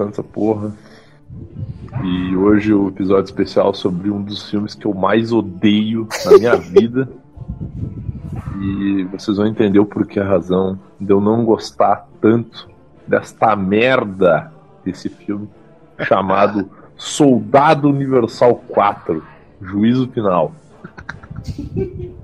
essa 0.00 0.22
porra. 0.22 0.72
E 2.02 2.36
hoje 2.36 2.72
o 2.72 2.88
episódio 2.88 3.24
especial 3.24 3.74
sobre 3.74 4.10
um 4.10 4.22
dos 4.22 4.48
filmes 4.48 4.74
que 4.74 4.86
eu 4.86 4.94
mais 4.94 5.32
odeio 5.32 6.08
na 6.24 6.38
minha 6.38 6.56
vida. 6.70 7.08
E 8.60 9.04
vocês 9.04 9.36
vão 9.36 9.46
entender 9.46 9.78
o 9.78 9.86
porquê 9.86 10.20
a 10.20 10.24
razão 10.24 10.78
de 11.00 11.12
eu 11.12 11.20
não 11.20 11.44
gostar 11.44 12.08
tanto 12.20 12.68
desta 13.06 13.54
merda 13.56 14.52
desse 14.84 15.08
filme 15.08 15.48
chamado 16.00 16.68
Soldado 16.96 17.88
Universal 17.88 18.56
4 18.68 19.22
Juízo 19.60 20.08
Final. 20.08 20.52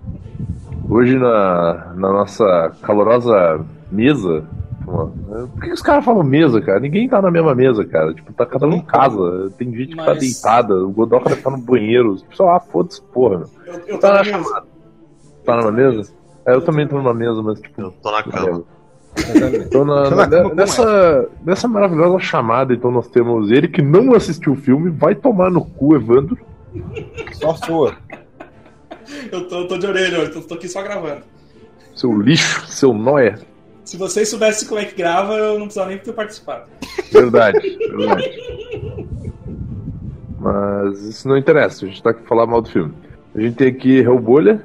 Hoje 0.88 1.18
na, 1.18 1.92
na 1.96 2.12
nossa 2.12 2.72
calorosa 2.82 3.64
mesa. 3.90 4.44
Por 4.88 5.60
que 5.60 5.72
os 5.72 5.82
caras 5.82 6.04
falam 6.04 6.22
mesa, 6.22 6.60
cara? 6.60 6.80
Ninguém 6.80 7.08
tá 7.08 7.20
na 7.20 7.30
mesma 7.30 7.54
mesa, 7.54 7.84
cara. 7.84 8.14
Tipo, 8.14 8.32
tá 8.32 8.46
cada 8.46 8.66
um 8.66 8.72
em 8.72 8.82
casa. 8.82 9.52
Tem 9.58 9.70
gente 9.74 9.90
que 9.90 9.96
tá 9.96 10.04
Mas... 10.04 10.14
tá 10.14 10.20
deitada. 10.20 10.74
O 10.74 10.90
Godoka 10.90 11.28
deve 11.28 11.40
estar 11.40 11.50
no 11.50 11.58
banheiro. 11.58 12.16
Pessoal, 12.28 12.56
ah, 12.56 12.60
foda-se, 12.60 13.02
porra. 13.02 13.38
Meu. 13.38 13.48
Eu, 13.66 13.80
eu 13.86 13.98
tá 13.98 14.14
na 14.14 14.24
chamada. 14.24 14.66
Tá 15.44 15.56
numa 15.56 15.72
mesa? 15.72 16.12
É, 16.46 16.54
eu 16.54 16.62
também 16.62 16.86
tô 16.86 16.96
numa 16.96 17.14
mesa, 17.14 17.42
mas 17.42 17.60
tipo. 17.60 17.80
Eu 17.80 17.90
tô 17.90 18.10
na 18.10 18.22
cama. 18.22 18.64
Tô 19.70 19.84
na, 19.84 20.10
na, 20.10 20.54
nessa, 20.54 21.28
nessa 21.44 21.66
maravilhosa 21.66 22.18
chamada, 22.20 22.72
então 22.72 22.90
nós 22.90 23.08
temos 23.08 23.50
ele 23.50 23.66
que 23.66 23.82
não 23.82 24.14
assistiu 24.14 24.52
o 24.52 24.56
filme, 24.56 24.90
vai 24.90 25.14
tomar 25.14 25.50
no 25.50 25.64
cu, 25.64 25.96
Evandro. 25.96 26.38
Só 27.32 27.54
sua. 27.54 27.96
Eu 29.32 29.48
tô, 29.48 29.66
tô 29.66 29.78
de 29.78 29.86
orelha, 29.86 30.16
eu 30.16 30.32
tô, 30.32 30.40
tô, 30.42 30.54
aqui 30.54 30.68
só 30.68 30.82
gravando. 30.82 31.22
Seu 31.94 32.16
lixo, 32.20 32.66
seu 32.66 32.92
nóia. 32.92 33.40
Se 33.88 33.96
vocês 33.96 34.28
soubessem 34.28 34.68
como 34.68 34.78
é 34.78 34.84
que 34.84 34.94
grava, 34.94 35.32
eu 35.32 35.54
não 35.54 35.64
precisava 35.64 35.88
nem 35.88 35.98
ter 35.98 36.12
participado. 36.12 36.68
Verdade, 37.10 37.58
verdade. 37.96 38.38
Mas 40.38 41.00
isso 41.04 41.26
não 41.26 41.38
interessa, 41.38 41.86
a 41.86 41.88
gente 41.88 42.02
tá 42.02 42.10
aqui 42.10 42.20
pra 42.20 42.28
falar 42.28 42.46
mal 42.46 42.60
do 42.60 42.68
filme. 42.68 42.92
A 43.34 43.40
gente 43.40 43.56
tem 43.56 43.68
aqui 43.68 44.00
Hellbolha. 44.00 44.62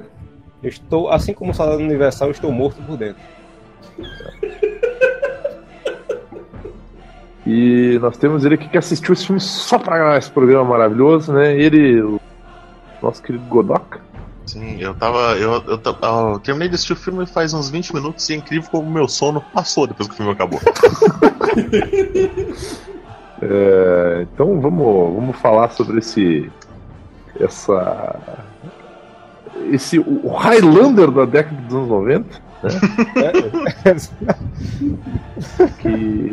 Eu 0.62 0.68
estou, 0.68 1.08
assim 1.08 1.32
como 1.32 1.52
o 1.52 1.54
Salário 1.54 1.82
Universal, 1.82 2.28
eu 2.28 2.32
estou 2.32 2.52
morto 2.52 2.82
por 2.82 2.98
dentro. 2.98 3.22
E 7.46 7.98
nós 8.02 8.18
temos 8.18 8.44
ele 8.44 8.56
aqui 8.56 8.68
que 8.68 8.76
assistiu 8.76 9.14
esse 9.14 9.24
filme 9.24 9.40
só 9.40 9.78
pra 9.78 9.96
gravar 9.96 10.18
esse 10.18 10.30
programa 10.30 10.68
maravilhoso, 10.68 11.32
né? 11.32 11.58
Ele, 11.58 12.02
o 12.02 12.20
nosso 13.02 13.22
querido 13.22 13.46
Godoka. 13.46 14.03
Sim, 14.54 14.78
eu 14.78 14.94
tava. 14.94 15.36
Eu, 15.36 15.54
eu, 15.66 15.80
eu, 15.84 15.96
eu 16.32 16.38
terminei 16.38 16.68
de 16.68 16.76
assistir 16.76 16.92
o 16.92 16.96
filme 16.96 17.26
faz 17.26 17.52
uns 17.52 17.68
20 17.68 17.92
minutos 17.92 18.30
e 18.30 18.34
é 18.34 18.36
incrível 18.36 18.70
como 18.70 18.88
o 18.88 18.92
meu 18.92 19.08
sono 19.08 19.40
passou 19.52 19.88
depois 19.88 20.06
que 20.06 20.14
o 20.14 20.16
filme 20.16 20.30
acabou. 20.30 20.60
é, 23.42 24.22
então 24.22 24.60
vamos, 24.60 25.14
vamos 25.16 25.36
falar 25.38 25.72
sobre 25.72 25.98
esse. 25.98 26.48
Essa. 27.40 28.14
Esse. 29.72 29.98
O 29.98 30.28
Highlander 30.28 31.10
da 31.10 31.24
década 31.24 31.60
dos 31.62 31.74
anos 31.74 31.88
90. 31.88 32.40
Né? 32.62 32.70
Que. 35.80 36.32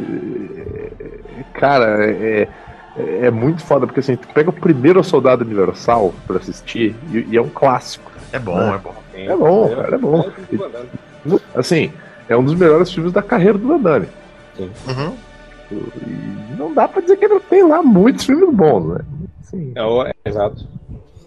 Cara, 1.54 2.06
é, 2.06 2.48
é, 2.96 3.26
é 3.26 3.32
muito 3.32 3.64
foda, 3.64 3.88
porque 3.88 4.00
assim, 4.00 4.16
tu 4.16 4.28
pega 4.28 4.52
o 4.52 4.54
primeiro 4.54 5.04
Soldado 5.04 5.44
Universal 5.44 6.14
pra 6.28 6.38
assistir 6.38 6.96
e, 7.12 7.26
e 7.32 7.38
é 7.38 7.42
um 7.42 7.50
clássico. 7.50 8.11
É 8.32 8.40
bom, 8.40 8.58
né? 8.58 8.76
é 8.76 8.78
bom. 8.78 8.96
É 9.14 9.36
bom, 9.36 9.76
cara, 9.76 9.96
é 9.96 9.98
bom. 9.98 10.32
E, 11.26 11.40
assim, 11.56 11.92
é 12.30 12.36
um 12.36 12.44
dos 12.44 12.56
melhores 12.56 12.92
filmes 12.92 13.12
da 13.12 13.22
carreira 13.22 13.58
do 13.58 13.68
Van 13.68 13.80
Damme. 13.80 14.08
Sim. 14.56 14.72
Uhum. 14.88 15.16
E 15.72 16.56
não 16.58 16.74
dá 16.74 16.88
pra 16.88 17.02
dizer 17.02 17.18
que 17.18 17.26
ele 17.26 17.40
tem 17.42 17.68
lá 17.68 17.82
muitos 17.82 18.26
filmes 18.26 18.54
bons, 18.54 18.86
né? 18.86 19.00
Sim. 19.44 19.74
É, 19.76 20.10
é, 20.10 20.30
exato. 20.30 20.68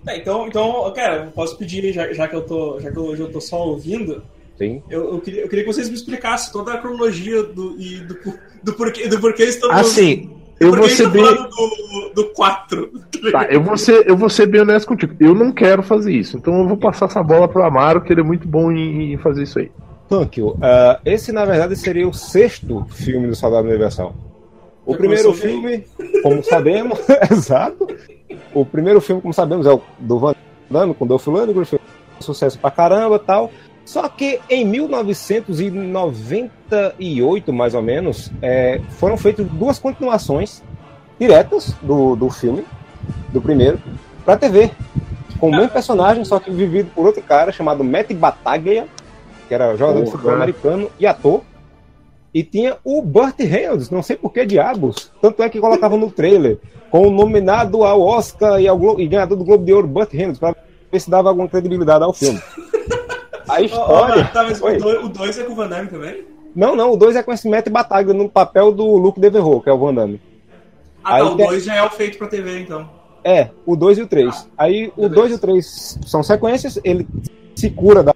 É, 0.06 0.18
então, 0.18 0.46
então, 0.46 0.92
cara, 0.94 1.32
posso 1.34 1.56
pedir, 1.56 1.92
já, 1.92 2.12
já 2.12 2.28
que 2.28 2.36
eu 2.36 2.42
tô, 2.42 2.78
já 2.80 2.90
que 2.90 2.98
hoje 2.98 3.22
eu 3.22 3.32
tô 3.32 3.40
só 3.40 3.66
ouvindo, 3.66 4.22
Sim. 4.56 4.82
Eu, 4.88 5.14
eu, 5.14 5.20
queria, 5.20 5.42
eu 5.42 5.48
queria 5.48 5.64
que 5.64 5.72
vocês 5.72 5.88
me 5.88 5.96
explicassem 5.96 6.52
toda 6.52 6.74
a 6.74 6.78
cronologia 6.78 7.42
do, 7.42 7.78
e 7.80 7.98
do, 7.98 8.16
do, 8.62 8.72
porquê, 8.74 9.08
do 9.08 9.20
porquê 9.20 9.44
estamos. 9.44 9.76
Assim, 9.76 10.30
eu 10.64 10.76
vou 10.76 10.88
ser 10.88 11.08
bem. 11.10 11.24
Do, 11.24 12.12
do 12.14 12.24
4. 12.30 12.90
Tá, 13.32 13.44
eu 13.46 13.62
vou, 13.62 13.76
ser, 13.76 14.08
eu 14.08 14.16
vou 14.16 14.28
ser 14.28 14.46
bem 14.46 14.60
honesto 14.60 14.86
contigo. 14.86 15.14
Eu 15.18 15.34
não 15.34 15.52
quero 15.52 15.82
fazer 15.82 16.12
isso. 16.12 16.36
Então 16.36 16.60
eu 16.60 16.68
vou 16.68 16.76
passar 16.76 17.06
essa 17.06 17.22
bola 17.22 17.48
pro 17.48 17.62
Amaro, 17.62 18.00
que 18.02 18.12
ele 18.12 18.20
é 18.20 18.24
muito 18.24 18.46
bom 18.46 18.70
em, 18.70 19.12
em 19.12 19.18
fazer 19.18 19.42
isso 19.44 19.58
aí. 19.58 19.70
Thank 20.08 20.38
you. 20.38 20.50
Uh, 20.50 21.00
esse, 21.04 21.32
na 21.32 21.44
verdade, 21.44 21.76
seria 21.76 22.06
o 22.06 22.12
sexto 22.12 22.86
filme 22.90 23.26
do 23.26 23.34
Soldado 23.34 23.66
Universal. 23.66 24.14
O 24.86 24.92
Já 24.92 24.98
primeiro 24.98 25.32
filme, 25.32 25.84
bem. 25.98 26.22
como 26.22 26.42
sabemos, 26.42 26.98
exato. 27.30 27.88
O 28.52 28.66
primeiro 28.66 29.00
filme, 29.00 29.22
como 29.22 29.32
sabemos, 29.32 29.66
é 29.66 29.72
o 29.72 29.80
do 29.98 30.18
Van 30.18 30.34
Damme 30.70 30.94
com 30.94 31.06
Dolph 31.06 31.26
Lundgren, 31.26 31.64
sucesso 32.20 32.58
pra 32.58 32.70
caramba 32.70 33.18
tal. 33.18 33.50
Só 33.84 34.08
que 34.08 34.40
em 34.48 34.64
1998, 34.64 37.52
mais 37.52 37.74
ou 37.74 37.82
menos, 37.82 38.32
é, 38.40 38.80
foram 38.98 39.18
feitas 39.18 39.46
duas 39.46 39.78
continuações 39.78 40.62
diretas 41.18 41.74
do, 41.82 42.16
do 42.16 42.30
filme, 42.30 42.64
do 43.32 43.42
primeiro, 43.42 43.78
para 44.24 44.38
TV. 44.38 44.70
Com 45.38 45.48
o 45.48 45.50
mesmo 45.50 45.68
personagem, 45.68 46.24
só 46.24 46.40
que 46.40 46.50
vivido 46.50 46.90
por 46.94 47.04
outro 47.06 47.22
cara 47.22 47.52
chamado 47.52 47.84
Matt 47.84 48.10
Bataglia, 48.12 48.86
que 49.46 49.54
era 49.54 49.76
jogador 49.76 50.04
de 50.04 50.10
futebol 50.10 50.34
americano 50.34 50.90
e 50.98 51.06
ator. 51.06 51.42
E 52.32 52.42
tinha 52.42 52.78
o 52.82 53.02
Burt 53.02 53.38
Reynolds, 53.38 53.90
não 53.90 54.02
sei 54.02 54.16
por 54.16 54.32
que 54.32 54.46
diabos. 54.46 55.12
Tanto 55.20 55.42
é 55.42 55.48
que 55.48 55.60
colocava 55.60 55.96
no 55.96 56.10
trailer, 56.10 56.58
com 56.90 57.06
o 57.06 57.10
nominado 57.10 57.84
ao 57.84 58.00
Oscar 58.00 58.60
e, 58.60 58.66
ao 58.66 58.78
Glo 58.78 59.00
e 59.00 59.06
ganhador 59.06 59.36
do 59.36 59.44
Globo 59.44 59.64
de 59.64 59.72
Ouro, 59.72 59.86
Burt 59.86 60.12
Reynolds, 60.12 60.40
para 60.40 60.56
ver 60.90 61.00
se 61.00 61.08
dava 61.10 61.28
alguma 61.28 61.48
credibilidade 61.48 62.02
ao 62.02 62.12
filme. 62.12 62.40
A 63.48 63.60
história. 63.60 64.28
Oh, 64.28 64.32
tá, 64.32 64.44
mas 64.44 64.60
o 64.60 65.08
2 65.08 65.38
é 65.38 65.42
com 65.44 65.52
o 65.52 65.56
Van 65.56 65.68
Damme 65.68 65.88
também? 65.88 66.24
Não, 66.54 66.76
não, 66.76 66.92
o 66.92 66.96
2 66.96 67.16
é 67.16 67.22
com 67.22 67.32
esse 67.32 67.48
Matt 67.48 67.68
Bataglia 67.68 68.14
no 68.14 68.28
papel 68.28 68.72
do 68.72 68.96
Luke 68.96 69.18
Devereux, 69.20 69.62
que 69.62 69.68
é 69.68 69.72
o 69.72 69.78
Van 69.78 69.94
Damme. 69.94 70.20
Ah, 71.02 71.16
Aí, 71.16 71.22
tá, 71.22 71.30
o 71.30 71.36
2 71.36 71.64
já 71.64 71.74
é 71.74 71.82
o 71.82 71.90
feito 71.90 72.16
pra 72.16 72.28
TV, 72.28 72.60
então. 72.60 72.88
É, 73.24 73.50
o 73.66 73.74
2 73.74 73.98
e 73.98 74.02
o 74.02 74.06
3. 74.06 74.34
Ah, 74.56 74.64
Aí 74.64 74.92
o 74.96 75.08
2 75.08 75.32
e 75.32 75.34
o 75.34 75.38
3 75.38 75.98
são 76.06 76.22
sequências, 76.22 76.78
ele 76.84 77.06
se 77.54 77.70
cura 77.70 78.02
da 78.02 78.14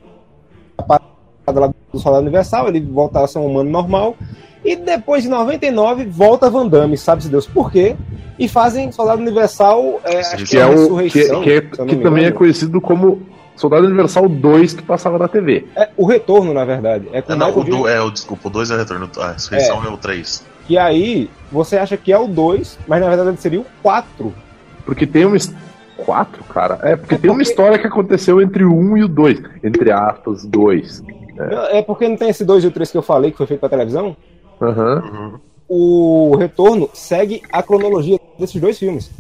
parada 0.86 1.74
do 1.92 1.98
Soldado 1.98 2.22
Universal, 2.22 2.68
ele 2.68 2.80
volta 2.80 3.20
a 3.20 3.26
ser 3.26 3.38
um 3.38 3.46
humano 3.46 3.70
normal. 3.70 4.16
E 4.64 4.76
depois 4.76 5.22
de 5.22 5.28
99, 5.28 6.04
volta 6.06 6.50
Van 6.50 6.66
Damme, 6.66 6.96
sabe-se 6.96 7.28
Deus 7.28 7.46
por 7.46 7.70
quê? 7.70 7.96
E 8.38 8.48
fazem 8.48 8.92
Soldado 8.92 9.22
Universal, 9.22 10.00
é, 10.04 10.18
acho 10.20 10.36
que, 10.36 10.44
que 10.44 10.58
é, 10.58 10.60
é 10.60 10.66
o 10.66 10.98
que, 10.98 11.10
que, 11.10 11.50
é, 11.50 11.60
que 11.60 11.96
também 11.96 12.26
é 12.26 12.30
conhecido 12.30 12.80
como 12.80 13.22
Soldado 13.58 13.86
Universal 13.86 14.28
2 14.28 14.72
que 14.72 14.82
passava 14.82 15.19
na 15.19 15.26
TV. 15.26 15.66
É, 15.74 15.88
o 15.96 16.06
retorno, 16.06 16.54
na 16.54 16.64
verdade. 16.64 17.08
É, 17.12 17.22
não, 17.34 17.58
o 17.58 17.64
do, 17.64 17.88
é 17.88 18.00
o 18.00 18.08
desculpa, 18.08 18.46
o 18.46 18.50
2 18.50 18.70
é 18.70 18.74
o 18.74 18.78
retorno. 18.78 19.10
A 19.19 19.32
ressurreição 19.32 19.82
é. 19.82 19.88
é 19.88 19.91
o 19.91 19.96
3. 19.96 20.46
E 20.69 20.78
aí, 20.78 21.28
você 21.50 21.76
acha 21.76 21.96
que 21.96 22.12
é 22.12 22.19
o 22.19 22.28
2, 22.28 22.78
mas 22.86 23.00
na 23.00 23.08
verdade 23.08 23.41
seria 23.41 23.60
o 23.60 23.66
4. 23.82 24.32
Porque 24.87 25.06
tem 25.06 25.25
uma. 25.25 25.37
4, 25.96 26.44
cara? 26.44 26.75
É, 26.75 26.76
porque, 26.76 26.87
é 26.87 26.96
porque 26.96 27.19
tem 27.19 27.31
uma 27.32 27.43
história 27.43 27.76
que 27.78 27.87
aconteceu 27.87 28.40
entre 28.40 28.64
o 28.64 28.72
1 28.72 28.96
e 28.99 29.05
o 29.05 29.08
2. 29.08 29.43
Entre 29.64 29.90
aspas, 29.90 30.44
2. 30.44 31.02
É. 31.38 31.78
é 31.78 31.82
porque 31.82 32.08
não 32.08 32.16
tem 32.16 32.28
esse 32.28 32.44
2 32.44 32.62
e 32.62 32.66
o 32.69 32.70
3 32.70 32.93
que 32.93 32.96
eu 32.96 33.02
falei 33.02 33.32
que 33.32 33.37
foi 33.37 33.46
feito 33.46 33.60
pra 33.60 33.69
televisão? 33.69 34.16
Aham. 34.62 35.02
Uhum. 35.02 35.38
O 35.69 36.37
retorno 36.37 36.88
segue 36.94 37.43
a 37.52 37.60
cronologia 37.62 38.20
desses 38.38 38.60
dois 38.60 38.78
filmes. 38.78 39.10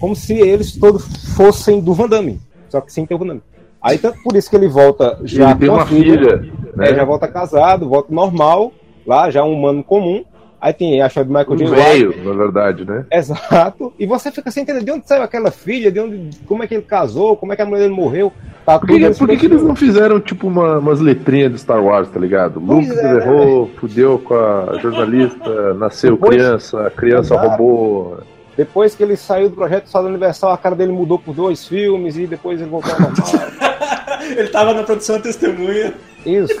Como 0.00 0.16
se 0.16 0.32
eles 0.32 0.76
todos 0.76 1.04
fossem 1.36 1.80
do 1.80 1.92
Van 1.92 2.08
Damme. 2.08 2.40
Só 2.70 2.80
que 2.80 2.92
sem 2.92 3.04
ter 3.04 3.14
o 3.14 3.18
Van 3.18 3.26
Damme. 3.26 3.42
Aí 3.82 3.98
tanto 3.98 4.22
por 4.22 4.36
isso 4.36 4.50
que 4.50 4.56
ele 4.56 4.68
volta 4.68 5.18
já 5.24 5.50
ele 5.50 5.60
tem 5.60 5.68
uma 5.68 5.86
filha, 5.86 6.38
filha 6.38 6.52
né? 6.76 6.90
é, 6.90 6.94
já 6.94 7.04
volta 7.04 7.28
casado, 7.28 7.88
volta 7.88 8.12
normal, 8.12 8.72
lá 9.06 9.30
já 9.30 9.44
um 9.44 9.52
humano 9.52 9.82
comum. 9.84 10.24
Aí 10.60 10.72
tem 10.72 11.00
a 11.00 11.08
chave 11.08 11.28
do 11.28 11.32
Michael 11.32 11.52
um 11.52 11.56
J. 11.56 11.70
Veio, 11.70 12.24
na 12.24 12.32
verdade, 12.32 12.84
né? 12.84 13.06
Exato. 13.12 13.92
E 13.96 14.04
você 14.06 14.32
fica 14.32 14.50
sem 14.50 14.64
entender 14.64 14.82
de 14.82 14.90
onde 14.90 15.06
saiu 15.06 15.22
aquela 15.22 15.52
filha, 15.52 15.90
de 15.90 16.00
onde, 16.00 16.30
como 16.46 16.64
é 16.64 16.66
que 16.66 16.74
ele 16.74 16.82
casou, 16.82 17.36
como 17.36 17.52
é 17.52 17.56
que 17.56 17.62
a 17.62 17.64
mulher 17.64 17.82
dele 17.82 17.94
morreu. 17.94 18.32
Tá 18.66 18.78
por 18.78 18.88
que, 18.88 19.10
por 19.10 19.28
que, 19.28 19.36
que 19.36 19.46
eles 19.46 19.62
não 19.62 19.76
fizeram 19.76 20.20
tipo 20.20 20.48
uma, 20.48 20.78
umas 20.78 21.00
letrinhas 21.00 21.52
de 21.52 21.58
Star 21.58 21.82
Wars, 21.82 22.08
tá 22.10 22.18
ligado? 22.18 22.58
Luke 22.58 22.90
é, 22.90 23.16
errou, 23.16 23.66
né? 23.66 23.70
fudeu 23.76 24.18
com 24.18 24.34
a 24.34 24.78
jornalista, 24.82 25.74
nasceu 25.74 26.18
criança, 26.18 26.92
criança 26.96 27.34
exato. 27.34 27.48
roubou. 27.48 28.18
Depois 28.58 28.92
que 28.92 29.04
ele 29.04 29.16
saiu 29.16 29.48
do 29.48 29.54
projeto 29.54 29.86
Salão 29.86 30.08
Universal, 30.08 30.50
a 30.50 30.58
cara 30.58 30.74
dele 30.74 30.90
mudou 30.90 31.16
por 31.16 31.32
dois 31.32 31.64
filmes 31.64 32.16
e 32.16 32.26
depois 32.26 32.60
ele 32.60 32.68
voltou 32.68 32.92
ao 32.92 33.00
normal. 33.02 33.22
ele 34.36 34.48
tava 34.48 34.74
na 34.74 34.82
produção 34.82 35.20
Testemunha. 35.20 35.94
Isso. 36.26 36.60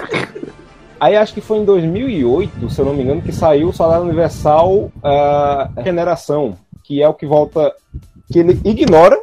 Aí 1.00 1.16
acho 1.16 1.34
que 1.34 1.40
foi 1.40 1.58
em 1.58 1.64
2008, 1.64 2.70
se 2.70 2.80
eu 2.80 2.84
não 2.84 2.94
me 2.94 3.02
engano, 3.02 3.20
que 3.20 3.32
saiu 3.32 3.70
o 3.70 3.72
Salário 3.72 4.04
Universal 4.04 4.72
uh, 4.72 4.92
Regeneração, 5.76 6.56
que 6.84 7.02
é 7.02 7.08
o 7.08 7.14
que 7.14 7.26
volta, 7.26 7.74
que 8.32 8.38
ele 8.38 8.60
ignora 8.64 9.20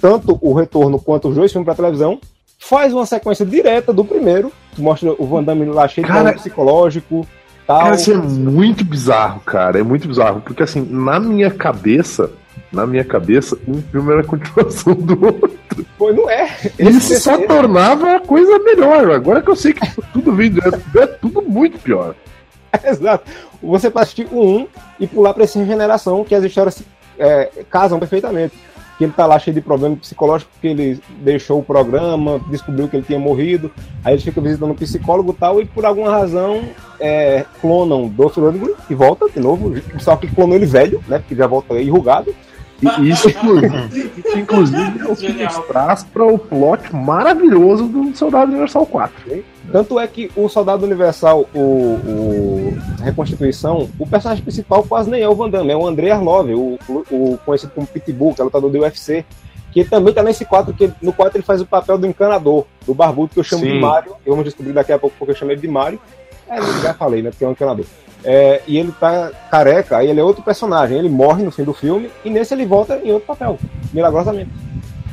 tanto 0.00 0.36
o 0.42 0.52
retorno 0.52 0.98
quanto 0.98 1.28
os 1.28 1.36
dois 1.36 1.52
filmes 1.52 1.66
para 1.66 1.76
televisão, 1.76 2.18
faz 2.58 2.92
uma 2.92 3.06
sequência 3.06 3.46
direta 3.46 3.92
do 3.92 4.04
primeiro, 4.04 4.50
que 4.72 4.82
mostra 4.82 5.14
o 5.16 5.24
Van 5.24 5.44
Damme 5.44 5.66
lá 5.66 5.86
cheio 5.86 6.04
Cara... 6.04 6.32
de 6.32 6.38
psicológico, 6.38 7.24
tal. 7.68 7.78
Cara, 7.82 7.94
isso 7.94 8.10
é 8.12 8.16
muito 8.16 8.84
bizarro, 8.84 9.40
cara. 9.40 9.78
É 9.78 9.82
muito 9.84 10.08
bizarro. 10.08 10.40
Porque 10.40 10.62
assim, 10.64 10.84
na 10.90 11.20
minha 11.20 11.50
cabeça, 11.50 12.30
na 12.72 12.84
minha 12.86 13.04
cabeça, 13.04 13.56
um 13.68 13.80
filme 13.80 14.10
era 14.12 14.22
a 14.22 14.24
continuação 14.24 14.94
do 14.94 15.24
outro. 15.24 15.56
Pô, 15.96 16.12
não 16.12 16.28
é. 16.28 16.48
Esse- 16.78 17.20
só 17.20 17.38
tornava 17.46 18.16
a 18.16 18.20
coisa 18.20 18.58
melhor. 18.58 19.10
Agora 19.12 19.40
que 19.40 19.48
eu 19.50 19.56
sei 19.56 19.72
que 19.72 19.80
tudo 20.12 20.34
vem 20.34 20.50
do 20.50 20.60
é, 20.60 21.02
é 21.02 21.06
tudo 21.06 21.42
muito 21.42 21.78
pior. 21.78 22.14
Exato. 22.84 23.24
Você 23.62 23.88
pode 23.90 24.02
assistir 24.04 24.26
o 24.30 24.42
1 24.60 24.66
e 25.00 25.06
pular 25.06 25.32
pra 25.34 25.44
esse 25.44 25.58
regeneração, 25.58 26.24
que 26.24 26.34
as 26.34 26.42
histórias 26.44 26.74
se 26.74 26.86
é, 27.18 27.50
casam 27.70 27.98
perfeitamente. 27.98 28.54
Que 28.98 29.04
ele 29.04 29.12
tá 29.12 29.24
lá 29.24 29.38
cheio 29.38 29.54
de 29.54 29.60
problemas 29.60 30.00
psicológicos, 30.00 30.52
porque 30.52 30.66
ele 30.66 31.00
deixou 31.20 31.60
o 31.60 31.62
programa, 31.62 32.40
descobriu 32.50 32.88
que 32.88 32.96
ele 32.96 33.06
tinha 33.06 33.18
morrido, 33.18 33.70
aí 34.04 34.14
ele 34.14 34.22
fica 34.22 34.40
visitando 34.40 34.72
um 34.72 34.74
psicólogo 34.74 35.30
e 35.30 35.34
tal, 35.34 35.62
e 35.62 35.64
por 35.64 35.86
alguma 35.86 36.10
razão 36.10 36.64
é, 36.98 37.44
clonam 37.60 38.08
Dolph 38.08 38.36
Lundgren 38.36 38.74
e 38.90 38.94
volta 38.94 39.28
de 39.28 39.38
novo, 39.38 39.72
só 40.00 40.16
que 40.16 40.26
clonou 40.26 40.56
ele 40.56 40.66
velho, 40.66 41.02
né? 41.06 41.18
Porque 41.18 41.36
já 41.36 41.46
volta 41.46 41.80
enrugado. 41.80 42.34
E 42.80 43.10
isso, 43.10 43.28
inclusive, 43.30 44.12
inclusive, 44.36 45.00
é 45.00 45.12
o 45.12 45.16
que 45.16 45.32
nos 45.32 45.58
traz 45.66 46.04
para 46.04 46.24
o 46.24 46.38
plot 46.38 46.94
maravilhoso 46.94 47.86
do 47.86 48.16
Soldado 48.16 48.50
Universal 48.50 48.86
4. 48.86 49.44
Tanto 49.70 50.00
é 50.00 50.06
que 50.06 50.30
o 50.34 50.48
Soldado 50.48 50.84
Universal, 50.84 51.46
o, 51.54 51.58
o 51.58 52.78
Reconstituição, 53.02 53.88
o 53.98 54.06
personagem 54.06 54.42
principal 54.42 54.82
quase 54.82 55.10
nem 55.10 55.22
é 55.22 55.28
o 55.28 55.34
Van 55.34 55.50
Damme, 55.50 55.70
é 55.70 55.76
o 55.76 55.86
André 55.86 56.10
Arlov, 56.10 56.50
o, 56.54 56.78
o 57.10 57.38
conhecido 57.44 57.72
como 57.74 57.86
Pitbull, 57.86 58.34
que 58.34 58.40
é 58.40 58.44
lutador 58.44 58.70
do 58.70 58.78
UFC, 58.78 59.24
que 59.70 59.84
também 59.84 60.14
tá 60.14 60.22
nesse 60.22 60.44
quadro, 60.44 60.72
que 60.72 60.90
no 61.02 61.12
quadro 61.12 61.36
ele 61.36 61.44
faz 61.44 61.60
o 61.60 61.66
papel 61.66 61.98
do 61.98 62.06
encanador, 62.06 62.64
do 62.86 62.94
barbudo, 62.94 63.34
que 63.34 63.40
eu 63.40 63.44
chamo 63.44 63.64
Sim. 63.64 63.72
de 63.72 63.78
Mario, 63.78 64.12
e 64.24 64.30
vamos 64.30 64.44
descobrir 64.44 64.72
daqui 64.72 64.92
a 64.92 64.98
pouco 64.98 65.14
porque 65.18 65.32
eu 65.32 65.36
chamei 65.36 65.56
de 65.56 65.68
Mario. 65.68 66.00
É, 66.48 66.56
já 66.82 66.94
falei, 66.94 67.20
né, 67.20 67.30
porque 67.30 67.44
é 67.44 67.48
um 67.48 67.52
encanador. 67.52 67.84
É, 68.24 68.62
e 68.66 68.78
ele 68.78 68.92
tá 68.98 69.30
careca, 69.50 69.98
aí 69.98 70.08
ele 70.08 70.18
é 70.18 70.24
outro 70.24 70.42
personagem, 70.42 70.98
ele 70.98 71.10
morre 71.10 71.44
no 71.44 71.50
fim 71.50 71.62
do 71.62 71.74
filme, 71.74 72.10
e 72.24 72.30
nesse 72.30 72.54
ele 72.54 72.64
volta 72.64 72.98
em 73.04 73.12
outro 73.12 73.26
papel, 73.26 73.58
milagrosamente. 73.92 74.50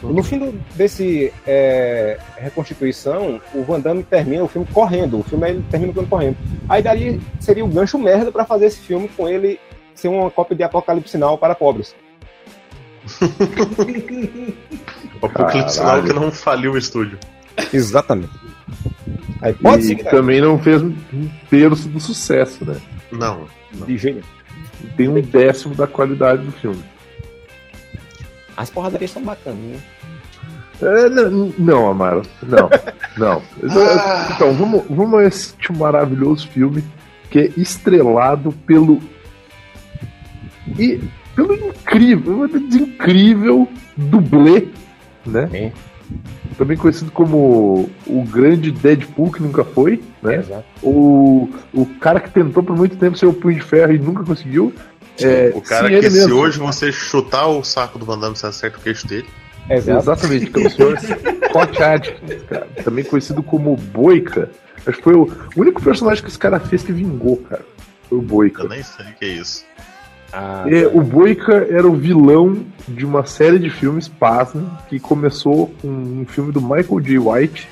No 0.04 0.22
fim 0.24 0.38
do- 0.38 0.52
desse 0.76 1.32
é, 1.48 2.20
reconstituição, 2.38 3.42
o 3.54 3.64
Van 3.64 3.80
Damme 3.80 4.04
termina 4.04 4.44
o 4.44 4.48
filme 4.48 4.68
correndo. 4.72 5.20
O 5.20 5.24
filme 5.24 5.50
ele 5.50 5.66
termina 5.70 5.92
o 5.92 5.94
filme 5.94 6.08
correndo. 6.10 6.38
Aí 6.70 6.82
daí 6.84 7.20
seria 7.40 7.64
o 7.66 7.68
gancho 7.68 7.98
merda 7.98 8.32
pra 8.32 8.46
fazer 8.46 8.66
esse 8.68 8.80
filme 8.80 9.08
com 9.10 9.28
ele 9.28 9.60
ser 9.96 10.10
uma 10.10 10.30
cópia 10.30 10.56
de 10.58 10.64
Apocalipse 10.64 11.18
Now 11.18 11.38
para 11.38 11.56
pobres. 11.56 11.96
Apocalipse 15.22 15.80
Caralho. 15.80 16.04
que 16.06 16.14
não 16.14 16.32
faliu 16.32 16.74
o 16.74 16.78
estúdio. 16.78 17.18
Exatamente. 17.74 18.32
Aí 19.42 19.54
pode 19.54 19.84
e 19.84 19.88
seguir 19.88 20.04
né? 20.04 20.12
também 20.12 20.42
não 20.42 20.60
fez 20.60 20.82
um 20.82 20.94
terço 21.50 21.88
do 21.88 22.00
sucesso, 22.00 22.66
né? 22.66 22.78
Não. 23.12 23.46
de 23.86 23.98
jeito. 23.98 24.26
nenhum. 24.84 24.96
Tem 24.96 25.08
um 25.08 25.22
décimo 25.22 25.74
da 25.76 25.88
qualidade 25.88 26.44
do 26.44 26.52
filme. 26.52 26.84
As 28.56 28.70
porradarias 28.70 29.12
são 29.12 29.24
bacanas, 29.24 29.60
né? 29.60 29.80
É, 30.82 31.10
não, 31.10 31.54
não, 31.58 31.90
Amaro. 31.90 32.22
Não, 32.44 32.70
não. 33.18 33.42
Então, 34.36 34.54
vamos, 34.54 34.84
vamos 34.90 35.26
assistir 35.26 35.72
um 35.72 35.78
maravilhoso 35.78 36.48
filme 36.50 36.84
que 37.30 37.40
é 37.40 37.52
estrelado 37.58 38.52
pelo. 38.66 39.02
E, 40.78 41.02
pelo 41.36 41.54
incrível, 41.54 42.46
incrível 42.46 43.68
dublê, 43.96 44.68
né? 45.26 45.48
Sim. 45.52 45.72
Também 46.58 46.78
conhecido 46.78 47.12
como 47.12 47.90
o 48.08 48.24
grande 48.24 48.72
Deadpool 48.72 49.32
que 49.32 49.42
nunca 49.42 49.64
foi, 49.64 50.02
né? 50.22 50.38
Exato. 50.38 50.66
O, 50.82 51.50
o 51.74 51.86
cara 52.00 52.20
que 52.20 52.30
tentou 52.30 52.64
por 52.64 52.76
muito 52.76 52.96
tempo 52.96 53.18
ser 53.18 53.26
o 53.26 53.34
Punho 53.34 53.56
de 53.56 53.62
Ferro 53.62 53.94
e 53.94 54.00
nunca 54.00 54.24
conseguiu. 54.24 54.74
É, 55.24 55.52
o 55.56 55.62
cara 55.62 55.90
que 55.90 56.10
se 56.10 56.18
mesmo. 56.20 56.36
hoje 56.36 56.60
você 56.60 56.92
chutar 56.92 57.48
o 57.48 57.64
saco 57.64 57.98
do 57.98 58.06
Van 58.06 58.18
Damme, 58.20 58.36
você 58.36 58.48
acerta 58.48 58.78
o 58.78 58.82
queixo 58.82 59.08
dele. 59.08 59.28
Exato. 59.70 60.00
Exatamente, 60.00 60.46
que 60.48 60.62
é 60.64 60.68
o 60.68 60.70
senhor 60.70 61.00
Scott 61.00 61.82
Adkins, 61.84 62.44
cara. 62.50 62.68
Também 62.84 63.04
conhecido 63.04 63.42
como 63.42 63.76
Boica. 63.76 64.50
Acho 64.86 64.98
que 64.98 65.04
foi 65.04 65.16
o 65.16 65.32
único 65.56 65.82
personagem 65.82 66.24
que 66.24 66.30
esse 66.30 66.38
cara 66.38 66.60
fez 66.60 66.84
que 66.84 66.92
vingou, 66.92 67.38
cara. 67.38 67.66
Foi 68.10 68.18
o 68.20 68.22
Eu 68.22 68.26
Boica. 68.28 68.68
nem 68.68 68.84
sei 68.84 69.06
o 69.06 69.14
que 69.18 69.26
é 69.26 69.30
isso. 69.30 69.66
Ah, 70.32 70.66
É, 70.70 70.86
o 70.86 71.02
Boica 71.02 71.66
era 71.70 71.88
o 71.88 71.96
vilão 71.96 72.58
de 72.88 73.06
uma 73.06 73.26
série 73.26 73.58
de 73.58 73.70
filmes, 73.70 74.08
pasmem, 74.08 74.70
que 74.90 75.00
começou 75.00 75.74
com 75.82 75.88
um 75.88 76.26
filme 76.28 76.52
do 76.52 76.62
Michael 76.62 77.00
J. 77.02 77.18
White, 77.18 77.68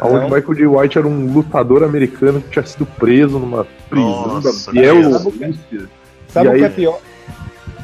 onde. 0.00 0.24
Michael 0.24 0.54
J. 0.54 0.66
White 0.66 0.98
era 0.98 1.06
um 1.06 1.32
lutador 1.32 1.84
americano 1.84 2.40
que 2.40 2.50
tinha 2.50 2.64
sido 2.66 2.84
preso 2.86 3.38
numa 3.38 3.64
prisão 3.88 4.26
Nossa, 4.40 4.66
da 4.66 4.72
Bielorrússia. 4.72 5.88
Sabe 6.34 6.46
E 6.46 6.50
o 6.50 6.52
que 6.52 6.58
aí- 6.58 6.64
é 6.64 6.68
pior? 6.68 7.00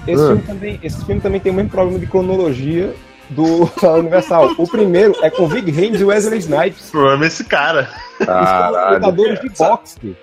Esse, 0.06 0.22
Ah. 0.22 0.26
filme 0.26 0.42
também, 0.42 0.80
esse 0.82 1.04
filme 1.06 1.20
também 1.20 1.40
tem 1.40 1.52
o 1.52 1.54
mesmo 1.54 1.70
problema 1.70 1.98
de 1.98 2.06
cronologia 2.06 2.92
do 3.30 3.70
Universal. 3.98 4.50
O 4.58 4.66
primeiro 4.68 5.14
é 5.22 5.30
com 5.30 5.46
Vig 5.46 5.70
Hames 5.70 6.00
e 6.00 6.04
Wesley 6.04 6.38
Snipes. 6.40 6.88
O 6.88 6.92
problema 6.92 7.24
é 7.24 7.28
esse 7.28 7.44
cara. 7.44 7.88
Eles 8.18 8.26
são 8.26 8.26
Caralho. 8.26 8.94
lutadores 8.96 9.40
de 9.40 9.48
boxe. 9.50 10.16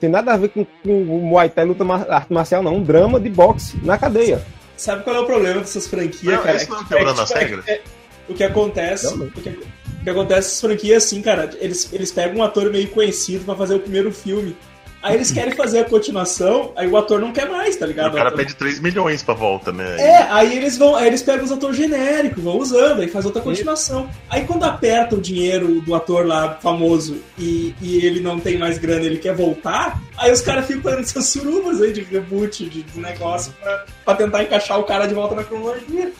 Tem 0.00 0.08
nada 0.10 0.32
a 0.32 0.36
ver 0.36 0.48
com, 0.50 0.64
com 0.64 1.02
o 1.02 1.20
Muay 1.22 1.48
Thai 1.48 1.64
luta 1.64 1.84
mar- 1.84 2.06
arte 2.08 2.32
marcial, 2.32 2.62
não. 2.62 2.76
Um 2.76 2.82
drama 2.82 3.18
de 3.18 3.28
boxe 3.28 3.76
na 3.82 3.96
cadeia. 3.98 4.42
Sabe 4.76 5.02
qual 5.02 5.16
é 5.16 5.20
o 5.20 5.26
problema 5.26 5.60
dessas 5.60 5.86
franquias, 5.88 6.34
Não, 6.36 6.42
cara? 6.42 6.56
esse 6.56 6.70
não 6.70 6.76
é 6.76 6.82
que- 6.82 6.88
quebrando 6.88 7.14
que, 7.16 7.20
as 7.22 7.30
regras? 7.32 7.68
é- 7.68 7.80
o 8.28 8.34
que 8.34 8.44
acontece. 8.44 9.04
Não, 9.06 9.16
não. 9.16 9.26
O, 9.26 9.30
que, 9.32 9.48
o 9.48 10.04
que 10.04 10.10
acontece 10.10 10.36
nessas 10.48 10.60
franquias, 10.60 11.04
assim, 11.04 11.20
cara, 11.20 11.50
eles, 11.60 11.92
eles 11.92 12.12
pegam 12.12 12.38
um 12.38 12.42
ator 12.44 12.70
meio 12.70 12.88
conhecido 12.90 13.44
pra 13.44 13.56
fazer 13.56 13.74
o 13.74 13.80
primeiro 13.80 14.12
filme. 14.12 14.56
Aí 15.02 15.14
eles 15.14 15.30
querem 15.30 15.54
fazer 15.54 15.80
a 15.80 15.84
continuação, 15.84 16.72
aí 16.76 16.88
o 16.88 16.96
ator 16.96 17.20
não 17.20 17.32
quer 17.32 17.48
mais, 17.48 17.76
tá 17.76 17.86
ligado? 17.86 18.12
o 18.12 18.16
cara 18.16 18.28
ator- 18.28 18.38
pede 18.38 18.54
3 18.56 18.80
milhões 18.80 19.22
pra 19.22 19.32
volta, 19.34 19.72
né? 19.72 19.96
É, 20.00 20.22
aí 20.30 20.56
eles 20.56 20.76
vão, 20.76 20.96
aí 20.96 21.06
eles 21.06 21.22
pegam 21.22 21.44
os 21.44 21.52
atores 21.52 21.76
genéricos, 21.76 22.42
vão 22.42 22.58
usando, 22.58 23.00
aí 23.00 23.08
faz 23.08 23.24
outra 23.24 23.40
continuação. 23.40 24.08
Aí 24.28 24.44
quando 24.44 24.64
aperta 24.64 25.14
o 25.14 25.20
dinheiro 25.20 25.80
do 25.82 25.94
ator 25.94 26.26
lá 26.26 26.54
famoso 26.60 27.18
e, 27.38 27.74
e 27.80 28.04
ele 28.04 28.20
não 28.20 28.40
tem 28.40 28.58
mais 28.58 28.76
grana, 28.78 29.04
ele 29.04 29.18
quer 29.18 29.34
voltar, 29.34 30.00
aí 30.16 30.32
os 30.32 30.40
caras 30.40 30.66
ficam 30.66 30.82
fazendo 30.82 31.00
essas 31.02 31.26
surubas 31.26 31.80
aí 31.80 31.92
de 31.92 32.00
reboot, 32.02 32.68
de, 32.68 32.82
de 32.82 33.00
negócio 33.00 33.52
pra, 33.62 33.84
pra 34.04 34.14
tentar 34.16 34.42
encaixar 34.42 34.78
o 34.80 34.84
cara 34.84 35.06
de 35.06 35.14
volta 35.14 35.34
na 35.34 35.44
cronologia. 35.44 36.10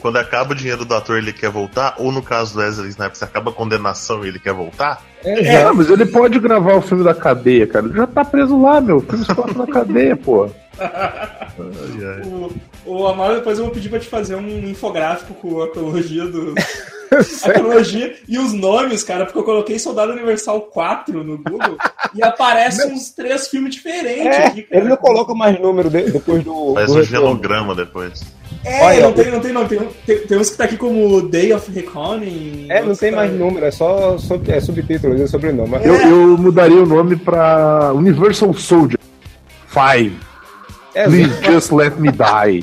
Quando 0.00 0.16
acaba 0.16 0.52
o 0.52 0.54
dinheiro 0.54 0.84
do 0.84 0.94
ator 0.94 1.18
ele 1.18 1.32
quer 1.32 1.50
voltar, 1.50 1.94
ou 1.98 2.10
no 2.12 2.22
caso 2.22 2.54
do 2.54 2.60
Wesley 2.60 2.88
Snipes, 2.90 3.22
acaba 3.22 3.50
a 3.50 3.54
condenação 3.54 4.24
e 4.24 4.28
ele 4.28 4.38
quer 4.38 4.52
voltar, 4.52 5.02
É, 5.24 5.70
mas 5.72 5.88
ele 5.90 6.06
pode 6.06 6.38
gravar 6.40 6.74
o 6.76 6.82
filme 6.82 7.04
da 7.04 7.14
cadeia, 7.14 7.66
cara. 7.66 7.86
Ele 7.86 7.94
já 7.96 8.06
tá 8.06 8.24
preso 8.24 8.60
lá, 8.60 8.80
meu. 8.80 8.96
O 8.96 9.00
filme 9.00 9.24
se 9.24 9.34
passa 9.34 9.56
na 9.58 9.66
cadeia, 9.66 10.16
pô. 10.16 10.48
O, 12.24 12.50
o 12.86 13.06
Amaro, 13.06 13.34
depois 13.36 13.58
eu 13.58 13.64
vou 13.66 13.74
pedir 13.74 13.88
pra 13.88 14.00
te 14.00 14.08
fazer 14.08 14.34
um 14.36 14.68
infográfico 14.68 15.34
com 15.34 15.62
a 15.62 15.70
cronologia 15.70 16.26
do. 16.26 16.54
A 17.44 17.52
cronologia 17.52 18.16
e 18.26 18.38
os 18.38 18.54
nomes, 18.54 19.04
cara, 19.04 19.26
porque 19.26 19.38
eu 19.38 19.42
coloquei 19.44 19.78
Soldado 19.78 20.12
Universal 20.12 20.62
4 20.62 21.22
no 21.22 21.36
Google 21.36 21.76
e 22.14 22.22
aparecem 22.24 22.90
uns 22.90 23.10
três 23.10 23.48
filmes 23.48 23.74
diferentes 23.74 24.34
É, 24.34 24.46
aqui, 24.46 24.62
cara. 24.62 24.80
ele 24.80 24.88
não 24.88 24.96
coloca 24.96 25.34
mais 25.34 25.60
número 25.60 25.90
de- 25.90 26.10
depois 26.10 26.42
do. 26.42 26.72
faz 26.72 26.86
do 26.86 26.92
um 26.94 27.00
retorno. 27.02 27.04
genograma 27.04 27.74
depois. 27.74 28.22
É, 28.64 28.82
Olha, 28.84 29.00
não 29.02 29.12
tem, 29.12 29.30
não 29.30 29.40
tem, 29.40 29.52
não 29.52 29.66
tem. 29.66 29.78
Tem, 30.06 30.18
tem 30.18 30.38
uns 30.38 30.50
que 30.50 30.56
tá 30.56 30.64
aqui 30.64 30.76
como 30.76 31.22
Day 31.28 31.52
of 31.52 31.70
Reckoning. 31.72 32.66
É, 32.70 32.80
não 32.82 32.94
tem 32.94 33.10
tá- 33.10 33.16
mais 33.16 33.32
número, 33.32 33.66
é 33.66 33.70
só 33.72 34.16
sub, 34.18 34.48
é 34.50 34.60
subtítulos 34.60 35.20
e 35.20 35.26
sobrenome. 35.26 35.68
Mas- 35.70 35.84
Eu, 35.84 35.94
eu 35.96 36.38
mudaria 36.38 36.80
o 36.82 36.86
nome 36.86 37.16
pra 37.16 37.92
Universal 37.92 38.54
Soldier 38.54 38.98
5. 39.68 40.14
É, 40.94 41.04
Please 41.06 41.42
just 41.44 41.72
let 41.72 41.96
me 41.96 42.10
die. 42.12 42.62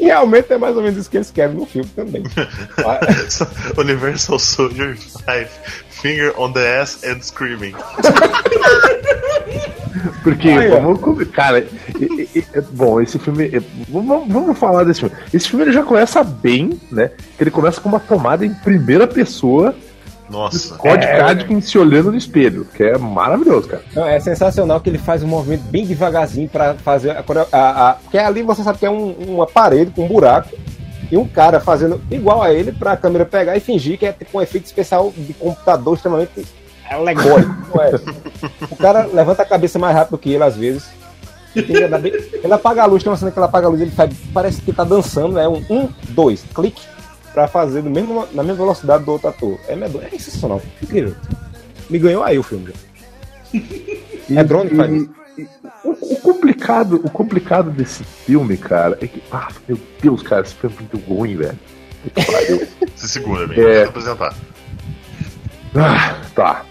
E 0.00 0.04
realmente 0.06 0.52
é 0.52 0.56
mais 0.58 0.76
ou 0.76 0.82
menos 0.82 0.96
isso 0.98 1.10
que 1.10 1.16
eles 1.18 1.30
querem 1.30 1.56
no 1.56 1.66
filme 1.66 1.90
também. 1.94 2.22
Universal 3.76 4.38
Soldier 4.38 4.96
5. 4.98 5.24
Finger 6.00 6.32
on 6.38 6.52
the 6.52 6.80
ass 6.80 7.02
and 7.04 7.20
screaming. 7.22 7.74
Porque, 10.22 10.48
ó. 10.70 10.80
vamos, 10.80 11.28
cara, 11.28 11.60
e- 11.98 12.28
e- 12.34 12.44
e- 12.54 12.60
bom, 12.72 13.00
esse 13.00 13.18
filme. 13.18 13.46
é, 13.54 13.60
Vamos, 13.88 14.28
vamos 14.32 14.58
falar 14.58 14.84
desse 14.84 15.00
filme. 15.00 15.14
Esse 15.32 15.48
filme 15.48 15.64
ele 15.64 15.72
já 15.72 15.82
começa 15.82 16.22
bem, 16.22 16.78
né? 16.90 17.10
Que 17.36 17.42
ele 17.44 17.50
começa 17.50 17.80
com 17.80 17.88
uma 17.88 18.00
tomada 18.00 18.44
em 18.46 18.52
primeira 18.54 19.06
pessoa, 19.06 19.74
Nossa. 20.28 20.74
Scott 20.74 21.04
É. 21.04 21.20
Adkins 21.22 21.64
se 21.70 21.76
olhando 21.78 22.12
no 22.12 22.16
espelho, 22.18 22.64
que 22.74 22.82
é 22.82 22.96
maravilhoso, 22.98 23.68
cara. 23.68 23.82
Não, 23.94 24.06
é 24.06 24.20
sensacional 24.20 24.80
que 24.80 24.88
ele 24.90 24.98
faz 24.98 25.22
um 25.22 25.26
movimento 25.28 25.62
bem 25.64 25.84
devagarzinho 25.86 26.48
pra 26.48 26.74
fazer 26.74 27.10
a, 27.10 27.24
a, 27.52 27.90
a 27.90 27.94
Porque 27.94 28.18
ali 28.18 28.42
você 28.42 28.62
sabe 28.62 28.78
que 28.78 28.86
é 28.86 28.90
um, 28.90 29.10
uma 29.12 29.46
parede 29.46 29.90
com 29.90 30.04
um 30.04 30.08
buraco 30.08 30.50
e 31.10 31.16
um 31.16 31.26
cara 31.26 31.60
fazendo 31.60 32.00
igual 32.10 32.42
a 32.42 32.52
ele 32.52 32.72
pra 32.72 32.96
câmera 32.96 33.24
pegar 33.24 33.56
e 33.56 33.60
fingir 33.60 33.98
que 33.98 34.06
é 34.06 34.12
tipo 34.12 34.38
um 34.38 34.42
efeito 34.42 34.66
especial 34.66 35.12
de 35.16 35.34
computador 35.34 35.94
extremamente 35.94 36.46
alegórico. 36.88 37.54
não 37.74 37.82
é? 37.82 37.90
O 38.70 38.76
cara 38.76 39.06
levanta 39.06 39.42
a 39.42 39.46
cabeça 39.46 39.78
mais 39.78 39.94
rápido 39.94 40.18
que 40.18 40.32
ele 40.32 40.44
às 40.44 40.56
vezes. 40.56 40.90
Ele 41.54 42.52
apaga 42.52 42.82
a 42.82 42.86
luz, 42.86 43.02
tem 43.02 43.10
uma 43.10 43.18
cena 43.18 43.30
que 43.30 43.38
ele 43.38 43.46
apaga 43.46 43.66
a 43.66 43.70
luz, 43.70 43.80
ele 43.80 43.90
faz, 43.90 44.14
parece 44.32 44.62
que 44.62 44.72
tá 44.72 44.84
dançando, 44.84 45.38
é 45.38 45.48
um, 45.48 45.64
um 45.68 45.88
dois, 46.10 46.44
clique, 46.54 46.82
pra 47.32 47.48
fazer 47.48 47.82
do 47.82 47.90
mesmo, 47.90 48.26
na 48.32 48.42
mesma 48.42 48.58
velocidade 48.58 49.04
do 49.04 49.12
outro 49.12 49.28
ator. 49.28 49.58
É, 49.66 49.74
medonho, 49.74 50.06
é 50.06 50.10
sensacional, 50.10 50.62
incrível. 50.80 51.14
Me 51.88 51.98
ganhou 51.98 52.22
aí 52.22 52.38
o 52.38 52.42
filme. 52.42 52.72
já. 54.30 54.40
É 54.40 54.44
drone 54.44 54.70
que 54.70 54.76
faz 54.76 54.92
isso. 54.92 55.10
O, 55.84 55.90
o 56.14 56.16
complicado, 56.20 56.96
o 57.04 57.10
complicado 57.10 57.70
desse 57.70 58.02
filme, 58.04 58.56
cara, 58.56 58.96
é 59.00 59.06
que. 59.06 59.22
Ah, 59.30 59.48
meu 59.68 59.78
Deus, 60.00 60.22
cara, 60.22 60.42
esse 60.42 60.54
filme 60.54 60.76
é 60.76 60.80
muito 60.80 60.96
ruim, 61.06 61.36
velho. 61.36 61.58
Se 62.96 63.08
segura, 63.08 63.44
amigo. 63.44 63.60
É. 63.60 63.84
Apresentar. 63.84 64.34
Ah, 65.74 66.16
tá. 66.34 66.64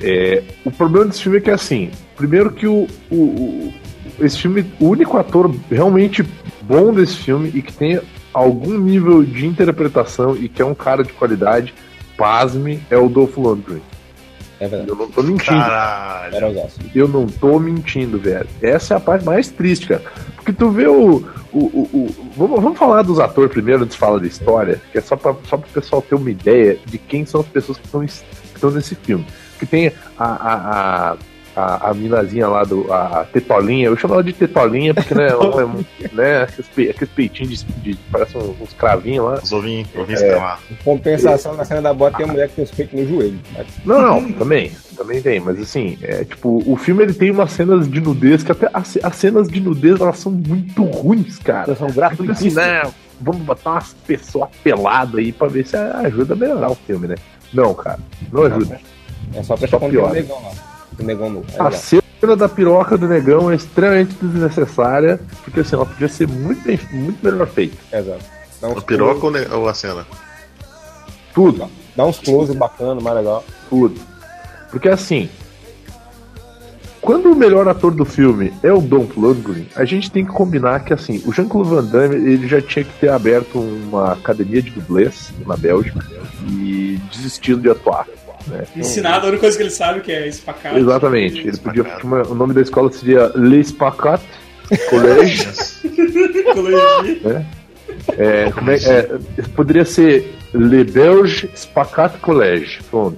É, 0.00 0.42
o 0.64 0.70
problema 0.70 1.06
desse 1.06 1.22
filme 1.22 1.38
é 1.38 1.40
que 1.40 1.50
assim, 1.50 1.90
primeiro 2.16 2.50
que 2.50 2.66
o, 2.66 2.86
o, 3.10 3.14
o- 3.16 3.74
esse 4.20 4.38
filme, 4.38 4.64
o 4.80 4.88
único 4.88 5.16
ator 5.16 5.54
realmente 5.70 6.24
bom 6.62 6.92
desse 6.92 7.16
filme 7.16 7.50
e 7.54 7.62
que 7.62 7.72
tem 7.72 8.00
algum 8.34 8.76
nível 8.78 9.22
de 9.22 9.46
interpretação 9.46 10.36
e 10.36 10.48
que 10.48 10.60
é 10.60 10.64
um 10.64 10.74
cara 10.74 11.02
de 11.04 11.12
qualidade, 11.12 11.72
pasme, 12.16 12.82
é 12.90 12.96
o 12.96 13.08
Dolph 13.08 13.36
Lundgren. 13.36 13.80
É 14.62 14.68
verdade. 14.68 14.88
Eu 14.90 14.96
não 14.96 15.08
tô 15.10 15.22
mentindo. 15.22 15.58
Caralho. 15.58 16.34
Era 16.36 16.48
os 16.48 16.56
ossos. 16.56 16.78
Eu 16.94 17.08
não 17.08 17.26
tô 17.26 17.58
mentindo, 17.58 18.18
velho. 18.18 18.46
Essa 18.62 18.94
é 18.94 18.96
a 18.96 19.00
parte 19.00 19.24
mais 19.24 19.48
triste, 19.48 19.88
cara. 19.88 20.02
Porque 20.36 20.52
tu 20.52 20.70
vê 20.70 20.86
o. 20.86 21.16
o, 21.52 21.58
o, 21.58 21.90
o- 21.92 22.14
vamos, 22.36 22.62
vamos 22.62 22.78
falar 22.78 23.02
dos 23.02 23.18
atores 23.18 23.50
primeiro 23.50 23.82
antes 23.82 23.94
de 23.94 23.98
falar 24.00 24.18
da 24.20 24.26
história, 24.26 24.80
que 24.92 24.98
é 24.98 25.00
só 25.00 25.16
pra, 25.16 25.34
só 25.48 25.56
pro 25.56 25.68
pessoal 25.70 26.00
ter 26.02 26.14
uma 26.14 26.30
ideia 26.30 26.78
de 26.86 26.96
quem 26.98 27.26
são 27.26 27.40
as 27.40 27.46
pessoas 27.48 27.78
que 27.78 27.86
estão, 27.86 28.00
que 28.06 28.12
estão 28.54 28.70
nesse 28.70 28.94
filme. 28.94 29.26
Que 29.58 29.66
tem 29.66 29.92
a, 30.18 30.24
a, 30.24 30.54
a, 31.12 31.16
a, 31.54 31.90
a 31.90 31.94
minazinha 31.94 32.48
lá 32.48 32.64
do. 32.64 32.92
A, 32.92 33.20
a 33.20 33.24
Tetolinha, 33.24 33.86
eu 33.86 33.96
chamo 33.96 34.14
ela 34.14 34.24
de 34.24 34.32
Tetolinha 34.32 34.94
porque, 34.94 35.14
né, 35.14 35.28
ela 35.28 35.62
é, 35.62 36.06
né 36.14 36.42
aqueles, 36.42 36.68
pe- 36.68 36.90
aqueles 36.90 37.14
peitinhos 37.14 37.64
de, 37.64 37.92
de. 37.92 37.98
parece 38.10 38.36
uns, 38.36 38.60
uns 38.60 38.72
cravinhos 38.74 39.26
lá. 39.26 39.34
Os 39.42 39.52
ovinhos, 39.52 39.88
ovinhos 39.96 40.22
É. 40.22 40.56
Em 40.70 40.74
compensação, 40.84 41.54
na 41.54 41.64
cena 41.64 41.82
da 41.82 41.94
bota 41.94 42.16
tem 42.16 42.26
uma 42.26 42.32
mulher 42.32 42.48
que 42.48 42.56
tem 42.56 42.64
os 42.64 42.70
peitos 42.70 42.98
no 43.00 43.06
joelho. 43.08 43.38
Mas 43.56 43.66
Não, 43.84 44.00
não, 44.20 44.32
também, 44.32 44.72
também 44.96 45.20
tem, 45.22 45.40
mas 45.40 45.60
assim, 45.60 45.98
é 46.02 46.24
tipo, 46.24 46.62
o 46.66 46.76
filme 46.76 47.02
ele 47.02 47.12
tem 47.14 47.30
umas 47.30 47.52
cenas 47.52 47.88
de 47.90 48.00
nudez 48.00 48.42
que 48.42 48.52
até 48.52 48.68
as, 48.72 48.98
as 49.02 49.16
cenas 49.16 49.48
de 49.48 49.60
nudez 49.60 50.00
elas 50.00 50.18
são 50.18 50.32
muito 50.32 50.82
ruins, 50.84 51.38
cara. 51.38 51.74
são 51.76 51.88
Tipo 51.88 52.32
assim, 52.32 52.50
né, 52.52 52.82
vamos 53.20 53.42
botar 53.42 53.72
umas 53.72 53.92
pessoas 54.06 54.48
peladas 54.64 55.16
aí 55.16 55.32
pra 55.32 55.48
ver 55.48 55.66
se 55.66 55.76
ajuda 55.76 56.34
a 56.34 56.36
melhorar 56.36 56.70
o 56.70 56.74
filme, 56.74 57.08
né? 57.08 57.14
Não, 57.52 57.74
cara, 57.74 57.98
não 58.32 58.44
ajuda. 58.44 58.80
É 59.34 59.42
só 59.42 59.56
prestar 59.56 59.78
Só 59.78 59.88
piora. 59.88 60.12
negão 60.14 60.40
lá. 60.42 60.71
Do 60.96 61.04
negão 61.04 61.30
nu. 61.30 61.44
É 61.54 61.60
A 61.62 61.70
cena 61.72 62.36
da 62.36 62.48
piroca 62.48 62.96
do 62.98 63.08
negão 63.08 63.50
é 63.50 63.54
extremamente 63.56 64.14
desnecessária, 64.22 65.20
porque 65.42 65.60
assim, 65.60 65.74
ela 65.76 65.86
podia 65.86 66.08
ser 66.08 66.28
muito, 66.28 66.62
bem- 66.62 66.78
muito 66.92 67.24
melhor 67.24 67.46
feita. 67.48 67.76
Exato. 67.92 68.24
Dá 68.60 68.68
uns 68.68 68.78
A 68.78 68.82
piroca 68.82 69.26
ou, 69.26 69.32
ne- 69.32 69.46
ou 69.48 69.68
a 69.68 69.74
cena? 69.74 70.06
Tudo. 71.34 71.58
close- 71.58 71.72
Dá 71.96 72.06
uns 72.06 72.18
close 72.18 72.54
bacana, 72.56 73.00
mais 73.00 73.16
legal. 73.16 73.44
Tudo. 73.68 74.00
Porque 74.70 74.88
assim, 74.88 75.28
quando 77.00 77.32
o 77.32 77.36
melhor 77.36 77.66
ator 77.68 77.92
do 77.92 78.04
filme 78.04 78.52
é 78.62 78.72
o 78.72 78.80
Don 78.80 79.08
Lundgren, 79.16 79.66
a 79.74 79.84
gente 79.84 80.10
tem 80.10 80.24
que 80.24 80.30
combinar 80.32 80.84
que 80.84 80.92
assim, 80.94 81.20
o 81.26 81.32
Jean-Claude 81.32 81.68
Van 81.70 81.84
Damme 81.84 82.14
ele 82.14 82.46
já 82.46 82.60
tinha 82.62 82.84
que 82.84 82.92
ter 83.00 83.10
aberto 83.10 83.58
uma 83.58 84.12
academia 84.12 84.62
de 84.62 84.70
dublês 84.70 85.32
na 85.46 85.56
Bélgica 85.56 85.98
e 86.48 86.98
desistido 87.10 87.60
de 87.60 87.70
atuar. 87.70 88.06
Né? 88.46 88.64
Ensinado, 88.76 89.26
a 89.26 89.28
única 89.28 89.40
coisa 89.42 89.56
que 89.56 89.62
ele 89.62 89.70
sabe 89.70 90.00
que 90.00 90.12
é 90.12 90.26
espacar. 90.28 90.76
Exatamente. 90.76 91.40
Ele 91.46 91.56
podia, 91.56 91.84
uma- 92.02 92.22
o 92.26 92.34
nome 92.34 92.52
da 92.54 92.60
escola 92.60 92.90
seria 92.92 93.30
Les 93.34 93.70
Pacat 93.72 94.22
College. 94.88 95.48
Colegi. 96.54 97.22
É, 98.18 98.50
como 98.52 98.70
é, 98.70 98.76
é, 98.76 99.08
poderia 99.54 99.84
ser 99.84 100.34
Le 100.54 100.82
Belge 100.84 101.48
Spacat 101.54 102.18
College. 102.18 102.80
Pronto. 102.90 103.16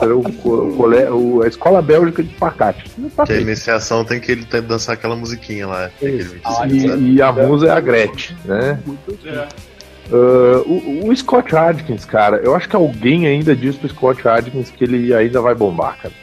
Era 0.00 0.16
o, 0.16 0.20
o, 0.20 0.76
cole- 0.76 1.08
o- 1.10 1.42
a 1.42 1.48
escola 1.48 1.82
bélgica 1.82 2.22
de 2.22 2.30
Spacat. 2.30 2.90
Tá 3.16 3.24
Que 3.26 3.32
a 3.32 3.40
iniciação 3.40 4.04
tem 4.04 4.20
que 4.20 4.32
ele 4.32 4.44
tem 4.44 4.62
que 4.62 4.68
dançar 4.68 4.94
aquela 4.94 5.14
musiquinha 5.16 5.66
lá. 5.66 5.90
Isso. 6.00 6.32
videozinho, 6.34 6.40
sabe? 6.42 6.76
E, 6.76 7.14
e 7.16 7.22
a 7.22 7.32
musa 7.32 7.66
é 7.66 7.70
a 7.70 7.80
Gretchen, 7.80 8.36
né? 8.44 8.78
É. 9.26 9.46
Ah, 10.12 10.62
o, 10.66 11.08
o 11.08 11.16
Scott 11.16 11.54
Adkins, 11.56 12.04
cara, 12.04 12.36
eu 12.38 12.54
acho 12.54 12.68
que 12.68 12.76
alguém 12.76 13.26
ainda 13.26 13.54
disse 13.56 13.78
pro 13.78 13.88
Scott 13.88 14.26
Adkins 14.28 14.70
que 14.70 14.84
ele 14.84 15.14
ainda 15.14 15.40
vai 15.40 15.54
bombar, 15.54 15.98
cara. 16.00 16.14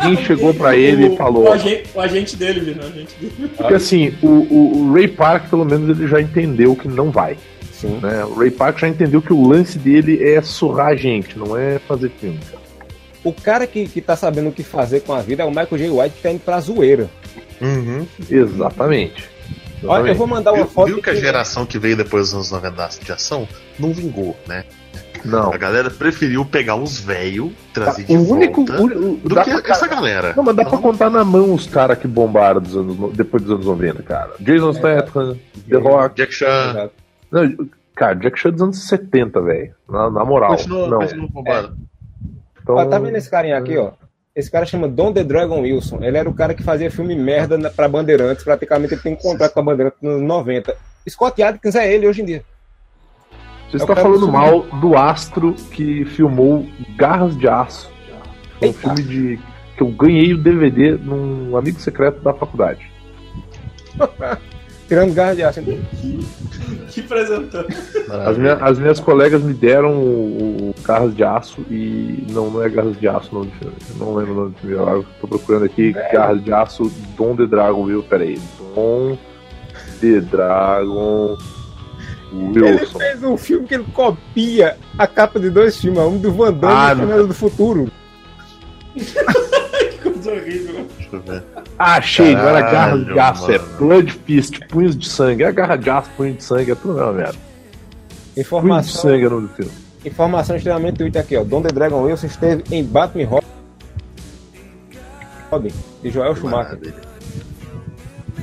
Alguém 0.00 0.16
chegou 0.24 0.54
pra 0.54 0.76
ele 0.76 1.08
o, 1.08 1.14
e 1.14 1.16
falou. 1.16 1.44
O 1.44 1.52
agente, 1.52 1.84
o 1.94 2.00
agente 2.00 2.36
dele, 2.36 2.60
viu? 2.60 2.82
O 2.82 2.86
agente 2.86 3.14
dele. 3.20 3.50
Porque 3.56 3.74
assim, 3.74 4.14
o, 4.22 4.26
o- 4.28 4.78
o 4.88 4.92
Ray 4.92 5.08
Park, 5.08 5.48
pelo 5.50 5.64
menos, 5.64 5.88
ele 5.98 6.06
já 6.08 6.20
entendeu 6.20 6.74
que 6.76 6.88
não 6.88 7.10
vai. 7.10 7.36
Sim. 7.72 7.98
Né? 8.02 8.24
O 8.24 8.34
Ray 8.34 8.50
Park 8.50 8.78
já 8.78 8.88
entendeu 8.88 9.20
que 9.22 9.32
o 9.32 9.46
lance 9.46 9.78
dele 9.78 10.22
é 10.22 10.40
surrar 10.42 10.88
a 10.88 10.96
gente, 10.96 11.38
não 11.38 11.56
é 11.56 11.78
fazer 11.78 12.10
filme. 12.20 12.38
cara. 12.50 12.58
O 13.24 13.32
cara 13.32 13.66
que, 13.66 13.86
que 13.86 14.00
tá 14.00 14.16
sabendo 14.16 14.48
o 14.48 14.52
que 14.52 14.62
fazer 14.62 15.00
com 15.00 15.12
a 15.12 15.20
vida 15.20 15.42
é 15.42 15.46
o 15.46 15.50
Michael 15.50 15.76
J. 15.78 15.90
White 15.90 16.16
que 16.16 16.22
tá 16.22 16.30
indo 16.30 16.40
pra 16.40 16.60
zoeira. 16.60 17.08
Uhum. 17.60 18.06
Exatamente. 18.30 19.28
Olha, 19.84 20.10
eu 20.10 20.14
vou 20.14 20.26
mandar 20.26 20.52
uma 20.52 20.64
Viu, 20.64 20.66
foto. 20.66 20.86
viu 20.86 21.02
que 21.02 21.10
a 21.10 21.14
que- 21.14 21.20
geração 21.20 21.64
que 21.66 21.78
veio 21.78 21.96
depois 21.96 22.32
dos 22.32 22.34
anos 22.34 22.50
90 22.50 23.04
de 23.04 23.12
ação 23.12 23.46
não 23.78 23.92
vingou, 23.92 24.36
né? 24.46 24.64
Não. 25.24 25.52
A 25.52 25.56
galera 25.56 25.90
preferiu 25.90 26.44
pegar 26.44 26.76
os 26.76 27.00
velhos, 27.00 27.50
trazer 27.74 28.04
de 28.04 28.16
O 28.16 28.28
único. 28.30 28.64
volta, 28.64 28.82
o- 28.96 29.14
o- 29.14 29.16
do 29.16 29.34
que 29.42 29.50
pra- 29.60 29.72
essa 29.72 29.86
galera. 29.88 30.32
Não, 30.36 30.44
mas 30.44 30.54
dá 30.54 30.64
pra 30.64 30.78
contar 30.78 31.10
na 31.10 31.24
mão 31.24 31.52
os 31.52 31.66
caras 31.66 31.98
que 31.98 32.06
bombaram 32.06 32.60
dos 32.60 32.76
anos, 32.76 32.96
no- 32.96 33.10
depois 33.10 33.42
dos 33.42 33.52
anos 33.52 33.66
90, 33.66 34.02
cara. 34.02 34.30
Jason 34.38 34.72
Statham, 34.74 35.36
The 35.68 35.76
Rock. 35.76 36.14
Jack 36.16 36.32
Chan. 36.32 36.90
Não, 37.32 37.52
cara, 37.96 38.14
Jack 38.14 38.38
Chan 38.38 38.50
dos 38.52 38.62
anos 38.62 38.86
70, 38.88 39.40
velho. 39.40 39.74
Na, 39.88 40.08
na 40.08 40.24
moral. 40.24 40.50
Continua, 40.50 40.88
não. 40.88 40.98
continua 41.00 41.28
bombado. 41.32 41.76
Então, 42.62 42.76
Ó, 42.76 42.84
tá 42.84 42.98
vendo 43.00 43.16
esse 43.16 43.28
carinha 43.30 43.58
aqui, 43.58 43.76
ó? 43.76 43.90
Esse 44.38 44.50
cara 44.50 44.64
chama 44.64 44.86
Don 44.86 45.12
The 45.12 45.24
Dragon 45.24 45.60
Wilson. 45.62 45.98
Ele 46.00 46.16
era 46.16 46.28
o 46.30 46.32
cara 46.32 46.54
que 46.54 46.62
fazia 46.62 46.90
filme 46.92 47.16
merda 47.16 47.58
na- 47.58 47.70
pra 47.70 47.88
Bandeirantes. 47.88 48.44
Praticamente 48.44 48.94
ele 48.94 49.00
tem 49.02 49.12
um 49.12 49.16
contrato 49.16 49.52
com 49.52 49.58
a 49.58 49.62
Bandeirantes 49.64 49.98
nos 50.00 50.22
90. 50.22 50.76
Scott 51.08 51.42
Adkins 51.42 51.74
é 51.74 51.92
ele 51.92 52.06
hoje 52.06 52.22
em 52.22 52.24
dia. 52.24 52.44
Você 53.68 53.78
é 53.78 53.80
está 53.80 53.96
falando 53.96 54.20
do 54.20 54.32
mal 54.32 54.62
do 54.80 54.96
astro 54.96 55.54
que 55.72 56.04
filmou 56.04 56.64
Garras 56.96 57.36
de 57.36 57.48
Aço. 57.48 57.90
Um 58.62 58.66
Eita. 58.66 58.78
filme 58.78 59.02
de. 59.02 59.40
que 59.76 59.82
eu 59.82 59.88
ganhei 59.88 60.32
o 60.34 60.38
DVD 60.38 60.92
num 60.92 61.56
amigo 61.56 61.80
secreto 61.80 62.20
da 62.20 62.32
faculdade. 62.32 62.88
Tirando 64.88 65.12
garra 65.14 65.34
de 65.36 65.42
aço. 65.42 65.60
Que 66.88 67.00
apresentando. 67.00 67.66
As, 68.26 68.38
minha- 68.38 68.54
as 68.54 68.78
minhas 68.78 68.98
colegas 68.98 69.42
me 69.42 69.52
deram 69.52 69.92
o, 69.98 70.70
o 70.70 70.74
Garras 70.82 71.14
de 71.14 71.22
Aço 71.22 71.60
e. 71.70 72.26
Não, 72.30 72.50
não 72.50 72.62
é 72.62 72.68
Garras 72.70 72.98
de 72.98 73.06
Aço 73.06 73.28
o 73.30 73.38
nome 73.40 73.50
do 73.50 73.56
filme. 73.58 73.74
Eu 73.90 73.96
não 74.06 74.14
lembro 74.14 74.32
o 74.32 74.36
nome 74.36 74.50
do 74.52 74.58
filme. 74.60 74.76
Eu 74.76 75.04
tô 75.20 75.28
procurando 75.28 75.64
aqui 75.66 75.92
Garras 75.92 76.42
de 76.42 76.52
Aço, 76.52 76.90
Dom 77.16 77.36
the 77.36 77.44
Dragon, 77.46 77.84
viu? 77.84 78.02
Pera 78.02 78.24
aí. 78.24 78.40
Dom 78.74 79.18
the 80.00 80.20
Dragon 80.20 81.36
Ele 82.32 82.62
Wilson. 82.62 82.98
fez 82.98 83.22
um 83.22 83.36
filme 83.36 83.66
que 83.66 83.74
ele 83.74 83.84
copia 83.92 84.76
a 84.96 85.06
capa 85.06 85.38
de 85.38 85.50
dois 85.50 85.76
filmes, 85.78 86.00
um 86.00 86.16
do 86.18 86.32
Van 86.32 86.52
Damme 86.52 86.74
Ah, 86.74 86.94
e 86.98 87.02
o 87.02 87.06
não. 87.18 87.26
Do 87.26 87.34
Futuro. 87.34 87.90
Coisa 90.28 90.42
horrível. 90.42 90.86
Deixa 90.98 91.16
eu 91.16 91.20
ver. 91.20 91.42
Ah, 91.78 91.94
achei, 91.96 92.34
não 92.34 92.48
era 92.48 92.60
Garras 92.70 93.04
de 93.06 93.18
Aço, 93.18 93.52
é. 93.52 93.58
Blood 93.78 94.12
Fist, 94.26 94.58
Punhos 94.68 94.96
de 94.96 95.08
Sangue. 95.08 95.42
É 95.44 95.52
Garra 95.52 95.76
de 95.76 95.88
Aço, 95.90 96.10
Punho 96.16 96.34
de 96.34 96.42
Sangue, 96.44 96.72
é 96.72 96.74
tudo 96.74 96.94
não, 96.94 97.12
merda. 97.12 97.32
Punho 97.32 98.34
de 98.34 98.40
Informação, 98.40 99.02
Sangue 99.02 99.24
é 99.24 99.26
o 99.26 99.30
nome 99.30 99.48
do 99.48 99.54
filme. 99.54 99.72
informação 100.04 100.56
extremamente 100.56 100.98
Twitter 100.98 101.20
aqui, 101.22 101.36
ó. 101.36 101.44
Don 101.44 101.62
The 101.62 101.68
Dragon 101.72 102.02
Wilson 102.02 102.26
esteve 102.26 102.64
em 102.70 102.84
Batman 102.84 103.40
Robin, 105.50 105.72
de 106.02 106.10
Joel 106.10 106.36
Schumacher. 106.36 106.78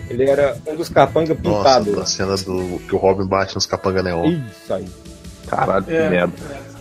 Ele 0.09 0.29
era 0.29 0.55
um 0.67 0.75
dos 0.75 0.89
capanga 0.89 1.33
Nossa, 1.43 1.81
pintados. 1.81 1.97
a 1.97 2.05
cena 2.05 2.35
do 2.37 2.79
que 2.87 2.93
o 2.95 2.97
Robin 2.97 3.25
bate 3.27 3.55
nos 3.55 3.65
capanga 3.65 4.03
neon. 4.03 4.25
Isso 4.61 4.73
aí. 4.73 4.85
Caralho, 5.47 5.83
que 5.85 5.93
É, 5.93 6.09
merda. 6.09 6.33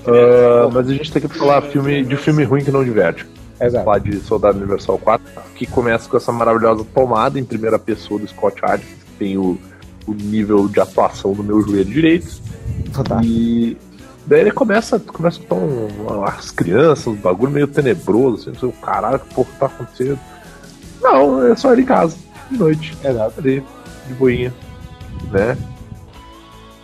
é. 0.07 0.65
Ah, 0.65 0.69
mas 0.73 0.89
a 0.89 0.93
gente 0.93 1.11
tem 1.13 1.23
que 1.23 1.29
falar 1.29 1.63
filme, 1.63 2.05
de 2.05 2.17
filme 2.17 2.45
ruim 2.45 2.63
que 2.65 2.71
não 2.71 2.85
diverte. 2.85 3.27
Exato. 3.61 3.85
Falar 3.85 3.99
de 3.99 4.21
Soldado 4.21 4.59
Universal 4.59 4.99
4, 4.99 5.27
que 5.55 5.67
começa 5.67 6.09
com 6.09 6.17
essa 6.17 6.33
maravilhosa 6.33 6.85
tomada 6.93 7.39
em 7.39 7.45
primeira 7.45 7.79
pessoa 7.79 8.19
do 8.21 8.27
Scott 8.27 8.61
Adkins, 8.65 9.03
que 9.05 9.13
tem 9.19 9.39
o, 9.39 9.59
o 10.07 10.13
nível 10.13 10.69
de 10.69 10.81
atuação 10.81 11.33
do 11.33 11.43
meu 11.43 11.61
joelho 11.63 11.85
direito. 11.85 12.41
Fantástico. 12.93 13.33
E 13.33 13.77
daí 14.27 14.41
ele 14.41 14.51
começa, 14.51 14.99
começa 14.99 15.41
a 15.49 15.55
um, 15.55 16.25
as 16.25 16.51
crianças, 16.51 17.07
um 17.07 17.15
bagulho 17.15 17.53
meio 17.53 17.69
tenebroso, 17.69 18.43
assim, 18.43 18.51
não 18.51 18.59
sei 18.59 18.69
o 18.69 18.73
caralho, 18.73 19.21
que 19.21 19.35
porra 19.35 19.49
tá 19.59 19.67
acontecendo. 19.67 20.19
Não, 21.01 21.47
é 21.47 21.57
só 21.57 21.73
ele 21.73 21.83
em 21.83 21.87
casa, 21.87 22.17
de 22.51 22.59
noite, 22.59 22.97
Exato. 23.05 23.39
ali, 23.39 23.63
de 24.09 24.15
boinha, 24.15 24.53
né? 25.31 25.57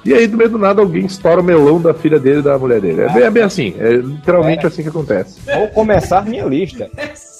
E 0.04 0.14
aí, 0.14 0.26
do 0.26 0.36
meio 0.36 0.50
do 0.50 0.58
nada, 0.58 0.80
alguém 0.80 1.04
estoura 1.04 1.40
o 1.40 1.44
melão 1.44 1.80
da 1.80 1.92
filha 1.92 2.18
dele 2.18 2.40
e 2.40 2.42
da 2.42 2.58
mulher 2.58 2.80
dele. 2.80 3.02
É 3.02 3.08
bem, 3.12 3.22
é 3.22 3.30
bem 3.30 3.42
assim, 3.42 3.74
é 3.78 3.92
literalmente 3.92 4.66
assim 4.66 4.82
que 4.82 4.88
acontece. 4.88 5.38
Vou 5.44 5.68
começar 5.68 6.24
minha 6.24 6.44
lista. 6.44 6.90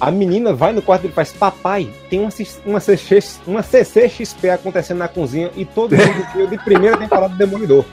A 0.00 0.10
menina 0.10 0.52
vai 0.52 0.72
no 0.72 0.82
quarto 0.82 1.02
dele 1.02 1.12
e 1.12 1.14
faz: 1.14 1.32
Papai, 1.32 1.88
tem 2.10 2.18
uma, 2.18 2.30
uma, 2.66 2.80
CC, 2.80 3.22
uma 3.46 3.62
CCXP 3.62 4.50
acontecendo 4.50 4.98
na 4.98 5.06
cozinha 5.06 5.52
e 5.56 5.64
todo 5.64 5.96
mundo 5.96 6.26
viu 6.34 6.46
de 6.48 6.58
primeira 6.58 6.96
temporada 6.96 7.28
do 7.28 7.38
Demolidor. 7.38 7.84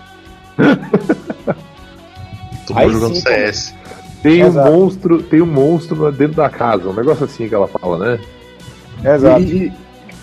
Todo 2.66 2.80
mundo 2.80 2.92
jogando 2.92 3.16
sim, 3.16 3.22
CS. 3.22 3.76
tem 4.24 4.44
um 4.44 4.48
Exato. 4.48 4.72
monstro, 4.72 5.22
tem 5.22 5.42
um 5.44 5.46
monstro 5.46 6.12
dentro 6.12 6.38
da 6.38 6.50
casa, 6.50 6.90
um 6.90 6.94
negócio 6.94 7.26
assim 7.26 7.48
que 7.48 7.54
ela 7.54 7.68
fala, 7.68 8.00
né? 8.00 8.20
Exato. 9.14 9.42
E, 9.42 9.68
e 9.68 9.74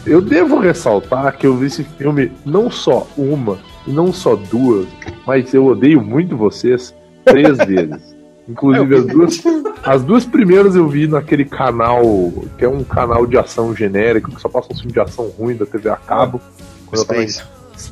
eu 0.05 0.21
devo 0.21 0.59
ressaltar 0.59 1.37
que 1.37 1.47
eu 1.47 1.57
vi 1.57 1.67
esse 1.67 1.85
filme 1.85 2.33
não 2.45 2.69
só 2.69 3.07
uma 3.17 3.59
e 3.87 3.93
não 3.93 4.13
só 4.13 4.37
duas, 4.37 4.87
mas 5.27 5.53
eu 5.53 5.67
odeio 5.67 6.03
muito 6.03 6.37
vocês 6.37 6.95
três 7.25 7.59
vezes. 7.65 8.13
Inclusive 8.49 8.97
as 8.97 9.07
duas, 9.07 9.43
as 9.85 10.03
duas 10.03 10.25
primeiras 10.25 10.75
eu 10.75 10.89
vi 10.89 11.07
naquele 11.07 11.45
canal, 11.45 12.03
que 12.59 12.65
é 12.65 12.69
um 12.69 12.83
canal 12.83 13.27
de 13.27 13.39
ação 13.39 13.75
genérico, 13.75 14.33
que 14.33 14.41
só 14.41 14.49
passa 14.49 14.73
um 14.73 14.77
filme 14.77 14.93
de 14.93 15.01
ação 15.01 15.27
ruim 15.39 15.57
da 15.57 15.65
TV 15.65 15.89
a 15.89 15.97
cabo. 15.97 16.41
Space. 16.95 17.43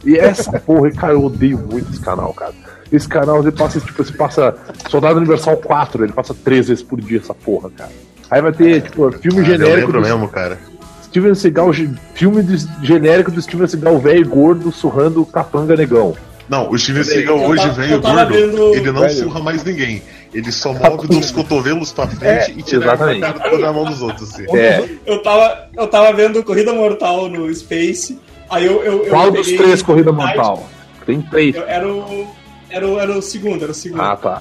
E 0.04 0.16
essa 0.18 0.59
porra, 0.61 0.90
cara, 0.90 1.14
eu 1.14 1.25
odeio 1.25 1.59
muito 1.59 1.90
esse 1.90 2.00
canal, 2.00 2.35
cara. 2.35 2.52
Esse 2.92 3.09
canal, 3.09 3.40
ele 3.40 3.52
passa, 3.52 3.80
tipo, 3.80 4.04
você 4.04 4.12
passa 4.12 4.56
Soldado 4.88 5.18
Universal 5.18 5.56
4, 5.59 6.04
ele 6.04 6.12
passa 6.12 6.35
três 6.35 6.68
vezes 6.68 6.82
por 6.82 7.00
dia 7.00 7.18
essa 7.18 7.32
porra, 7.32 7.70
cara. 7.70 7.92
Aí 8.30 8.42
vai 8.42 8.52
ter, 8.52 8.82
tipo, 8.82 9.11
filme 9.12 9.38
Ah, 9.38 9.42
eu 9.42 9.44
genérico 9.44 9.76
lembro 9.76 10.00
do 10.00 10.00
mesmo, 10.00 10.28
cara. 10.28 10.59
Steven 11.11 11.35
Seagal, 11.35 11.71
filme 12.14 12.43
de- 12.43 12.69
genérico 12.87 13.31
do 13.33 13.43
Steven 13.43 13.67
Seagal 13.67 13.99
velho 13.99 14.21
e 14.21 14.25
gordo 14.25 14.71
surrando 14.71 15.21
o 15.21 15.26
capanga 15.26 15.76
negão. 15.76 16.17
Não, 16.49 16.71
o 16.71 16.79
Steven 16.79 17.02
Seagal 17.05 17.38
eu 17.38 17.49
hoje 17.49 17.69
velho 17.71 17.93
eu 17.95 18.00
gordo, 18.00 18.33
vendo- 18.33 18.75
ele 18.75 18.93
não 18.93 19.00
Velho. 19.02 19.14
surra 19.14 19.40
mais 19.40 19.62
ninguém. 19.64 20.02
Ele 20.33 20.52
só 20.52 20.73
move 20.73 21.09
dos 21.09 21.33
cotovelos 21.33 21.93
pra 21.93 22.07
frente 22.07 22.55
e 22.57 22.62
tira 22.62 22.93
a 22.93 22.97
cara 22.97 23.59
na 23.59 23.73
mão 23.73 23.85
dos 23.85 24.00
outros. 24.00 24.33
Assim. 24.33 24.47
É, 24.57 24.88
Eu 25.05 25.21
tava, 25.23 25.69
eu 25.76 25.88
tava 25.88 26.12
vendo 26.12 26.43
Corrida 26.45 26.73
Mortal 26.73 27.29
no 27.29 27.52
Space. 27.52 28.17
Aí 28.49 28.64
eu. 28.67 28.83
eu, 28.85 29.05
eu 29.05 29.11
qual 29.11 29.31
dos 29.33 29.47
três 29.49 29.83
Corrida 29.83 30.12
Mortal? 30.12 30.69
Tem 31.05 31.21
três. 31.23 31.57
Eu- 31.57 31.64
era, 31.67 31.88
o, 31.88 32.26
era, 32.69 32.87
o, 32.88 33.00
era 33.00 33.11
o 33.19 33.21
segundo, 33.23 33.62
era 33.64 33.73
o 33.73 33.75
segundo. 33.75 34.00
Ah, 34.02 34.17
tá. 34.17 34.40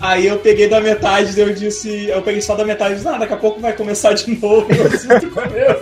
Aí 0.00 0.26
eu 0.28 0.38
peguei 0.38 0.68
da 0.68 0.80
metade, 0.80 1.38
eu 1.40 1.52
disse. 1.52 2.06
Eu 2.08 2.22
peguei 2.22 2.40
só 2.40 2.54
da 2.54 2.64
metade 2.64 2.92
e 2.92 2.96
disse, 2.96 3.08
ah, 3.08 3.18
daqui 3.18 3.32
a 3.34 3.36
pouco 3.36 3.60
vai 3.60 3.72
começar 3.72 4.12
de 4.12 4.30
novo. 4.40 4.66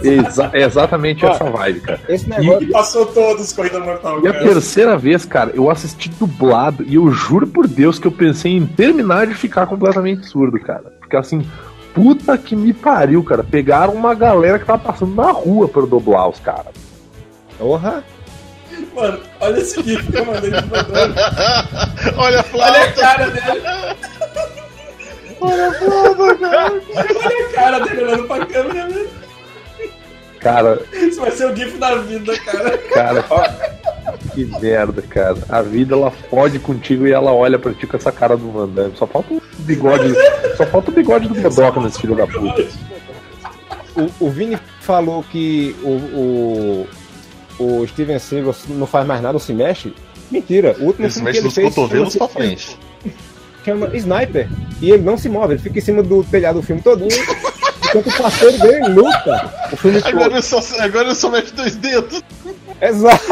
Exa 0.03 0.51
exatamente 0.55 1.25
essa 1.25 1.45
vibe, 1.45 1.81
cara. 1.81 2.01
Esse 2.09 2.25
E 2.27 2.29
negócio. 2.31 2.71
passou 2.71 3.07
todos 3.07 3.53
Corrida 3.53 3.81
Mortal. 3.81 4.25
E 4.25 4.29
a 4.29 4.33
cara. 4.33 4.45
terceira 4.45 4.97
vez, 4.97 5.25
cara, 5.25 5.51
eu 5.55 5.71
assisti 5.71 6.09
dublado 6.09 6.85
e 6.87 6.95
eu 6.95 7.11
juro 7.11 7.47
por 7.47 7.67
Deus 7.67 7.99
que 7.99 8.07
eu 8.07 8.13
pensei 8.13 8.53
em 8.57 8.67
terminar 8.67 9.27
de 9.27 9.35
ficar 9.35 9.67
completamente 9.67 10.27
surdo, 10.27 10.59
cara. 10.61 10.93
Porque 11.01 11.17
assim, 11.17 11.47
puta 11.95 12.37
que 12.39 12.57
me 12.57 12.73
pariu, 12.73 13.23
cara. 13.23 13.45
Pegaram 13.45 13.93
uma 13.93 14.15
galera 14.15 14.59
que 14.59 14.65
tava 14.65 14.79
passando 14.79 15.15
na 15.15 15.31
rua 15.31 15.69
pra 15.69 15.83
eu 15.83 15.87
dublar 15.87 16.29
os 16.29 16.41
caras. 16.41 16.73
Porra. 17.59 18.03
Mano, 18.95 19.21
olha 19.40 19.59
esse 19.61 19.83
gif 19.83 20.11
que 20.11 20.16
eu 20.18 20.25
mandei 20.25 20.50
de 20.50 20.66
mandando. 20.66 21.14
Olha 22.16 22.16
a 22.16 22.16
Olha 22.16 22.40
a 22.40 22.42
flauta! 22.45 22.92
cara 22.92 23.26
dele. 23.30 23.62
Olha 25.40 25.68
a 25.68 25.73
flauta, 25.75 26.35
cara! 26.38 26.73
Olha 26.95 27.47
a 27.47 27.52
cara 27.52 27.80
dele 27.80 28.02
olhando 28.04 28.25
pra 28.25 28.47
câmera, 28.47 28.88
né? 28.88 29.06
Cara, 30.40 30.80
Isso 30.92 31.21
vai 31.21 31.30
ser 31.33 31.50
o 31.50 31.56
gif 31.56 31.76
da 31.78 31.97
vida, 31.97 32.38
cara. 32.38 32.78
cara, 32.78 33.25
que 34.33 34.45
merda, 34.61 35.02
cara. 35.02 35.37
A 35.49 35.61
vida 35.62 35.95
ela 35.95 36.11
fode 36.11 36.58
contigo 36.58 37.06
e 37.06 37.12
ela 37.12 37.32
olha 37.32 37.58
pra 37.58 37.73
ti 37.73 37.86
com 37.86 37.97
essa 37.97 38.12
cara 38.12 38.36
do 38.36 38.50
Van 38.52 38.69
Damme. 38.69 38.93
Só 38.97 39.06
falta 39.06 39.34
o 39.34 39.43
bigode, 39.58 40.15
só 40.56 40.65
falta 40.67 40.91
o 40.91 40.95
bigode 40.95 41.26
do 41.28 41.34
Godoka 41.41 41.80
nesse 41.80 42.00
filho 42.00 42.15
da 42.15 42.26
puta. 42.26 42.65
O, 43.97 44.26
o 44.26 44.30
Vini 44.30 44.56
falou 44.82 45.25
que 45.25 45.75
o, 45.82 45.89
o, 45.91 46.86
o 47.58 47.86
Steven 47.86 48.19
Seagal 48.19 48.54
não 48.69 48.86
faz 48.86 49.06
mais 49.06 49.21
nada, 49.21 49.32
não 49.34 49.40
se 49.40 49.52
mexe. 49.52 49.92
Mentira. 50.30 50.76
O 50.80 50.84
último 50.86 51.06
Ele 51.06 51.12
se 51.12 51.21
filme 51.21 51.32
que 51.32 51.42
mexe 51.42 51.47
ele 51.47 51.54
fez 51.54 51.75
cotovelos 51.75 52.12
chama- 52.12 52.28
pra 52.28 52.36
frente. 52.42 52.78
chama 53.64 53.90
Sniper. 53.97 54.49
E 54.80 54.90
ele 54.90 55.02
não 55.02 55.16
se 55.16 55.28
move, 55.28 55.54
ele 55.54 55.62
fica 55.62 55.78
em 55.78 55.82
cima 55.82 56.02
do 56.02 56.23
telhado 56.25 56.60
do 56.60 56.66
filme 56.66 56.82
todinho. 56.82 57.08
enquanto 57.88 58.08
o 58.08 58.16
parceiro 58.23 58.58
dele 58.58 58.88
luta. 58.88 59.54
O 59.73 59.76
filme 59.76 59.99
Agora 59.99 60.25
todo. 60.25 60.32
ele 60.32 60.42
só, 60.42 60.60
agora 60.80 61.04
ele 61.06 61.14
só 61.14 61.30
mete 61.30 61.52
dois 61.54 61.76
dedos. 61.76 62.23
Exato. 62.80 63.25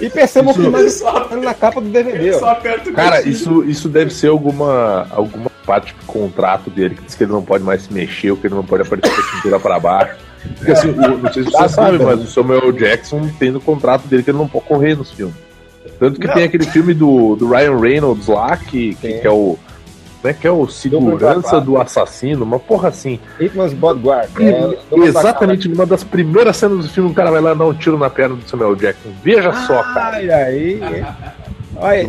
E 0.00 0.08
percebam 0.08 0.54
que 0.54 0.60
mais 0.60 0.94
Só- 0.94 1.28
na 1.36 1.52
capa 1.52 1.80
do 1.80 1.88
DVD, 1.88 2.32
Só 2.38 2.46
ó. 2.46 2.50
aperta 2.50 2.88
o 2.88 2.92
Cara, 2.92 3.20
isso, 3.28 3.64
isso 3.64 3.88
deve 3.88 4.12
ser 4.14 4.28
alguma, 4.28 5.06
alguma 5.10 5.50
parte 5.68 5.94
do 5.94 6.06
contrato 6.06 6.70
dele, 6.70 6.94
que 6.94 7.02
diz 7.04 7.14
que 7.14 7.24
ele 7.24 7.32
não 7.32 7.42
pode 7.42 7.62
mais 7.62 7.82
se 7.82 7.92
mexer, 7.92 8.30
ou 8.30 8.36
que 8.38 8.46
ele 8.46 8.54
não 8.54 8.64
pode 8.64 8.82
aparecer 8.82 9.14
com 9.14 9.20
a 9.20 9.24
cintura 9.36 9.60
pra 9.60 9.78
baixo. 9.78 10.16
Porque 10.56 10.72
assim, 10.72 10.90
o- 10.90 11.18
não 11.18 11.32
sei 11.32 11.44
se 11.44 11.50
você 11.50 11.68
sabe, 11.68 11.90
dúvida, 11.98 12.06
mas 12.06 12.18
né? 12.20 12.24
o 12.24 12.28
Samuel 12.28 12.72
Jackson 12.72 13.28
tem 13.38 13.50
no 13.50 13.60
contrato 13.60 14.06
dele 14.08 14.22
que 14.22 14.30
ele 14.30 14.38
não 14.38 14.48
pode 14.48 14.64
correr 14.64 14.96
nos 14.96 15.10
filmes. 15.12 15.34
Tanto 15.98 16.18
que 16.20 16.26
Não. 16.26 16.34
tem 16.34 16.44
aquele 16.44 16.64
filme 16.64 16.94
do, 16.94 17.34
do 17.36 17.48
Ryan 17.50 17.76
Reynolds 17.78 18.28
lá, 18.28 18.56
que, 18.56 18.94
que, 18.96 19.14
que 19.18 19.26
é 19.26 19.30
o. 19.30 19.58
Como 20.20 20.30
é 20.30 20.34
que 20.34 20.46
é 20.48 20.50
o 20.50 20.66
segurança 20.68 21.60
do 21.60 21.80
assassino? 21.80 22.44
Uma 22.44 22.58
porra 22.58 22.88
assim. 22.88 23.20
Hitman's 23.38 23.72
Bodyguard. 23.72 24.28
E- 24.40 24.48
É, 24.48 25.06
exatamente 25.06 25.68
numa 25.68 25.86
das 25.86 26.02
primeiras 26.02 26.56
cenas 26.56 26.78
do 26.86 26.88
filme, 26.90 27.10
o 27.10 27.14
cara 27.14 27.30
vai 27.30 27.40
lá 27.40 27.54
dar 27.54 27.66
um 27.66 27.72
tiro 27.74 27.96
na 27.96 28.10
perna 28.10 28.34
do 28.34 28.48
Samuel 28.48 28.74
Jackson. 28.74 29.10
Veja 29.22 29.52
só, 29.66 29.80
cara. 29.94 30.16
Ai, 30.16 30.28
aí. 30.30 30.80
Olha, 31.80 32.02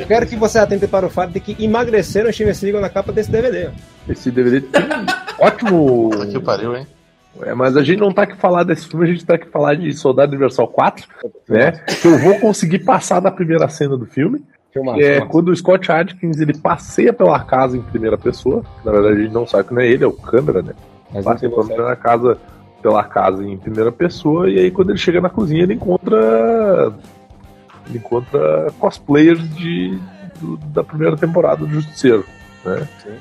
eu 0.00 0.06
quero 0.06 0.26
que 0.26 0.36
você 0.36 0.58
atente 0.58 0.86
para 0.86 1.06
o 1.06 1.10
fato 1.10 1.32
de 1.32 1.40
que 1.40 1.62
emagreceram 1.62 2.30
o 2.30 2.32
Steven 2.32 2.54
Seagal 2.54 2.80
na 2.80 2.88
capa 2.88 3.12
desse 3.12 3.30
DVD. 3.30 3.70
Esse 4.08 4.30
DVD 4.30 4.60
tem 4.60 4.82
um 4.82 5.44
ótimo. 5.44 6.10
Que 6.30 6.40
pariu, 6.40 6.76
hein? 6.76 6.86
É, 7.42 7.54
mas 7.54 7.76
a 7.76 7.82
gente 7.82 8.00
não 8.00 8.12
tá 8.12 8.22
aqui 8.22 8.36
falar 8.36 8.64
desse 8.64 8.88
filme, 8.88 9.04
a 9.04 9.08
gente 9.08 9.24
tá 9.24 9.34
aqui 9.34 9.48
falar 9.48 9.74
de 9.74 9.92
Soldado 9.92 10.32
Universal 10.32 10.66
4, 10.68 11.06
né? 11.48 11.72
Que 12.00 12.08
eu 12.08 12.18
vou 12.18 12.38
conseguir 12.40 12.80
passar 12.80 13.20
da 13.20 13.30
primeira 13.30 13.68
cena 13.68 13.96
do 13.96 14.06
filme. 14.06 14.42
É 15.00 15.20
quando 15.22 15.48
o 15.48 15.56
Scott 15.56 15.90
Adkins 15.90 16.40
ele 16.40 16.56
passeia 16.56 17.12
pela 17.12 17.40
casa 17.40 17.76
em 17.76 17.82
primeira 17.82 18.16
pessoa. 18.16 18.62
Na 18.84 18.92
verdade, 18.92 19.16
a 19.16 19.22
gente 19.22 19.32
não 19.32 19.46
sabe 19.46 19.68
que 19.68 19.74
não 19.74 19.80
é 19.80 19.88
ele, 19.88 20.04
é 20.04 20.06
o 20.06 20.12
câmera, 20.12 20.62
né? 20.62 20.72
Mas 21.12 21.24
Passeia 21.24 21.50
pela 21.50 21.96
casa, 21.96 22.38
pela 22.82 23.02
casa 23.02 23.42
em 23.42 23.56
primeira 23.56 23.90
pessoa, 23.90 24.48
e 24.48 24.58
aí 24.58 24.70
quando 24.70 24.90
ele 24.90 24.98
chega 24.98 25.20
na 25.20 25.30
cozinha, 25.30 25.62
ele 25.62 25.74
encontra. 25.74 26.92
Ele 27.88 27.98
encontra 27.98 28.70
cosplayers 28.78 29.40
de, 29.56 29.98
do- 30.40 30.56
da 30.68 30.84
primeira 30.84 31.16
temporada 31.16 31.64
do 31.64 31.68
Justiceiro, 31.72 32.24
né? 32.64 32.86
Sim. 33.02 33.16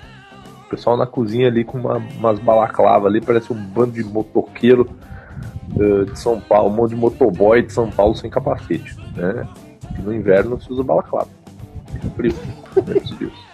O 0.65 0.69
pessoal 0.69 0.97
na 0.97 1.05
cozinha 1.05 1.47
ali 1.47 1.63
com 1.63 1.77
uma, 1.77 1.97
umas 2.17 2.39
balaclavas 2.39 3.09
ali, 3.09 3.21
parece 3.21 3.53
um 3.53 3.55
bando 3.55 3.91
de 3.93 4.03
motoqueiro 4.03 4.89
eh, 5.79 6.03
de 6.11 6.19
São 6.19 6.41
Paulo, 6.41 6.69
um 6.69 6.75
monte 6.75 6.89
de 6.89 6.95
motoboy 6.97 7.61
de 7.61 7.71
São 7.71 7.89
Paulo 7.89 8.13
sem 8.15 8.29
capacete, 8.29 8.95
né? 9.15 9.47
E 9.97 10.01
no 10.01 10.13
inverno 10.13 10.59
se 10.61 10.69
usa 10.71 10.83
balaclava. 10.83 11.29
Fica 11.93 12.09
frio. 12.11 12.33
disso. 13.17 13.47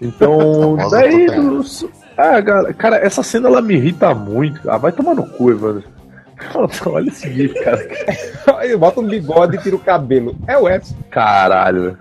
Então, 0.00 0.38
Famosa 0.78 0.96
daí. 0.96 1.26
tutela. 1.26 1.50
dos- 1.50 1.86
Ah, 2.16 2.42
cara, 2.42 2.74
cara, 2.74 2.96
essa 2.96 3.22
cena 3.22 3.48
ela 3.48 3.60
me 3.62 3.74
irrita 3.74 4.14
muito. 4.14 4.68
Ah, 4.70 4.78
vai 4.78 4.92
tomar 4.92 5.14
no 5.14 5.26
cu, 5.26 5.50
Evandro. 5.50 5.84
Olha 6.86 7.08
esse 7.08 7.32
gif, 7.32 7.54
cara. 7.62 8.64
Ele 8.64 8.76
bota 8.76 9.00
um 9.00 9.06
bigode 9.06 9.56
e 9.56 9.60
tira 9.60 9.76
o 9.76 9.78
cabelo. 9.78 10.36
É 10.46 10.56
o 10.56 10.68
Edson. 10.68 10.94
Caralho. 11.10 11.82
velho. 11.82 11.98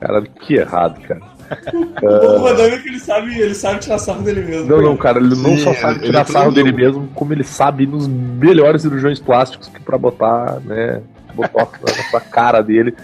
Cara, 0.00 0.22
que 0.22 0.54
errado, 0.54 1.00
cara. 1.02 1.20
O 2.02 2.38
Van 2.40 2.54
Damme 2.54 2.78
que 2.78 2.88
ele 2.88 2.98
sabe, 2.98 3.38
ele 3.38 3.54
sabe 3.54 3.80
tirar 3.80 3.98
sarro 3.98 4.22
dele 4.22 4.40
mesmo. 4.40 4.68
Não, 4.68 4.80
não, 4.80 4.96
cara, 4.96 5.18
ele 5.18 5.34
não 5.34 5.56
Sim, 5.56 5.58
só 5.58 5.74
sabe 5.74 5.98
ele 5.98 6.06
tirar 6.06 6.26
sarro 6.26 6.48
aprendeu. 6.48 6.64
dele 6.64 6.76
mesmo, 6.76 7.08
como 7.14 7.32
ele 7.34 7.44
sabe 7.44 7.84
ir 7.84 7.88
nos 7.88 8.08
melhores 8.08 8.80
cirurgiões 8.82 9.20
plásticos 9.20 9.68
que 9.68 9.78
pra 9.80 9.98
botar, 9.98 10.60
né, 10.60 11.02
botox 11.34 11.78
na 11.82 11.92
sua 12.10 12.20
cara 12.20 12.62
dele. 12.62 12.94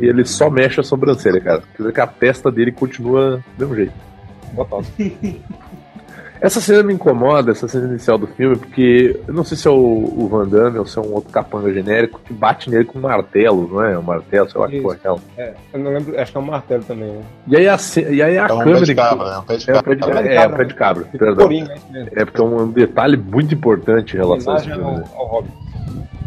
E 0.00 0.06
ele 0.06 0.24
só 0.24 0.48
mexe 0.48 0.80
a 0.80 0.82
sobrancelha, 0.82 1.40
cara. 1.42 1.62
Quer 1.76 1.82
dizer 1.82 1.92
que 1.92 2.00
a 2.00 2.06
testa 2.06 2.50
dele 2.50 2.72
continua 2.72 3.44
do 3.58 3.68
mesmo 3.68 3.74
jeito. 3.76 3.92
Bota 4.52 4.76
Essa 6.40 6.60
cena 6.60 6.82
me 6.82 6.94
incomoda, 6.94 7.50
essa 7.50 7.68
cena 7.68 7.86
inicial 7.88 8.16
do 8.16 8.26
filme, 8.26 8.56
porque 8.56 9.20
eu 9.28 9.34
não 9.34 9.44
sei 9.44 9.56
se 9.56 9.68
é 9.68 9.70
o, 9.70 9.74
o 9.74 10.26
Van 10.28 10.48
Damme 10.48 10.78
ou 10.78 10.86
se 10.86 10.98
é 10.98 11.02
um 11.02 11.12
outro 11.12 11.30
capanga 11.30 11.72
genérico 11.72 12.18
que 12.24 12.32
bate 12.32 12.70
nele 12.70 12.84
com 12.86 12.98
um 12.98 13.02
martelo, 13.02 13.68
não 13.68 13.82
é? 13.84 13.98
Um 13.98 14.02
martelo, 14.02 14.48
sei 14.50 14.60
lá 14.60 14.66
que 14.66 14.74
Isso. 14.76 14.82
porra 14.82 14.94
é 14.94 14.98
aquela. 14.98 15.18
É, 15.36 15.54
eu 15.74 15.80
não 15.80 15.92
lembro, 15.92 16.18
acho 16.18 16.32
que 16.32 16.38
é 16.38 16.40
um 16.40 16.44
martelo 16.44 16.82
também. 16.84 17.10
Né? 17.12 17.22
E 17.46 17.56
aí 17.56 17.68
a, 17.68 17.76
e 18.10 18.22
aí 18.22 18.38
a 18.38 18.46
É 18.46 18.52
um 18.52 18.58
pé 18.58 18.64
câmera. 18.64 18.84
de 18.86 18.94
cabra, 18.94 19.26
é 19.28 19.38
um 19.38 19.42
pé 19.42 19.56
de 19.56 19.70
É 19.70 19.74
um 19.78 19.82
pé 19.82 19.94
de, 19.94 20.00
cabra. 20.00 20.28
é, 20.28 20.34
é 20.34 20.46
um 20.48 20.52
pé 20.52 20.64
de 20.64 20.74
cabra, 20.74 21.04
Tipo 21.04 21.18
perdão. 21.18 21.48
É. 21.52 22.22
É 22.22 22.24
porque 22.24 22.40
é 22.40 22.44
um 22.44 22.68
detalhe 22.70 23.16
muito 23.18 23.54
importante 23.54 24.14
em 24.14 24.20
relação 24.20 24.54
a 24.54 24.58
filme. 24.60 24.78
né? 24.82 25.04
ao, 25.14 25.20
ao 25.20 25.26
Hobbit. 25.26 25.52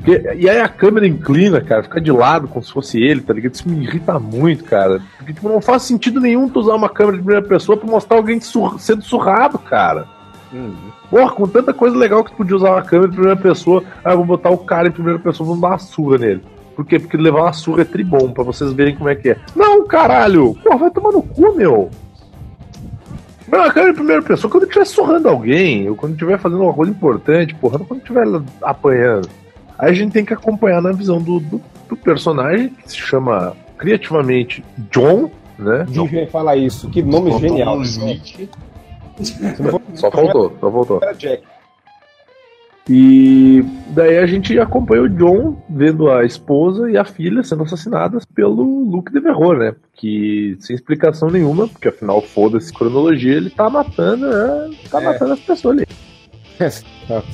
E 0.06 0.50
aí 0.50 0.60
a 0.60 0.68
câmera 0.68 1.08
inclina, 1.08 1.62
cara, 1.62 1.84
fica 1.84 2.02
de 2.02 2.12
lado 2.12 2.48
como 2.48 2.64
se 2.64 2.74
fosse 2.74 3.02
ele, 3.02 3.22
tá 3.22 3.34
ligado? 3.34 3.54
Isso 3.54 3.70
me 3.70 3.84
irrita 3.86 4.20
muito, 4.20 4.64
cara. 4.66 5.02
Porque 5.18 5.34
tipo, 5.34 5.48
não 5.48 5.62
faz 5.62 5.84
sentido 5.84 6.20
nenhum 6.20 6.50
tu 6.50 6.60
usar 6.60 6.76
uma 6.76 6.90
câmera 6.90 7.18
de 7.18 7.24
primeira 7.24 7.48
pessoa 7.48 7.78
pra 7.78 7.90
mostrar 7.90 8.18
alguém 8.18 8.42
sur- 8.42 8.78
sendo 8.80 9.02
surrado, 9.02 9.58
cara. 9.58 10.06
Hum. 10.54 10.74
Porra, 11.10 11.32
com 11.32 11.48
tanta 11.48 11.74
coisa 11.74 11.96
legal 11.96 12.24
que 12.24 12.32
tu 12.32 12.38
podia 12.38 12.56
usar 12.56 12.72
uma 12.72 12.82
câmera 12.82 13.10
de 13.10 13.16
primeira 13.16 13.40
pessoa, 13.40 13.82
ah, 14.04 14.12
eu 14.12 14.18
vou 14.18 14.26
botar 14.26 14.50
o 14.50 14.58
cara 14.58 14.90
em 14.90 14.92
primeira 14.92 15.20
pessoa, 15.20 15.48
vamos 15.48 15.62
dar 15.62 15.70
uma 15.70 15.80
surra 15.80 16.18
nele. 16.18 16.44
Por 16.76 16.86
quê? 16.86 17.00
Porque 17.00 17.16
levar 17.16 17.44
uma 17.44 17.54
surra 17.54 17.84
é 17.84 17.86
tribom, 17.86 18.32
pra 18.32 18.44
vocês 18.44 18.74
verem 18.74 18.96
como 18.96 19.08
é 19.10 19.16
que 19.16 19.30
é. 19.30 19.38
Não, 19.56 19.86
caralho! 19.88 20.54
Porra, 20.64 20.78
vai 20.80 20.92
tomar 20.92 21.12
no 21.12 21.22
cu, 21.24 21.56
meu! 21.56 21.90
Não, 23.48 23.62
a 23.62 23.72
câmera 23.72 23.92
em 23.92 23.96
primeira 23.96 24.22
pessoa 24.22 24.50
quando 24.52 24.64
estiver 24.64 24.86
surrando 24.86 25.30
alguém, 25.30 25.88
ou 25.90 25.96
quando 25.96 26.14
estiver 26.14 26.40
fazendo 26.40 26.64
uma 26.64 26.74
coisa 26.74 26.92
importante, 26.92 27.54
porra, 27.56 27.78
não 27.78 27.86
quando 27.86 28.02
estiver 28.02 28.26
apanhando. 28.62 29.30
Aí 29.78 29.90
a 29.92 29.94
gente 29.94 30.12
tem 30.12 30.24
que 30.26 30.34
acompanhar 30.34 30.82
na 30.82 30.92
visão 30.92 31.22
do, 31.22 31.40
do, 31.40 31.62
do 31.90 31.96
personagem, 31.98 32.70
que 32.70 32.92
se 32.92 32.98
chama 32.98 33.56
criativamente 33.78 34.64
John, 34.92 35.30
né? 35.60 35.86
Disney 35.88 36.28
fala 36.28 36.56
isso. 36.56 36.90
Que 36.90 37.02
nome 37.02 37.32
Faltou 37.32 37.50
genial. 37.50 37.78
um 37.78 37.82
Smith. 37.82 38.50
For- 39.58 39.82
Só 39.94 40.10
faltou, 40.12 40.56
só 40.60 40.72
faltou. 40.72 41.00
E 42.90 43.64
daí 43.90 44.18
a 44.18 44.26
gente 44.26 44.60
acompanha 44.60 45.04
o 45.04 45.10
John 45.10 45.56
vendo 45.70 46.12
a 46.12 46.26
esposa 46.26 46.90
e 46.92 46.98
a 46.98 47.06
filha 47.06 47.42
sendo 47.42 47.64
assassinadas 47.64 48.26
pelo 48.26 48.84
Luke 48.90 49.12
Devereux, 49.14 49.58
né? 49.58 49.76
Que 49.96 50.58
sem 50.60 50.76
explicação 50.76 51.30
nenhuma, 51.30 51.68
porque 51.68 51.88
afinal 51.88 52.22
foda-se 52.22 52.74
cronologia, 52.74 53.36
ele 53.36 53.50
tá 53.50 53.70
matando, 53.70 54.28
né? 54.28 54.76
tá 54.92 55.02
É. 55.02 55.06
matando 55.06 55.34
as 55.34 55.40
pessoas 55.40 55.78
ali. 55.78 55.88
Exato. 56.60 57.26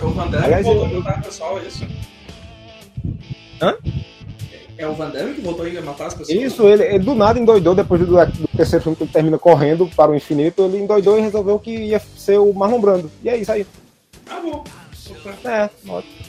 É 0.00 0.04
o 0.04 0.10
Van 0.10 0.26
Damme 0.28 0.44
Aliás, 0.44 0.66
que 0.66 0.72
voltou 0.72 0.88
eu- 0.88 1.00
a 1.00 1.02
matar 1.04 1.18
o 1.18 1.22
pessoal, 1.24 1.58
é 1.58 1.62
isso? 1.64 1.86
Hã? 3.60 3.76
É 4.76 4.86
o 4.86 4.94
Van 4.94 5.10
Damme 5.10 5.34
que 5.34 5.40
voltou 5.40 5.66
a 5.66 5.80
matar 5.82 6.06
as 6.06 6.14
pessoas? 6.14 6.38
Isso, 6.40 6.68
ele, 6.68 6.84
ele 6.84 6.98
do 7.00 7.14
nada 7.14 7.38
endoidou 7.38 7.74
depois 7.74 8.00
do, 8.00 8.06
do 8.06 8.48
terceiro 8.56 8.82
filme 8.82 8.96
que 8.96 9.02
ele 9.04 9.12
termina 9.12 9.38
correndo 9.38 9.88
para 9.96 10.10
o 10.10 10.14
infinito. 10.14 10.62
Ele 10.64 10.78
endoidou 10.78 11.18
e 11.18 11.20
resolveu 11.20 11.58
que 11.58 11.70
ia 11.74 11.98
ser 11.98 12.38
o 12.38 12.52
Marlon 12.52 12.80
Brando. 12.80 13.10
E 13.24 13.28
é 13.28 13.36
isso 13.36 13.50
aí. 13.50 13.66
Ah, 14.30 14.40
bom. 14.40 14.62
É, 15.44 15.68
ótimo. 15.88 16.27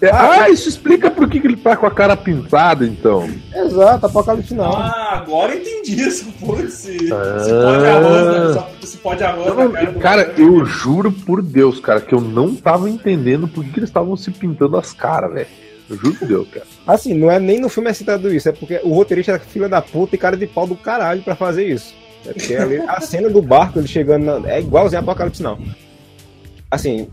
É, 0.00 0.10
ah, 0.12 0.48
isso 0.48 0.68
explica 0.68 1.10
por 1.10 1.28
que, 1.28 1.38
ele 1.38 1.56
tá 1.56 1.76
com 1.76 1.84
a 1.86 1.90
cara 1.90 2.16
pintada, 2.16 2.84
então. 2.84 3.28
Exato, 3.52 4.06
apocalipse 4.06 4.54
não. 4.54 4.70
Ah, 4.72 5.14
agora 5.24 5.54
eu 5.54 5.60
entendi 5.60 6.00
essa 6.04 6.24
porra 6.38 6.62
desse, 6.62 6.94
esse 6.96 7.12
Ah. 7.12 7.64
pó 7.64 7.76
de 7.80 7.86
arroz, 7.86 8.54
né? 8.56 8.64
Esse 8.80 8.96
pó 8.98 9.14
de 9.14 9.24
arroz 9.24 9.56
não- 9.56 9.72
cara 9.72 10.24
cara, 10.24 10.34
eu 10.38 10.64
juro 10.64 11.10
por 11.10 11.42
Deus, 11.42 11.80
cara, 11.80 12.00
que 12.00 12.14
eu 12.14 12.20
não 12.20 12.54
tava 12.54 12.88
entendendo 12.88 13.48
por 13.48 13.64
que, 13.64 13.70
que 13.72 13.78
eles 13.80 13.88
estavam 13.90 14.16
se 14.16 14.30
pintando 14.30 14.76
as 14.76 14.92
caras, 14.92 15.32
velho. 15.34 15.46
Eu 15.90 15.96
juro 15.96 16.14
por 16.14 16.28
Deus, 16.28 16.48
cara. 16.48 16.66
Assim, 16.86 17.14
não 17.14 17.28
é 17.30 17.40
nem 17.40 17.58
no 17.58 17.68
filme 17.68 17.90
é 17.90 17.92
citado 17.94 18.32
isso, 18.32 18.48
é 18.48 18.52
porque 18.52 18.78
o 18.84 18.92
roteirista 18.94 19.32
era 19.32 19.40
filha 19.40 19.68
da 19.68 19.82
puta 19.82 20.14
e 20.14 20.18
cara 20.18 20.36
de 20.36 20.46
pau 20.46 20.66
do 20.66 20.76
caralho 20.76 21.22
pra 21.22 21.34
fazer 21.34 21.66
isso. 21.66 21.92
É 22.24 22.32
porque 22.32 22.54
ali, 22.54 22.76
a 22.86 23.00
cena 23.02 23.28
do 23.28 23.42
barco, 23.42 23.78
ele 23.80 23.88
chegando 23.88 24.24
na, 24.40 24.48
é 24.48 24.60
igualzinho 24.60 25.00
a 25.00 25.02
Apocalipse 25.02 25.42
não. 25.42 25.58
Assim, 26.70 27.08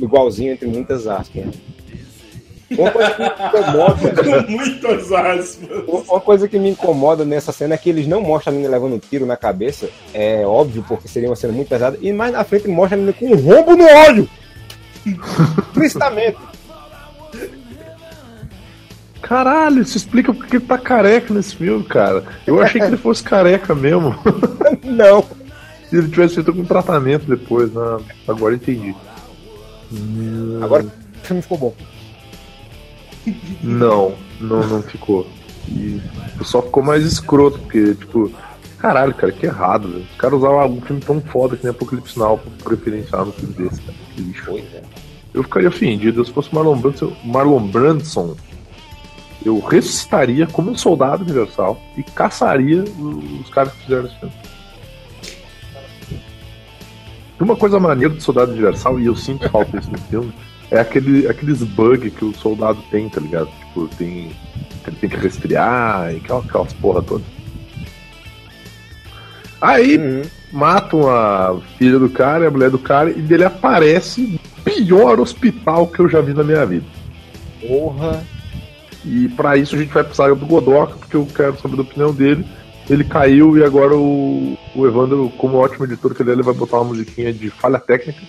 igualzinho 0.00 0.52
entre 0.52 0.66
muitas 0.68 1.06
aspas. 1.06 1.44
né? 1.44 1.52
Uma 2.70 2.90
coisa 2.90 3.10
que 3.14 3.22
me 3.22 3.28
incomoda, 3.28 4.14
Com 4.24 4.50
muitas 4.50 5.12
aspas. 5.12 5.58
uma 6.08 6.20
coisa 6.20 6.48
que 6.48 6.58
me 6.58 6.70
incomoda 6.70 7.24
nessa 7.24 7.52
cena 7.52 7.74
é 7.74 7.78
que 7.78 7.88
eles 7.88 8.06
não 8.08 8.20
mostram 8.20 8.52
a 8.52 8.56
menina 8.56 8.72
levando 8.72 8.94
um 8.94 8.98
tiro 8.98 9.24
na 9.24 9.36
cabeça, 9.36 9.88
é 10.12 10.44
óbvio, 10.44 10.84
porque 10.86 11.06
seria 11.06 11.28
uma 11.28 11.36
cena 11.36 11.52
muito 11.52 11.68
pesada, 11.68 11.96
e 12.00 12.12
mais 12.12 12.32
na 12.32 12.42
frente 12.44 12.68
mostra 12.68 12.96
a 12.96 12.98
menina 12.98 13.16
com 13.16 13.26
um 13.26 13.36
rombo 13.36 13.76
no 13.76 13.84
olho! 13.84 14.28
Explicitamente. 15.06 16.38
Caralho, 19.22 19.82
isso 19.82 19.96
explica 19.96 20.32
por 20.32 20.46
que 20.46 20.56
ele 20.56 20.64
tá 20.66 20.78
careca 20.78 21.34
nesse 21.34 21.56
filme, 21.56 21.84
cara. 21.84 22.24
Eu 22.46 22.62
achei 22.62 22.80
que 22.80 22.86
ele 22.86 22.96
fosse 22.96 23.24
careca 23.24 23.74
mesmo. 23.74 24.14
Não. 24.84 25.24
Se 25.88 25.96
ele 25.96 26.08
tivesse 26.08 26.34
feito 26.36 26.50
algum 26.50 26.64
tratamento 26.64 27.26
depois, 27.26 27.72
né? 27.72 27.98
Agora 28.28 28.54
entendi. 28.54 28.94
Agora 30.62 30.84
o 30.84 31.26
filme 31.26 31.42
ficou 31.42 31.58
bom. 31.58 31.74
Não, 33.62 34.14
não, 34.40 34.66
não 34.66 34.82
ficou. 34.82 35.26
E 35.68 36.00
só 36.42 36.62
ficou 36.62 36.82
mais 36.82 37.04
escroto, 37.04 37.58
porque, 37.58 37.94
tipo, 37.94 38.30
caralho, 38.78 39.14
cara, 39.14 39.32
que 39.32 39.46
errado, 39.46 39.88
velho. 39.88 40.04
Os 40.10 40.16
caras 40.16 40.38
usavam 40.38 40.76
um 40.76 40.80
filme 40.80 41.02
tão 41.02 41.20
foda 41.20 41.56
que 41.56 41.64
nem 41.64 41.70
Apocalipse 41.70 42.18
Now 42.18 42.38
pra 42.38 42.70
referenciar 42.70 43.24
no 43.24 43.32
filme 43.32 43.54
desse, 43.54 43.80
cara. 43.82 43.98
Que 44.14 44.22
lixo. 44.22 44.44
Pois 44.46 44.74
é. 44.74 44.82
Eu 45.34 45.42
ficaria 45.42 45.68
ofendido. 45.68 46.24
Se 46.24 46.32
fosse 46.32 46.54
Marlon 46.54 46.78
Brandson, 46.78 47.12
Marlon 47.24 47.66
Brandson, 47.66 48.36
eu 49.44 49.60
ressuscitaria 49.60 50.46
como 50.46 50.70
um 50.70 50.76
soldado 50.76 51.24
universal 51.24 51.80
e 51.96 52.02
caçaria 52.02 52.82
os 52.82 53.50
caras 53.50 53.72
que 53.74 53.82
fizeram 53.82 54.06
esse 54.06 54.18
filme. 54.18 54.34
Uma 57.38 57.54
coisa 57.54 57.78
maneira 57.78 58.14
do 58.14 58.20
soldado 58.20 58.52
universal, 58.52 58.98
e 58.98 59.06
eu 59.06 59.14
sinto 59.14 59.48
falta 59.50 59.78
disso 59.78 59.92
no 59.92 59.98
filme, 59.98 60.32
é 60.70 60.80
aquele, 60.80 61.28
aqueles 61.28 61.62
bugs 61.62 62.12
que 62.14 62.24
o 62.24 62.34
soldado 62.34 62.82
tem, 62.90 63.08
tá 63.08 63.20
ligado? 63.20 63.48
Tipo, 63.58 63.88
tem. 63.96 64.30
Ele 64.86 64.96
tem 65.00 65.10
que 65.10 65.16
resfriar 65.16 66.12
e 66.12 66.16
aquelas, 66.18 66.44
aquelas 66.44 66.72
porra 66.74 67.02
todas. 67.02 67.26
Aí, 69.60 69.96
Uhum. 69.98 70.22
matam 70.52 71.08
a 71.10 71.58
filha 71.78 71.98
do 71.98 72.08
cara 72.08 72.44
e 72.44 72.46
a 72.46 72.50
mulher 72.50 72.70
do 72.70 72.78
cara 72.78 73.10
e 73.10 73.20
dele 73.20 73.44
aparece 73.44 74.38
o 74.56 74.62
pior 74.62 75.18
hospital 75.18 75.86
que 75.86 76.00
eu 76.00 76.08
já 76.08 76.20
vi 76.20 76.34
na 76.34 76.44
minha 76.44 76.64
vida. 76.66 76.84
Porra. 77.60 78.22
E 79.04 79.28
pra 79.30 79.56
isso 79.56 79.74
a 79.74 79.78
gente 79.78 79.92
vai 79.92 80.02
precisar 80.04 80.28
do 80.34 80.46
Godoka, 80.46 80.94
porque 80.98 81.16
eu 81.16 81.26
quero 81.26 81.58
saber 81.60 81.76
da 81.76 81.82
opinião 81.82 82.12
dele. 82.12 82.44
Ele 82.88 83.02
caiu 83.04 83.56
e 83.56 83.64
agora 83.64 83.96
o, 83.96 84.56
o 84.74 84.86
Evandro, 84.86 85.30
como 85.38 85.56
ótimo 85.56 85.84
editor 85.84 86.14
que 86.14 86.22
ele 86.22 86.30
é, 86.30 86.32
ele 86.34 86.42
vai 86.42 86.54
botar 86.54 86.76
uma 86.76 86.84
musiquinha 86.86 87.32
de 87.32 87.50
falha 87.50 87.78
técnica. 87.78 88.20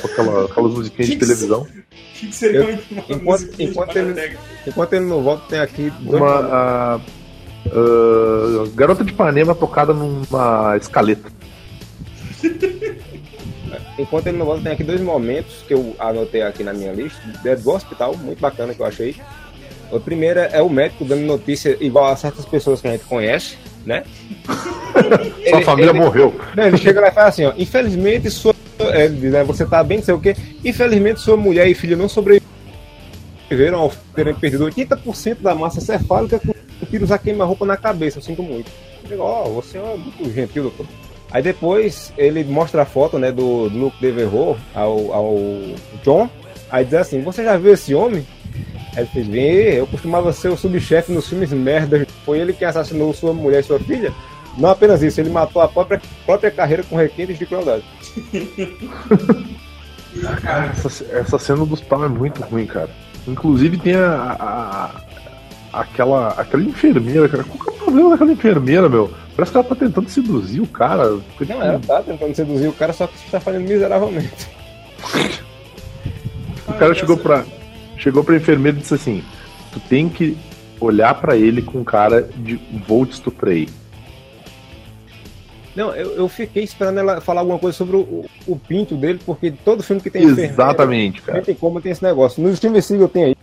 Com 0.00 0.06
aquela, 0.08 0.44
aquelas 0.46 0.72
musiquinhas 0.72 1.08
de 1.10 1.16
televisão. 1.16 1.62
O 1.62 1.66
que, 2.14 2.26
que 2.28 2.34
seria 2.34 2.60
Eu- 2.60 2.78
uma 2.90 3.04
enquanto- 3.08 3.48
enquanto 3.58 3.96
ele-? 3.96 4.38
Enquanto 4.66 4.92
ele 4.94 5.04
não 5.04 5.22
volta, 5.22 5.44
tem 5.48 5.58
aqui 5.58 5.92
Uma 6.04 6.30
a- 6.30 6.94
a 6.96 8.68
Garota 8.74 9.04
de 9.04 9.10
Ipanema 9.12 9.54
tocada 9.54 9.92
numa 9.94 10.76
escaleta. 10.76 11.30
Enquanto 13.98 14.26
ele 14.26 14.38
não 14.38 14.46
volta, 14.46 14.62
tem 14.62 14.72
aqui 14.72 14.84
dois 14.84 15.00
momentos 15.00 15.64
que 15.66 15.74
eu 15.74 15.94
anotei 15.98 16.42
aqui 16.42 16.62
na 16.64 16.72
minha 16.72 16.92
lista, 16.92 17.20
é 17.44 17.54
do 17.56 17.70
hospital, 17.70 18.16
muito 18.16 18.40
bacana 18.40 18.74
que 18.74 18.80
eu 18.80 18.86
achei. 18.86 19.16
O 19.90 20.00
primeiro 20.00 20.40
é 20.40 20.60
o 20.60 20.68
médico 20.68 21.04
dando 21.04 21.22
notícia 21.22 21.76
igual 21.80 22.06
a 22.06 22.16
certas 22.16 22.44
pessoas 22.44 22.80
que 22.80 22.88
a 22.88 22.92
gente 22.92 23.04
conhece, 23.04 23.56
né? 23.86 24.04
Sua 25.48 25.62
família 25.62 25.90
ele- 25.90 25.98
morreu. 26.00 26.34
Não, 26.56 26.64
ele 26.64 26.76
chega 26.78 27.00
lá 27.00 27.08
e 27.08 27.12
fala 27.12 27.28
assim, 27.28 27.44
ó, 27.44 27.52
infelizmente 27.56 28.30
sua. 28.30 28.54
É, 28.78 29.08
diz, 29.08 29.32
né, 29.32 29.44
você 29.44 29.64
tá 29.64 29.82
bem, 29.82 29.98
não 29.98 30.04
sei 30.04 30.14
o 30.14 30.20
quê. 30.20 30.36
Infelizmente 30.64 31.20
sua 31.20 31.36
mulher 31.36 31.68
e 31.68 31.74
filho 31.74 31.96
não 31.96 32.08
sobreviveram 32.08 32.44
ao 33.74 33.92
terem 34.14 34.34
perdido 34.34 34.66
80% 34.66 35.40
da 35.40 35.54
massa 35.54 35.80
cefálica 35.80 36.38
com 36.38 36.52
tiros 36.86 37.12
a 37.12 37.18
queima-roupa 37.18 37.64
na 37.64 37.76
cabeça. 37.76 38.18
Eu 38.18 38.22
sinto 38.22 38.42
muito. 38.42 38.70
Ó, 39.18 39.44
você 39.50 39.78
é 39.78 39.96
muito 39.96 40.32
gentil, 40.32 40.64
doutor. 40.64 40.86
Aí 41.30 41.42
depois 41.42 42.12
ele 42.16 42.44
mostra 42.44 42.82
a 42.82 42.86
foto, 42.86 43.18
né, 43.18 43.32
do 43.32 43.64
Luke 43.64 44.00
Devereux 44.00 44.56
ao, 44.74 45.12
ao 45.12 45.36
John. 46.04 46.28
Aí 46.70 46.84
diz 46.84 46.94
assim, 46.94 47.22
você 47.22 47.44
já 47.44 47.56
viu 47.56 47.74
esse 47.74 47.94
homem? 47.94 48.24
Aí 48.96 49.02
ele 49.02 49.08
fez, 49.08 49.26
vê, 49.26 49.80
eu 49.80 49.86
costumava 49.86 50.32
ser 50.32 50.48
o 50.48 50.56
subchefe 50.56 51.10
nos 51.10 51.28
filmes 51.28 51.52
merda. 51.52 52.06
Foi 52.24 52.38
ele 52.38 52.52
que 52.52 52.64
assassinou 52.64 53.12
sua 53.12 53.32
mulher 53.32 53.60
e 53.60 53.64
sua 53.64 53.80
filha? 53.80 54.12
Não 54.58 54.70
apenas 54.70 55.02
isso, 55.02 55.20
ele 55.20 55.30
matou 55.30 55.60
a 55.62 55.68
própria, 55.68 56.00
própria 56.24 56.50
carreira 56.50 56.82
com 56.84 56.96
requintes 56.96 57.38
de 57.38 57.46
crueldade. 57.46 57.84
Cara, 60.42 60.66
essa, 60.66 61.04
essa 61.12 61.38
cena 61.38 61.64
do 61.66 61.72
hospital 61.74 62.04
é 62.04 62.08
muito 62.08 62.40
ruim, 62.42 62.66
cara. 62.66 62.88
Inclusive 63.26 63.76
tem 63.78 63.94
a, 63.96 64.36
a- 64.38 65.80
aquela, 65.80 66.28
aquela 66.30 66.62
enfermeira, 66.62 67.28
cara. 67.28 67.42
Qual 67.44 67.58
que 67.58 67.68
é 67.70 67.72
o 67.72 67.76
problema 67.84 68.10
daquela 68.10 68.32
enfermeira, 68.32 68.88
meu? 68.88 69.12
Parece 69.34 69.50
que 69.50 69.58
ela 69.58 69.66
tá 69.66 69.74
tentando 69.74 70.08
seduzir 70.08 70.60
o 70.60 70.66
cara. 70.66 71.18
Fica 71.36 71.52
Não, 71.54 71.62
ela 71.62 71.80
tá 71.80 72.02
tentando 72.02 72.34
seduzir 72.34 72.68
o 72.68 72.72
cara, 72.72 72.92
só 72.92 73.06
que 73.08 73.16
está 73.16 73.40
falhando 73.40 73.68
miseravelmente. 73.68 74.46
O 76.68 76.72
cara 76.74 76.94
chegou 76.94 77.16
pra, 77.16 77.44
chegou 77.98 78.22
pra 78.22 78.36
enfermeira 78.36 78.78
e 78.78 78.80
disse 78.80 78.94
assim: 78.94 79.24
Tu 79.72 79.80
tem 79.80 80.08
que 80.08 80.36
olhar 80.80 81.14
pra 81.14 81.36
ele 81.36 81.60
com 81.62 81.82
cara 81.82 82.22
de 82.36 82.60
vou 82.86 83.04
te 83.04 83.12
estuprei. 83.14 83.68
Não, 85.74 85.94
eu, 85.94 86.12
eu 86.12 86.28
fiquei 86.28 86.62
esperando 86.62 86.98
ela 86.98 87.20
falar 87.20 87.40
alguma 87.40 87.58
coisa 87.58 87.76
sobre 87.76 87.96
o, 87.96 88.24
o- 88.46 88.56
pinto 88.58 88.96
dele, 88.96 89.20
porque 89.26 89.50
todo 89.50 89.82
filme 89.82 90.00
que 90.00 90.10
tem 90.10 90.22
Exatamente, 90.22 91.18
não 91.20 91.26
cara. 91.26 91.42
tem 91.42 91.54
como 91.54 91.80
tem 91.80 91.90
esse 91.92 92.02
negócio. 92.02 92.42
No 92.42 92.54
Steven 92.54 92.80
Seagal 92.80 93.08
tem 93.08 93.24
aí 93.24 93.36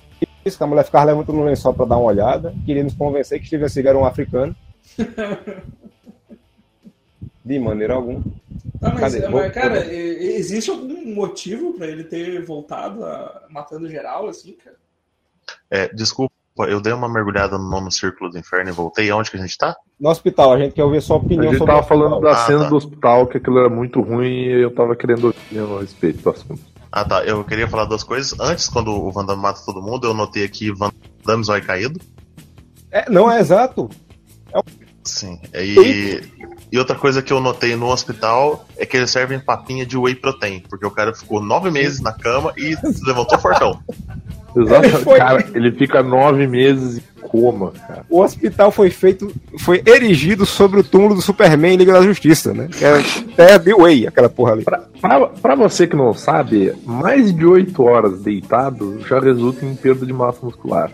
isso, 0.46 0.58
que 0.58 0.64
a 0.64 0.68
mulher 0.68 0.84
ficava 0.86 1.06
levantando 1.06 1.38
no 1.38 1.46
lençol 1.46 1.74
pra 1.74 1.86
dar 1.86 1.98
uma 1.98 2.06
olhada, 2.08 2.54
queria 2.66 2.84
nos 2.84 2.94
convencer 2.94 3.40
que 3.40 3.48
Steven 3.48 3.68
Seagal 3.68 3.90
era 3.92 4.00
um 4.00 4.06
africano. 4.06 4.56
De 7.44 7.60
maneira 7.60 7.96
alguma. 7.96 8.22
Ah, 8.82 8.94
mas, 8.94 9.16
Cadê? 9.16 9.28
mas, 9.28 9.52
cara, 9.54 9.94
existe 9.94 10.70
algum 10.70 11.14
motivo 11.14 11.74
pra 11.74 11.88
ele 11.88 12.04
ter 12.04 12.44
voltado 12.46 13.04
a 13.04 13.46
matando 13.50 13.90
geral, 13.90 14.28
assim, 14.28 14.54
cara? 14.54 14.76
É, 15.70 15.88
desculpa, 15.94 16.31
eu 16.60 16.82
dei 16.82 16.94
uma 16.94 17.08
mergulhada 17.08 17.58
no 17.58 17.70
nono 17.70 17.92
círculo 17.92 18.30
do 18.30 18.38
inferno 18.38 18.70
e 18.70 18.74
voltei. 18.74 19.10
Aonde 19.10 19.32
que 19.32 19.38
a 19.38 19.42
gente 19.42 19.58
tá? 19.58 19.76
No 20.00 20.10
hospital, 20.10 20.54
a 20.54 20.60
gente 20.60 20.74
quer 20.74 20.84
ouvir 20.84 21.02
sua 21.02 21.16
A 21.16 21.20
opinião 21.20 21.50
gente 21.50 21.58
sobre 21.58 21.74
tava 21.74 21.86
o 21.86 21.88
falando 21.88 22.20
da 22.20 22.32
Ah, 22.32 22.36
cena 22.46 22.64
tá. 22.64 22.70
do 22.70 22.76
hospital, 22.76 23.28
que 23.28 23.38
aquilo 23.38 23.60
era 23.60 23.70
muito 23.70 24.02
ruim 24.02 24.28
e 24.28 24.62
eu 24.62 24.74
tava 24.74 24.96
querendo 24.96 25.26
ouvir 25.26 25.60
a 25.60 25.80
respeito 25.80 26.22
do 26.22 26.30
assunto. 26.30 26.60
Ah, 26.92 27.06
tá. 27.06 27.24
Eu 27.24 27.44
queria 27.44 27.68
falar 27.68 27.86
duas 27.86 28.04
coisas. 28.04 28.38
Antes, 28.40 28.68
quando 28.68 28.92
o 28.92 29.12
Van 29.12 29.26
Damme 29.26 29.42
mata 29.42 29.62
todo 29.66 29.82
mundo, 29.82 30.06
eu 30.08 30.14
notei 30.14 30.44
aqui 30.44 30.72
Van 30.72 30.92
Damme 31.26 31.44
zóio 31.44 31.66
caído. 31.66 32.00
É, 32.92 33.10
não, 33.10 33.32
é 33.32 33.40
exato. 33.40 33.90
Sim. 35.04 35.40
E, 35.54 36.22
e 36.72 36.78
outra 36.78 36.96
coisa 36.96 37.22
que 37.22 37.34
eu 37.34 37.40
notei 37.40 37.76
no 37.76 37.88
hospital 37.88 38.66
é 38.78 38.86
que 38.86 38.98
eles 38.98 39.10
servem 39.10 39.40
papinha 39.40 39.86
de 39.86 39.98
whey 39.98 40.16
protein, 40.16 40.64
porque 40.70 40.86
o 40.86 40.92
cara 40.92 41.14
ficou 41.14 41.42
nove 41.42 41.72
meses 41.72 42.00
na 42.00 42.14
cama 42.14 42.54
e 42.56 42.76
se 42.76 43.06
levantou 43.06 43.40
fortão. 43.40 43.80
Exato. 44.56 44.90
Foi. 45.00 45.18
Cara, 45.18 45.48
ele 45.54 45.72
fica 45.72 46.04
nove 46.04 46.46
meses 46.46 46.98
e 46.98 47.02
coma, 47.22 47.72
cara. 47.72 48.06
O 48.10 48.22
hospital 48.22 48.72
foi 48.72 48.90
feito, 48.90 49.34
foi 49.60 49.82
erigido 49.86 50.46
sobre 50.46 50.80
o 50.80 50.84
túmulo 50.84 51.16
do 51.16 51.22
Superman 51.22 51.74
em 51.74 51.78
Liga 51.78 51.94
da 51.94 52.02
Justiça, 52.02 52.54
né? 52.54 52.68
Que 52.68 52.84
é 52.84 53.02
Terra 53.36 53.58
de 53.58 53.74
Way, 53.74 54.08
aquela 54.08 54.28
porra 54.30 54.54
ali. 54.54 54.64
Pra, 54.64 54.84
pra, 55.00 55.28
pra 55.28 55.56
você 55.56 55.88
que 55.88 55.96
não 55.96 56.14
sabe, 56.14 56.74
mais 56.86 57.34
de 57.34 57.46
8 57.46 57.82
horas 57.82 58.22
deitado 58.22 59.00
já 59.08 59.20
resulta 59.20 59.66
em 59.66 59.74
perda 59.74 60.06
de 60.06 60.12
massa 60.14 60.46
muscular. 60.46 60.92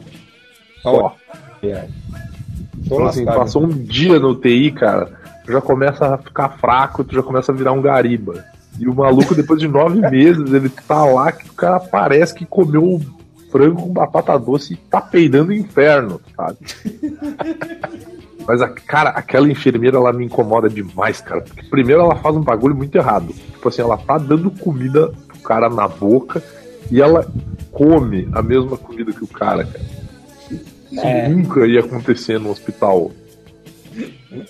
Só. 0.84 1.16
É. 1.64 1.88
Então, 2.88 3.06
assim, 3.06 3.26
passou 3.26 3.64
um 3.64 3.70
dia 3.70 4.20
no 4.20 4.30
UTI, 4.30 4.72
cara, 4.72 5.12
tu 5.46 5.52
já 5.52 5.62
começa 5.62 6.14
a 6.14 6.18
ficar 6.18 6.50
fraco, 6.58 7.04
tu 7.04 7.16
já 7.16 7.22
começa 7.22 7.52
a 7.52 7.56
virar 7.56 7.74
um 7.74 7.82
gariba. 7.82 8.46
E 8.80 8.88
o 8.88 8.96
maluco, 8.96 9.36
depois 9.36 9.60
de 9.60 9.68
nove 9.68 10.00
meses, 10.10 10.52
ele 10.52 10.70
tá 10.70 11.04
lá 11.06 11.32
que 11.32 11.50
o 11.50 11.54
cara 11.54 11.80
parece 11.80 12.34
que 12.34 12.46
comeu 12.46 13.02
frango 13.52 13.84
com 13.84 13.94
batata 13.94 14.38
doce 14.38 14.74
e 14.74 14.78
tá 14.78 15.02
peidando 15.02 15.52
o 15.52 15.56
inferno, 15.56 16.22
sabe? 16.36 16.58
Mas, 18.48 18.62
a, 18.62 18.70
cara, 18.70 19.10
aquela 19.10 19.52
enfermeira, 19.52 19.98
ela 19.98 20.14
me 20.14 20.26
incomoda 20.26 20.70
demais, 20.70 21.20
cara. 21.20 21.42
Porque 21.42 21.64
primeiro 21.64 22.02
ela 22.02 22.16
faz 22.16 22.34
um 22.34 22.42
bagulho 22.42 22.74
muito 22.74 22.96
errado. 22.96 23.34
Tipo 23.34 23.68
assim, 23.68 23.82
ela 23.82 23.98
tá 23.98 24.18
dando 24.18 24.50
comida 24.50 25.12
pro 25.28 25.40
cara 25.40 25.70
na 25.70 25.86
boca 25.86 26.42
e 26.90 27.02
ela 27.02 27.28
come 27.72 28.30
a 28.32 28.42
mesma 28.42 28.78
comida 28.78 29.12
que 29.12 29.24
o 29.24 29.28
cara, 29.28 29.66
cara. 29.66 29.84
Isso 30.92 31.02
É. 31.06 31.28
nunca 31.28 31.66
ia 31.68 31.80
acontecer 31.82 32.40
no 32.40 32.50
hospital. 32.50 33.12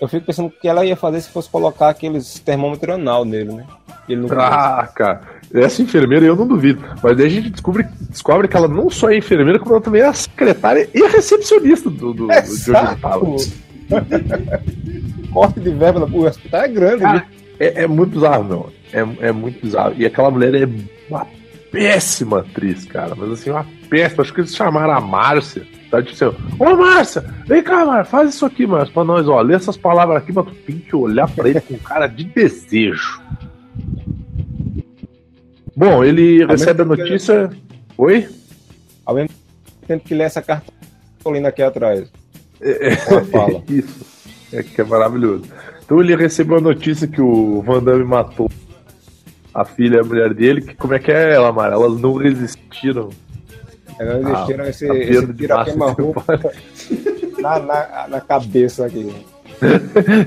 Eu 0.01 0.07
fico 0.07 0.25
pensando 0.25 0.49
que 0.49 0.67
ela 0.67 0.85
ia 0.85 0.95
fazer 0.95 1.21
se 1.21 1.29
fosse 1.29 1.49
colocar 1.49 1.89
aqueles 1.89 2.39
termômetro 2.39 2.93
anal 2.93 3.23
nele, 3.23 3.53
né? 3.53 3.65
Ele 4.09 4.21
não 4.21 4.39
Ah, 4.39 4.87
cara, 4.93 5.21
essa 5.53 5.81
enfermeira 5.81 6.25
eu 6.25 6.35
não 6.35 6.47
duvido. 6.47 6.83
Mas 7.01 7.15
daí 7.17 7.25
a 7.25 7.29
gente 7.29 7.49
descobre, 7.49 7.85
descobre 8.09 8.47
que 8.47 8.57
ela 8.57 8.67
não 8.67 8.89
só 8.89 9.09
é 9.09 9.17
enfermeira, 9.17 9.59
como 9.59 9.73
ela 9.73 9.81
também 9.81 10.01
é 10.01 10.05
a 10.07 10.13
secretária 10.13 10.89
e 10.93 11.03
a 11.03 11.07
recepcionista 11.09 11.89
do, 11.89 12.13
do, 12.13 12.27
do 12.27 12.27
de 12.27 12.33
onde 12.33 12.69
ele 12.69 12.95
tava. 13.01 13.25
Corte 15.31 15.59
de 15.59 15.69
verba 15.71 15.99
no 16.01 16.25
hospital 16.25 16.61
é 16.61 16.67
grande, 16.67 17.01
Cara, 17.01 17.19
viu? 17.19 17.37
É, 17.59 17.83
é 17.83 17.87
muito 17.87 18.11
bizarro, 18.11 18.43
meu. 18.43 18.71
É, 18.93 19.27
é 19.27 19.31
muito 19.31 19.61
bizarro. 19.61 19.93
E 19.97 20.05
aquela 20.05 20.29
mulher 20.31 20.53
é 20.55 20.67
uma 21.09 21.25
péssima 21.71 22.39
atriz, 22.39 22.85
cara. 22.85 23.15
Mas 23.15 23.31
assim, 23.31 23.49
uma 23.49 23.65
péssima. 23.89 24.23
Acho 24.23 24.33
que 24.33 24.41
eles 24.41 24.55
chamaram 24.55 24.93
a 24.93 25.01
Márcia. 25.01 25.65
Tá 25.89 26.01
tipo 26.03 26.13
assim, 26.25 26.37
ô 26.59 26.75
Márcia, 26.75 27.21
vem 27.47 27.63
cá, 27.63 27.85
Márcia, 27.85 28.05
faz 28.11 28.29
isso 28.35 28.45
aqui, 28.45 28.67
Márcia, 28.67 28.93
pra 28.93 29.03
nós, 29.05 29.27
ó. 29.27 29.39
Lê 29.41 29.53
essas 29.55 29.77
palavras 29.77 30.17
aqui, 30.21 30.31
mas 30.33 30.45
tu 30.45 30.53
tem 30.55 30.79
que 30.79 30.95
olhar 30.95 31.29
pra 31.29 31.47
ele 31.49 31.61
com 31.61 31.77
cara 31.77 32.07
de 32.07 32.25
desejo. 32.25 33.21
Bom, 35.75 36.03
ele 36.03 36.43
Ao 36.43 36.49
recebe 36.49 36.81
a 36.81 36.85
que- 36.85 36.89
notícia. 36.89 37.49
Oi? 37.97 38.27
Ao 39.05 39.15
mesmo 39.15 39.29
tempo 39.87 40.03
que 40.05 40.13
lê 40.15 40.23
essa 40.23 40.41
cartolina 40.41 41.49
aqui 41.49 41.61
atrás. 41.61 42.11
É, 42.59 42.93
Ela 42.93 43.23
fala. 43.25 43.63
Isso. 43.69 44.17
É 44.51 44.63
que 44.63 44.79
é 44.81 44.83
maravilhoso. 44.83 45.43
Então 45.85 45.99
ele 46.01 46.15
recebeu 46.15 46.57
a 46.57 46.61
notícia 46.61 47.07
que 47.07 47.21
o 47.21 47.61
Van 47.61 47.81
Damme 47.83 48.03
matou 48.03 48.49
a 49.53 49.63
filha 49.65 49.97
e 49.97 49.99
a 49.99 50.03
mulher 50.03 50.33
dele. 50.33 50.61
Que, 50.61 50.73
como 50.73 50.93
é 50.93 50.99
que 50.99 51.11
é 51.11 51.33
ela, 51.33 51.51
Mara? 51.51 51.75
Elas 51.75 51.99
não 51.99 52.13
resistiram. 52.15 53.09
Elas 53.99 54.25
Ah, 54.25 54.29
existiram 54.31 54.65
esse, 54.65 54.89
a 54.89 54.95
esse 54.95 55.47
massa 55.47 55.63
queima-roupa 55.65 56.23
na, 57.39 57.59
na, 57.59 58.07
na 58.07 58.21
cabeça 58.21 58.85
aqui. 58.85 59.13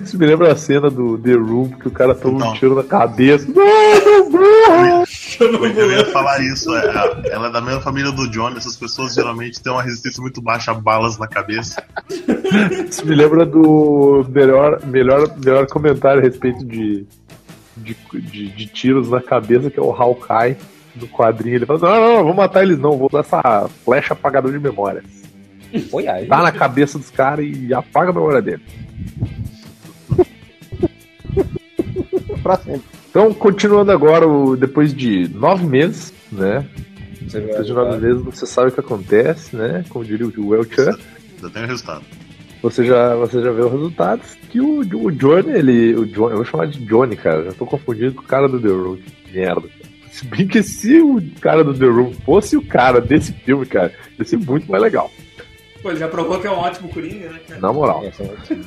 Isso 0.02 0.18
me 0.18 0.26
lembra 0.26 0.52
a 0.52 0.56
cena 0.56 0.90
do 0.90 1.16
The 1.16 1.35
Room, 1.35 1.70
que 1.70 1.87
o 1.87 1.90
cara 1.90 2.14
toma 2.14 2.50
um 2.50 2.52
tiro 2.54 2.74
na 2.74 2.83
cabeça. 2.83 3.46
A 3.48 5.04
Eu 5.44 5.92
ia 5.92 6.04
falar 6.06 6.40
isso, 6.40 6.74
é, 6.74 6.87
ela 7.30 7.48
é 7.48 7.52
da 7.52 7.61
mesma 7.61 7.80
família 7.80 8.11
do 8.11 8.28
Johnny, 8.28 8.56
essas 8.56 8.76
pessoas 8.76 9.14
geralmente 9.14 9.62
têm 9.62 9.72
uma 9.72 9.83
resistência 9.83 10.20
muito 10.20 10.42
baixa 10.42 10.72
a 10.72 10.74
balas 10.74 11.16
na 11.16 11.28
cabeça. 11.28 11.83
Isso 12.88 13.06
me 13.06 13.14
lembra 13.14 13.46
do 13.46 14.26
melhor, 14.28 14.85
melhor, 14.85 15.33
melhor 15.38 15.66
comentário 15.66 16.20
a 16.20 16.24
respeito 16.24 16.64
de, 16.64 17.06
de, 17.76 17.96
de, 18.14 18.48
de 18.48 18.66
tiros 18.66 19.09
na 19.09 19.20
cabeça, 19.22 19.70
que 19.70 19.78
é 19.78 19.83
o 19.83 19.92
Hawkeye 19.92 20.56
do 20.94 21.09
quadrinho. 21.09 21.57
Ele 21.57 21.66
fala: 21.66 21.81
Não, 21.81 21.88
não, 21.88 22.16
não, 22.16 22.24
vou 22.24 22.35
matar 22.35 22.62
eles 22.62 22.79
não, 22.79 22.96
vou 22.96 23.09
dar 23.09 23.20
essa 23.20 23.68
flecha 23.85 24.14
apagador 24.14 24.53
de 24.53 24.59
memória. 24.59 25.03
Foi 25.90 26.09
aí. 26.09 26.26
Tá 26.26 26.42
na 26.42 26.53
cabeça 26.53 26.98
dos 26.98 27.11
caras 27.11 27.46
e 27.46 27.72
apaga 27.72 28.11
a 28.11 28.14
memória 28.14 28.42
dele. 28.42 28.62
Pra 32.42 32.57
sempre. 32.57 32.83
Então, 33.11 33.35
continuando 33.35 33.90
agora, 33.90 34.24
depois 34.57 34.94
de 34.94 35.29
nove 35.29 35.66
meses, 35.66 36.12
né? 36.31 36.64
Você 37.20 37.40
Depois 37.40 37.66
de 37.66 37.72
nove 37.72 37.98
meses 37.98 38.22
você 38.22 38.46
sabe 38.46 38.68
o 38.68 38.72
que 38.72 38.81
acontece, 38.81 39.55
né? 39.55 39.85
Como 39.88 40.05
diria 40.05 40.26
o 40.26 40.48
Welchan. 40.48 40.96
Já 41.40 41.50
tem 41.50 41.64
o 41.64 41.66
resultado. 41.66 42.05
Você 42.62 42.85
já, 42.85 43.14
você 43.14 43.40
já 43.40 43.50
vê 43.50 43.62
os 43.62 43.72
resultados 43.72 44.35
que 44.50 44.61
o, 44.61 44.81
o 44.81 45.11
Johnny, 45.11 45.50
ele. 45.50 45.94
O 45.94 46.07
Johnny, 46.07 46.33
eu 46.33 46.37
vou 46.37 46.44
chamar 46.44 46.66
de 46.66 46.85
Johnny, 46.85 47.16
cara. 47.16 47.44
Já 47.44 47.53
tô 47.53 47.64
confundido 47.64 48.14
com 48.14 48.22
o 48.22 48.26
cara 48.26 48.48
do 48.48 48.61
The. 48.61 49.03
Que 49.26 49.38
merda. 49.38 49.62
cara. 49.62 49.89
Se 50.10 50.26
bem 50.26 50.46
que 50.46 50.62
se 50.62 51.00
o 51.00 51.22
cara 51.40 51.62
do 51.64 51.72
The 51.72 51.86
Room 51.86 52.12
fosse 52.24 52.56
o 52.56 52.62
cara 52.62 53.00
desse 53.00 53.32
filme, 53.32 53.64
cara, 53.66 53.92
ia 54.18 54.24
ser 54.24 54.36
muito 54.38 54.70
mais 54.70 54.82
legal. 54.82 55.10
Pô, 55.82 55.88
ele 55.90 55.98
já 55.98 56.08
provou 56.08 56.38
que 56.38 56.46
é 56.46 56.50
um 56.50 56.58
ótimo 56.58 56.90
Coringa, 56.90 57.30
né, 57.30 57.40
cara? 57.48 57.60
Na 57.60 57.72
moral. 57.72 58.04
É. 58.04 58.12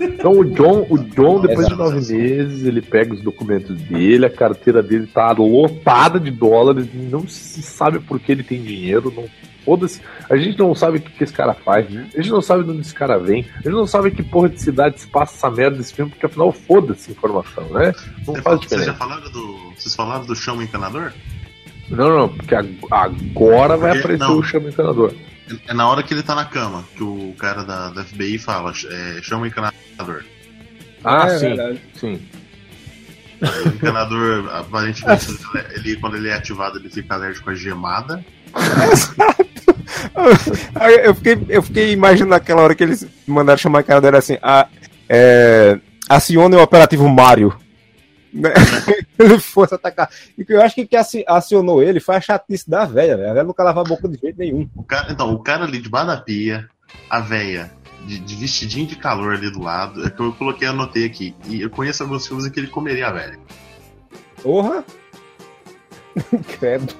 Então 0.06 0.32
o 0.32 0.43
John, 0.45 0.88
o 0.89 0.97
John 0.97 1.41
depois 1.41 1.67
de 1.67 1.73
Exato. 1.73 1.91
nove 1.91 2.13
meses, 2.15 2.65
ele 2.65 2.82
pega 2.82 3.13
os 3.13 3.21
documentos 3.21 3.77
dele, 3.82 4.25
a 4.25 4.29
carteira 4.32 4.82
dele 4.82 5.06
tá 5.06 5.32
lotada 5.32 6.19
de 6.19 6.32
dólares, 6.32 6.88
não 6.93 7.27
se 7.27 7.62
sabe 7.62 7.99
por 7.99 8.19
que 8.19 8.32
ele 8.32 8.41
tem 8.41 8.63
dinheiro, 8.63 9.13
não 9.15 9.25
foda-se. 9.63 10.01
A 10.27 10.36
gente 10.36 10.58
não 10.58 10.73
sabe 10.73 10.97
o 10.97 11.01
que, 11.01 11.12
que 11.12 11.23
esse 11.23 11.32
cara 11.34 11.53
faz, 11.53 11.86
a 11.86 11.89
gente 12.17 12.32
não 12.32 12.41
sabe 12.41 12.63
de 12.63 12.71
onde 12.71 12.82
esse 12.82 12.95
cara 12.95 13.19
vem, 13.19 13.45
a 13.53 13.58
gente 13.62 13.69
não 13.73 13.86
sabe 13.86 14.10
que 14.10 14.23
porra 14.23 14.49
de 14.49 14.60
cidade 14.60 14.99
se 14.99 15.06
passa 15.08 15.36
essa 15.36 15.51
merda 15.56 15.77
desse 15.77 15.93
filme, 15.93 16.10
porque 16.10 16.25
afinal 16.25 16.51
foda-se 16.51 17.12
a 17.12 17.13
informação, 17.13 17.63
né? 17.65 17.93
Não 18.25 18.34
Você 18.34 18.41
faz 18.41 18.43
fala- 18.43 18.58
Vocês 18.58 18.69
já 18.71 18.75
diferença. 18.77 18.93
falaram 18.97 19.32
do. 19.32 19.73
Vocês 19.77 19.95
falaram 19.95 20.25
do 20.25 20.36
chão 20.36 20.60
encanador? 20.62 21.13
Não, 21.89 22.10
não, 22.17 22.30
porque 22.30 22.56
ag- 22.56 22.78
agora 22.89 23.78
vai 23.78 23.91
Porque- 23.91 24.00
aparecer 24.15 24.24
não. 24.32 24.39
o 24.39 24.43
chama 24.43 24.69
encanador. 24.69 25.13
É 25.67 25.74
na 25.74 25.88
hora 25.89 26.02
que 26.02 26.13
ele 26.13 26.24
tá 26.24 26.34
na 26.34 26.46
cama, 26.46 26.84
que 26.96 27.04
o 27.04 27.34
cara 27.38 27.63
da, 27.63 27.89
da 27.89 28.04
FBI 28.04 28.38
fala, 28.39 28.72
é, 28.89 29.19
chama 29.22 29.43
o 29.43 29.48
encanador. 29.48 30.24
Ah, 31.04 31.28
É 31.28 31.38
sim, 31.38 31.48
verdade. 31.50 31.82
sim. 31.96 32.22
O 33.41 33.67
encanador, 33.69 34.50
aparentemente, 34.56 35.28
ele, 35.76 35.98
quando 35.98 36.15
ele 36.15 36.30
é 36.30 36.34
ativado, 36.34 36.78
ele 36.80 36.89
fica 36.89 37.13
alérgico 37.15 37.50
à 37.50 37.56
gemada. 37.56 38.24
Aí 40.76 40.96
eu 41.06 41.13
fiquei, 41.15 41.46
eu 41.50 41.62
fiquei 41.62 41.91
imaginando 41.91 42.36
aquela 42.36 42.62
hora 42.62 42.76
que 42.76 42.84
eles 42.84 43.06
mandaram 43.28 43.58
chamar 43.58 43.80
a 43.80 43.84
cara 43.84 44.02
dela 44.02 44.17
assim, 44.17 44.38
a, 44.41 44.67
é, 45.10 45.78
acione 46.10 46.56
o 46.56 46.62
operativo 46.62 47.08
Mario. 47.10 47.54
Né? 48.34 48.50
ele 49.19 49.39
fosse 49.39 49.76
atacar. 49.76 50.10
E 50.38 50.43
que 50.43 50.54
eu 50.54 50.62
acho 50.62 50.76
que 50.76 50.86
que 50.88 50.96
aci- 50.96 51.24
acionou 51.28 51.84
ele 51.84 52.00
foi 52.00 52.15
a 52.15 52.22
chatice 52.22 52.69
da 52.69 52.86
velha, 52.86 53.15
velho. 53.15 53.30
A 53.30 53.34
velha 53.34 53.46
nunca 53.46 53.63
lavava 53.63 53.86
a 53.88 53.89
boca 53.89 54.08
de 54.08 54.19
jeito 54.19 54.38
nenhum. 54.39 54.67
O 54.76 54.84
cara, 54.84 55.12
então, 55.12 55.32
o 55.34 55.39
cara 55.39 55.65
ali 55.65 55.80
debaixo 55.80 56.08
da 56.08 56.17
pia, 56.17 56.67
a 57.10 57.19
véia 57.19 57.72
de, 58.08 58.19
de 58.19 58.36
vestidinho 58.36 58.88
de 58.88 58.96
calor 58.96 59.34
ali 59.36 59.52
do 59.52 59.62
lado, 59.62 60.06
é 60.06 60.10
que 60.10 60.19
eu 60.19 60.34
coloquei, 60.34 60.67
anotei 60.67 61.06
aqui. 61.06 61.36
E 61.48 61.62
eu 61.62 61.69
conheço 61.69 62.04
alguns 62.04 62.28
filmes 62.28 62.46
em 62.46 62.50
que 62.50 62.60
ele 62.60 62.67
comeria 62.67 63.08
a 63.08 63.12
velha. 63.12 63.39
Porra! 64.41 64.84
Credo. 66.60 66.93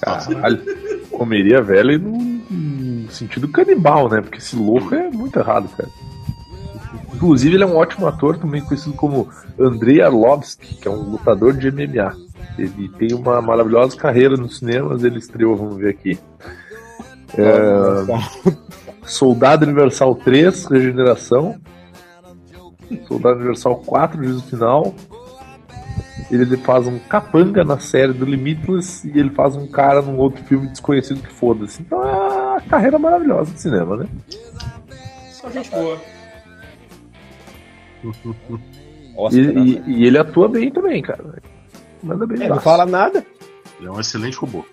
Caralho. 0.00 0.62
Comeria 1.10 1.62
velha 1.62 1.96
num, 1.98 2.42
num 2.50 3.08
sentido 3.10 3.48
canibal, 3.48 4.08
né? 4.08 4.20
Porque 4.20 4.38
esse 4.38 4.56
louco 4.56 4.94
é 4.94 5.08
muito 5.10 5.38
errado, 5.38 5.68
cara. 5.76 5.88
Inclusive, 7.14 7.54
ele 7.54 7.64
é 7.64 7.66
um 7.66 7.76
ótimo 7.76 8.06
ator, 8.06 8.36
também 8.36 8.62
conhecido 8.62 8.94
como 8.94 9.28
Andrei 9.58 10.00
Arlovski, 10.00 10.74
que 10.74 10.88
é 10.88 10.90
um 10.90 11.10
lutador 11.10 11.52
de 11.54 11.70
MMA. 11.70 12.14
Ele 12.58 12.88
tem 12.88 13.14
uma 13.14 13.40
maravilhosa 13.40 13.96
carreira 13.96 14.36
nos 14.36 14.58
cinemas, 14.58 15.02
ele 15.02 15.18
estreou, 15.18 15.56
vamos 15.56 15.76
ver 15.76 15.90
aqui. 15.90 16.18
Soldado 19.04 19.64
Universal 19.64 20.14
3, 20.16 20.66
Regeneração. 20.66 21.56
Soldado 23.08 23.36
Universal 23.36 23.76
4, 23.76 24.22
Juízo 24.22 24.42
Final. 24.44 24.94
Ele 26.30 26.56
faz 26.56 26.86
um 26.86 26.98
capanga 26.98 27.64
na 27.64 27.78
série 27.78 28.12
do 28.12 28.24
Limitless 28.24 29.06
e 29.08 29.18
ele 29.18 29.30
faz 29.30 29.56
um 29.56 29.66
cara 29.66 30.00
num 30.00 30.16
outro 30.16 30.42
filme 30.44 30.68
desconhecido 30.68 31.20
que 31.20 31.32
foda-se. 31.32 31.82
Então 31.82 32.02
é 32.02 32.12
uma 32.12 32.60
carreira 32.62 32.98
maravilhosa 32.98 33.52
de 33.52 33.60
cinema, 33.60 33.96
né? 33.96 34.06
Só 35.32 35.50
gente 35.50 35.70
boa. 35.70 35.98
E, 38.04 39.14
Oscar, 39.16 39.42
né? 39.42 39.60
e- 39.62 39.82
e 39.86 40.04
ele 40.06 40.18
atua 40.18 40.48
bem 40.48 40.70
também, 40.70 41.00
cara. 41.02 41.24
Manda 42.02 42.26
bem. 42.26 42.38
Ele 42.38 42.48
não 42.48 42.60
fala 42.60 42.84
nada. 42.84 43.24
Ele 43.78 43.88
é 43.88 43.90
um 43.90 44.00
excelente 44.00 44.36
robô. 44.36 44.64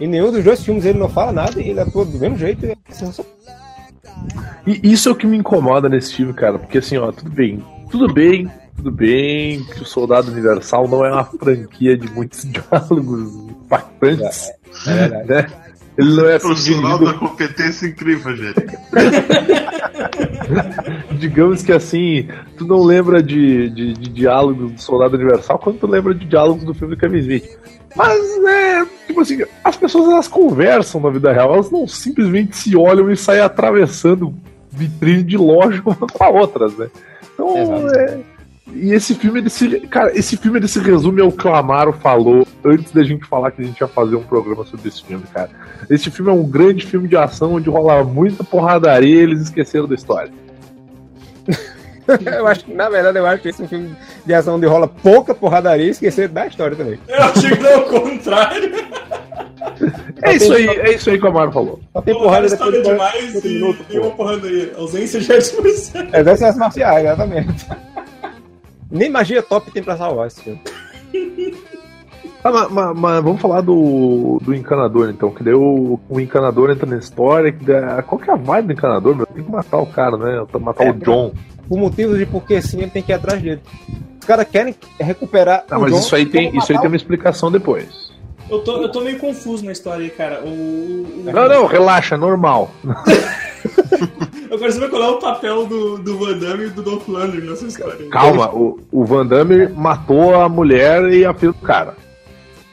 Em 0.00 0.08
nenhum 0.08 0.30
dos 0.32 0.42
dois 0.42 0.62
filmes 0.64 0.84
ele 0.84 0.98
não 0.98 1.08
fala 1.08 1.32
nada 1.32 1.60
e 1.60 1.68
ele 1.70 1.80
atua 1.80 2.04
do 2.04 2.18
mesmo 2.18 2.36
jeito. 2.36 2.66
e 2.66 2.70
é. 2.70 2.76
E 4.66 4.92
isso 4.92 5.08
é 5.08 5.12
o 5.12 5.14
que 5.14 5.26
me 5.26 5.36
incomoda 5.36 5.88
nesse 5.88 6.14
filme, 6.14 6.32
cara. 6.32 6.58
Porque 6.58 6.78
assim, 6.78 6.96
ó, 6.96 7.12
tudo 7.12 7.30
bem. 7.30 7.62
Tudo 7.90 8.12
bem 8.12 8.50
Tudo 8.76 8.90
bem 8.90 9.62
que 9.64 9.82
o 9.82 9.86
Soldado 9.86 10.32
Universal 10.32 10.88
não 10.88 11.04
é 11.04 11.12
uma 11.12 11.24
franquia 11.24 11.96
de 11.96 12.10
muitos 12.10 12.42
diálogos 12.50 13.32
impactantes. 13.50 14.50
É, 14.86 14.90
é 14.90 14.94
verdade. 15.08 15.28
né? 15.28 15.46
Ele 15.96 16.16
não 16.16 16.28
é 16.28 16.34
assim, 16.36 16.46
Profissional 16.46 16.98
dividido- 16.98 17.20
da 17.20 17.28
competência 17.28 17.86
incrível, 17.86 18.36
gente. 18.36 18.66
digamos 21.18 21.62
que 21.62 21.72
assim, 21.72 22.28
tu 22.56 22.66
não 22.66 22.82
lembra 22.82 23.22
de, 23.22 23.68
de, 23.70 23.92
de 23.94 24.10
diálogos 24.10 24.72
do 24.72 24.80
Soldado 24.80 25.16
Universal 25.16 25.58
quando 25.58 25.78
tu 25.78 25.86
lembra 25.86 26.14
de 26.14 26.24
diálogos 26.24 26.64
do 26.64 26.74
filme 26.74 26.94
do 26.94 27.00
Kevin 27.00 27.18
Smith. 27.18 27.58
Mas, 27.96 28.42
né, 28.42 28.86
tipo 29.06 29.20
assim, 29.20 29.42
as 29.62 29.76
pessoas 29.76 30.10
elas 30.10 30.28
conversam 30.28 31.00
na 31.00 31.10
vida 31.10 31.32
real, 31.32 31.54
elas 31.54 31.70
não 31.70 31.86
simplesmente 31.86 32.56
se 32.56 32.76
olham 32.76 33.10
e 33.10 33.16
saem 33.16 33.40
atravessando 33.40 34.34
vitrine 34.70 35.22
de 35.22 35.36
loja 35.36 35.80
uma 35.86 35.94
com 35.94 36.24
a 36.24 36.28
outras, 36.28 36.76
né? 36.76 36.88
Então, 37.32 37.56
Exato. 37.56 37.98
é. 37.98 38.18
E 38.72 38.92
esse 38.92 39.14
filme, 39.14 39.40
ele 39.40 39.50
se, 39.50 39.80
cara, 39.80 40.16
esse 40.18 40.36
filme 40.36 40.58
ele 40.58 40.68
se 40.68 40.78
resume 40.78 41.20
ao 41.20 41.30
que 41.30 41.46
o 41.46 41.54
Amaro 41.54 41.92
falou 41.92 42.46
antes 42.64 42.92
da 42.92 43.02
gente 43.02 43.24
falar 43.26 43.50
que 43.50 43.60
a 43.60 43.64
gente 43.64 43.78
ia 43.78 43.86
fazer 43.86 44.16
um 44.16 44.22
programa 44.22 44.64
sobre 44.64 44.88
esse 44.88 45.04
filme, 45.04 45.24
cara. 45.32 45.50
Esse 45.90 46.10
filme 46.10 46.30
é 46.30 46.34
um 46.34 46.44
grande 46.44 46.86
filme 46.86 47.06
de 47.06 47.16
ação 47.16 47.54
onde 47.54 47.68
rola 47.68 48.02
muita 48.02 48.42
porradaria 48.42 49.16
e 49.16 49.18
eles 49.18 49.42
esqueceram 49.42 49.86
da 49.86 49.94
história. 49.94 50.32
Eu 52.26 52.46
acho 52.46 52.64
que, 52.66 52.74
na 52.74 52.90
verdade, 52.90 53.16
eu 53.16 53.26
acho 53.26 53.42
que 53.42 53.48
esse 53.48 53.62
é 53.62 53.64
um 53.64 53.68
filme 53.68 53.96
de 54.26 54.34
ação 54.34 54.56
onde 54.56 54.66
rola 54.66 54.86
pouca 54.86 55.34
porradaria 55.34 55.86
e 55.86 55.90
esquecer 55.90 56.28
da 56.28 56.46
história 56.46 56.76
também. 56.76 56.98
Eu 57.08 57.22
achei 57.22 57.56
que 57.56 57.62
não, 57.62 57.80
o 57.80 57.84
contrário. 57.84 58.70
É 60.22 60.36
isso 60.36 60.52
aí, 60.52 60.66
é 60.66 60.94
isso 60.94 61.08
aí 61.08 61.18
que 61.18 61.24
o 61.24 61.28
Amaro 61.28 61.50
falou. 61.50 61.80
Só 61.94 62.02
tem 62.02 62.12
Porrada 62.14 62.46
porrada 62.46 62.48
depois 62.48 62.52
história 62.52 62.82
de 62.82 62.90
demais 62.90 63.32
40 63.32 63.48
e 63.48 63.54
minutos, 63.54 63.86
tem 63.86 63.98
uma 63.98 64.10
pô. 64.10 64.16
porrada 64.16 64.46
aí. 64.46 64.72
Ausência 64.76 65.18
de 65.20 65.32
expressão. 65.32 66.06
É 66.12 66.22
das 66.22 66.42
artes 66.42 66.58
marciais, 66.58 67.04
exatamente. 67.04 67.66
Nem 68.94 69.10
magia 69.10 69.42
top 69.42 69.70
tem 69.70 69.82
pra 69.82 69.96
salvar 69.96 70.28
esse 70.28 70.40
filme. 70.42 70.60
Ah, 72.46 72.50
mas, 72.52 72.70
mas- 72.70 72.94
mas 72.98 73.24
vamos 73.24 73.40
falar 73.40 73.62
do, 73.62 74.38
do 74.42 74.54
encanador, 74.54 75.08
então. 75.08 75.30
Que 75.30 75.42
daí 75.42 75.54
o, 75.54 75.98
encanador 76.20 76.70
entra 76.70 76.84
na 76.84 76.98
história. 76.98 77.50
Que 77.50 77.64
daí- 77.64 78.02
qual 78.02 78.18
que 78.20 78.28
é 78.30 78.34
a 78.34 78.36
vibe 78.36 78.66
do 78.66 78.72
encanador, 78.74 79.16
meu? 79.16 79.24
Tem 79.24 79.42
que 79.42 79.50
matar 79.50 79.78
o 79.78 79.86
cara, 79.86 80.18
né? 80.18 80.44
Matar 80.60 80.84
É, 80.88 80.90
o 80.90 80.92
John. 80.92 81.32
Por 81.66 81.78
motivos 81.78 82.18
de 82.18 82.26
porque 82.26 82.60
sim, 82.60 82.82
ele 82.82 82.90
tem 82.90 83.02
que 83.02 83.12
ir 83.12 83.14
atrás 83.14 83.40
dele. 83.40 83.62
Os 84.20 84.26
caras 84.26 84.46
querem 84.46 84.74
recuperar. 85.00 85.64
Ah, 85.70 85.78
o 85.78 85.80
mas 85.80 85.92
John 85.92 85.98
isso 86.00 86.14
aí 86.16 86.26
tem, 86.26 86.54
isso 86.54 86.70
aí 86.70 86.78
tem 86.78 86.86
uma 86.88 86.96
explicação 86.96 87.50
depois. 87.50 88.12
Eu 88.50 88.58
tô, 88.58 88.82
eu 88.82 88.92
tô 88.92 89.00
meio 89.00 89.18
confuso 89.18 89.64
na 89.64 89.72
história 89.72 90.04
aí, 90.04 90.10
cara. 90.10 90.42
O, 90.44 90.48
o- 90.48 91.24
o- 91.26 91.32
Não, 91.32 91.48
não, 91.48 91.64
relaxa, 91.66 92.14
é 92.14 92.18
normal. 92.18 92.70
Eu 94.50 94.58
quero 94.58 94.72
saber 94.72 94.88
qual 94.90 95.02
é 95.02 95.08
o 95.08 95.18
papel 95.18 95.66
do, 95.66 95.98
do 95.98 96.18
Van 96.18 96.38
Damme 96.38 96.66
e 96.66 96.70
do 96.70 96.82
Dolph 96.82 97.08
Lundgren 97.08 97.48
nessa 97.50 97.66
história. 97.66 98.08
Calma, 98.10 98.48
o, 98.54 98.78
o 98.92 99.04
Van 99.04 99.26
Damme 99.26 99.68
matou 99.68 100.34
a 100.34 100.48
mulher 100.48 101.04
e 101.12 101.24
a 101.24 101.34
filha 101.34 101.52
do 101.52 101.58
cara. 101.58 101.94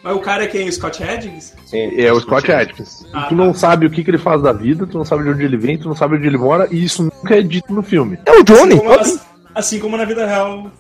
Mas 0.04 0.16
o 0.16 0.20
cara 0.20 0.44
é 0.44 0.48
quem? 0.48 0.68
O 0.68 0.72
Scott 0.74 1.04
Adkins? 1.04 1.54
Sim. 1.66 2.00
É 2.00 2.12
o 2.12 2.20
Scott 2.20 2.52
Adkins. 2.52 3.06
Ah, 3.14 3.22
E 3.26 3.30
tu 3.30 3.30
tá. 3.30 3.36
não 3.36 3.54
sabe 3.54 3.86
o 3.86 3.90
que, 3.90 4.04
que 4.04 4.10
ele 4.12 4.18
faz 4.18 4.42
da 4.42 4.52
vida, 4.52 4.86
tu 4.88 4.98
não 4.98 5.06
sabe 5.06 5.24
de 5.24 5.30
onde 5.30 5.44
ele 5.44 5.58
vem, 5.58 5.78
tu 5.78 5.88
não 5.88 5.96
sabe 5.96 6.16
onde 6.18 6.26
ele 6.28 6.38
mora, 6.38 6.68
e 6.72 6.84
isso 6.84 7.04
nunca 7.04 7.36
é 7.36 7.42
dito 7.42 7.72
no 7.74 7.84
filme. 7.84 8.18
É 8.26 8.32
o 8.32 8.44
Johnny. 8.44 8.74
Assim 8.74 8.80
como, 8.82 9.00
assim, 9.00 9.20
assim 9.56 9.80
como 9.80 9.98
na 9.98 10.06
vida 10.06 10.26
real 10.26 10.72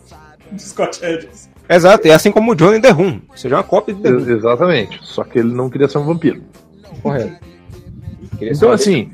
do 0.52 0.62
Scott 0.62 1.04
Adkins. 1.06 1.50
Exato, 1.69 2.08
é 2.08 2.12
assim 2.12 2.32
como 2.32 2.52
o 2.52 2.56
Johnny 2.56 2.82
The 2.82 2.89
Room. 2.89 3.21
Ou 3.30 3.38
seja, 3.38 3.56
uma 3.56 3.63
cópia 3.63 3.93
de 3.95 4.02
The 4.02 4.10
Room. 4.10 4.30
Exatamente. 4.30 5.00
Só 5.04 5.24
que 5.24 5.39
ele 5.39 5.54
não 5.54 5.69
queria 5.69 5.88
ser 5.88 6.00
um 6.00 6.06
vampiro. 6.06 6.41
Correto. 7.02 7.36
Então, 8.41 8.71
assim, 8.71 9.12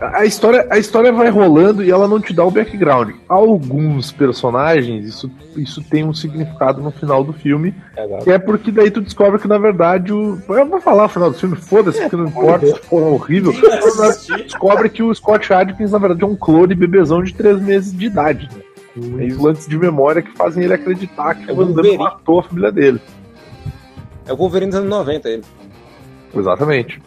a 0.00 0.24
história, 0.24 0.66
a 0.70 0.78
história 0.78 1.12
vai 1.12 1.30
rolando 1.30 1.82
e 1.82 1.90
ela 1.90 2.06
não 2.08 2.20
te 2.20 2.32
dá 2.34 2.44
o 2.44 2.50
background. 2.50 3.10
Alguns 3.28 4.10
personagens, 4.12 5.04
isso, 5.06 5.30
isso 5.56 5.82
tem 5.82 6.04
um 6.04 6.12
significado 6.12 6.82
no 6.82 6.90
final 6.90 7.22
do 7.24 7.32
filme, 7.32 7.74
que 8.22 8.30
é 8.30 8.38
porque 8.38 8.70
daí 8.70 8.90
tu 8.90 9.00
descobre 9.00 9.38
que, 9.40 9.48
na 9.48 9.56
verdade, 9.58 10.12
o. 10.12 10.38
Eu 10.48 10.66
vou 10.66 10.80
falar 10.80 11.04
o 11.04 11.08
final 11.08 11.30
do 11.30 11.38
filme, 11.38 11.56
foda-se, 11.56 12.00
porque 12.00 12.16
não 12.16 12.26
importa 12.26 12.66
se 12.66 12.74
for 12.80 13.02
horrível. 13.02 13.52
Descobre 14.44 14.88
que 14.90 15.02
o 15.02 15.14
Scott 15.14 15.52
Adkins, 15.52 15.92
na 15.92 15.98
verdade, 15.98 16.24
é 16.24 16.26
um 16.26 16.36
clone 16.36 16.74
bebezão 16.74 17.22
de 17.22 17.32
3 17.34 17.60
meses 17.60 17.92
de 17.96 18.06
idade, 18.06 18.48
né? 18.54 18.62
Com 18.94 19.20
É 19.20 19.24
isso. 19.26 19.36
implantes 19.36 19.66
de 19.66 19.78
memória 19.78 20.22
que 20.22 20.30
fazem 20.36 20.64
ele 20.64 20.74
acreditar 20.74 21.34
que 21.34 21.50
É 21.50 21.52
o 21.52 21.56
Van 21.56 21.64
Damme 21.66 21.74
Wolverine. 21.74 21.98
matou 21.98 22.38
a 22.40 22.42
família 22.42 22.70
dele. 22.72 23.00
É 24.26 24.32
o 24.32 24.36
Wolverine 24.36 24.70
dos 24.70 24.78
anos 24.80 24.90
90, 24.90 25.28
ele. 25.28 25.42
Exatamente. 26.36 27.00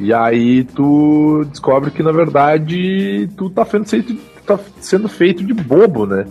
E 0.00 0.12
aí 0.12 0.64
tu 0.64 1.44
descobre 1.50 1.90
que 1.90 2.02
na 2.02 2.12
verdade 2.12 3.28
tu 3.36 3.50
tá 3.50 3.64
sendo 3.64 3.86
feito, 3.86 4.14
tá 4.46 4.58
sendo 4.80 5.08
feito 5.08 5.44
de 5.44 5.52
bobo, 5.52 6.06
né? 6.06 6.26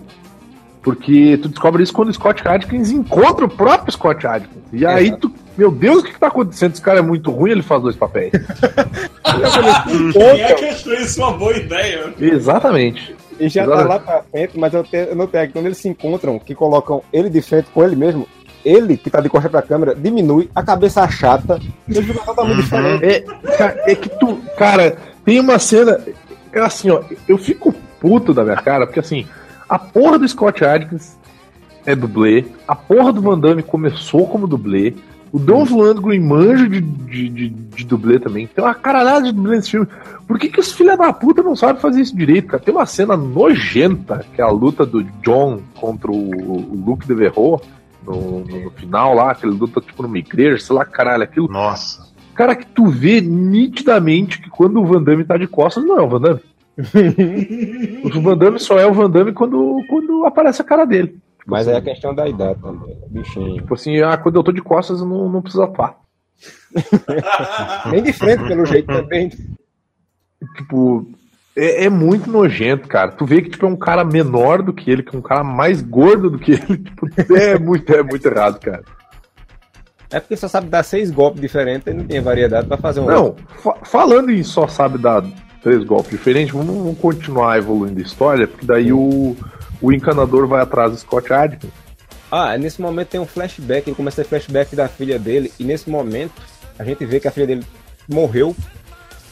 Porque 0.82 1.38
tu 1.42 1.50
descobre 1.50 1.84
isso 1.84 1.92
quando 1.92 2.08
o 2.10 2.14
Scott 2.14 2.48
Adkins 2.48 2.92
encontra 2.92 3.44
o 3.44 3.50
próprio 3.50 3.92
Scott 3.92 4.26
Adkins. 4.26 4.64
E 4.72 4.86
aí 4.86 5.16
tu, 5.18 5.30
meu 5.58 5.70
Deus, 5.70 6.00
o 6.00 6.04
que, 6.04 6.14
que 6.14 6.20
tá 6.20 6.28
acontecendo? 6.28 6.72
Esse 6.72 6.82
cara 6.82 7.00
é 7.00 7.02
muito 7.02 7.30
ruim, 7.30 7.52
ele 7.52 7.62
faz 7.62 7.82
dois 7.82 7.96
papéis. 7.96 8.32
Quem 10.14 10.42
é 10.42 10.54
que 10.54 10.66
achou 10.66 10.94
isso 10.94 11.22
uma 11.22 11.34
boa 11.34 11.58
ideia? 11.58 12.14
Exatamente. 12.18 13.16
E 13.40 13.50
já 13.50 13.66
tá 13.66 13.74
Exato. 13.74 13.90
lá 13.90 14.00
pra 14.00 14.24
frente, 14.24 14.58
mas 14.58 14.74
eu, 14.74 14.84
te, 14.84 14.96
eu 14.96 15.16
notei 15.16 15.48
que 15.48 15.54
quando 15.54 15.66
eles 15.66 15.78
se 15.78 15.90
encontram, 15.90 16.40
que 16.40 16.56
colocam 16.56 17.04
ele 17.12 17.30
de 17.30 17.42
frente 17.42 17.68
com 17.74 17.84
ele 17.84 17.96
mesmo, 17.96 18.28
ele, 18.68 18.98
que 18.98 19.10
tá 19.10 19.22
de 19.22 19.30
costa 19.30 19.50
pra 19.50 19.62
câmera, 19.62 19.96
diminui, 19.96 20.50
a 20.54 20.62
cabeça 20.64 21.02
achata, 21.02 21.60
ele 21.88 22.02
fica 22.04 22.20
totalmente 22.26 22.58
diferente. 22.58 23.06
É, 23.06 23.22
ca- 23.58 23.76
é 23.86 23.96
que 23.96 24.10
tu, 24.20 24.38
cara, 24.58 24.98
tem 25.24 25.40
uma 25.40 25.58
cena. 25.60 26.00
É 26.52 26.60
assim, 26.60 26.90
ó, 26.90 27.02
eu 27.28 27.38
fico 27.38 27.74
puto 28.00 28.34
da 28.34 28.44
minha 28.44 28.58
cara, 28.58 28.86
porque 28.86 29.00
assim, 29.00 29.26
a 29.70 29.78
porra 29.80 30.20
do 30.20 30.28
Scott 30.28 30.64
Adkins 30.64 31.16
é 31.86 31.96
dublê, 31.96 32.46
a 32.68 32.76
porra 32.76 33.14
do 33.14 33.22
Van 33.22 33.40
Damme 33.40 33.64
começou 33.64 34.28
como 34.28 34.48
dublê, 34.48 34.94
o 35.32 35.40
Dolph 35.40 35.72
Lundgren 35.72 36.20
manja 36.22 36.68
de, 36.70 36.80
de, 36.82 37.30
de, 37.30 37.50
de 37.50 37.86
dublê 37.86 38.18
também, 38.20 38.48
tem 38.48 38.64
uma 38.64 38.74
caralhada 38.74 39.26
de 39.26 39.32
dublê 39.34 39.58
nesse 39.58 39.72
filme. 39.72 39.88
Por 40.26 40.38
que, 40.40 40.50
que 40.50 40.60
os 40.60 40.72
filha 40.72 40.96
da 40.98 41.12
puta 41.14 41.42
não 41.44 41.56
sabem 41.56 41.82
fazer 41.82 42.02
isso 42.02 42.16
direito, 42.16 42.48
cara? 42.48 42.64
Tem 42.64 42.74
uma 42.74 42.86
cena 42.86 43.16
nojenta, 43.16 44.26
que 44.34 44.42
é 44.42 44.44
a 44.44 44.50
luta 44.50 44.86
do 44.86 45.04
John 45.24 45.60
contra 45.80 46.12
o, 46.12 46.16
o 46.16 46.84
Luke 46.86 47.08
Devereux. 47.08 47.62
No, 48.08 48.40
no, 48.40 48.64
no 48.64 48.72
final 48.72 49.14
lá, 49.14 49.36
que 49.36 49.46
ele 49.46 49.56
luta 49.56 49.82
tipo 49.82 50.02
numa 50.02 50.18
igreja, 50.18 50.64
sei 50.64 50.76
lá, 50.76 50.86
caralho, 50.86 51.24
aquilo 51.24 51.48
Nossa. 51.50 52.08
Cara, 52.34 52.56
que 52.56 52.68
tu 52.68 52.86
vê 52.88 53.20
nitidamente 53.20 54.40
que 54.40 54.50
quando 54.50 54.80
o 54.80 54.86
Van 54.86 55.02
Damme 55.02 55.26
tá 55.26 55.38
de 55.38 55.48
costas, 55.48 55.84
não 55.84 55.98
é 55.98 56.02
o 56.02 56.08
Van 56.08 56.22
Damme. 56.22 56.40
o 58.16 58.22
Van 58.22 58.38
Damme 58.38 58.60
só 58.60 58.78
é 58.78 58.86
o 58.86 58.94
Van 58.94 59.10
Damme 59.10 59.34
quando, 59.34 59.82
quando 59.90 60.24
aparece 60.24 60.62
a 60.62 60.66
cara 60.66 60.86
dele. 60.86 61.18
Mas 61.48 61.68
é 61.68 61.76
a 61.76 61.82
questão 61.82 62.14
da 62.14 62.28
idade 62.28 62.62
também, 62.62 62.96
bichinho. 63.10 63.56
Tipo 63.56 63.74
assim, 63.74 64.02
ah, 64.02 64.18
quando 64.18 64.36
eu 64.36 64.44
tô 64.44 64.52
de 64.52 64.62
costas, 64.62 65.00
eu 65.00 65.08
não, 65.08 65.28
não 65.28 65.42
preciso 65.42 65.64
atuar. 65.64 65.98
Nem 67.90 68.04
de 68.04 68.14
frente, 68.14 68.46
pelo 68.46 68.66
jeito, 68.66 68.86
também. 68.86 69.32
Tipo, 70.58 71.08
é, 71.58 71.86
é 71.86 71.90
muito 71.90 72.30
nojento, 72.30 72.88
cara. 72.88 73.12
Tu 73.12 73.26
vê 73.26 73.42
que 73.42 73.50
tipo, 73.50 73.66
é 73.66 73.70
um 73.70 73.76
cara 73.76 74.06
menor 74.06 74.62
do 74.62 74.72
que 74.72 74.90
ele, 74.92 75.02
que 75.02 75.16
é 75.16 75.20
um 75.20 75.22
cara 75.22 75.44
mais 75.44 75.82
gordo 75.82 76.30
do 76.30 76.38
que 76.40 76.52
ele. 76.54 76.78
Tipo, 77.18 77.36
é 77.36 77.58
muito, 77.58 77.92
é 77.94 78.04
muito 78.04 78.26
errado, 78.28 78.60
cara. 78.60 78.84
É 80.10 80.20
porque 80.20 80.38
só 80.38 80.48
sabe 80.48 80.68
dar 80.68 80.84
seis 80.84 81.12
golpes 81.12 81.42
diferentes 81.42 81.88
e 81.88 81.94
não 81.94 82.06
tem 82.06 82.22
variedade 82.22 82.68
pra 82.68 82.78
fazer 82.78 83.02
um. 83.02 83.06
Não, 83.08 83.36
fa- 83.62 83.78
falando 83.84 84.32
em 84.32 84.42
só 84.44 84.68
sabe 84.68 84.98
dar 84.98 85.24
três 85.62 85.84
golpes 85.84 86.12
diferentes, 86.12 86.54
vamos, 86.54 86.78
vamos 86.78 86.98
continuar 87.00 87.58
evoluindo 87.58 88.00
a 88.00 88.04
história, 88.04 88.48
porque 88.48 88.66
daí 88.66 88.94
o, 88.94 89.36
o 89.82 89.92
encanador 89.92 90.48
vai 90.48 90.62
atrás 90.62 90.92
do 90.92 90.98
Scott 90.98 91.34
Adkins. 91.34 91.74
Ah, 92.32 92.58
nesse 92.58 92.82
momento 92.82 93.10
tem 93.10 93.20
um 93.20 93.26
flashback, 93.26 93.90
ele 93.90 93.96
começa 93.96 94.22
a 94.22 94.24
ter 94.24 94.30
flashback 94.30 94.76
da 94.76 94.88
filha 94.88 95.20
dele, 95.20 95.52
e 95.60 95.64
nesse 95.66 95.90
momento 95.90 96.34
a 96.80 96.84
gente 96.86 97.04
vê 97.06 97.20
que 97.20 97.28
a 97.28 97.32
filha 97.32 97.48
dele 97.48 97.66
morreu 98.08 98.56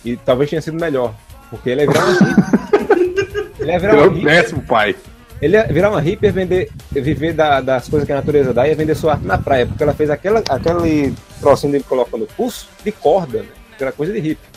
e 0.03 0.17
talvez 0.17 0.49
tenha 0.49 0.61
sido 0.61 0.77
melhor. 0.79 1.13
Porque 1.49 1.69
ele 1.69 1.81
ia 1.81 1.87
virar 1.87 2.05
uma 2.05 2.13
hippie. 2.19 3.51
ele 3.59 3.71
ia 3.71 3.79
virar 3.79 3.93
é 3.93 3.95
uma 3.97 4.05
um 4.07 4.09
hippie. 4.09 4.25
péssimo 4.25 4.61
pai. 4.63 4.95
Ele 5.41 5.57
ia 5.57 5.67
virar 5.67 5.89
uma 5.89 6.01
hippie 6.01 6.27
e 6.27 6.31
vender, 6.31 6.71
viver 6.91 7.33
da- 7.33 7.61
das 7.61 7.87
coisas 7.89 8.05
que 8.07 8.11
a 8.13 8.15
natureza 8.15 8.53
dá 8.53 8.65
e 8.67 8.69
ia 8.71 8.75
vender 8.75 8.95
sua 8.95 9.13
arte 9.13 9.25
na 9.25 9.37
praia, 9.37 9.65
porque 9.65 9.83
ela 9.83 9.93
fez 9.93 10.09
aquela, 10.09 10.41
aquele 10.49 11.13
trocinho 11.39 11.71
dele 11.73 11.83
colocando 11.87 12.21
no 12.21 12.27
pulso 12.27 12.67
de 12.83 12.91
corda, 12.91 13.39
né? 13.43 13.49
Aquela 13.73 13.91
coisa 13.91 14.13
de 14.13 14.19
hippie. 14.19 14.47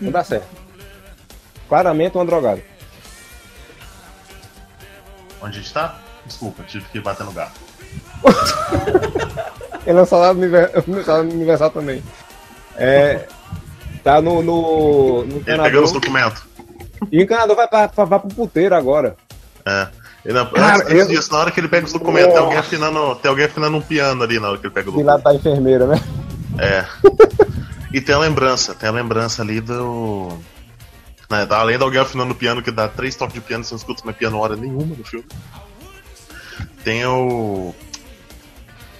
Não 0.00 0.10
dá 0.10 0.24
certo. 0.24 0.46
Claramente 1.68 2.16
uma 2.16 2.24
drogada. 2.24 2.60
Onde 5.42 5.58
a 5.58 5.60
gente 5.60 5.72
tá? 5.72 6.00
Desculpa, 6.24 6.62
tive 6.64 6.84
que 6.86 7.00
bater 7.00 7.24
no 7.24 7.32
gato. 7.32 7.60
Ele 9.86 9.98
é 9.98 10.02
um 10.02 10.06
um 10.88 11.04
salário 11.04 11.30
universal 11.30 11.70
também. 11.70 12.02
É, 12.76 13.26
tá 14.06 14.22
no, 14.22 14.40
no, 14.40 15.24
no 15.24 15.36
Ele 15.44 15.62
pegando 15.62 15.82
os 15.82 15.90
documentos. 15.92 16.40
E 17.10 17.18
o 17.18 17.22
encanador 17.22 17.56
vai, 17.56 17.66
pra, 17.66 17.88
pra, 17.88 18.04
vai 18.04 18.20
pro 18.20 18.28
puteiro 18.28 18.74
agora. 18.76 19.16
É. 19.66 19.88
Ele, 20.24 20.44
Cara, 20.46 20.76
antes, 20.84 20.90
eu- 20.92 21.08
disso, 21.08 21.32
na 21.32 21.38
hora 21.40 21.50
que 21.50 21.58
ele 21.58 21.68
pega 21.68 21.86
os 21.86 21.92
documentos, 21.92 22.32
tem 22.32 22.38
alguém, 22.42 22.56
afinando, 22.58 23.14
tem 23.16 23.28
alguém 23.28 23.44
afinando 23.46 23.76
um 23.76 23.80
piano 23.80 24.22
ali 24.22 24.38
na 24.38 24.48
hora 24.48 24.58
que 24.58 24.66
ele 24.66 24.74
pega 24.74 24.88
o 24.88 24.92
documento. 24.92 25.06
lado 25.08 25.22
da 25.24 25.34
enfermeira, 25.34 25.86
né? 25.86 26.00
É. 26.58 26.84
E 27.92 28.00
tem 28.00 28.14
a 28.14 28.18
lembrança, 28.18 28.74
tem 28.74 28.88
a 28.88 28.92
lembrança 28.92 29.42
ali 29.42 29.60
do. 29.60 30.28
Né, 31.28 31.46
além 31.50 31.76
de 31.76 31.82
alguém 31.82 32.00
afinando 32.00 32.32
o 32.32 32.36
piano, 32.36 32.62
que 32.62 32.70
dá 32.70 32.86
três 32.88 33.16
toques 33.16 33.34
de 33.34 33.40
piano, 33.40 33.64
você 33.64 33.74
não 33.74 33.78
escuta 33.78 34.02
mais 34.04 34.16
piano 34.16 34.38
hora 34.38 34.54
nenhuma 34.56 34.94
no 34.96 35.04
filme. 35.04 35.26
tem 36.84 37.04
o. 37.04 37.74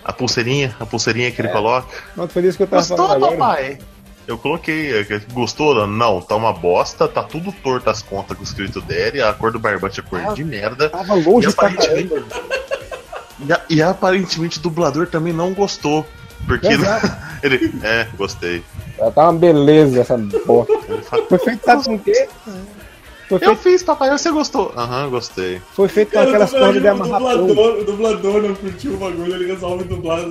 A 0.05 0.13
pulseirinha, 0.13 0.77
a 0.79 0.87
pulseirinha 0.87 1.31
que 1.33 1.41
ele 1.41 1.49
coloca. 1.49 1.89
Não, 2.17 2.29
foi 2.29 2.43
isso 2.45 2.57
que 2.57 2.65
eu 2.65 2.69
tava 2.69 2.83
Gostou, 2.83 3.07
falando 3.09 3.25
agora. 3.33 3.79
Eu 4.27 4.37
coloquei. 4.39 4.99
é, 5.01 5.05
Gostou? 5.33 5.87
Não, 5.87 6.21
tá 6.21 6.35
uma 6.37 6.53
bosta, 6.53 7.07
tá 7.07 7.23
tudo 7.23 7.53
torto 7.63 7.89
as 7.91 8.03
contas 8.03 8.37
com 8.37 8.43
o 8.43 8.47
escrito 8.47 8.81
Derry, 8.81 9.21
a 9.21 9.33
cor 9.33 9.53
do 9.53 9.59
barbante 9.59 10.01
é 10.01 10.03
cor 10.03 10.21
Ah. 10.27 10.33
de 10.33 10.43
merda. 10.45 10.89
Tava 10.91 11.15
longe 11.15 11.47
E 11.47 11.51
aparentemente-. 11.51 12.25
E, 13.47 13.53
a- 13.53 13.61
e 13.69 13.83
aparentemente 13.83 14.59
o 14.59 14.63
dublador 14.63 15.07
também 15.07 15.33
não 15.33 15.53
gostou. 15.53 16.07
Porque 16.47 16.67
ele. 16.67 16.83
É, 17.83 18.07
gostei. 18.17 18.63
Ela 18.99 19.11
tá 19.13 19.25
uma 19.31 19.39
beleza 19.39 20.01
essa 20.01 20.17
bosta. 20.47 20.73
Foi 21.29 21.39
feito, 21.39 21.65
sabe 21.65 21.85
com 21.85 21.95
o 21.95 21.99
quê? 21.99 22.29
Foi 23.29 23.37
Eu 23.37 23.41
feito, 23.41 23.57
fiz, 23.59 23.83
papai, 23.83 24.11
você 24.11 24.31
gostou? 24.31 24.73
Aham, 24.77 25.11
gostei. 25.11 25.61
foi 25.75 25.89
feito 25.89 26.13
com 26.13 26.21
aquelas 26.21 26.53
o 26.53 26.59
cordas 26.59 26.81
de 26.81 26.89
o 26.89 26.91
amarrar 26.93 27.21
fogo. 27.21 27.47
dublador, 27.49 27.79
o 27.81 27.85
dublador 27.85 28.43
não 28.43 28.55
curtiu 28.55 28.95
o 28.95 28.97
bagulho, 28.97 29.35
ele 29.35 29.47
resolve 29.53 29.85
dublar 29.85 30.27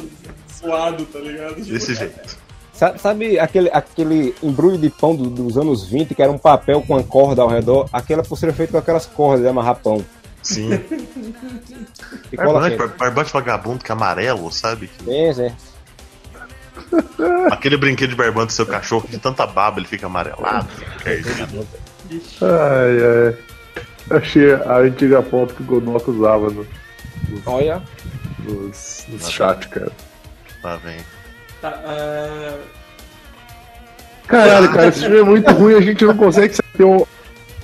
suado, 0.49 1.05
tá 1.05 1.19
ligado? 1.19 1.55
Tipo, 1.55 1.67
Desse 1.73 1.93
jeito. 1.93 2.37
Sabe, 2.75 2.99
sabe 2.99 3.39
aquele, 3.39 3.69
aquele 3.71 4.35
embrulho 4.43 4.77
de 4.77 4.89
pão 4.89 5.15
do- 5.15 5.29
dos 5.29 5.57
anos 5.57 5.85
20, 5.87 6.13
que 6.13 6.21
era 6.21 6.31
um 6.31 6.37
papel 6.37 6.81
com 6.81 6.93
uma 6.93 7.03
corda 7.03 7.41
ao 7.41 7.47
redor? 7.47 7.87
Aquela 7.93 8.21
pulseira 8.21 8.53
feita 8.53 8.73
com 8.73 8.77
aquelas 8.77 9.05
cordas 9.05 9.41
de 9.41 9.47
amarrar 9.47 9.75
pão. 9.77 10.03
Sim. 10.43 10.69
E 12.31 12.37
cola 12.37 12.69
Barbante, 12.97 13.31
vagabundo 13.31 13.83
que 13.83 13.91
é 13.91 13.93
amarelo, 13.93 14.51
sabe? 14.51 14.89
É, 15.07 15.29
é. 15.29 15.53
Aquele 17.51 17.77
brinquedo 17.77 18.09
de 18.09 18.15
barbante 18.15 18.47
do 18.47 18.53
seu 18.53 18.65
cachorro, 18.65 19.07
de 19.07 19.17
tanta 19.17 19.45
baba, 19.47 19.79
ele 19.79 19.87
fica 19.87 20.05
amarelado. 20.07 20.67
perdido. 21.03 21.65
Ai, 22.41 23.33
ai. 24.11 24.17
Achei 24.17 24.53
a 24.53 24.77
antiga 24.79 25.21
foto 25.23 25.53
que 25.53 25.63
o 25.63 25.65
Godoka 25.65 26.11
usava 26.11 26.49
no, 26.49 26.65
Olha, 27.45 27.81
nos, 28.39 29.05
nos 29.07 29.29
chat, 29.29 29.67
cara. 29.69 29.91
Tá 30.61 30.77
bem. 30.77 30.97
Tá, 31.65 31.79
ah, 31.83 32.53
Caralho, 34.27 34.69
cara, 34.71 34.87
esse 34.87 34.99
filme 35.01 35.17
é 35.19 35.23
muito 35.23 35.51
ruim, 35.51 35.73
a 35.75 35.81
gente 35.81 36.03
não 36.05 36.15
consegue 36.15 36.53
saber 36.55 36.83
o, 36.83 37.07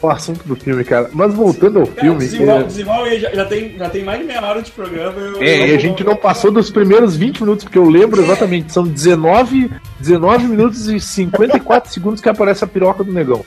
o 0.01 0.09
assunto 0.09 0.43
do 0.47 0.55
filme, 0.55 0.83
cara. 0.83 1.09
Mas 1.13 1.33
voltando 1.33 1.79
ao 1.81 1.87
cara, 1.87 2.01
filme. 2.01 2.19
desenvolve, 2.19 2.63
é- 2.63 2.67
desenvolve 2.67 3.09
aí, 3.09 3.19
já, 3.19 3.29
já 3.31 3.45
tem, 3.45 3.77
já 3.77 3.89
tem 3.89 4.03
mais 4.03 4.19
de 4.19 4.25
meia 4.25 4.41
hora 4.43 4.61
de 4.61 4.71
programa. 4.71 5.19
Eu, 5.19 5.41
É, 5.41 5.69
e 5.69 5.75
a 5.75 5.79
gente 5.79 6.03
não 6.03 6.15
passou 6.15 6.51
dos 6.51 6.69
primeiros 6.71 7.15
20 7.15 7.41
minutos, 7.41 7.63
porque 7.63 7.77
eu 7.77 7.87
lembro 7.89 8.21
exatamente, 8.23 8.73
são 8.73 8.83
19, 8.83 9.71
19 9.99 10.47
minutos 10.47 10.87
e 10.87 10.99
54 10.99 11.91
segundos 11.93 12.21
que 12.21 12.29
aparece 12.29 12.63
a 12.63 12.67
piroca 12.67 13.03
do 13.03 13.11
negão. 13.13 13.43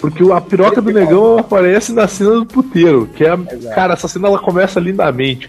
Porque 0.00 0.22
a 0.30 0.40
piroca 0.40 0.80
do 0.82 0.90
negão 0.92 1.38
aparece 1.38 1.92
na 1.92 2.06
cena 2.06 2.30
do 2.32 2.46
puteiro, 2.46 3.08
que 3.14 3.24
é. 3.24 3.36
Cara, 3.74 3.94
essa 3.94 4.08
cena 4.08 4.28
ela 4.28 4.38
começa 4.38 4.78
lindamente. 4.78 5.48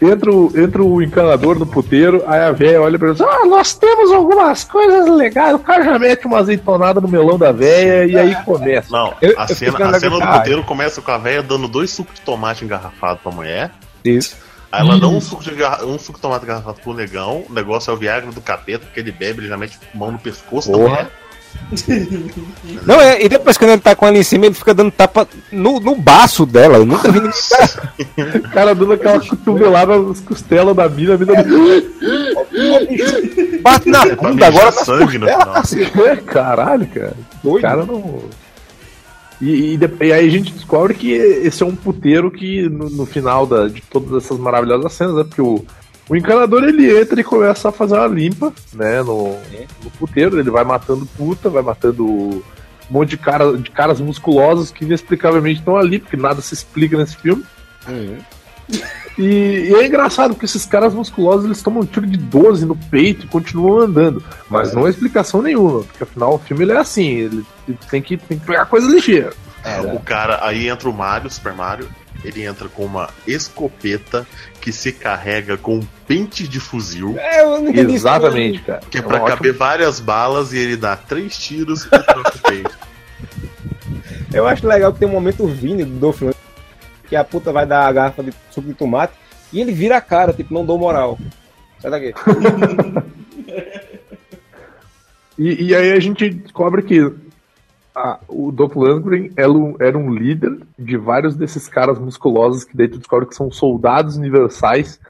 Entra 0.00 0.30
o, 0.30 0.52
entra 0.56 0.82
o 0.82 1.02
encanador 1.02 1.58
no 1.58 1.66
puteiro, 1.66 2.22
aí 2.26 2.40
a 2.40 2.52
véia 2.52 2.80
olha 2.80 2.96
pra 2.98 3.08
ele 3.08 3.18
ah, 3.20 3.44
nós 3.46 3.74
temos 3.74 4.12
algumas 4.12 4.62
coisas 4.62 5.08
legais. 5.08 5.54
O 5.54 5.58
cara 5.58 5.82
já 5.82 5.98
mete 5.98 6.24
uma 6.26 6.38
azeitonada 6.38 7.00
no 7.00 7.08
melão 7.08 7.36
da 7.36 7.50
véia 7.50 8.04
e 8.06 8.16
aí 8.16 8.34
começa. 8.44 8.88
Não, 8.92 9.12
Eu- 9.20 9.34
a 9.38 9.46
eu 9.48 9.54
cena, 9.56 9.88
a 9.88 9.98
cena 9.98 10.20
do 10.20 10.26
puteiro 10.38 10.62
começa 10.64 11.02
com 11.02 11.10
a 11.10 11.18
velha 11.18 11.42
dando 11.42 11.66
dois 11.66 11.90
sucos 11.90 12.14
de 12.14 12.20
tomate 12.20 12.64
engarrafado 12.64 13.18
pra 13.22 13.32
mulher. 13.32 13.72
isso. 14.04 14.36
Aí 14.70 14.86
ela 14.86 15.00
dá 15.00 15.08
um 15.08 15.18
suco, 15.18 15.42
de 15.42 15.50
garra- 15.54 15.82
um 15.86 15.98
suco 15.98 16.18
de 16.18 16.22
tomate 16.22 16.44
engarrafado 16.44 16.78
pro 16.82 16.92
negão. 16.92 17.42
O 17.48 17.52
negócio 17.52 17.90
é 17.90 17.94
o 17.94 17.96
Viagra 17.96 18.30
do 18.30 18.40
capeta, 18.42 18.84
porque 18.84 19.00
ele 19.00 19.10
bebe, 19.10 19.40
ele 19.40 19.48
já 19.48 19.56
mete 19.56 19.78
mão 19.94 20.12
no 20.12 20.18
pescoço 20.18 20.70
da 20.70 20.76
Porra. 20.76 20.90
mulher. 20.90 21.10
Não, 22.86 22.98
é, 23.00 23.22
e 23.22 23.28
depois 23.28 23.58
quando 23.58 23.72
ele 23.72 23.80
tá 23.82 23.94
com 23.94 24.06
ela 24.06 24.16
em 24.16 24.22
cima, 24.22 24.46
ele 24.46 24.54
fica 24.54 24.72
dando 24.72 24.90
tapa 24.90 25.28
no, 25.52 25.78
no 25.80 25.94
baço 25.94 26.46
dela. 26.46 26.78
Eu 26.78 26.86
nunca 26.86 27.10
vi 27.12 27.20
ninguém 27.20 28.36
O 28.36 28.40
cara 28.50 28.74
dando 28.74 28.94
aquela 28.94 29.20
cotovelada 29.20 29.98
nas 29.98 30.20
costelas 30.20 30.74
da 30.74 30.88
mina, 30.88 31.14
a 31.14 31.18
mina. 31.18 31.32
bate 33.62 33.88
na 33.88 34.06
pra 34.06 34.16
bunda 34.30 34.46
agora 34.46 34.72
sangue 34.72 35.18
no 35.18 35.26
final. 35.26 35.52
cacete. 35.52 36.00
É, 36.00 36.16
caralho, 36.16 36.86
cara. 36.86 37.14
O 37.44 37.50
Doido. 37.50 37.62
cara 37.62 37.84
não. 37.86 38.22
E, 39.40 39.74
e, 39.74 39.76
de- 39.76 40.04
e 40.06 40.12
aí 40.12 40.26
a 40.26 40.30
gente 40.30 40.52
descobre 40.52 40.94
que 40.94 41.12
esse 41.12 41.62
é 41.62 41.66
um 41.66 41.74
puteiro 41.76 42.30
que 42.30 42.68
no, 42.68 42.90
no 42.90 43.06
final 43.06 43.46
da, 43.46 43.68
de 43.68 43.80
todas 43.82 44.24
essas 44.24 44.38
maravilhosas 44.38 44.92
cenas, 44.92 45.14
né? 45.14 45.24
Porque 45.24 45.40
o, 45.42 45.64
o 46.08 46.16
encanador 46.16 46.64
ele 46.64 47.00
entra 47.00 47.20
e 47.20 47.24
começa 47.24 47.68
a 47.68 47.72
fazer 47.72 47.94
uma 47.94 48.06
limpa, 48.06 48.52
né? 48.72 49.02
No, 49.02 49.36
no 49.84 49.90
puteiro, 49.98 50.38
ele 50.38 50.50
vai 50.50 50.64
matando 50.64 51.06
puta, 51.06 51.50
vai 51.50 51.62
matando 51.62 52.04
um 52.06 52.42
monte 52.90 53.10
de, 53.10 53.18
cara, 53.18 53.56
de 53.56 53.70
caras 53.70 54.00
musculosos 54.00 54.70
que 54.70 54.84
inexplicavelmente 54.84 55.60
estão 55.60 55.76
ali, 55.76 55.98
porque 55.98 56.16
nada 56.16 56.40
se 56.40 56.54
explica 56.54 56.96
nesse 56.96 57.16
filme. 57.16 57.44
Uhum. 57.86 58.16
E, 59.18 59.70
e 59.70 59.74
é 59.74 59.86
engraçado 59.86 60.34
porque 60.34 60.46
esses 60.46 60.64
caras 60.64 60.94
musculosos 60.94 61.44
eles 61.44 61.62
tomam 61.62 61.82
um 61.82 61.86
tiro 61.86 62.06
de 62.06 62.16
12 62.16 62.64
no 62.64 62.76
peito 62.76 63.26
e 63.26 63.28
continuam 63.28 63.80
andando. 63.80 64.22
Mas 64.48 64.72
não 64.72 64.86
é 64.86 64.90
explicação 64.90 65.42
nenhuma, 65.42 65.82
porque 65.82 66.04
afinal 66.04 66.34
o 66.34 66.38
filme 66.38 66.64
ele 66.64 66.72
é 66.72 66.78
assim, 66.78 67.08
ele, 67.08 67.46
ele 67.66 67.78
tem, 67.90 68.00
que, 68.00 68.16
tem 68.16 68.38
que 68.38 68.46
pegar 68.46 68.66
coisa 68.66 68.88
ligeira. 68.88 69.32
O 69.94 70.00
cara, 70.00 70.46
aí 70.46 70.68
entra 70.68 70.88
o 70.88 70.92
Mario, 70.92 71.28
Super 71.30 71.52
Mario. 71.52 71.88
Ele 72.24 72.44
entra 72.44 72.68
com 72.68 72.84
uma 72.84 73.10
escopeta 73.26 74.26
que 74.60 74.72
se 74.72 74.92
carrega 74.92 75.56
com 75.56 75.76
um 75.76 75.86
pente 76.06 76.48
de 76.48 76.58
fuzil, 76.58 77.16
É, 77.18 77.42
eu 77.42 77.50
não 77.50 77.68
entendi 77.68 77.80
isso. 77.94 78.06
Exatamente, 78.08 78.60
cara. 78.62 78.80
que 78.90 78.98
é 78.98 79.00
É 79.00 79.02
pra 79.04 79.16
ótimo- 79.18 79.28
caber 79.36 79.52
várias 79.54 80.00
balas 80.00 80.52
e 80.52 80.58
ele 80.58 80.76
dá 80.76 80.96
três 80.96 81.38
tiros 81.38 81.84
e 81.84 81.88
troca 81.90 82.32
o 82.36 82.42
pente. 82.42 82.70
Eu 84.34 84.46
acho 84.46 84.66
legal 84.66 84.92
que 84.92 84.98
tem 84.98 85.08
um 85.08 85.12
momento 85.12 85.46
Vini 85.46 85.84
do 85.84 85.98
Dolph 85.98 86.20
Lundgren, 86.20 86.42
que 87.08 87.16
a 87.16 87.24
puta 87.24 87.50
vai 87.52 87.64
dar 87.64 87.86
a 87.86 87.92
garrafa 87.92 88.22
de 88.22 88.32
suco 88.50 88.68
de 88.68 88.74
tomate 88.74 89.14
e 89.52 89.60
ele 89.60 89.72
vira 89.72 89.96
a 89.96 90.00
cara, 90.02 90.32
tipo, 90.34 90.52
não 90.52 90.66
dou 90.66 90.78
moral. 90.78 91.18
Sai 91.80 91.90
daqui. 91.90 92.12
E, 95.38 95.66
e 95.68 95.74
aí 95.74 95.92
a 95.92 96.00
gente 96.00 96.30
descobre 96.30 96.82
que 96.82 97.12
a- 97.98 98.20
o 98.28 98.52
Dolph 98.52 98.76
Lundgren 98.76 99.30
era 99.36 99.98
um, 99.98 100.12
líder 100.12 100.58
de 100.78 100.96
vários 100.96 101.34
desses 101.36 101.66
caras 101.68 101.98
musculosos 101.98 102.64
que 102.64 102.76
daí 102.76 102.88
tu 102.88 102.98
descobre 102.98 103.26
que 103.26 103.34
são 103.34 103.50
soldados 103.50 104.16
universais 104.16 105.00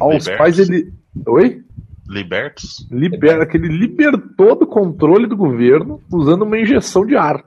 aos 0.00 0.24
Libertos. 0.24 0.36
quais 0.36 0.58
ele. 0.58 0.92
Oi? 1.26 1.62
Libertos? 2.08 2.86
Libera, 2.90 3.46
que 3.46 3.56
ele 3.56 3.68
libertou 3.68 4.56
do 4.56 4.66
controle 4.66 5.26
do 5.26 5.36
governo 5.36 6.00
usando 6.12 6.42
uma 6.42 6.58
injeção 6.58 7.06
de 7.06 7.16
ar. 7.16 7.44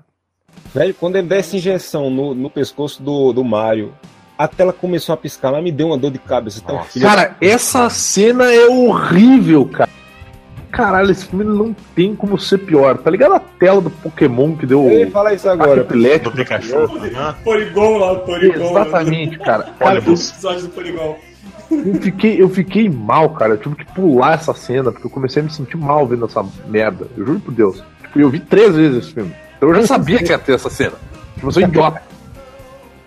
Velho, 0.74 0.94
quando 0.94 1.18
ele 1.18 1.28
der 1.28 1.40
essa 1.40 1.56
injeção 1.56 2.10
no, 2.10 2.34
no 2.34 2.50
pescoço 2.50 3.02
do, 3.04 3.32
do 3.34 3.44
Mario, 3.44 3.94
a 4.38 4.48
tela 4.48 4.74
começou 4.74 5.14
a 5.14 5.18
piscar, 5.18 5.52
mas 5.52 5.64
me 5.64 5.72
deu 5.72 5.88
uma 5.88 5.98
dor 5.98 6.12
de 6.12 6.20
cabeça. 6.20 6.62
Tão 6.62 6.76
Nossa. 6.76 6.90
filha 6.90 7.08
Cara, 7.08 7.36
essa 7.42 7.90
cena 7.90 8.52
é 8.52 8.66
horrível, 8.68 9.66
cara. 9.68 9.90
Caralho, 10.76 11.10
esse 11.10 11.26
filme 11.26 11.46
não 11.46 11.74
tem 11.96 12.14
como 12.14 12.38
ser 12.38 12.58
pior. 12.58 12.98
Tá 12.98 13.10
ligado 13.10 13.34
a 13.34 13.40
tela 13.40 13.80
do 13.80 13.90
Pokémon 13.90 14.58
que 14.58 14.66
deu 14.66 14.84
Eu 14.84 15.00
ia 15.00 15.12
falar 15.12 15.34
isso 15.34 15.50
agora. 15.50 15.76
Do 15.76 15.82
epilético? 15.82 16.36
Pikachu. 16.36 16.76
Polygon 17.46 17.98
lá, 17.98 18.12
o 18.12 18.20
Polygon. 18.20 18.60
né? 18.60 18.70
Exatamente, 18.72 19.40
cara. 19.40 19.64
Cara, 19.64 19.76
Olha, 19.80 20.04
eu, 20.06 20.62
do 20.62 20.70
Polygon. 20.70 21.18
eu 21.72 22.02
fiquei, 22.02 22.42
eu 22.42 22.50
fiquei 22.50 22.90
mal, 22.90 23.30
cara. 23.30 23.54
Eu 23.54 23.58
tive 23.58 23.76
que 23.76 23.86
pular 23.94 24.34
essa 24.34 24.54
cena, 24.54 24.92
porque 24.92 25.08
eu 25.08 25.12
comecei 25.12 25.42
a 25.42 25.46
me 25.46 25.50
sentir 25.50 25.78
mal 25.78 26.06
vendo 26.06 26.26
essa 26.26 26.46
merda. 26.68 27.08
Eu 27.16 27.26
juro 27.26 27.40
por 27.40 27.54
Deus. 27.54 27.82
Tipo, 28.04 28.20
eu 28.20 28.30
vi 28.30 28.42
três 28.42 28.76
vezes 28.76 29.06
esse 29.06 29.14
filme. 29.14 29.34
Então 29.56 29.70
eu 29.70 29.76
já 29.76 29.88
sabia 29.88 30.18
que 30.22 30.30
ia 30.30 30.38
ter 30.38 30.56
essa 30.56 30.70
cena. 30.70 30.96
Tipo, 31.36 31.48
eu 31.48 31.52
sou 31.52 31.64
idiota. 31.64 32.02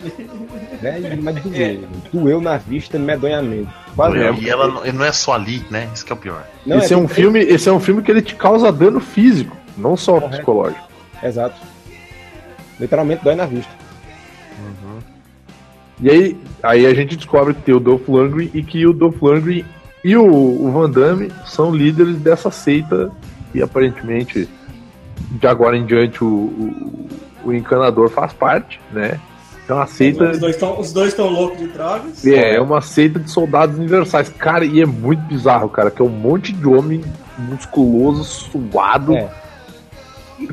Velho, 0.81 1.23
mas 1.23 1.43
doeu. 1.43 1.89
Doeu 2.13 2.41
na 2.41 2.57
vista, 2.57 2.99
medonhamente. 2.99 3.69
Quase 3.97 4.17
É, 4.19 4.31
não. 4.31 4.39
E 4.39 4.49
ela 4.49 4.93
não, 4.93 5.05
é 5.05 5.13
só 5.13 5.35
ali, 5.35 5.65
né? 5.71 5.89
Isso 5.93 6.05
que 6.05 6.13
é 6.13 6.15
o 6.15 6.19
pior. 6.19 6.45
Não, 6.65 6.79
esse 6.79 6.95
é, 6.95 6.97
um 6.97 7.03
tipo- 7.03 7.15
filme, 7.15 7.41
esse 7.41 7.69
é 7.69 7.73
um 7.73 7.81
filme 7.81 8.03
que 8.03 8.11
ele 8.11 8.23
te 8.23 8.35
causa 8.35 8.71
dano 8.71 9.01
físico, 9.01 9.57
não 9.77 9.97
só 9.97 10.15
Correto. 10.15 10.31
psicológico. 10.31 10.89
Exato. 11.23 11.57
Literalmente 12.79 13.25
dói 13.25 13.35
na 13.35 13.47
vista. 13.47 13.73
E 16.01 16.09
aí, 16.09 16.37
aí 16.63 16.87
a 16.87 16.95
gente 16.95 17.17
descobre 17.17 17.55
que 17.55 17.63
tem 17.63 17.75
o 17.75 17.81
Dolph 17.81 18.09
Lundgren 18.09 18.51
e 18.55 18.63
que 18.63 18.87
o 18.87 18.93
Dolph 18.93 19.21
Lundgren 19.21 19.65
e 20.05 20.17
o, 20.17 20.25
o 20.25 20.71
Van 20.71 20.89
Damme 20.89 21.33
são 21.45 21.75
líderes 21.75 22.17
dessa 22.19 22.51
seita 22.53 23.11
e 23.53 23.61
aparentemente 23.61 24.49
de 25.31 25.47
agora 25.47 25.77
em 25.77 25.85
diante 25.85 26.23
o, 26.23 26.27
o, 26.27 27.09
o 27.47 27.53
encanador 27.53 28.09
faz 28.11 28.33
parte, 28.33 28.81
né? 28.93 29.19
É 29.69 29.73
uma 29.75 29.87
seita. 29.87 30.31
Os 30.79 30.93
dois 30.93 31.09
estão 31.09 31.29
loucos 31.29 31.59
de 31.59 31.69
drogas. 31.69 32.25
É, 32.27 32.57
é 32.57 32.61
uma 32.61 32.81
seita 32.81 33.19
de 33.21 33.31
soldados 33.31 33.77
universais. 33.79 34.29
Cara, 34.31 34.65
e 34.65 34.81
é 34.81 34.87
muito 34.87 35.21
bizarro, 35.25 35.69
cara, 35.69 35.91
que 35.91 36.01
é 36.01 36.05
um 36.05 36.09
monte 36.09 36.53
de 36.53 36.67
homem 36.67 37.05
musculoso, 37.37 38.25
suado. 38.25 39.15
É. 39.15 39.29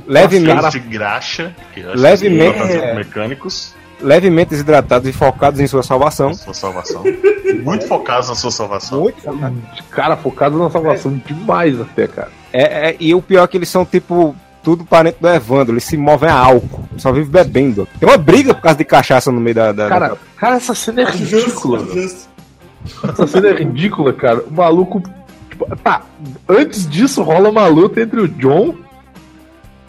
Levemente, 0.07 0.55
Cara- 0.55 0.70
de 0.70 0.80
graxa, 0.80 1.55
que 1.74 1.80
eu 1.82 1.91
acho 1.91 2.01
Levemente, 2.01 2.59
é. 2.59 2.95
mecânicos, 2.95 3.74
levemente 4.01 4.49
desidratados 4.49 5.07
e 5.07 5.13
focados 5.13 5.59
em 5.59 5.68
sua 5.68 5.84
salvação. 5.84 6.34
sua 6.34 6.53
salvação. 6.53 7.03
Muito 7.63 7.88
focados 7.88 8.28
na 8.30 8.36
sua 8.36 8.51
salvação. 8.51 9.01
Muito 9.01 9.22
focado. 9.22 9.55
Cara, 9.91 10.18
focado 10.18 10.57
na 10.57 10.70
salvação 10.70 11.22
demais 11.26 11.80
até, 11.80 12.07
cara. 12.07 12.30
É, 12.51 12.89
é, 12.89 12.95
e 12.99 13.13
o 13.13 13.22
pior 13.22 13.43
é 13.43 13.47
que 13.47 13.57
eles 13.57 13.70
são 13.70 13.86
tipo 13.86 14.36
tudo 14.66 14.84
parente 14.84 15.18
do 15.22 15.30
Evandro. 15.30 15.74
Eles 15.76 15.84
se 15.86 15.95
movem 15.95 16.28
a 16.30 16.34
álcool. 16.36 16.84
Só 16.97 17.11
vive 17.13 17.30
bebendo. 17.30 17.88
Tem 17.99 18.09
uma 18.09 18.18
briga 18.18 18.53
por 18.53 18.61
causa 18.61 18.78
de 18.80 18.84
cachaça 18.84 19.32
no 19.32 19.39
meio 19.39 19.55
da. 19.55 19.72
da 19.72 19.88
Cara, 19.88 20.07
da- 20.09 20.18
cara, 20.36 20.55
essa 20.57 20.74
cena 20.76 21.03
é 21.03 21.05
ridícula. 21.05 21.86
Essa 23.07 23.28
cena 23.28 23.47
é 23.49 23.53
ridícula, 23.53 24.11
cara. 24.11 24.43
O 24.43 24.51
maluco. 24.53 25.01
tipo, 25.49 25.66
tá, 25.78 26.01
antes 26.49 26.89
disso 26.89 27.22
rola 27.24 27.49
uma 27.49 27.68
luta 27.68 28.01
entre 28.01 28.20
o 28.20 28.28
John 28.28 28.76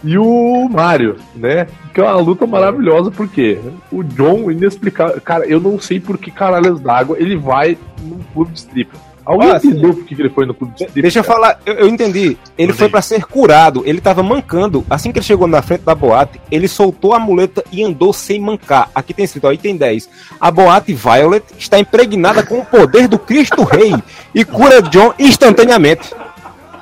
e 0.04 0.16
o 0.18 0.68
Mario, 0.68 1.16
né? 1.34 1.66
Que 1.92 2.00
é 2.00 2.04
uma 2.04 2.16
luta 2.20 2.46
maravilhosa, 2.46 3.10
porque 3.10 3.58
o 3.90 4.02
John, 4.04 4.50
inexplicável. 4.50 5.20
Cara, 5.22 5.46
eu 5.46 5.58
não 5.58 5.80
sei 5.80 5.98
por 5.98 6.18
que 6.18 6.30
caralhos 6.30 6.78
d'água 6.80 7.16
ele 7.18 7.36
vai 7.36 7.76
num 8.02 8.20
clube 8.34 8.52
de 8.52 8.58
stripper. 8.58 9.00
Alguém 9.26 9.50
Ah, 9.50 9.56
entendeu 9.56 9.92
por 9.92 10.04
que 10.04 10.14
ele 10.14 10.30
foi 10.30 10.46
no 10.46 10.54
clube 10.54 10.72
de? 10.76 11.02
Deixa 11.02 11.18
eu 11.18 11.24
falar, 11.24 11.58
eu, 11.66 11.74
eu 11.74 11.88
entendi. 11.88 12.38
Ele 12.56 12.68
Mandei. 12.68 12.74
foi 12.74 12.88
pra 12.88 13.02
ser 13.02 13.24
curado. 13.24 13.82
Ele 13.84 14.00
tava 14.00 14.22
mancando. 14.22 14.86
Assim 14.88 15.10
que 15.10 15.18
ele 15.18 15.26
chegou 15.26 15.48
na 15.48 15.60
frente 15.60 15.80
da 15.82 15.96
boate, 15.96 16.40
ele 16.48 16.68
soltou 16.68 17.12
a 17.12 17.18
muleta 17.18 17.64
e 17.72 17.82
andou 17.82 18.12
sem 18.12 18.40
mancar. 18.40 18.88
Aqui 18.94 19.12
tem 19.12 19.24
escrito, 19.24 19.46
ó, 19.48 19.52
item 19.52 19.76
10. 19.76 20.08
A 20.40 20.48
boate 20.50 20.94
Violet 20.94 21.44
está 21.58 21.76
impregnada 21.78 22.44
com 22.44 22.60
o 22.60 22.64
poder 22.64 23.08
do 23.08 23.18
Cristo 23.18 23.64
Rei 23.64 23.92
e 24.32 24.44
cura 24.44 24.80
John 24.80 25.12
instantaneamente. 25.18 26.14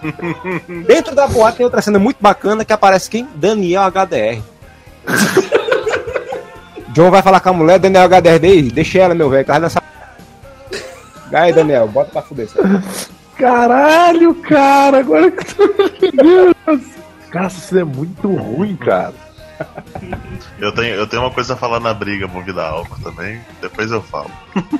Dentro 0.86 1.14
da 1.14 1.26
boate 1.26 1.56
tem 1.56 1.64
outra 1.64 1.80
cena 1.80 1.98
muito 1.98 2.18
bacana 2.20 2.62
que 2.62 2.74
aparece 2.74 3.08
quem? 3.08 3.26
Daniel 3.34 3.84
HDR. 3.90 4.42
John 6.92 7.10
vai 7.10 7.22
falar 7.22 7.40
com 7.40 7.48
a 7.48 7.52
mulher, 7.52 7.78
Daniel 7.78 8.04
HDR, 8.08 8.44
"Ei, 8.44 8.62
deixa 8.70 8.98
ela, 8.98 9.14
meu 9.14 9.28
velho, 9.30 9.44
ela 9.48 9.60
nessa. 9.60 9.82
Aí, 11.32 11.52
Daniel, 11.52 11.88
bota 11.88 12.10
pra 12.10 12.22
fuder. 12.22 12.48
sabe? 12.48 12.82
Caralho, 13.36 14.34
cara, 14.36 14.98
agora 15.00 15.30
que 15.30 15.60
eu 15.60 15.74
tô 15.74 15.82
entendendo. 15.84 16.54
Cara, 17.30 17.50
cena 17.50 17.80
é 17.80 17.84
muito 17.84 18.28
ruim, 18.28 18.76
cara. 18.76 19.12
Eu 20.58 20.72
tenho, 20.72 20.94
eu 20.94 21.06
tenho 21.06 21.22
uma 21.22 21.30
coisa 21.30 21.54
a 21.54 21.56
falar 21.56 21.78
na 21.80 21.94
briga 21.94 22.26
movida 22.26 22.62
a 22.62 22.68
álcool 22.70 22.96
também, 23.02 23.40
depois 23.60 23.90
eu 23.90 24.02
falo. 24.02 24.30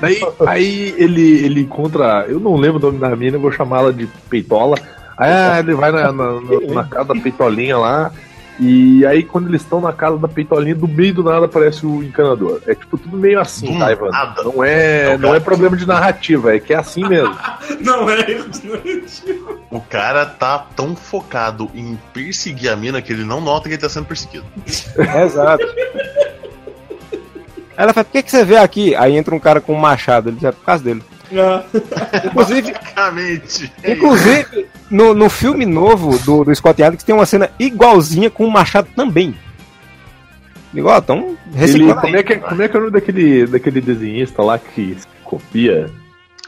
Daí, 0.01 0.21
aí 0.47 0.95
ele, 0.99 1.45
ele 1.45 1.61
encontra. 1.63 2.25
Eu 2.29 2.41
não 2.41 2.57
lembro 2.57 2.79
o 2.79 2.91
nome 2.93 2.99
da 2.99 3.15
mina, 3.15 3.37
eu 3.37 3.41
vou 3.41 3.53
chamá-la 3.53 3.93
de 3.93 4.07
Peitola. 4.29 4.77
Aí 5.17 5.31
ah, 5.33 5.59
ele 5.61 5.75
vai 5.75 5.93
na, 5.93 6.11
na, 6.13 6.41
na- 6.41 6.75
na 6.75 6.85
casa 6.85 7.15
da 7.15 7.21
Peitolinha 7.21 7.79
lá. 7.79 8.11
E 8.59 9.05
aí, 9.05 9.25
quando 9.25 9.49
eles 9.49 9.63
estão 9.63 9.81
na 9.81 9.93
casa 9.93 10.17
da 10.17 10.29
Peitolinha, 10.29 10.75
do 10.75 10.87
meio 10.87 11.15
do 11.15 11.25
nada 11.25 11.47
aparece 11.47 11.85
o 11.85 12.03
encanador. 12.03 12.61
É 12.67 12.75
tipo 12.75 12.97
tudo 12.97 13.17
meio 13.17 13.41
assim, 13.41 13.73
Do 13.73 13.79
tá, 13.79 13.91
Ivan? 13.91 14.11
nada. 14.11 14.43
Não 14.45 14.63
é, 14.63 15.19
não 15.19 15.35
é 15.35 15.41
problema 15.41 15.77
de 15.77 15.87
narrativa, 15.87 16.55
é 16.55 16.61
que 16.61 16.73
é 16.73 16.77
assim 16.77 17.07
mesmo. 17.07 17.35
Não 17.81 18.09
é 18.09 18.31
isso. 18.31 19.23
O 19.71 19.81
cara 19.81 20.25
tá 20.25 20.59
tão 20.77 20.95
focado 20.95 21.71
em 21.75 21.99
perseguir 22.13 22.71
a 22.71 22.77
mina 22.77 23.03
que 23.03 23.13
ele 23.13 23.25
não 23.25 23.41
nota 23.41 23.69
que 23.69 23.75
ele 23.75 23.81
tá 23.81 23.89
sendo 23.89 24.07
perseguido. 24.07 24.45
Exato. 25.23 25.65
Ela 27.77 27.93
fala, 27.93 28.05
por 28.05 28.13
que, 28.13 28.23
que 28.23 28.31
você 28.31 28.45
vê 28.45 28.57
aqui? 28.57 28.95
Aí 28.95 29.17
entra 29.17 29.35
um 29.35 29.41
cara 29.41 29.61
com 29.61 29.75
um 29.75 29.79
machado, 29.79 30.29
ele 30.29 30.37
diz, 30.37 30.45
é 30.45 30.53
por 30.53 30.65
causa 30.65 30.85
dele. 30.85 31.03
Não. 31.31 31.65
Inclusive, 32.25 32.73
Basicamente. 32.73 33.73
é 33.83 33.93
inclusive 33.93 34.67
no, 34.91 35.15
no 35.15 35.29
filme 35.31 35.65
novo 35.67 36.19
do, 36.25 36.45
do 36.45 36.55
Scott 36.55 36.83
Adkins 36.83 37.03
tem 37.05 37.15
uma 37.15 37.27
cena 37.27 37.51
igualzinha 37.59 38.31
com 38.31 38.47
o 38.47 38.51
machado 38.51 38.89
também. 38.95 39.35
Igual, 40.73 40.99
então, 40.99 41.37
Ele, 41.53 41.57
reciclando 41.59 42.01
como, 42.01 42.17
é 42.17 42.23
que, 42.23 42.33
é- 42.33 42.37
como 42.39 42.63
é 42.63 42.69
que 42.69 42.77
é 42.77 42.79
o 42.79 42.83
nome 42.83 42.93
daquele, 42.93 43.47
daquele 43.47 43.81
desenhista 43.81 44.43
lá 44.43 44.59
que 44.59 44.97
copia 45.23 45.89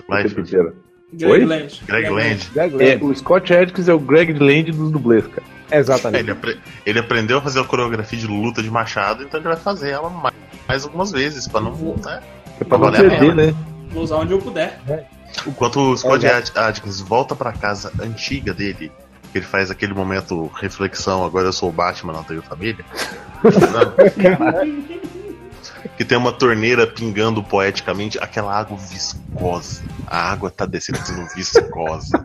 o 0.09 0.15
Life. 0.17 0.29
tempo 0.29 0.41
inteiro? 0.41 0.75
Greg 1.13 1.33
Oi? 1.33 1.45
Land. 1.45 1.83
Greg 1.87 2.11
Land. 2.11 2.49
É, 2.81 2.99
o 3.01 3.15
Scott 3.15 3.55
Adkins 3.55 3.89
é 3.89 3.95
o 3.95 3.99
Greg 4.01 4.33
Land 4.33 4.73
dos 4.73 4.91
dublês, 4.91 5.25
cara. 5.29 5.47
É, 5.71 5.79
Exatamente. 5.79 6.23
ele, 6.25 6.31
apre- 6.33 6.59
ele 6.85 6.99
aprendeu 6.99 7.39
a 7.39 7.41
fazer 7.43 7.61
a 7.61 7.65
coreografia 7.65 8.19
de 8.19 8.27
luta 8.27 8.63
de 8.63 8.71
machado, 8.71 9.23
então 9.23 9.39
ele 9.41 9.49
vai 9.49 9.57
fazer 9.57 9.91
ela 9.91 10.11
mais, 10.11 10.35
mais 10.69 10.85
algumas 10.85 11.13
vezes, 11.13 11.47
pra 11.49 11.61
não. 11.61 11.73
Né? 12.05 12.21
É 12.61 12.65
pra 12.65 12.79
não 12.79 12.91
perder, 12.93 13.35
né? 13.35 13.55
Vou 13.97 14.05
usar 14.05 14.17
onde 14.17 14.33
eu 14.33 14.39
puder. 14.39 14.79
Enquanto 15.47 15.81
o 15.81 15.97
Scott. 15.97 16.27
Ad- 16.27 16.53
Adkins 16.55 17.01
volta 17.01 17.35
pra 17.35 17.51
casa 17.51 17.91
antiga 17.99 18.53
dele, 18.53 18.93
que 19.33 19.39
ele 19.39 19.47
faz 19.47 19.71
aquele 19.71 19.95
momento 19.95 20.51
reflexão, 20.61 21.25
agora 21.25 21.47
eu 21.47 21.53
sou 21.53 21.71
o 21.71 21.73
Batman, 21.73 22.13
não 22.13 22.23
tenho 22.23 22.43
família. 22.43 22.85
Que 25.97 26.05
tem 26.05 26.19
uma 26.19 26.31
torneira 26.33 26.87
pingando 26.87 27.43
poeticamente, 27.43 28.19
aquela 28.19 28.55
água 28.55 28.77
viscosa. 28.77 29.83
A 30.07 30.31
água 30.31 30.51
tá 30.51 30.67
descendo 30.67 30.99
sendo 30.99 31.27
viscosa. 31.35 32.19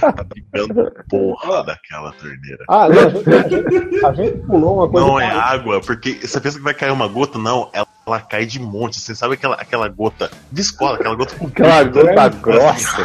tá, 0.00 0.12
tá 0.12 0.24
pingando 0.24 0.90
porra 1.10 1.62
daquela 1.64 2.10
torneira. 2.12 2.64
Ah, 2.68 2.88
não, 2.88 3.02
a 3.08 3.48
gente, 3.48 4.04
a 4.06 4.12
gente- 4.14 4.38
pulou 4.46 4.76
uma 4.78 4.88
coisa. 4.88 5.06
Não 5.06 5.20
é 5.20 5.26
água, 5.30 5.78
porque 5.82 6.14
você 6.26 6.40
pensa 6.40 6.56
que 6.56 6.64
vai 6.64 6.72
cair 6.72 6.90
uma 6.90 7.06
gota, 7.06 7.38
não, 7.38 7.68
ela, 7.74 7.86
ela 8.06 8.20
cai 8.20 8.44
de 8.46 8.58
monte. 8.60 8.98
Você 9.00 9.14
sabe 9.14 9.34
aquela, 9.34 9.54
aquela 9.56 9.88
gota 9.88 10.30
viscosa, 10.50 10.94
aquela 10.94 11.14
gota 11.14 11.34
com 11.36 11.46
Aquela 11.46 11.84
gota 11.84 12.22
assim, 12.22 12.40
grossa. 12.40 12.96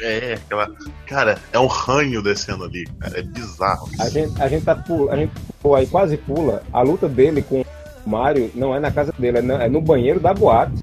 É, 0.00 0.34
aquela. 0.34 0.68
Cara, 1.06 1.38
é 1.52 1.58
um 1.58 1.66
ranho 1.66 2.22
descendo 2.22 2.64
ali, 2.64 2.86
cara. 3.00 3.18
É 3.18 3.22
bizarro. 3.22 3.88
A 4.00 4.08
gente, 4.08 4.40
a 4.42 4.48
gente 4.48 4.64
tá 4.64 4.74
pula, 4.74 5.12
a 5.12 5.16
gente 5.16 5.32
pula 5.62 5.78
aí 5.78 5.86
quase 5.86 6.16
pula. 6.16 6.62
A 6.72 6.82
luta 6.82 7.08
dele 7.08 7.42
com 7.42 7.60
o 7.62 8.08
Mario 8.08 8.50
não 8.54 8.74
é 8.74 8.80
na 8.80 8.90
casa 8.90 9.12
dele, 9.18 9.38
é, 9.38 9.42
na- 9.42 9.64
é 9.64 9.68
no 9.68 9.80
banheiro 9.80 10.20
da 10.20 10.32
boate. 10.34 10.82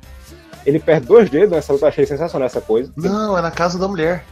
Ele 0.66 0.80
perde 0.80 1.08
dois 1.08 1.30
dedos 1.30 1.52
nessa 1.52 1.74
luta, 1.74 1.86
eu 1.86 1.90
achei 1.90 2.06
sensacional 2.06 2.46
essa 2.46 2.62
coisa. 2.62 2.92
Não, 2.96 3.38
é 3.38 3.42
na 3.42 3.52
casa 3.52 3.78
da 3.78 3.88
mulher. 3.88 4.24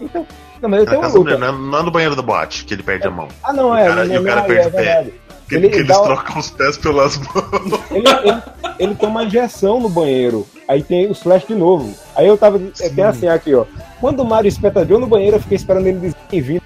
Então, 0.00 0.26
não, 0.60 0.68
mas 0.68 0.80
ele 0.82 0.88
É 0.88 0.92
tem 0.92 1.00
na 1.00 1.08
uma 1.08 1.14
luta. 1.18 1.20
mulher, 1.36 1.38
não 1.38 1.48
é- 1.48 1.70
não 1.70 1.78
é 1.78 1.82
no 1.82 1.90
banheiro 1.90 2.14
da 2.16 2.22
boate 2.22 2.64
que 2.64 2.74
ele 2.74 2.82
perde 2.82 3.06
a 3.06 3.10
mão. 3.10 3.28
Ah, 3.42 3.52
não, 3.52 3.70
O 3.70 3.76
é. 3.76 3.88
cara- 3.88 4.04
não, 4.04 4.14
e 4.14 4.18
o 4.18 4.20
não, 4.22 4.28
cara 4.28 4.40
é, 4.40 4.44
perde 4.44 4.64
é 4.64 4.68
o 4.68 4.72
pé. 4.72 5.10
Que, 5.50 5.56
Ele 5.56 5.68
que 5.68 5.76
eles 5.76 5.88
dá- 5.88 6.00
trocam 6.00 6.38
os 6.38 6.48
pés 6.50 6.78
pelas 6.78 7.18
mãos. 7.18 7.80
Ele, 7.90 8.08
ele, 8.08 8.42
ele 8.78 8.94
toma 8.94 9.10
uma 9.20 9.24
injeção 9.24 9.80
no 9.80 9.88
banheiro. 9.88 10.46
Aí 10.68 10.82
tem 10.82 11.10
os 11.10 11.20
flash 11.20 11.44
de 11.46 11.54
novo. 11.54 11.92
Aí 12.16 12.26
eu 12.26 12.38
tava. 12.38 12.58
é, 12.80 12.88
Tem 12.88 13.04
assim 13.04 13.26
aqui, 13.28 13.52
ó. 13.54 13.64
Quando 14.00 14.20
o 14.20 14.24
Mario 14.24 14.48
espeta 14.48 14.86
Joe 14.86 14.98
no 15.00 15.06
banheiro, 15.08 15.36
eu 15.36 15.40
fiquei 15.40 15.56
esperando 15.56 15.86
ele 15.88 15.98
dizer 15.98 16.16
bem-vindo. 16.30 16.62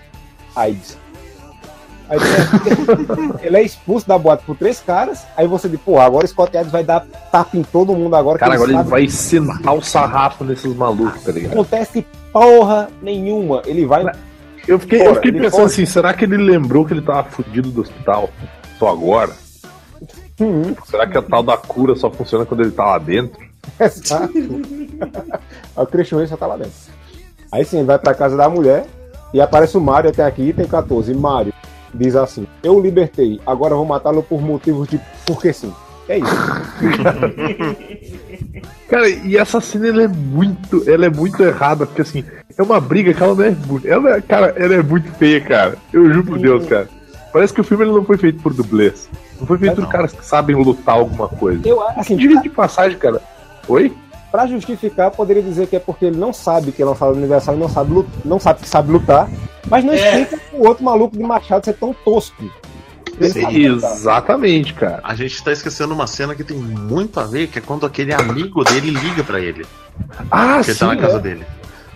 AIDS. 0.54 0.96
Aí 2.08 2.18
tem- 2.20 3.46
ele 3.46 3.56
é 3.56 3.62
expulso 3.62 4.06
da 4.06 4.18
boate 4.18 4.44
por 4.44 4.54
três 4.56 4.78
caras. 4.80 5.22
Aí 5.36 5.46
você 5.46 5.68
diz, 5.68 5.80
pô, 5.80 5.98
agora 5.98 6.26
o 6.26 6.28
Scott 6.28 6.54
Adams 6.56 6.70
vai 6.70 6.84
dar 6.84 7.00
tapa 7.32 7.56
em 7.56 7.62
todo 7.62 7.94
mundo 7.94 8.14
agora. 8.14 8.36
que 8.38 8.44
Cara, 8.44 8.54
agora 8.54 8.70
ele 8.72 8.82
vai 8.82 9.08
sentar 9.08 9.74
o 9.74 9.80
sarrafo 9.82 10.44
nesses 10.44 10.74
malucos, 10.76 11.22
tá 11.22 11.32
ligado? 11.32 11.54
Não 11.54 11.62
acontece 11.62 12.06
porra 12.32 12.88
nenhuma. 13.00 13.62
Ele 13.64 13.86
vai. 13.86 14.04
Eu 14.68 14.78
fiquei, 14.78 15.00
eu 15.00 15.04
Fora, 15.04 15.14
fiquei 15.16 15.30
ele 15.30 15.38
pensando 15.40 15.52
fora. 15.60 15.66
assim, 15.66 15.86
será 15.86 16.12
que 16.12 16.24
ele 16.24 16.36
lembrou 16.36 16.84
que 16.84 16.92
ele 16.92 17.02
tava 17.02 17.24
fudido 17.24 17.70
do 17.70 17.80
hospital 17.80 18.28
só 18.78 18.88
agora? 18.88 19.32
Hum, 20.40 20.74
Será 20.86 21.06
que 21.06 21.16
a 21.16 21.22
tal 21.22 21.42
da 21.42 21.56
cura 21.56 21.94
só 21.94 22.10
funciona 22.10 22.44
quando 22.44 22.60
ele 22.62 22.72
tá 22.72 22.84
lá 22.84 22.98
dentro? 22.98 23.42
Exato. 23.80 24.32
O 25.76 25.86
Christian 25.86 26.18
Rey 26.18 26.26
só 26.28 26.36
tá 26.36 26.46
lá 26.46 26.56
dentro. 26.56 26.72
Aí 27.50 27.64
sim, 27.64 27.84
vai 27.84 27.98
pra 27.98 28.14
casa 28.14 28.36
da 28.36 28.48
mulher 28.48 28.86
e 29.32 29.40
aparece 29.40 29.76
o 29.76 29.80
Mario 29.80 30.10
até 30.10 30.24
aqui, 30.24 30.52
tem 30.52 30.66
14. 30.66 31.12
Mario 31.14 31.52
diz 31.92 32.14
assim: 32.14 32.46
Eu 32.62 32.76
o 32.76 32.80
libertei, 32.80 33.40
agora 33.46 33.74
vou 33.74 33.84
matá-lo 33.84 34.22
por 34.22 34.40
motivos 34.40 34.88
de. 34.88 35.00
Porque 35.26 35.52
sim. 35.52 35.72
É 36.08 36.18
isso. 36.18 36.30
Cara, 38.88 39.08
e 39.08 39.36
essa 39.36 39.60
cena 39.60 39.88
ela 39.88 40.02
é 40.02 40.08
muito, 40.08 40.88
ela 40.88 41.06
é 41.06 41.10
muito 41.10 41.42
errada, 41.42 41.86
porque 41.86 42.02
assim, 42.02 42.24
é 42.56 42.62
uma 42.62 42.80
briga 42.80 43.12
que 43.14 43.22
ela 43.22 43.34
não 43.34 43.44
é. 43.44 43.56
Ela, 43.84 44.16
é- 44.16 44.20
cara, 44.20 44.52
ela 44.56 44.74
é 44.74 44.82
muito 44.82 45.10
feia, 45.14 45.40
cara. 45.40 45.76
Eu 45.92 46.06
juro 46.12 46.24
por 46.26 46.38
Deus, 46.38 46.66
cara. 46.66 46.88
Parece 47.34 47.52
que 47.52 47.60
o 47.60 47.64
filme 47.64 47.84
ele 47.84 47.90
não 47.92 48.04
foi 48.04 48.16
feito 48.16 48.40
por 48.40 48.54
dublês. 48.54 49.08
Não 49.40 49.44
foi 49.46 49.58
feito 49.58 49.80
Não. 49.80 49.84
por 49.86 49.90
caras 49.92 50.12
que 50.12 50.24
sabem 50.24 50.54
lutar 50.54 50.94
alguma 50.94 51.26
coisa. 51.28 51.66
Eu 51.68 51.82
acho 51.88 51.98
assim, 51.98 52.16
Diga 52.16 52.40
de 52.40 52.48
passagem, 52.48 52.96
cara. 52.96 53.20
Oi? 53.68 53.92
pra 54.30 54.46
justificar, 54.48 55.12
poderia 55.12 55.42
dizer 55.42 55.68
que 55.68 55.76
é 55.76 55.78
porque 55.78 56.06
ele 56.06 56.16
não 56.16 56.32
sabe 56.32 56.72
que 56.72 56.82
é 56.82 56.84
lançado 56.84 57.12
no 57.12 57.18
aniversário, 57.18 57.58
não 57.60 57.68
sabe, 57.68 57.92
lut- 57.92 58.08
não 58.24 58.40
sabe 58.40 58.60
que 58.62 58.68
sabe 58.68 58.90
lutar, 58.90 59.28
mas 59.68 59.84
não 59.84 59.92
É. 59.92 60.22
explica 60.22 60.42
o 60.52 60.66
outro 60.66 60.84
maluco 60.84 61.16
de 61.16 61.22
machado 61.22 61.64
ser 61.64 61.74
tão 61.74 61.94
tosco. 62.04 62.42
Sim, 63.20 63.68
lutar. 63.68 63.92
Exatamente, 63.92 64.74
cara. 64.74 65.00
A 65.04 65.14
gente 65.14 65.40
tá 65.42 65.52
esquecendo 65.52 65.94
uma 65.94 66.08
cena 66.08 66.34
que 66.34 66.42
tem 66.42 66.56
muito 66.56 67.18
a 67.20 67.24
ver, 67.24 67.46
que 67.46 67.58
é 67.60 67.62
quando 67.62 67.86
aquele 67.86 68.12
amigo 68.12 68.64
dele 68.64 68.90
liga 68.90 69.22
pra 69.22 69.38
ele. 69.40 69.64
Ah, 70.30 70.60
que 70.64 70.70
ele 70.72 70.78
tá 70.78 70.86
na 70.88 70.94
sim, 70.94 71.00
casa 71.00 71.16
é. 71.16 71.20
dele. 71.20 71.46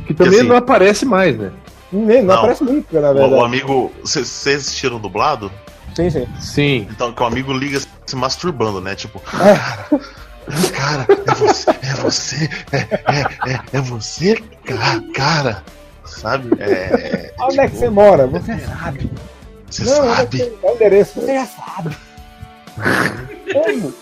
Que 0.06 0.14
também 0.14 0.32
Que 0.32 0.38
assim- 0.40 0.48
não 0.48 0.56
aparece 0.56 1.04
mais, 1.04 1.36
né? 1.36 1.50
Nem- 1.92 2.22
Não, 2.22 2.34
Não. 2.34 2.38
aparece 2.40 2.64
nunca, 2.64 3.00
na 3.00 3.10
O, 3.10 3.14
verdade. 3.14 3.34
o 3.34 3.44
amigo. 3.44 3.92
Vocês 4.02 4.44
assistiram 4.46 4.98
dublado? 4.98 5.50
Sim, 5.94 6.10
sim. 6.10 6.28
Sim. 6.40 6.88
Então, 6.90 7.12
que 7.12 7.22
o 7.22 7.26
amigo 7.26 7.52
liga 7.52 7.80
se 8.06 8.14
masturbando, 8.16 8.80
né? 8.80 8.94
Tipo, 8.94 9.20
É. 9.40 10.68
cara, 10.70 11.06
é 11.26 11.34
você, 11.34 11.70
é 11.70 11.94
você, 11.94 12.50
é, 12.72 12.76
é, 12.78 13.52
é, 13.52 13.60
é 13.72 13.80
você, 13.80 14.36
ca- 14.64 15.02
cara. 15.14 15.62
Sabe? 16.04 16.48
É. 16.60 17.34
Onde 17.40 17.60
é 17.60 17.68
que 17.68 17.76
você 17.76 17.90
mora? 17.90 18.26
Você 18.26 18.58
sabe. 18.58 19.10
Você 19.70 19.84
Não, 19.84 20.12
é 20.12 20.16
sabe. 20.16 20.42
é 20.62 20.66
o 20.70 20.74
endereço. 20.74 21.20
Você 21.20 21.34
já 21.34 21.46
sabe. 21.46 21.96
Como? 23.52 23.94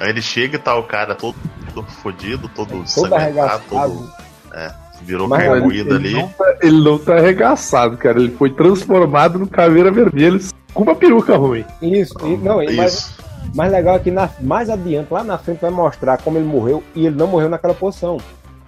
Aí 0.00 0.08
ele 0.10 0.22
chega 0.22 0.56
e 0.56 0.58
tá 0.58 0.74
o 0.76 0.82
cara 0.84 1.14
todo, 1.14 1.36
todo 1.74 1.86
fodido, 1.90 2.48
todo 2.48 2.68
Todo 2.70 2.88
sangrentado, 2.88 3.62
todo 3.68 4.12
Virou 5.02 5.26
Mas 5.28 5.40
carne 5.42 5.56
ele- 5.56 5.64
moída 5.66 5.94
ele, 5.96 6.08
ali. 6.08 6.12
não 6.14 6.28
tá, 6.28 6.54
ele 6.62 6.80
não 6.82 6.98
tá 6.98 7.16
arregaçado, 7.16 7.96
cara. 7.96 8.18
Ele 8.20 8.30
foi 8.36 8.50
transformado 8.50 9.38
no 9.38 9.46
caveira 9.46 9.90
vermelha 9.90 10.38
com 10.74 10.82
uma 10.82 10.94
peruca 10.94 11.36
ruim. 11.36 11.64
Isso, 11.82 12.14
e- 12.24 12.36
não, 12.36 12.56
mas 12.76 12.92
Isso. 12.94 13.18
mais 13.54 13.72
legal 13.72 13.96
é 13.96 13.98
que 13.98 14.10
na- 14.10 14.30
mais 14.40 14.68
adiante, 14.70 15.12
lá 15.12 15.24
na 15.24 15.38
frente, 15.38 15.60
vai 15.60 15.70
mostrar 15.70 16.18
como 16.18 16.38
ele 16.38 16.46
morreu 16.46 16.82
e 16.94 17.06
ele 17.06 17.16
não 17.16 17.26
morreu 17.26 17.48
naquela 17.48 17.74
posição. 17.74 18.18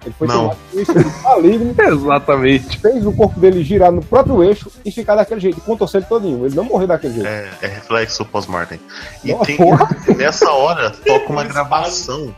Ele 0.05 0.13
foi 0.19 0.27
Não. 0.27 0.53
isso 0.73 0.91
maligno, 1.23 1.73
Exatamente. 1.79 2.77
fez 2.79 3.05
o 3.05 3.13
corpo 3.13 3.39
dele 3.39 3.63
girar 3.63 3.89
no 3.89 4.03
próprio 4.03 4.43
eixo 4.43 4.69
e 4.83 4.91
ficar 4.91 5.15
daquele 5.15 5.39
jeito, 5.39 5.61
contorceu 5.61 5.99
ele 6.01 6.07
todinho. 6.09 6.45
Ele 6.45 6.53
não 6.55 6.65
morreu 6.65 6.87
daquele 6.87 7.13
jeito. 7.13 7.27
É, 7.27 7.47
é 7.61 7.67
reflexo 7.67 8.25
pós-mortem. 8.25 8.81
E 9.23 9.31
Nossa, 9.31 9.45
tem, 9.45 9.55
porra. 9.55 9.87
nessa 10.17 10.51
hora, 10.51 10.89
toca 10.89 11.31
uma 11.31 11.45
gravação. 11.45 12.35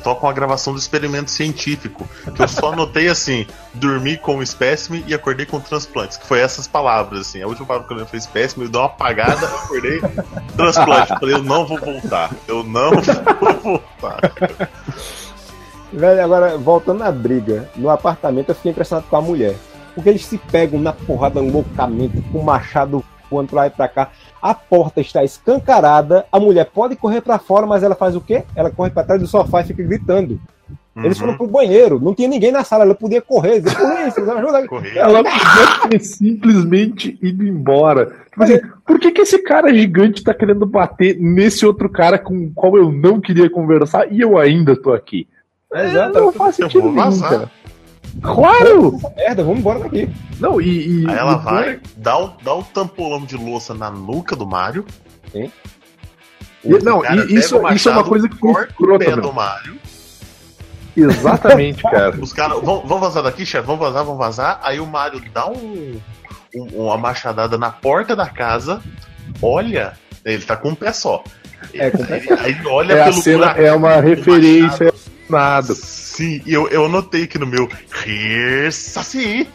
Toca 0.00 0.26
uma 0.26 0.32
gravação 0.32 0.72
do 0.72 0.78
experimento 0.78 1.30
científico. 1.30 2.08
Que 2.34 2.42
eu 2.42 2.48
só 2.48 2.72
anotei 2.72 3.08
assim: 3.08 3.46
dormi 3.74 4.16
com 4.16 4.38
o 4.38 4.42
espécime 4.42 5.04
e 5.06 5.14
acordei 5.14 5.46
com 5.46 5.60
transplantes. 5.60 6.16
Que 6.16 6.26
foi 6.26 6.40
essas 6.40 6.66
palavras, 6.66 7.20
assim. 7.20 7.42
A 7.42 7.46
última 7.46 7.66
palavra 7.66 7.86
que 7.86 7.92
eu 7.92 7.96
lembro 7.98 8.10
foi 8.10 8.18
espécime, 8.18 8.64
eu 8.64 8.70
dei 8.70 8.80
uma 8.80 8.86
apagada, 8.86 9.46
acordei 9.46 10.00
transplante. 10.56 11.12
Eu 11.12 11.18
falei, 11.18 11.34
eu 11.34 11.42
não 11.42 11.66
vou 11.66 11.78
voltar. 11.78 12.30
Eu 12.48 12.64
não 12.64 12.90
vou 12.90 13.60
voltar. 13.62 14.20
Velho, 15.92 16.24
agora, 16.24 16.56
voltando 16.56 17.02
à 17.02 17.10
briga, 17.10 17.68
no 17.74 17.90
apartamento 17.90 18.50
eu 18.50 18.54
fiquei 18.54 18.70
impressionado 18.70 19.06
com 19.08 19.16
a 19.16 19.22
mulher. 19.22 19.56
Porque 19.94 20.08
eles 20.08 20.24
se 20.24 20.38
pegam 20.38 20.80
na 20.80 20.92
porrada 20.92 21.40
loucamente, 21.40 22.20
com 22.32 22.38
o 22.38 22.44
machado 22.44 23.04
voando 23.30 23.50
pra 23.50 23.60
lá 23.60 23.66
e 23.68 23.70
pra 23.70 23.88
cá. 23.88 24.10
A 24.42 24.54
porta 24.54 25.00
está 25.00 25.22
escancarada, 25.22 26.24
a 26.32 26.40
mulher 26.40 26.66
pode 26.72 26.96
correr 26.96 27.20
pra 27.20 27.38
fora, 27.38 27.66
mas 27.66 27.82
ela 27.82 27.94
faz 27.94 28.16
o 28.16 28.20
quê? 28.20 28.42
Ela 28.56 28.70
corre 28.70 28.90
pra 28.90 29.04
trás 29.04 29.20
do 29.20 29.26
sofá 29.26 29.60
e 29.60 29.64
fica 29.64 29.82
gritando. 29.82 30.40
Eles 30.96 31.18
Uhum. 31.18 31.26
foram 31.26 31.36
pro 31.38 31.46
banheiro, 31.46 32.00
não 32.00 32.14
tinha 32.14 32.28
ninguém 32.28 32.50
na 32.50 32.64
sala, 32.64 32.84
ela 32.84 32.94
podia 32.94 33.22
correr, 33.22 33.60
dizer, 33.60 33.76
polícia, 33.76 34.22
me 34.22 34.30
ajuda. 34.32 34.66
Ela 34.96 35.22
podia 35.22 35.88
ter 35.88 36.00
simplesmente 36.00 37.18
ido 37.22 37.46
embora. 37.46 38.06
Tipo 38.30 38.42
assim, 38.42 38.60
por 38.86 38.98
que, 38.98 39.12
que 39.12 39.20
esse 39.22 39.38
cara 39.38 39.72
gigante 39.72 40.22
tá 40.24 40.34
querendo 40.34 40.66
bater 40.66 41.16
nesse 41.20 41.64
outro 41.64 41.88
cara 41.88 42.18
com 42.18 42.34
o 42.46 42.50
qual 42.54 42.76
eu 42.76 42.90
não 42.90 43.20
queria 43.20 43.48
conversar 43.48 44.10
e 44.12 44.20
eu 44.20 44.36
ainda 44.36 44.74
tô 44.74 44.92
aqui? 44.92 45.28
Exato. 45.72 46.18
Não 46.18 46.32
faz 46.32 46.56
sentido 46.56 46.90
nenhum, 46.90 47.20
cara. 47.20 47.50
Claro! 48.22 48.96
Essa 48.96 49.10
merda, 49.16 49.42
vamos 49.44 49.60
embora 49.60 49.78
daqui. 49.80 50.08
Não, 50.38 50.60
e. 50.60 51.02
e 51.02 51.08
Aí 51.10 51.16
ela 51.16 51.34
e- 51.40 51.44
vai, 51.44 51.80
dá 51.96 52.18
um, 52.18 52.32
dá 52.42 52.54
um 52.54 52.62
tampolão 52.62 53.24
de 53.24 53.36
louça 53.36 53.72
na 53.74 53.90
nuca 53.90 54.34
do 54.36 54.46
Mario. 54.46 54.84
Sim. 55.32 55.50
e- 56.64 56.78
não, 56.82 56.98
O 57.00 57.04
e 57.04 57.34
isso, 57.34 57.58
o 57.58 57.72
isso 57.72 57.88
é 57.88 57.92
uma 57.92 58.04
coisa 58.04 58.28
que 58.28 58.36
foi 58.36 58.52
corta 58.52 58.72
o 58.78 58.94
escrota, 58.96 59.16
do 59.20 59.32
Mario. 59.32 59.76
Exatamente, 60.96 61.82
cara. 61.82 62.10
Os 62.20 62.32
caras, 62.32 62.60
vamos, 62.62 62.82
vamos 62.88 63.00
vazar 63.00 63.22
daqui, 63.22 63.46
chefe, 63.46 63.66
vamos 63.66 63.80
vazar, 63.80 64.04
vamos 64.04 64.18
vazar. 64.18 64.60
Aí 64.62 64.80
o 64.80 64.86
Mario 64.86 65.22
dá 65.32 65.46
um, 65.48 65.98
um- 66.54 66.66
uma 66.86 66.98
machadada 66.98 67.56
na 67.56 67.70
porta 67.70 68.16
da 68.16 68.26
casa, 68.28 68.82
olha, 69.40 69.92
ele 70.24 70.42
tá 70.42 70.56
com 70.56 70.70
um 70.70 70.74
pé 70.74 70.92
só. 70.92 71.22
É, 71.74 71.90
com 71.90 72.02
o 72.02 72.06
pé 72.06 72.14
Aí, 72.14 72.26
aí 72.40 72.50
ele 72.52 72.66
olha 72.66 72.94
É, 72.94 73.00
a 73.02 73.04
pelo 73.04 73.22
cena 73.22 73.38
buraco 73.38 73.60
é 73.62 73.72
uma 73.72 74.00
referência 74.00 74.86
machado. 74.86 75.09
Nada. 75.30 75.74
Sim, 75.74 76.42
e 76.44 76.52
eu, 76.52 76.68
eu 76.68 76.84
anotei 76.86 77.24
aqui 77.24 77.38
no 77.38 77.46
meu 77.46 77.68
rir 78.04 78.72
saci. 78.72 79.48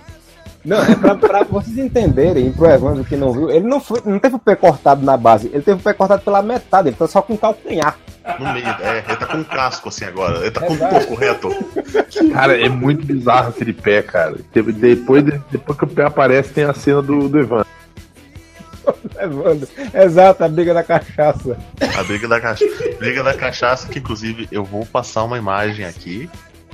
Não, 0.64 0.82
é 0.82 0.96
pra, 0.96 1.14
pra 1.16 1.44
vocês 1.44 1.78
entenderem, 1.78 2.52
pro 2.52 2.66
Evandro 2.66 3.04
que 3.04 3.16
não 3.16 3.32
viu, 3.32 3.52
ele 3.52 3.68
não, 3.68 3.80
foi, 3.80 4.02
não 4.04 4.18
teve 4.18 4.34
o 4.36 4.40
pé 4.40 4.56
cortado 4.56 5.06
na 5.06 5.16
base, 5.16 5.46
ele 5.54 5.62
teve 5.62 5.80
o 5.80 5.84
pé 5.84 5.94
cortado 5.94 6.24
pela 6.24 6.42
metade, 6.42 6.90
ele 6.90 6.96
tá 6.96 7.08
só 7.08 7.22
com 7.22 7.38
calcanhar. 7.38 7.96
No 8.40 8.52
meio, 8.52 8.66
é, 8.66 9.04
ele 9.08 9.16
tá 9.16 9.28
com 9.28 9.38
um 9.38 9.44
casco 9.44 9.90
assim 9.90 10.06
agora, 10.06 10.40
ele 10.40 10.50
tá 10.50 10.62
com 10.62 10.74
um 10.74 10.76
Verdade. 10.76 11.06
coco 11.06 11.16
reto. 11.20 11.50
Cara, 12.34 12.60
é 12.60 12.68
muito 12.68 13.06
bizarro 13.06 13.50
aquele 13.50 13.74
pé, 13.74 14.02
cara. 14.02 14.38
Teve- 14.52 14.72
Depois, 14.72 15.24
de- 15.24 15.40
depois 15.52 15.78
que 15.78 15.84
o 15.84 15.88
pé 15.88 16.06
aparece, 16.06 16.50
tem 16.52 16.64
a 16.64 16.74
cena 16.74 17.00
do, 17.04 17.30
do 17.30 17.38
Evan. 17.40 17.64
Evandro, 19.20 19.68
exato, 19.94 20.44
a 20.44 20.50
briga 20.50 20.74
da 20.74 20.84
cachaça. 20.84 21.58
A 21.98 22.04
briga 22.04 22.28
da 22.28 22.40
cachaça. 22.40 22.66
Briga 23.00 23.24
da 23.24 23.34
cachaça, 23.34 23.88
que 23.88 24.00
inclusive 24.00 24.48
eu 24.52 24.64
vou 24.64 24.86
passar 24.86 25.24
uma 25.24 25.38
imagem 25.38 25.86
aqui. 25.86 26.30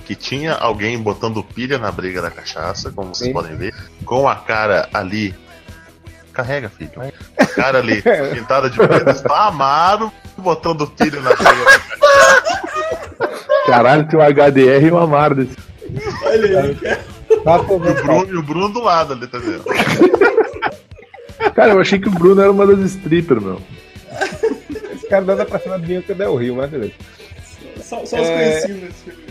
Que 0.06 0.16
tinha 0.16 0.54
alguém 0.56 0.98
botando 0.98 1.44
pilha 1.44 1.78
na 1.78 1.92
briga 1.92 2.22
da 2.22 2.32
cachaça, 2.32 2.92
como 2.92 3.16
vocês 3.16 3.28
Sim. 3.28 3.34
podem 3.34 3.56
ver, 3.56 3.74
com 4.04 4.28
a 4.28 4.36
cara 4.36 4.90
ali. 4.94 5.34
Carrega, 6.34 6.70
filho. 6.70 6.92
A 7.38 7.46
cara 7.46 7.78
ali, 7.78 8.02
pintada 8.34 8.70
de 8.70 8.78
preto, 8.78 9.10
está 9.10 9.48
Amaro 9.48 10.12
botando 10.38 10.88
pilha 10.88 11.22
na 11.22 11.34
briga 11.34 11.66
da 11.66 11.80
cachaça. 11.80 12.62
Caralho, 13.68 14.08
tem 14.08 14.20
um 14.20 14.24
HDR 14.24 14.86
e 14.86 14.92
um 14.92 14.98
Amaro 14.98 15.36
desse. 15.36 15.58
Olha 16.26 16.62
aí, 16.62 16.76
cara. 16.76 17.12
Tá 17.44 17.56
o 17.56 17.80
Bruno, 17.80 18.28
e 18.28 18.36
o 18.36 18.44
Bruno 18.44 18.70
do 18.70 18.82
lado 18.82 19.14
ali, 19.14 19.28
tá 19.28 19.38
vendo? 19.38 19.64
Cara, 21.56 21.74
eu 21.74 21.80
achei 21.82 22.00
que 22.00 22.08
o 22.08 22.12
Bruno 22.12 22.42
era 22.42 22.52
uma 22.52 22.66
das 22.68 22.80
strippers, 22.92 23.42
meu. 23.44 23.60
Esse 24.94 25.08
cara 25.08 25.24
dando 25.26 25.46
pra 25.46 25.60
cima 25.60 25.80
de 25.80 25.86
Bianca 25.88 26.14
Del 26.14 26.36
Rio, 26.36 26.56
mas 26.56 26.70
beleza. 26.70 26.94
Só, 27.82 28.06
só 28.06 28.22
os 28.22 28.28
É. 28.28 28.34
conhecidos 28.62 28.82
nesse 28.84 29.04
filme. 29.04 29.22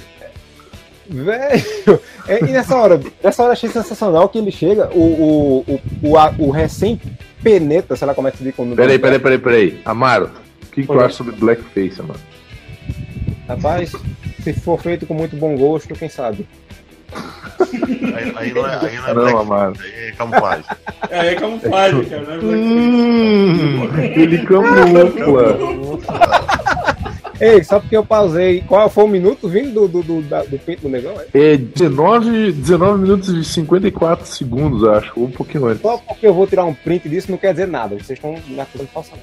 Velho, 1.12 2.00
é, 2.28 2.38
e 2.38 2.52
nessa 2.52 2.76
hora, 2.76 3.00
nessa 3.22 3.42
hora 3.42 3.48
eu 3.50 3.52
achei 3.54 3.68
sensacional 3.68 4.28
que 4.28 4.38
ele 4.38 4.52
chega, 4.52 4.88
o, 4.94 5.00
o, 5.00 5.64
o, 5.66 5.80
o, 6.10 6.16
a- 6.18 6.32
o 6.38 6.50
recém-peneta, 6.52 7.96
sei 7.96 8.06
lá 8.06 8.14
como 8.14 8.28
é 8.28 8.30
que 8.30 8.36
se 8.38 8.44
diz 8.44 8.54
quando. 8.54 8.76
Peraí, 8.76 8.96
peraí, 8.98 9.18
peraí, 9.18 9.38
peraí. 9.38 9.80
Amaro, 9.84 10.30
o 10.62 10.66
que, 10.66 10.82
que 10.82 10.86
tu 10.86 11.00
acha 11.00 11.14
sobre 11.16 11.34
Blackface, 11.34 12.00
mano? 12.00 12.20
Rapaz, 13.48 13.90
se 14.44 14.52
for 14.52 14.80
feito 14.80 15.04
com 15.04 15.14
muito 15.14 15.34
bom 15.34 15.56
gosto, 15.56 15.92
quem 15.94 16.08
sabe? 16.08 16.46
Aí, 17.60 18.32
aí 18.36 18.52
não 18.54 18.66
é, 18.66 18.74
aí 18.76 19.14
não 19.14 19.28
é 19.28 19.32
Amaro. 19.32 19.74
aí 19.82 20.08
é 20.08 20.12
camuflagem. 20.12 20.64
É, 21.10 21.26
é 21.28 21.34
camuflagem, 21.34 22.04
cara. 22.04 22.22
Não 22.22 22.34
é 22.34 22.38
black. 22.38 22.62
Hum, 22.62 23.88
ele 24.16 24.38
camufla. 24.46 25.58
Ei, 27.40 27.64
só 27.64 27.80
porque 27.80 27.96
eu 27.96 28.04
pausei. 28.04 28.62
Qual 28.66 28.90
foi 28.90 29.04
o 29.04 29.08
minuto 29.08 29.48
vindo 29.48 29.72
do, 29.72 29.88
do, 29.88 30.02
do, 30.02 30.20
da- 30.22 30.42
do 30.44 30.58
peito 30.58 30.82
do 30.82 30.88
negão? 30.90 31.14
É? 31.32 31.52
É 31.52 31.56
19, 31.56 32.52
19 32.52 33.00
minutos 33.00 33.28
e 33.30 33.42
54 33.44 34.26
segundos, 34.26 34.86
acho. 34.86 35.12
ou 35.16 35.24
Um 35.26 35.30
pouquinho 35.30 35.66
antes. 35.66 35.80
Só 35.80 35.96
porque 35.96 36.26
eu 36.26 36.34
vou 36.34 36.46
tirar 36.46 36.66
um 36.66 36.74
print 36.74 37.08
disso 37.08 37.30
não 37.30 37.38
quer 37.38 37.52
dizer 37.52 37.66
nada. 37.66 37.94
Vocês 37.96 38.18
estão 38.18 38.36
me 38.46 38.60
acusando 38.60 38.88
de 38.88 38.92
falsa. 38.92 39.12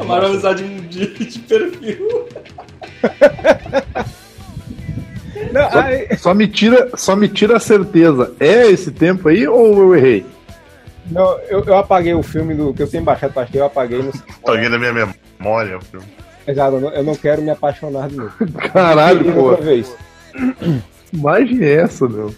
A 0.00 0.04
maior 0.04 0.26
amizade 0.26 0.62
de, 0.82 1.06
de 1.26 1.38
perfil. 1.40 2.28
Não, 5.52 5.68
aí, 5.72 6.16
Só 6.16 6.34
me 6.34 6.48
tira, 6.48 6.90
só 6.96 7.14
me 7.14 7.28
tira 7.28 7.56
a 7.56 7.60
certeza. 7.60 8.32
É 8.40 8.66
esse 8.66 8.90
tempo 8.90 9.28
aí 9.28 9.46
ou 9.46 9.78
eu 9.78 9.96
errei? 9.96 10.26
não, 11.10 11.38
eu, 11.48 11.64
eu 11.64 11.76
apaguei 11.76 12.14
o 12.14 12.22
filme 12.22 12.54
do 12.54 12.72
que 12.72 12.82
eu 12.82 12.88
tinha 12.88 13.02
baixado 13.02 13.32
pra 13.32 13.46
eu 13.52 13.64
apaguei 13.64 14.02
no. 14.02 14.12
Paguei 14.44 14.68
na 14.68 14.78
minha 14.78 14.92
memória. 15.38 15.80
filho. 15.80 16.02
Exato, 16.46 16.76
eu 16.76 16.80
não, 16.80 16.90
eu 16.90 17.04
não 17.04 17.14
quero 17.14 17.42
me 17.42 17.50
apaixonar 17.50 18.08
de 18.08 18.16
novo. 18.16 18.32
Caralho, 18.72 19.32
pô. 19.32 19.56
vez. 19.56 19.94
Imagem 21.12 21.64
essa, 21.64 22.08
meu. 22.08 22.34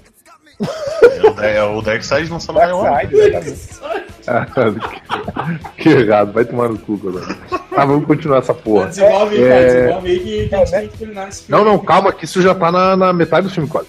É 1.43 1.63
o, 1.63 1.79
o 1.79 1.83
Dark 1.83 2.03
Side 2.03 2.31
lançando 2.31 2.59
Dark. 2.59 3.09
Side, 3.09 4.14
que, 4.25 5.77
que 5.83 5.89
errado, 5.89 6.33
vai 6.33 6.45
tomar 6.45 6.69
no 6.69 6.79
cu 6.79 6.99
agora. 7.03 7.37
Ah, 7.77 7.85
vamos 7.85 8.07
continuar 8.07 8.39
essa 8.39 8.55
porra. 8.55 8.87
Desenvolve 8.87 9.37
aí, 9.37 9.43
É. 9.45 9.49
cara. 9.49 9.65
Desenvolve 9.67 10.11
aí 10.11 10.19
que, 10.21 10.49
que 10.49 10.55
a 10.55 10.59
gente 10.59 10.71
tem 10.71 10.89
que 10.89 10.99
terminar 10.99 11.29
esse 11.29 11.43
filme. 11.45 11.65
Não, 11.65 11.71
não, 11.73 11.79
calma, 11.79 12.13
que 12.13 12.25
isso 12.25 12.41
já 12.41 12.55
tá 12.55 12.71
na, 12.73 12.97
na 12.97 13.13
metade 13.13 13.49
do 13.49 13.53
filme 13.53 13.69
quase. 13.69 13.89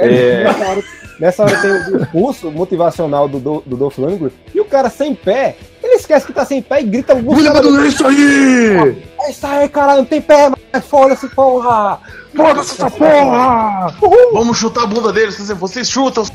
É, 0.00 0.44
Nessa, 0.44 0.68
hora, 0.68 0.82
nessa 1.18 1.42
hora 1.42 1.60
tem 1.60 1.70
o 1.72 1.98
discurso 1.98 2.50
motivacional 2.52 3.28
do, 3.28 3.40
do, 3.40 3.62
do 3.66 3.76
Dolph 3.76 3.98
Lundgren 3.98 4.30
e 4.54 4.60
o 4.60 4.64
cara 4.64 4.88
sem 4.88 5.12
pé, 5.12 5.56
ele 5.82 5.94
esquece 5.94 6.24
que 6.24 6.32
tá 6.32 6.44
sem 6.44 6.62
pé 6.62 6.80
e 6.80 6.84
grita 6.84 7.14
o 7.14 7.22
Mulher 7.22 7.52
do 7.60 7.84
isso 7.84 8.06
aí! 8.06 8.96
É 9.20 9.30
isso 9.30 9.44
aí, 9.44 9.68
caralho, 9.68 9.98
não 9.98 10.04
tem 10.04 10.20
pé, 10.22 10.52
mas 10.72 10.84
foda-se, 10.84 11.26
porra! 11.30 11.98
Foda-se 12.34 12.74
essa 12.74 12.88
porra! 12.88 13.92
Vamos 14.32 14.56
chutar 14.56 14.84
a 14.84 14.86
bunda 14.86 15.12
deles, 15.12 15.34
quer 15.34 15.42
dizer, 15.42 15.54
vocês 15.54 15.90
chutam, 15.90 16.24
só 16.24 16.32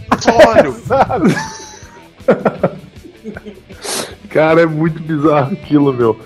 olho. 0.58 0.76
Cara, 4.30 4.62
é 4.62 4.66
muito 4.66 5.02
bizarro 5.02 5.54
aquilo, 5.54 5.94
meu. 5.94 6.20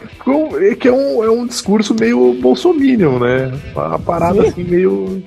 É 0.62 0.76
que 0.76 0.88
é 0.88 0.92
um, 0.94 1.24
é 1.24 1.30
um 1.30 1.46
discurso 1.46 1.96
meio 2.00 2.34
bolsominion, 2.42 3.20
né? 3.20 3.52
Uma 3.76 4.00
parada 4.00 4.42
Sim. 4.44 4.48
assim 4.50 4.64
meio. 4.64 5.24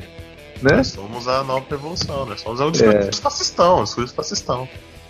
Né? 0.62 0.77
Nós 0.77 0.89
somos 0.89 1.27
a 1.29 1.43
nova 1.45 1.64
revolução, 1.71 2.27
nós 2.27 2.41
somos 2.41 2.61
um 2.61 2.71
discurso 2.71 3.09
É. 3.09 3.12
fascistão, 3.12 3.81
um 3.81 3.85
discurso 3.85 4.14
fascistão. 4.14 4.68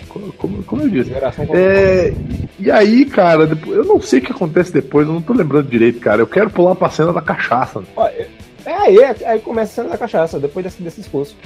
Como, 0.09 0.33
como- 0.33 0.63
como 0.65 0.83
eu 0.83 0.89
disse. 0.89 1.13
É, 1.53 2.13
e 2.59 2.71
aí, 2.71 3.05
cara, 3.05 3.47
depois- 3.47 3.77
eu 3.77 3.85
não 3.85 4.01
sei 4.01 4.19
o 4.19 4.23
que 4.23 4.33
acontece 4.33 4.73
depois, 4.73 5.07
eu 5.07 5.13
não 5.15 5.23
tô 5.23 5.33
lembrando 5.33 5.69
direito, 5.69 6.01
cara. 6.01 6.21
Eu 6.23 6.27
quero 6.27 6.51
pular 6.51 6.75
pra 6.75 6.91
cena 6.91 7.13
da 7.13 7.21
cachaça. 7.21 7.83
É, 7.97 8.27
é 8.67 8.75
aí, 8.75 8.99
é, 8.99 9.17
aí 9.27 9.39
começa 9.41 9.71
a 9.73 9.75
cena 9.75 9.89
da 9.91 9.99
cachaça, 9.99 10.39
depois 10.41 10.65
desse, 10.65 10.83
desse 10.83 11.01
discurso. 11.01 11.37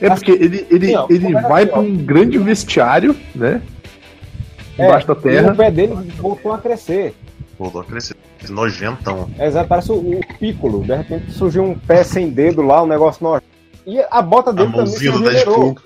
É 0.00 0.10
porque 0.10 0.32
ele, 0.32 0.66
ele, 0.70 0.86
Assim, 0.86 0.96
ó, 0.96 1.06
ele 1.08 1.32
vai 1.34 1.66
pra 1.66 1.78
ó. 1.78 1.82
um 1.82 1.94
grande 1.96 2.36
vestiário, 2.38 3.14
né? 3.34 3.62
É, 4.78 4.86
Embaixo 4.86 5.06
da 5.06 5.12
E 5.14 5.16
terra. 5.16 5.52
o 5.52 5.56
pé 5.56 5.70
dele 5.70 5.94
voltou 6.18 6.52
a 6.52 6.58
crescer. 6.58 7.14
Voltou 7.58 7.80
a 7.80 7.84
crescer. 7.84 8.16
Nojentão. 8.48 9.30
É, 9.38 9.46
exato, 9.46 9.68
parece 9.68 9.92
o, 9.92 9.94
o 9.96 10.20
Piccolo. 10.38 10.82
De 10.84 10.94
repente 10.94 11.30
surgiu 11.32 11.62
um 11.62 11.78
pé 11.78 12.02
sem 12.04 12.28
dedo 12.30 12.60
lá, 12.62 12.82
um 12.82 12.86
negócio 12.86 13.22
nojento. 13.24 13.46
E 13.86 14.00
a 14.10 14.20
bota 14.22 14.50
A 14.50 14.52
dele 14.52 14.72
também 14.72 14.86
se 14.86 15.08
regenerou. 15.08 15.76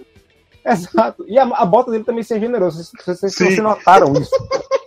Exato. 0.65 1.25
E 1.29 1.39
a, 1.39 1.43
a 1.43 1.65
bota 1.65 1.91
dele 1.91 2.05
também 2.05 2.23
se 2.23 2.35
regenerou. 2.35 2.71
Vocês, 2.71 2.91
vocês, 3.05 3.35
Sim. 3.35 3.45
vocês 3.45 3.59
notaram 3.59 4.13
isso? 4.15 4.31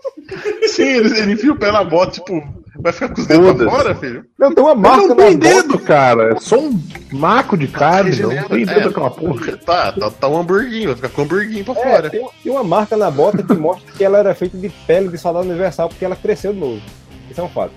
Sim, 0.70 0.84
ele, 0.84 1.20
ele 1.20 1.32
enfia 1.34 1.52
o 1.52 1.58
pé 1.58 1.72
na 1.72 1.84
bota, 1.84 2.12
tipo, 2.14 2.42
vai 2.82 2.92
ficar 2.94 3.10
com 3.10 3.22
os 3.22 3.28
dedos 3.28 3.54
pra 3.56 3.70
fora, 3.70 3.96
filho? 3.96 4.26
Não, 4.38 4.54
tem 4.54 4.64
uma 4.64 4.76
marca 4.76 4.98
não 5.08 5.08
na 5.10 5.16
tem 5.16 5.38
bota. 5.38 5.54
dedo, 5.56 5.80
cara. 5.80 6.34
É 6.34 6.40
só 6.40 6.58
um 6.60 6.80
maco 7.12 7.58
de 7.58 7.68
carne. 7.68 8.12
Não 8.18 8.30
Regenera- 8.30 8.50
tem 8.50 8.64
é, 8.64 8.66
dedo 8.66 8.90
aquela 8.90 9.10
porra. 9.12 9.58
Tá, 9.58 9.92
tá, 9.92 10.10
tá 10.12 10.28
um 10.28 10.38
hamburguinho, 10.40 10.88
vai 10.88 10.96
ficar 10.96 11.10
com 11.10 11.22
o 11.22 11.26
hamburguinho 11.26 11.64
pra 11.66 11.74
É, 11.74 11.84
fora. 11.96 12.10
tem, 12.10 12.28
tem 12.44 12.52
uma 12.52 12.64
marca 12.64 12.96
na 12.98 13.10
bota 13.12 13.44
que 13.44 13.54
mostra 13.54 13.92
que 13.94 14.04
ela 14.04 14.18
era 14.20 14.34
feita 14.36 14.58
de 14.58 14.70
pele 14.70 15.10
de 15.10 15.18
soldado 15.18 15.48
universal 15.48 15.90
porque 15.90 16.04
ela 16.06 16.16
cresceu 16.16 16.54
de 16.54 16.60
novo. 16.60 16.82
Isso 17.30 17.40
é 17.40 17.44
um 17.44 17.50
fato. 17.50 17.72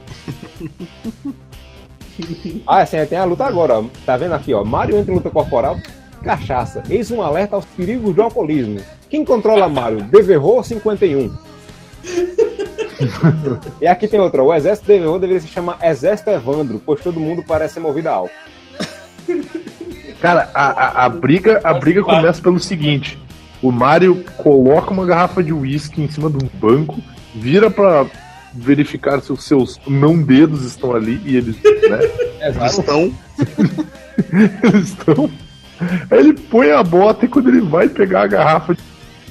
ah, 2.66 2.78
assim, 2.82 3.04
tem 3.06 3.18
a 3.18 3.24
luta 3.24 3.44
agora, 3.44 3.78
ó. 3.80 3.84
Tá 4.06 4.16
vendo 4.16 4.34
aqui, 4.34 4.52
ó? 4.54 4.64
Mario 4.64 4.96
entra 4.96 5.12
em 5.12 5.16
luta 5.16 5.30
corporal, 5.30 5.76
cachaça. 6.22 6.82
Eis 6.88 7.10
um 7.10 7.20
alerta 7.22 7.56
aos 7.56 7.64
perigos 7.64 8.14
do 8.14 8.22
alcoolismo. 8.22 8.80
Quem 9.10 9.24
controla 9.24 9.68
Mario? 9.68 10.02
Deverro 10.04 10.62
51. 10.62 11.32
E 13.80 13.86
aqui 13.86 14.08
tem 14.08 14.20
outra. 14.20 14.42
O 14.42 14.52
exército 14.52 14.86
Deverro 14.86 15.18
deveria 15.18 15.40
se 15.40 15.48
chamar 15.48 15.78
Exército 15.82 16.30
Evandro, 16.30 16.80
pois 16.84 17.00
todo 17.00 17.20
mundo 17.20 17.42
parece 17.46 17.74
ser 17.74 17.80
movido 17.80 18.08
a 18.08 18.12
álcool. 18.12 18.34
Cara, 20.20 20.50
a, 20.54 20.66
a, 20.66 21.04
a 21.04 21.08
briga, 21.08 21.60
a 21.62 21.74
briga 21.74 22.02
começa 22.02 22.40
pelo 22.40 22.58
seguinte: 22.58 23.18
o 23.62 23.72
Mario 23.72 24.24
coloca 24.36 24.90
uma 24.90 25.06
garrafa 25.06 25.42
de 25.42 25.52
uísque 25.52 26.02
em 26.02 26.08
cima 26.08 26.30
de 26.30 26.36
um 26.36 26.48
banco, 26.58 27.00
vira 27.34 27.70
pra 27.70 28.06
verificar 28.52 29.20
se 29.20 29.32
os 29.32 29.44
seus 29.44 29.80
não 29.86 30.22
dedos 30.22 30.64
estão 30.64 30.94
ali 30.94 31.20
e 31.24 31.36
eles, 31.36 31.56
né, 31.56 32.48
Exato. 32.48 32.80
Estão. 32.80 33.12
eles 34.62 34.88
estão. 34.88 35.30
Aí 36.10 36.18
ele 36.18 36.34
põe 36.34 36.70
a 36.70 36.82
bota 36.82 37.24
e 37.24 37.28
quando 37.28 37.48
ele 37.48 37.60
vai 37.60 37.88
pegar 37.88 38.22
a 38.22 38.26
garrafa, 38.26 38.74
de... 38.74 38.82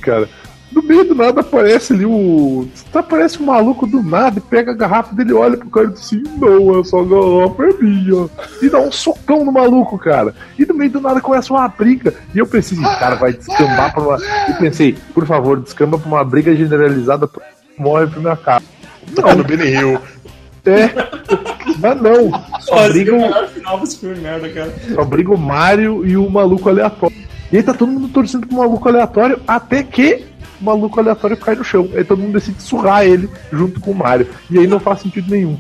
cara, 0.02 0.28
no 0.74 0.82
meio 0.82 1.04
do 1.06 1.16
nada 1.16 1.42
aparece 1.42 1.94
ali 1.94 2.06
o. 2.06 2.68
Aparece 2.94 3.42
um 3.42 3.46
maluco 3.46 3.86
do 3.86 4.02
nada 4.02 4.40
e 4.40 4.42
pega 4.42 4.72
a 4.72 4.76
garrafa 4.76 5.14
dele, 5.16 5.34
olha 5.34 5.58
pro 5.58 5.70
cara 5.70 5.88
e 5.88 5.92
diz 5.92 6.02
assim: 6.02 6.24
Não, 6.38 6.80
essa 6.80 6.98
garrafa 6.98 7.64
é 7.64 7.84
minha. 7.84 8.30
E 8.62 8.70
dá 8.70 8.80
um 8.80 8.92
socão 8.92 9.46
no 9.46 9.52
maluco, 9.52 9.98
cara. 9.98 10.34
E 10.58 10.66
no 10.66 10.74
meio 10.74 10.92
do 10.92 11.02
nada 11.02 11.22
começa 11.22 11.54
uma 11.54 11.68
briga. 11.68 12.14
E 12.34 12.40
eu 12.40 12.48
pensei, 12.48 12.78
cara 12.82 13.16
vai 13.16 13.34
descambar 13.34 13.94
pra 13.94 14.02
uma. 14.02 14.18
E 14.50 14.54
pensei, 14.54 14.98
por 15.14 15.26
favor, 15.26 15.60
descamba 15.60 15.98
pra 15.98 16.08
uma 16.08 16.24
briga 16.24 16.56
generalizada, 16.56 17.30
morre 17.78 18.08
pra 18.08 18.20
minha 18.20 18.38
cara. 18.38 18.64
Tá 19.16 19.36
no 19.36 19.44
Benny 19.44 19.68
Hill. 19.68 20.00
É, 20.66 20.90
mas 21.80 22.02
não. 22.02 22.32
Só 22.62 22.86
é 22.86 22.90
briga 22.90 23.14
o 23.14 23.18
o. 23.18 23.22
melhor 23.22 23.48
final 23.50 23.80
desse 23.80 24.00
filme, 24.00 24.16
merda, 24.22 24.50
cara. 24.50 24.74
Só 24.96 25.04
briga 25.04 25.34
o 25.34 25.38
Mario 25.38 26.06
e 26.06 26.16
o 26.16 26.30
maluco 26.30 26.70
aleatório. 26.70 27.16
E 27.52 27.58
aí 27.58 27.64
tá 27.64 27.74
todo 27.74 27.92
mundo 27.92 28.08
torcendo 28.08 28.48
pro 28.48 28.58
maluco 28.58 28.88
aleatório 28.88 29.40
até 29.46 29.84
que 29.84 30.26
o 30.60 30.64
maluco 30.64 31.00
aleatório 31.00 31.38
cai 31.38 31.56
no 31.56 31.64
chão. 31.64 31.90
Aí 31.96 32.04
todo 32.04 32.20
mundo 32.22 32.34
decide 32.34 32.62
surrar 32.62 33.06
ele 33.06 33.30
junto 33.52 33.80
com 33.80 33.92
o 33.92 33.96
Mario. 33.96 34.28
E 34.50 34.60
aí 34.60 34.68
não 34.68 34.80
faz 34.80 35.02
sentido 35.02 35.30
nenhum. 35.32 35.58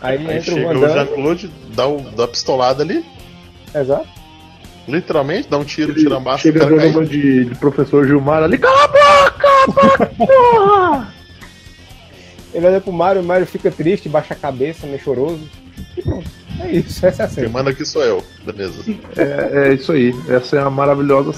Aí, 0.00 0.18
Aí 0.18 0.36
entra 0.38 0.52
o 0.52 0.54
chega 0.56 0.70
o 0.70 0.80
Damme. 0.80 0.94
Jean-Claude, 0.94 1.50
dá, 1.74 1.86
o, 1.88 2.00
dá 2.12 2.24
a 2.24 2.28
pistolada 2.28 2.82
ali, 2.82 3.04
Exato. 3.74 4.06
literalmente, 4.86 5.48
dá 5.48 5.58
um 5.58 5.64
tiro, 5.64 5.90
Ele 5.92 6.00
tira 6.00 6.16
a 6.16 6.20
massa, 6.20 6.36
o 6.36 6.40
chega 6.52 6.60
cara 6.60 6.76
cai. 6.76 6.88
jogando 6.92 7.08
de, 7.08 7.44
de 7.46 7.54
professor 7.56 8.06
Gilmar 8.06 8.42
ali. 8.44 8.56
Cala 8.58 8.84
a 8.84 8.88
boca, 8.88 9.30
cala 9.38 9.62
a 9.64 9.66
boca, 9.66 10.06
porra! 10.16 11.14
Ele 12.54 12.66
olha 12.66 12.80
pro 12.80 12.92
Mario, 12.92 13.20
o 13.22 13.24
Mario 13.24 13.46
fica 13.46 13.70
triste, 13.70 14.08
baixa 14.08 14.32
a 14.32 14.36
cabeça, 14.36 14.86
meio 14.86 15.00
choroso. 15.00 15.40
E 15.96 16.02
pronto. 16.02 16.30
É 16.60 16.72
isso, 16.72 17.04
essa 17.06 17.22
é 17.22 17.24
a 17.24 17.28
Quem 17.28 17.34
cena. 17.36 17.48
manda 17.50 17.70
aqui 17.70 17.84
sou 17.84 18.02
eu, 18.02 18.22
beleza. 18.44 18.82
É, 19.16 19.68
é 19.70 19.74
isso 19.74 19.92
aí. 19.92 20.12
Essa 20.28 20.56
é 20.56 20.60
a 20.62 20.70
maravilhosa. 20.70 21.34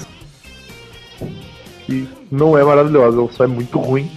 Que 1.91 2.07
não 2.31 2.57
é 2.57 2.63
maravilhosa, 2.63 3.17
ela 3.17 3.31
só 3.31 3.43
é 3.43 3.47
muito 3.47 3.77
ruim, 3.77 4.09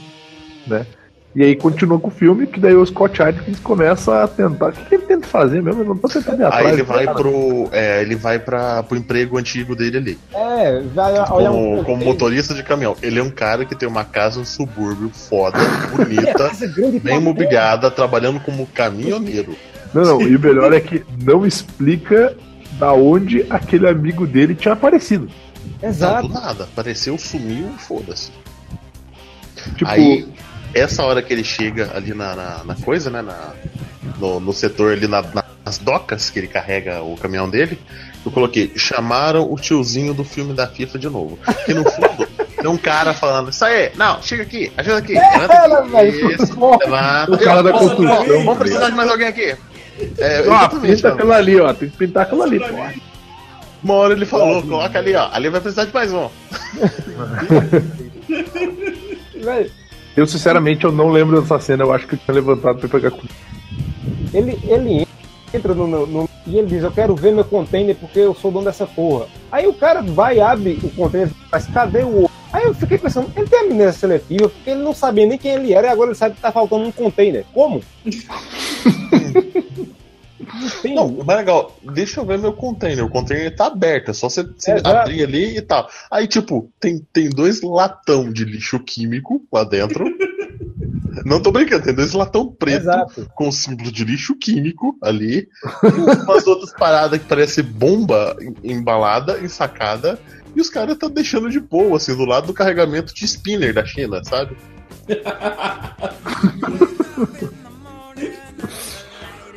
né? 0.67 0.87
E 1.35 1.43
aí 1.43 1.57
continua 1.57 1.99
com 1.99 2.07
o 2.07 2.13
filme, 2.13 2.47
que 2.47 2.61
daí 2.61 2.77
o 2.77 2.87
Scott 2.87 3.21
Adkins 3.21 3.59
começa 3.59 4.23
a 4.23 4.29
tentar. 4.29 4.69
O 4.69 4.73
que, 4.73 4.85
que 4.85 4.95
ele 4.95 5.03
tenta 5.03 5.27
fazer 5.27 5.61
mesmo? 5.61 5.83
Eu 5.83 5.87
não 5.87 5.97
tô 5.97 6.09
tentando 6.09 6.41
ir 6.41 6.45
atrás. 6.45 6.67
Aí 6.67 6.73
ele 6.73 6.83
vai 6.85 7.05
cara. 7.07 7.19
pro. 7.19 7.69
É, 7.73 8.03
ele 8.03 8.15
vai 8.15 8.39
pra, 8.39 8.85
pro 8.85 8.97
emprego 8.97 9.37
antigo 9.37 9.75
dele 9.75 9.97
ali. 9.97 10.19
É, 10.33 10.81
vai 10.95 11.13
olhar 11.13 11.51
Como, 11.51 11.81
um. 11.81 11.83
como 11.83 12.05
motorista 12.05 12.55
de 12.55 12.63
caminhão. 12.63 12.97
Ele 13.03 13.19
é 13.19 13.23
um 13.23 13.31
cara 13.31 13.65
que 13.65 13.75
tem 13.75 13.89
uma 13.89 14.05
casa 14.05 14.39
no 14.39 14.47
subúrbio 14.47 15.11
foda, 15.11 15.59
bonita, 15.97 16.53
grande 16.77 17.01
bem 17.01 17.19
mobiliada, 17.19 17.91
trabalhando 17.91 18.39
como 18.39 18.65
caminhoneiro. 18.69 19.57
Não, 19.93 20.05
não, 20.05 20.23
e 20.23 20.37
o 20.37 20.41
melhor 20.41 20.73
é 20.73 20.81
que 20.81 21.05
não 21.21 21.45
explica 21.45 22.37
da 22.79 22.93
onde 22.93 23.45
aquele 23.51 23.89
amigo 23.89 24.25
dele 24.25 24.55
tinha 24.55 24.75
aparecido. 24.75 25.29
Não, 25.83 25.89
Exato. 25.89 26.29
do 26.29 26.35
nada. 26.35 26.65
Apareceu, 26.65 27.17
sumiu, 27.19 27.71
foda-se. 27.79 28.31
Tipo, 29.77 29.91
Aí, 29.91 30.27
essa 30.75 31.03
hora 31.05 31.23
que 31.23 31.33
ele 31.33 31.45
chega 31.45 31.91
ali 31.95 32.13
na, 32.15 32.35
na, 32.35 32.65
na 32.65 32.75
coisa, 32.75 33.11
né? 33.11 33.23
Na, 33.23 33.53
no, 34.19 34.41
no 34.41 34.53
setor 34.53 34.93
ali, 34.93 35.07
na- 35.09 35.25
nas 35.65 35.79
docas 35.79 36.29
que 36.31 36.39
ele 36.39 36.49
carrega 36.49 37.03
o 37.03 37.17
caminhão 37.17 37.49
dele, 37.49 37.79
eu 38.25 38.31
coloquei, 38.31 38.73
chamaram 38.77 39.51
o 39.51 39.57
tiozinho 39.57 40.13
do 40.13 40.23
filme 40.25 40.53
da 40.53 40.67
FIFA 40.67 40.99
de 40.99 41.09
novo. 41.09 41.39
Que 41.65 41.73
no 41.73 41.89
fundo 41.91 42.27
tem 42.61 42.69
um 42.71 42.77
cara 42.77 43.15
falando, 43.15 43.51
isso 43.51 43.65
aí, 43.65 43.91
não, 43.97 44.21
chega 44.23 44.43
aqui, 44.43 44.71
ajuda 44.77 44.99
aqui. 44.99 45.15
levanta 45.15 45.55
Ela, 45.55 45.79
aqui, 45.81 45.91
velho, 45.91 46.31
isso, 46.33 46.61
levanta. 46.61 47.33
o 47.33 47.39
cara 47.39 47.63
da 47.63 47.71
Nossa, 47.71 47.85
construção. 47.87 48.27
Vamos 48.27 48.59
precisar 48.59 48.91
de 48.91 48.97
mais 48.97 49.11
alguém 49.11 49.27
aqui. 49.29 49.57
É, 50.19 50.43
Ó, 50.49 50.69
pinta 50.69 51.09
ó. 51.09 51.13
aquela 51.15 51.37
ali, 51.37 51.61
ó. 51.61 51.73
Tem 51.73 51.89
que 51.89 51.97
pintar 51.97 52.25
aquela 52.25 52.45
ali, 52.45 52.59
pô. 52.61 52.67
Uma 53.85 53.95
hora 53.95 54.15
ele 54.15 54.25
falou, 54.25 54.63
coloca 54.63 54.99
ali, 54.99 55.15
ó. 55.15 55.29
Ali 55.31 55.51
vai 55.51 55.61
precisar 55.61 55.85
de 55.85 55.93
mais 55.93 56.11
um. 56.13 56.29
Eu, 60.17 60.27
sinceramente, 60.27 60.85
eu 60.85 60.93
não 60.93 61.11
lembro 61.11 61.41
dessa 61.41 61.59
cena. 61.61 61.85
Eu 61.85 61.93
acho 61.93 62.07
que 62.07 62.15
eu 62.15 62.19
tinha 62.19 62.35
levantado 62.35 62.79
pra 62.79 62.89
pegar 62.89 63.11
com. 63.11 63.21
ele, 64.33 64.59
ele 64.65 65.07
entra 65.53 65.75
no, 65.75 65.87
no- 65.87 66.07
no- 66.07 66.29
E 66.47 66.57
ele 66.57 66.67
diz: 66.69 66.83
Eu 66.83 66.91
quero 66.93 67.15
ver 67.15 67.33
meu 67.33 67.45
container 67.45 67.95
porque 67.97 68.21
eu 68.21 68.35
sou 68.35 68.51
dono 68.51 68.65
dessa 68.65 68.87
porra. 68.87 69.27
Aí 69.53 69.67
o 69.67 69.75
cara 69.75 70.01
vai, 70.03 70.41
abre 70.41 70.79
o 70.83 70.89
container, 70.91 71.29
mas 71.53 71.67
cadê 71.67 72.03
o 72.05 72.23
outro? 72.23 72.33
Aí 72.53 72.65
eu 72.65 72.73
fiquei 72.75 72.97
pensando: 72.97 73.31
ele 73.37 73.47
tem 73.49 73.61
amnésia 73.61 73.93
seletiva 73.93 74.49
porque 74.49 74.71
ele 74.71 74.81
não 74.83 74.95
sabia 74.95 75.27
nem 75.27 75.37
quem 75.37 75.53
ele 75.53 75.75
era 75.75 75.89
e 75.89 75.91
agora 75.91 76.09
ele 76.11 76.17
sabe 76.19 76.37
que 76.37 76.41
tá 76.41 76.51
faltando 76.53 76.85
um 76.87 76.93
container. 76.93 77.45
Como? 77.53 77.83
não 80.53 80.71
tem. 80.83 80.95
Não, 80.95 81.09
mas 81.25 81.37
legal, 81.39 81.77
deixa 81.83 82.21
eu 82.21 82.27
ver 82.27 82.39
meu 82.39 82.53
container. 82.53 83.05
O 83.05 83.11
container 83.11 83.55
tá 83.55 83.67
aberto, 83.67 84.11
é 84.11 84.15
só 84.15 84.29
você, 84.29 84.43
você 84.43 84.73
Exato. 84.73 84.89
abrir 84.89 85.23
ali 85.23 85.57
e 85.59 85.63
tal. 85.63 85.89
Aí, 86.11 86.27
tipo, 86.27 86.71
tem, 86.81 86.99
tem 87.13 87.31
dois 87.31 87.63
latão 87.63 88.33
de 88.33 88.45
lixo 88.45 88.79
químico 88.81 89.43
lá 89.53 89.65
dentro. 89.65 90.05
Não 91.25 91.41
tô 91.41 91.53
brincando, 91.53 91.85
tem 91.85 91.95
dois 91.95 92.13
latão 92.13 92.53
preto 92.53 92.83
Exato. 92.83 93.31
com 93.35 93.51
símbolo 93.53 93.91
de 93.93 94.05
lixo 94.05 94.35
químico 94.37 94.97
ali. 95.01 95.49
E 95.85 96.23
umas 96.25 96.47
outras 96.47 96.73
paradas 96.73 97.21
que 97.21 97.27
parece 97.27 97.63
bomba 97.63 98.37
em- 98.41 98.73
embalada, 98.73 99.39
ensacada. 99.41 100.19
E 100.57 100.61
os 100.61 100.69
caras 100.69 100.95
estão 100.95 101.09
deixando 101.11 101.49
de 101.51 101.61
boa, 101.61 101.97
assim, 101.97 102.17
do 102.17 102.25
lado 102.25 102.49
do 102.49 102.53
carregamento 102.55 103.15
de 103.15 103.25
spinner 103.25 103.73
da 103.73 103.85
China, 103.85 104.23
sabe? 104.25 104.57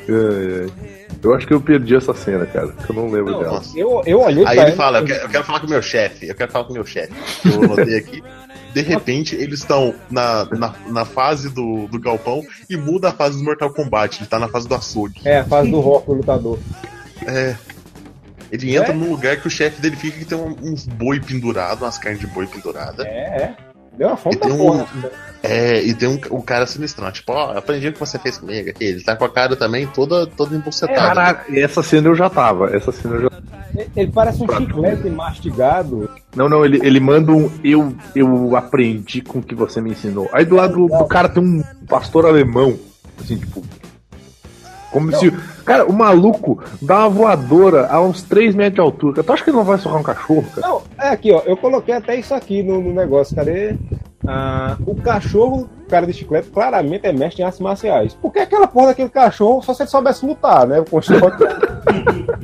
Ai, 0.10 0.62
ai. 0.64 1.08
Eu 1.24 1.34
acho 1.34 1.48
que 1.48 1.54
eu 1.54 1.60
perdi 1.60 1.96
essa 1.96 2.14
cena, 2.14 2.46
cara. 2.46 2.68
que 2.70 2.90
Eu 2.92 2.96
não 2.96 3.10
lembro 3.10 3.32
Não, 3.34 3.40
dela. 3.40 3.54
nossa. 3.56 3.78
Eu, 3.78 4.02
eu 4.06 4.22
olhei 4.22 4.46
Aí 4.46 4.58
ele 4.60 4.72
fala, 4.74 5.00
eu 5.00 5.06
quero, 5.06 5.24
eu 5.26 5.30
quero 5.30 5.44
falar 5.44 5.60
com 5.60 5.68
o 5.68 5.70
meu 5.70 5.82
chefe, 5.82 6.28
eu 6.28 6.36
quero 6.36 6.52
falar 6.52 6.66
com 6.66 6.72
o 6.72 6.76
meu 6.76 6.86
chefe. 6.86 7.14
Eu 7.46 7.64
anotei 7.64 7.98
aqui. 7.98 8.24
De 8.74 8.82
repente, 8.82 9.36
eles 9.36 9.60
estão 9.60 9.96
na, 10.12 10.46
na, 10.46 10.74
na 10.90 11.06
fase 11.06 11.50
do, 11.50 11.88
do 11.88 12.00
galpão 12.00 12.44
e 12.70 12.78
muda 12.78 13.10
a 13.10 13.12
fase 13.12 13.38
do 13.40 13.44
Mortal 13.44 13.72
Kombat. 13.74 14.20
Ele 14.22 14.30
tá 14.30 14.38
na 14.38 14.48
fase 14.48 14.68
do 14.68 14.76
açougue. 14.76 15.20
É, 15.26 15.40
a 15.40 15.46
fase 15.46 15.72
do 15.72 15.80
rock, 15.80 16.10
o 16.12 16.14
lutador. 16.14 16.60
É. 17.26 17.56
Ele 18.52 18.76
entra 18.78 18.94
É? 18.94 18.96
num 18.96 19.10
lugar 19.10 19.38
que 19.42 19.48
o 19.48 19.50
chefe 19.50 19.82
dele 19.82 19.96
fica 19.96 20.20
que 20.20 20.26
tem 20.26 20.38
um- 20.38 20.56
uns 20.62 20.86
boi 20.86 21.20
pendurado, 21.20 21.82
umas 21.84 21.98
carnes 21.98 22.20
de 22.22 22.28
boi 22.28 22.46
pendurada. 22.48 23.04
É, 23.06 23.10
é. 23.10 23.56
Deu 23.98 24.08
uma 24.10 24.18
fome 24.18 24.36
E 24.36 24.40
da 24.40 24.46
tem 24.48 24.54
um- 24.56 24.58
porra. 24.58 24.88
É, 25.44 25.82
e 25.82 25.94
tem 25.94 26.10
um, 26.10 26.20
um 26.38 26.42
cara 26.42 26.66
sinistrão, 26.66 27.12
tipo, 27.12 27.32
ó, 27.32 27.54
eu 27.54 27.60
aprendi 27.60 27.88
o 27.88 27.94
que 27.94 28.00
você 28.00 28.18
fez 28.18 28.38
comigo 28.38 28.70
aqui. 28.70 28.84
Ele 28.84 29.04
tá 29.04 29.16
com 29.16 29.24
a 29.24 29.30
cara 29.30 29.56
também 29.56 29.86
toda, 29.88 30.26
toda 30.26 30.56
embucetada. 30.56 30.98
Caraca, 31.00 31.52
e 31.52 31.62
essa 31.62 31.84
cena 31.84 32.08
eu 32.08 32.16
já 32.16 32.30
tava. 32.30 32.76
Essa 32.76 32.92
cena 32.92 33.16
eu 33.16 33.22
já. 33.22 33.30
Ele- 33.76 33.90
Ele 33.96 34.12
parece 34.12 34.44
um 34.44 34.48
chiclete 34.52 35.10
mastigado. 35.10 36.10
Não, 36.36 36.50
não, 36.50 36.66
ele, 36.66 36.80
ele 36.86 37.00
manda 37.00 37.32
um 37.32 37.50
eu, 37.64 37.96
eu 38.16 38.56
aprendi 38.56 39.22
com 39.22 39.40
o 39.40 39.44
que 39.44 39.54
você 39.54 39.80
me 39.80 39.92
ensinou. 39.92 40.28
Aí 40.34 40.44
do 40.44 40.56
lado 40.56 40.74
do, 40.74 40.88
do 40.98 41.06
cara 41.06 41.30
tem 41.30 41.44
um 41.44 41.64
pastor 41.88 42.26
alemão. 42.26 42.78
Assim, 43.22 43.38
tipo. 43.38 43.64
Como 44.92 45.14
se. 45.16 45.32
Cara, 45.66 45.86
o 45.86 45.94
maluco 45.94 46.64
dá 46.82 47.00
uma 47.00 47.10
voadora 47.10 47.88
a 47.88 48.02
uns 48.02 48.24
3 48.24 48.56
metros 48.56 48.76
de 48.76 48.82
altura. 48.82 49.24
Tu 49.24 49.32
acha 49.32 49.44
que 49.44 49.50
ele 49.50 49.58
não 49.58 49.66
vai 49.66 49.78
socar 49.78 50.00
um 50.00 50.04
cachorro, 50.04 50.46
cara? 50.56 50.68
Não, 50.68 50.82
é 50.98 51.10
aqui, 51.10 51.32
ó. 51.32 51.42
Eu 51.46 51.58
coloquei 51.58 51.94
até 51.94 52.16
isso 52.16 52.34
aqui 52.34 52.64
no, 52.64 52.82
no 52.82 52.94
negócio. 52.94 53.36
Cadê? 53.36 53.76
Ah, 54.26 54.78
o 54.86 54.96
cachorro 54.96 55.70
cara 55.88 56.06
de 56.06 56.14
chiclete 56.14 56.50
claramente 56.50 57.08
é 57.08 57.14
mestre 57.14 57.42
em 57.42 57.46
artes 57.46 57.60
marciais. 57.60 58.14
Por 58.14 58.32
que 58.32 58.40
aquela 58.40 58.68
porra 58.68 58.88
daquele 58.88 59.10
cachorro 59.10 59.62
só 59.62 59.74
se 59.74 59.84
ele 59.84 59.90
soubesse 59.90 60.26
lutar, 60.26 60.68
né? 60.68 60.84
Com 60.90 61.02
shot, 61.02 61.22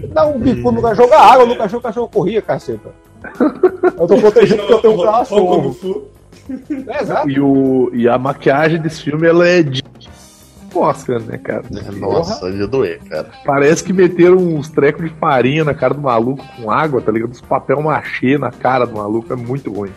dá 0.10 0.26
um 0.26 0.40
bico 0.40 0.72
no 0.72 0.82
cachorro, 0.82 1.10
joga 1.10 1.20
água 1.20 1.46
no 1.46 1.58
cachorro, 1.58 1.80
o 1.80 1.84
cachorro 1.84 2.10
corria, 2.10 2.42
caceta. 2.42 2.92
Eu 4.00 4.08
tô 4.08 4.18
protegido 4.18 4.60
porque 4.60 4.74
eu 4.74 4.82
tenho 4.82 5.02
um 5.02 5.04
cachorro. 5.04 6.08
É, 6.88 7.02
exato. 7.02 7.30
E, 7.30 7.40
o, 7.40 7.90
e 7.94 8.08
a 8.08 8.18
maquiagem 8.18 8.82
desse 8.82 9.02
filme 9.04 9.28
ela 9.28 9.48
é 9.48 9.64
de 9.64 9.82
Oscar, 10.80 11.20
né, 11.22 11.38
cara? 11.38 11.64
Nossa, 12.00 12.50
ia 12.50 12.68
doer, 12.68 13.00
cara. 13.10 13.30
Parece 13.46 13.84
que 13.84 13.94
meteram 13.94 14.38
uns 14.38 14.70
trecos 14.70 15.04
de 15.10 15.16
farinha 15.18 15.64
na 15.64 15.74
cara 15.74 15.94
do 15.94 16.02
maluco 16.02 16.44
com 16.58 16.70
água, 16.72 17.02
tá 17.02 17.12
ligado? 17.12 17.32
Os 17.32 17.42
papel 17.42 17.82
machê 17.82 18.38
na 18.38 18.52
cara 18.52 18.86
do 18.86 18.96
maluco 18.96 19.32
é 19.32 19.36
muito 19.36 19.72
ruim. 19.72 19.92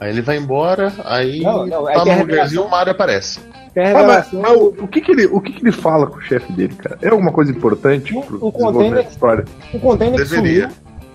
Aí 0.00 0.10
ele 0.10 0.22
vai 0.22 0.36
embora, 0.36 0.92
aí 1.04 1.40
Não, 1.40 1.66
não, 1.66 1.88
é 1.88 1.94
tá 1.94 2.02
a 2.02 2.04
no 2.04 2.20
lugarzinho 2.20 2.62
o 2.62 2.70
Mario 2.70 2.92
aparece. 2.92 3.40
A 3.76 3.80
Ah, 4.00 4.06
mas, 4.06 4.32
mas 4.32 4.52
o, 4.56 4.66
o 4.80 4.88
que 4.88 5.00
que 5.00 5.10
ele, 5.12 5.26
o 5.26 5.40
que 5.40 5.52
que 5.52 5.62
ele 5.62 5.72
fala 5.72 6.06
com 6.06 6.18
o 6.18 6.20
chefe 6.20 6.52
dele, 6.52 6.74
cara? 6.74 6.98
É 7.02 7.08
alguma 7.08 7.32
coisa 7.32 7.50
importante 7.50 8.16
Um- 8.16 8.22
pro 8.22 8.36
um 8.46 8.50
desenvolvimento 8.50 8.94
da 9.04 9.10
história? 9.10 9.44
um 9.74 9.78
container 9.80 10.20
que 10.20 10.26
sumiu, 10.26 10.68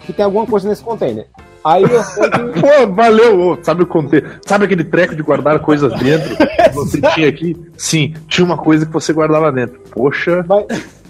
que 0.05 0.13
tem 0.13 0.25
alguma 0.25 0.45
coisa 0.45 0.67
nesse 0.67 0.83
container. 0.83 1.27
Aí 1.63 1.83
eu 1.83 2.03
sei 2.03 2.29
que 2.29 2.39
Pô, 2.61 2.93
valeu! 2.93 3.57
Sabe 3.61 3.83
o 3.83 3.87
container? 3.87 4.39
Sabe 4.45 4.65
aquele 4.65 4.83
treco 4.83 5.15
de 5.15 5.23
guardar 5.23 5.59
coisas 5.59 5.93
dentro 5.99 6.35
que 6.37 6.69
você 6.73 7.01
tinha 7.13 7.29
aqui? 7.29 7.55
Sim, 7.77 8.13
tinha 8.27 8.43
uma 8.45 8.57
coisa 8.57 8.85
que 8.85 8.91
você 8.91 9.13
guardava 9.13 9.51
dentro. 9.51 9.79
Poxa. 9.91 10.45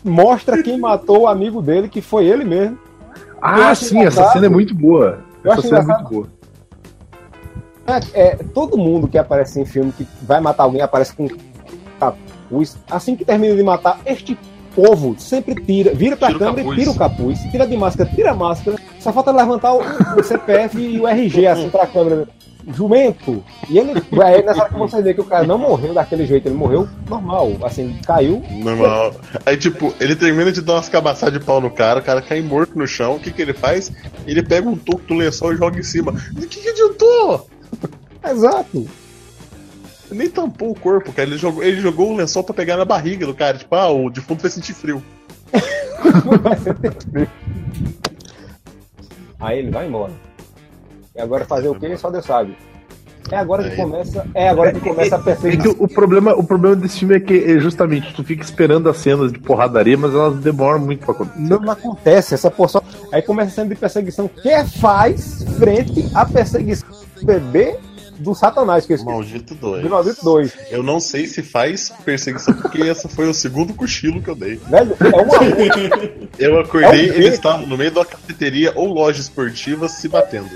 mostra 0.04 0.62
quem 0.62 0.80
matou 0.80 1.22
o 1.22 1.28
amigo 1.28 1.62
dele, 1.62 1.90
que 1.90 2.02
foi 2.02 2.26
ele 2.26 2.44
mesmo. 2.44 2.78
Ah, 3.42 3.74
sim, 3.76 3.86
essa 3.86 3.96
engraçado. 3.96 4.34
cena 4.34 4.46
é 4.46 4.50
muito 4.50 4.74
boa. 4.76 5.20
Eu 5.44 5.52
Essa 5.52 5.62
cena 5.64 5.80
é 5.80 5.82
engraçado. 5.82 6.02
muito 6.04 6.14
boa. 6.14 6.44
É, 7.86 8.22
é, 8.28 8.36
todo 8.54 8.78
mundo 8.78 9.08
que 9.08 9.18
aparece 9.18 9.60
em 9.60 9.66
filme 9.66 9.92
que 9.92 10.08
vai 10.22 10.40
matar 10.40 10.64
alguém 10.64 10.82
aparece 10.82 11.14
com 11.14 11.28
capuz. 12.00 12.78
Assim 12.90 13.16
que 13.16 13.26
termina 13.26 13.56
de 13.56 13.64
matar, 13.64 14.00
este 14.06 14.38
povo 14.76 15.16
sempre 15.18 15.56
tira, 15.64 15.94
vira 15.94 16.16
pra 16.18 16.28
Tira 16.28 16.38
o 16.38 16.40
câmera 16.40 16.62
e 16.62 16.64
capuz. 16.64 16.80
tira 16.80 16.92
o 16.92 16.96
capuz, 16.96 17.40
tira 17.52 17.68
de 17.68 17.78
máscara, 17.78 18.10
tira 18.14 18.32
a 18.32 18.36
máscara. 18.36 18.78
Só 19.00 19.12
falta 19.14 19.32
levantar 19.32 19.74
o, 19.74 19.80
o 20.20 20.24
CPF 20.24 20.80
e 20.80 21.00
o 21.00 21.08
RG 21.08 21.48
assim 21.48 21.70
pra 21.70 21.86
câmera. 21.88 22.28
Jumento. 22.66 23.44
E 23.70 23.78
ele. 23.78 23.92
Aí 24.24 24.42
nessa 24.42 24.62
hora 24.62 24.70
que 24.70 24.80
você 24.80 25.02
vê 25.02 25.14
que 25.14 25.20
o 25.20 25.26
cara 25.26 25.46
não 25.46 25.58
morreu 25.58 25.94
daquele 25.94 26.26
jeito, 26.26 26.48
ele 26.48 26.56
morreu 26.56 26.88
normal. 27.10 27.52
Assim, 27.62 27.98
caiu. 28.08 28.42
Normal. 28.50 29.14
Aí, 29.46 29.58
tipo, 29.58 29.94
ele 30.00 30.16
termina 30.16 30.50
de 30.50 30.62
dar 30.62 30.76
umas 30.76 30.88
cabaçadas 30.88 31.38
de 31.38 31.46
pau 31.46 31.60
no 31.60 31.70
cara, 31.70 32.00
o 32.00 32.04
cara 32.04 32.22
cai 32.22 32.42
morto 32.42 32.78
no 32.80 32.88
chão. 32.88 33.16
O 33.16 33.20
que 33.20 33.32
que 33.32 33.42
ele 33.42 33.54
faz? 33.54 33.92
Ele 34.26 34.42
pega 34.42 34.70
um 34.70 34.78
toco 34.78 35.02
do 35.08 35.14
lençol 35.14 35.52
e 35.54 35.58
joga 35.58 35.78
em 35.78 35.84
cima. 35.84 36.14
O 36.38 36.40
que 36.48 36.62
que 36.62 36.70
adiantou? 36.70 37.50
Exato. 38.26 38.88
Nem 40.14 40.30
tampou 40.30 40.72
o 40.72 40.76
corpo, 40.80 41.12
cara. 41.12 41.28
Ele 41.30 41.38
jogou, 41.38 41.64
ele 41.64 41.82
jogou 41.82 42.12
o 42.12 42.16
lençol 42.16 42.44
pra 42.44 42.54
pegar 42.54 42.78
na 42.78 42.86
barriga 42.86 43.26
do 43.26 43.34
cara. 43.34 43.58
Tipo, 43.58 43.76
ah, 43.76 43.90
o 43.92 44.10
defunto 44.10 44.42
vai 44.42 44.52
sentir 44.52 44.74
frio. 44.74 45.04
Aí 49.40 49.60
ele 49.60 49.72
vai 49.72 49.88
embora. 49.88 50.14
E 51.16 51.22
agora 51.22 51.46
fazer 51.46 51.68
o 51.68 51.76
quê? 51.76 51.96
Só 51.98 52.10
Deus 52.10 52.26
sabe. 52.26 52.56
É 53.32 53.38
agora 53.38 53.64
que 53.64 53.70
Aí. 53.70 53.76
começa. 53.78 54.26
É 54.34 54.50
agora 54.50 54.74
que 54.74 54.80
começa 54.80 55.16
a 55.16 55.20
É 55.20 55.22
que 55.22 55.26
perseguição. 55.26 55.76
o 55.80 55.88
problema, 55.88 56.34
o 56.36 56.44
problema 56.44 56.76
desse 56.76 57.00
filme 57.00 57.16
é 57.16 57.20
que 57.20 57.34
é 57.52 57.58
justamente 57.60 58.14
tu 58.14 58.24
fica 58.24 58.44
esperando 58.44 58.90
as 58.90 58.98
cenas 58.98 59.32
de 59.32 59.40
porradaria, 59.40 59.98
mas 59.98 60.14
elas 60.14 60.40
demoram 60.40 60.80
muito 60.80 61.06
pra 61.06 61.14
acontecer. 61.14 61.40
Não, 61.40 61.60
não 61.60 61.72
acontece 61.72 62.34
essa 62.34 62.52
porção. 62.52 62.82
Aí 63.12 63.22
começa 63.22 63.50
a 63.52 63.54
cena 63.54 63.70
de 63.70 63.76
perseguição. 63.76 64.28
Que 64.28 64.64
faz 64.80 65.44
frente 65.58 66.10
à 66.14 66.26
perseguição 66.26 66.90
do 67.20 67.26
bebê 67.26 67.78
do 68.24 68.34
Satanás, 68.34 68.86
que 68.86 68.94
eu 68.94 68.96
esqueci. 68.96 69.14
Maldito 69.16 69.54
De 69.54 69.60
doido. 69.60 69.90
maldito 69.90 70.24
2. 70.24 70.58
Eu 70.72 70.82
não 70.82 71.00
sei 71.00 71.28
se 71.28 71.44
faz 71.44 71.90
perseguição, 72.04 72.54
porque 72.56 72.82
esse 72.82 73.08
foi 73.10 73.28
o 73.28 73.34
segundo 73.34 73.74
cochilo 73.74 74.22
que 74.22 74.30
eu 74.30 74.36
dei. 74.36 74.56
Velho, 74.56 74.96
é 75.00 75.22
uma. 75.22 75.34
Eu 76.40 76.60
acordei, 76.60 77.10
É 77.10 77.12
um 77.12 77.16
eles 77.16 77.34
estavam 77.36 77.68
no 77.68 77.78
meio 77.78 77.92
de 77.92 78.00
uma 78.00 78.06
cafeteria 78.06 78.72
ou 78.76 78.88
loja 78.88 79.20
esportiva 79.22 79.88
se 79.88 80.08
batendo. 80.08 80.50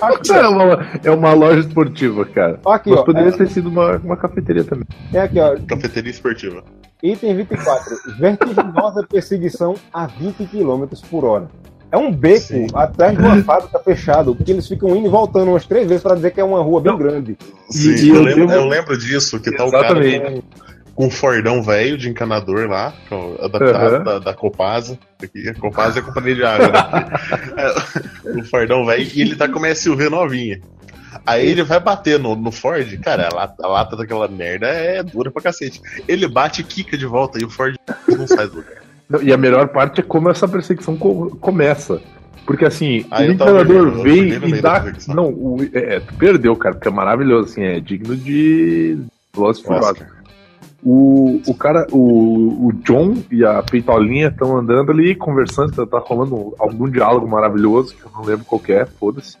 Aqui, 0.00 0.32
É 0.32 0.48
uma, 0.48 0.88
é 1.04 1.10
uma 1.10 1.32
loja 1.34 1.60
esportiva, 1.60 2.24
cara. 2.26 2.58
Aqui, 2.66 2.90
Mas 2.90 2.98
ó. 3.00 3.04
poderia 3.04 3.28
É, 3.28 3.32
ter 3.32 3.48
sido 3.50 3.68
uma, 3.68 3.96
uma 3.98 4.16
cafeteria 4.16 4.64
também. 4.64 4.86
tem 5.12 5.20
aqui, 5.20 5.38
ó. 5.38 5.56
Cafeteria 5.68 6.10
esportiva. 6.10 6.64
Item 7.02 7.36
24. 7.36 7.96
Vertiginosa 8.18 9.06
perseguição 9.08 9.74
a 9.92 10.06
20 10.06 10.46
km 10.46 10.84
por 11.08 11.24
hora. 11.24 11.48
É 11.90 11.96
um 11.96 12.12
beco 12.12 12.40
Sim. 12.40 12.66
atrás 12.74 13.16
de 13.16 13.22
uma 13.24 13.42
fábrica 13.42 13.78
fechado, 13.78 14.34
porque 14.34 14.52
eles 14.52 14.68
ficam 14.68 14.94
indo 14.94 15.06
e 15.06 15.10
voltando 15.10 15.50
umas 15.50 15.64
três 15.64 15.86
vezes 15.88 16.02
pra 16.02 16.14
dizer 16.14 16.32
que 16.32 16.40
é 16.40 16.44
uma 16.44 16.60
rua 16.62 16.80
bem 16.82 16.92
Não. 16.92 16.98
grande. 16.98 17.36
Sim, 17.70 17.90
E- 17.94 18.04
e 18.04 18.08
eu, 18.10 18.16
eu 18.16 18.22
lembro, 18.22 18.52
eu 18.54 18.66
lembro 18.66 18.98
disso, 18.98 19.40
que 19.40 19.50
tá 19.50 19.64
o 19.64 19.70
cara 19.70 19.86
Exatamente. 20.04 20.42
com, 20.42 20.94
com 20.94 21.06
um 21.06 21.10
fordão 21.10 21.62
velho 21.62 21.96
de 21.96 22.10
encanador 22.10 22.68
lá, 22.68 22.92
adaptado 23.42 23.94
Aham. 23.94 24.04
da, 24.04 24.18
da 24.18 24.34
Copasa. 24.34 24.98
Aqui, 25.22 25.48
a 25.48 25.54
Copasa 25.54 26.00
é 26.00 26.02
a 26.02 26.04
companhia 26.04 26.34
de 26.34 26.44
água. 26.44 26.68
Né? 26.68 27.08
É, 28.28 28.38
o 28.38 28.44
fordão 28.44 28.84
velho, 28.84 29.10
e 29.14 29.20
ele 29.22 29.34
tá 29.34 29.48
com 29.48 29.58
uma 29.58 29.74
SUV 29.74 30.10
novinha. 30.10 30.60
Aí 31.26 31.46
ele 31.48 31.62
vai 31.62 31.80
bater 31.80 32.18
no, 32.18 32.36
no 32.36 32.52
Ford, 32.52 32.98
cara, 33.00 33.28
a 33.32 33.34
lata, 33.34 33.54
a 33.64 33.66
lata 33.66 33.96
daquela 33.96 34.28
merda 34.28 34.66
é 34.68 35.02
dura 35.02 35.30
pra 35.30 35.40
cacete. 35.42 35.80
Ele 36.06 36.28
bate 36.28 36.60
e 36.60 36.64
quica 36.64 36.96
de 36.98 37.06
volta 37.06 37.40
e 37.40 37.44
o 37.44 37.50
Ford 37.50 37.74
não 38.08 38.26
sai 38.26 38.46
do 38.46 38.56
lugar. 38.56 38.77
E 39.22 39.32
a 39.32 39.36
melhor 39.36 39.68
parte 39.68 40.00
é 40.00 40.04
como 40.04 40.28
essa 40.28 40.46
perseguição 40.46 40.96
co- 40.96 41.36
começa. 41.40 42.00
Porque 42.46 42.64
assim, 42.64 43.04
Ah, 43.10 43.18
o 43.44 43.56
eu 43.58 43.64
vem 44.02 44.48
e 44.58 44.62
dá. 44.62 44.80
Não, 45.14 45.28
o, 45.30 45.56
é, 45.72 45.96
é, 45.96 46.00
tu 46.00 46.14
perdeu, 46.14 46.54
cara, 46.56 46.74
porque 46.74 46.88
é 46.88 46.90
maravilhoso, 46.90 47.50
assim, 47.52 47.62
é 47.62 47.80
digno 47.80 48.16
de 48.16 48.98
Velozes 49.34 49.62
Furiosos. 49.62 49.98
O, 50.82 51.40
o 51.46 51.54
cara, 51.54 51.86
o, 51.90 52.68
o 52.68 52.72
John 52.84 53.16
e 53.32 53.44
a 53.44 53.62
Peitolinha 53.62 54.28
estão 54.28 54.56
andando 54.56 54.92
ali, 54.92 55.14
conversando, 55.14 55.72
tá, 55.72 55.84
tá 55.86 55.98
rolando 55.98 56.54
algum 56.58 56.88
diálogo 56.88 57.26
maravilhoso, 57.28 57.94
que 57.96 58.04
eu 58.04 58.10
não 58.14 58.22
lembro 58.24 58.44
qual 58.44 58.60
é, 58.68 58.86
foda-se. 58.86 59.36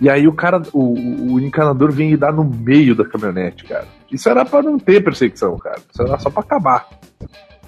E 0.00 0.08
aí 0.10 0.26
o 0.28 0.32
cara, 0.32 0.60
o, 0.72 1.32
o- 1.34 1.40
encanador 1.40 1.90
vem 1.92 2.12
e 2.12 2.16
dá 2.16 2.30
no 2.32 2.44
meio 2.44 2.94
da 2.94 3.04
caminhonete, 3.04 3.64
cara. 3.64 3.86
Isso 4.10 4.28
era 4.28 4.44
pra 4.44 4.62
não 4.62 4.78
ter 4.78 5.02
perseguição, 5.02 5.56
cara. 5.58 5.78
Isso 5.92 6.02
era 6.02 6.18
só 6.18 6.28
pra 6.28 6.40
acabar. 6.42 6.88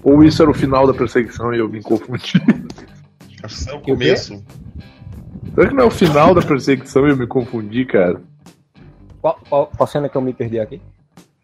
Ou 0.03 0.25
isso 0.25 0.43
era 0.43 0.51
o 0.51 0.55
final 0.55 0.87
da 0.87 0.95
perseguição 0.95 1.53
e 1.55 1.59
eu 1.59 1.69
me 1.69 1.83
confundi. 1.83 2.33
Acho 3.43 3.55
que 3.55 3.61
isso 3.63 3.71
é 3.71 3.75
o 3.75 3.81
começo. 3.81 4.45
Será 5.55 5.69
que 5.69 5.75
não 5.75 5.85
é 5.85 5.87
o 5.87 5.91
final 5.91 6.35
da 6.35 6.43
perseguição 6.43 7.07
e 7.07 7.11
eu 7.11 7.17
me 7.17 7.27
confundi, 7.27 7.85
cara? 7.85 8.21
Qual, 9.21 9.39
qual, 9.49 9.67
qual 9.77 9.87
cena 9.87 10.09
que 10.09 10.17
eu 10.17 10.23
me 10.23 10.33
perdi 10.33 10.59
aqui? 10.59 10.81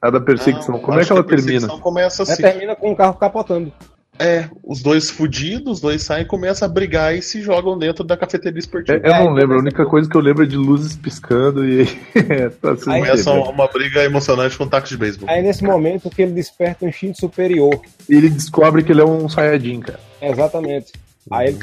A 0.00 0.10
da 0.10 0.20
perseguição, 0.20 0.74
Não, 0.74 0.80
como 0.82 0.98
é 1.00 1.04
que 1.04 1.10
ela 1.10 1.20
a 1.20 1.24
perseguição 1.24 1.68
termina? 1.68 1.82
começa 1.82 2.22
É, 2.22 2.24
assim. 2.24 2.42
termina 2.42 2.76
com 2.76 2.92
o 2.92 2.96
carro 2.96 3.14
capotando. 3.14 3.72
É, 4.18 4.48
os 4.64 4.80
dois 4.82 5.10
fudidos, 5.10 5.74
os 5.74 5.80
dois 5.80 6.02
saem, 6.02 6.24
começam 6.24 6.66
a 6.66 6.70
brigar 6.70 7.14
e 7.14 7.20
se 7.20 7.42
jogam 7.42 7.78
dentro 7.78 8.02
da 8.02 8.16
cafeteria 8.16 8.58
esportiva. 8.58 8.98
É, 9.02 9.08
eu 9.08 9.24
não 9.24 9.32
É, 9.36 9.40
lembro, 9.40 9.56
a 9.56 9.58
começa 9.58 9.60
única 9.62 9.84
com- 9.84 9.90
coisa 9.90 10.08
que 10.08 10.16
eu 10.16 10.20
lembro 10.22 10.42
é 10.44 10.46
de 10.46 10.56
luzes 10.56 10.96
piscando 10.96 11.68
e 11.68 11.84
tá 12.62 12.70
Aí 12.70 13.00
Começa 13.00 13.30
entendeu? 13.30 13.50
uma 13.50 13.68
briga 13.68 14.02
emocionante 14.04 14.56
com 14.56 14.64
um 14.64 14.68
taco 14.68 14.88
de 14.88 14.96
beisebol. 14.96 15.28
Aí 15.28 15.42
nesse 15.42 15.62
momento 15.62 16.08
que 16.08 16.22
ele 16.22 16.32
desperta 16.32 16.84
um 16.84 16.88
instinto 16.88 17.18
superior. 17.20 17.78
ele 18.08 18.30
descobre 18.30 18.82
que 18.82 18.90
ele 18.92 19.02
é 19.02 19.04
um 19.04 19.28
Saiyajin, 19.28 19.80
cara. 19.80 20.00
Exatamente. 20.22 20.92
Aí 21.30 21.48
ele. 21.48 21.58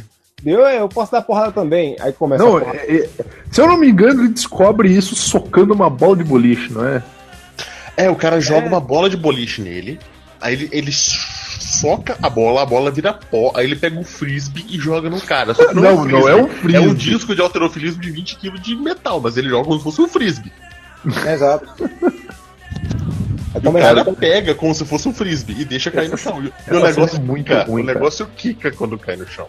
Eu, 0.45 0.59
eu 0.59 0.89
posso 0.89 1.09
dar 1.11 1.21
porrada 1.21 1.53
também. 1.53 1.95
Aí 2.01 2.11
começa 2.11 2.43
Não, 2.43 2.57
a 2.57 2.59
porrada. 2.59 2.77
é- 2.79 2.95
é- 2.97 3.09
se 3.49 3.61
eu 3.61 3.65
não 3.67 3.77
me 3.77 3.89
engano, 3.89 4.23
ele 4.23 4.33
descobre 4.33 4.89
isso 4.91 5.15
socando 5.15 5.73
uma 5.73 5.89
bola 5.89 6.17
de 6.17 6.23
boliche, 6.25 6.71
não 6.71 6.85
é? 6.85 7.01
É, 7.95 8.09
o 8.09 8.15
cara 8.15 8.41
joga 8.41 8.65
É. 8.65 8.69
uma 8.69 8.81
bola 8.81 9.09
de 9.09 9.15
boliche 9.15 9.61
nele, 9.61 9.99
aí 10.41 10.53
ele, 10.53 10.69
ele 10.71 10.91
soca 11.63 12.17
a 12.21 12.29
bola, 12.29 12.61
a 12.61 12.65
bola 12.65 12.91
vira 12.91 13.13
pó, 13.13 13.51
aí 13.55 13.65
ele 13.65 13.75
pega 13.75 13.97
um 13.99 14.03
frisbee 14.03 14.65
e 14.69 14.77
joga 14.77 15.09
no 15.09 15.19
cara. 15.21 15.53
Só 15.53 15.67
que 15.67 15.73
não, 15.75 15.85
é, 15.85 15.91
um 15.93 16.05
Não, 16.05 16.19
não 16.19 16.29
é 16.29 16.35
um 16.35 16.47
frisbee, 16.49 16.75
É 16.75 16.79
um 16.79 16.89
frisbee. 16.89 17.11
disco 17.11 17.35
de 17.35 17.41
alterofilismo 17.41 18.01
de 18.01 18.11
20 18.11 18.35
kg 18.37 18.59
de 18.59 18.75
metal, 18.75 19.19
mas 19.21 19.37
ele 19.37 19.49
joga 19.49 19.65
como 19.65 19.77
se 19.77 19.83
fosse 19.83 20.01
um 20.01 20.07
frisbee. 20.07 20.51
Exato. 21.31 21.67
E 23.63 23.67
o 23.67 23.71
cara 23.73 24.03
pega 24.15 24.55
como 24.55 24.73
se 24.73 24.83
fosse 24.83 25.07
um 25.07 25.13
frisbee 25.13 25.61
e 25.61 25.63
deixa 25.63 25.91
cair 25.91 26.09
no 26.09 26.17
chão. 26.17 26.43
E, 26.43 26.73
o 26.73 26.79
negócio 26.81 27.17
é 27.17 27.19
muito 27.21 27.45
quica, 27.45 27.63
ruim, 27.65 27.83
o 27.83 27.85
negócio 27.85 28.27
quica 28.35 28.71
quando 28.71 28.97
cai 28.97 29.15
no 29.15 29.27
chão. 29.27 29.47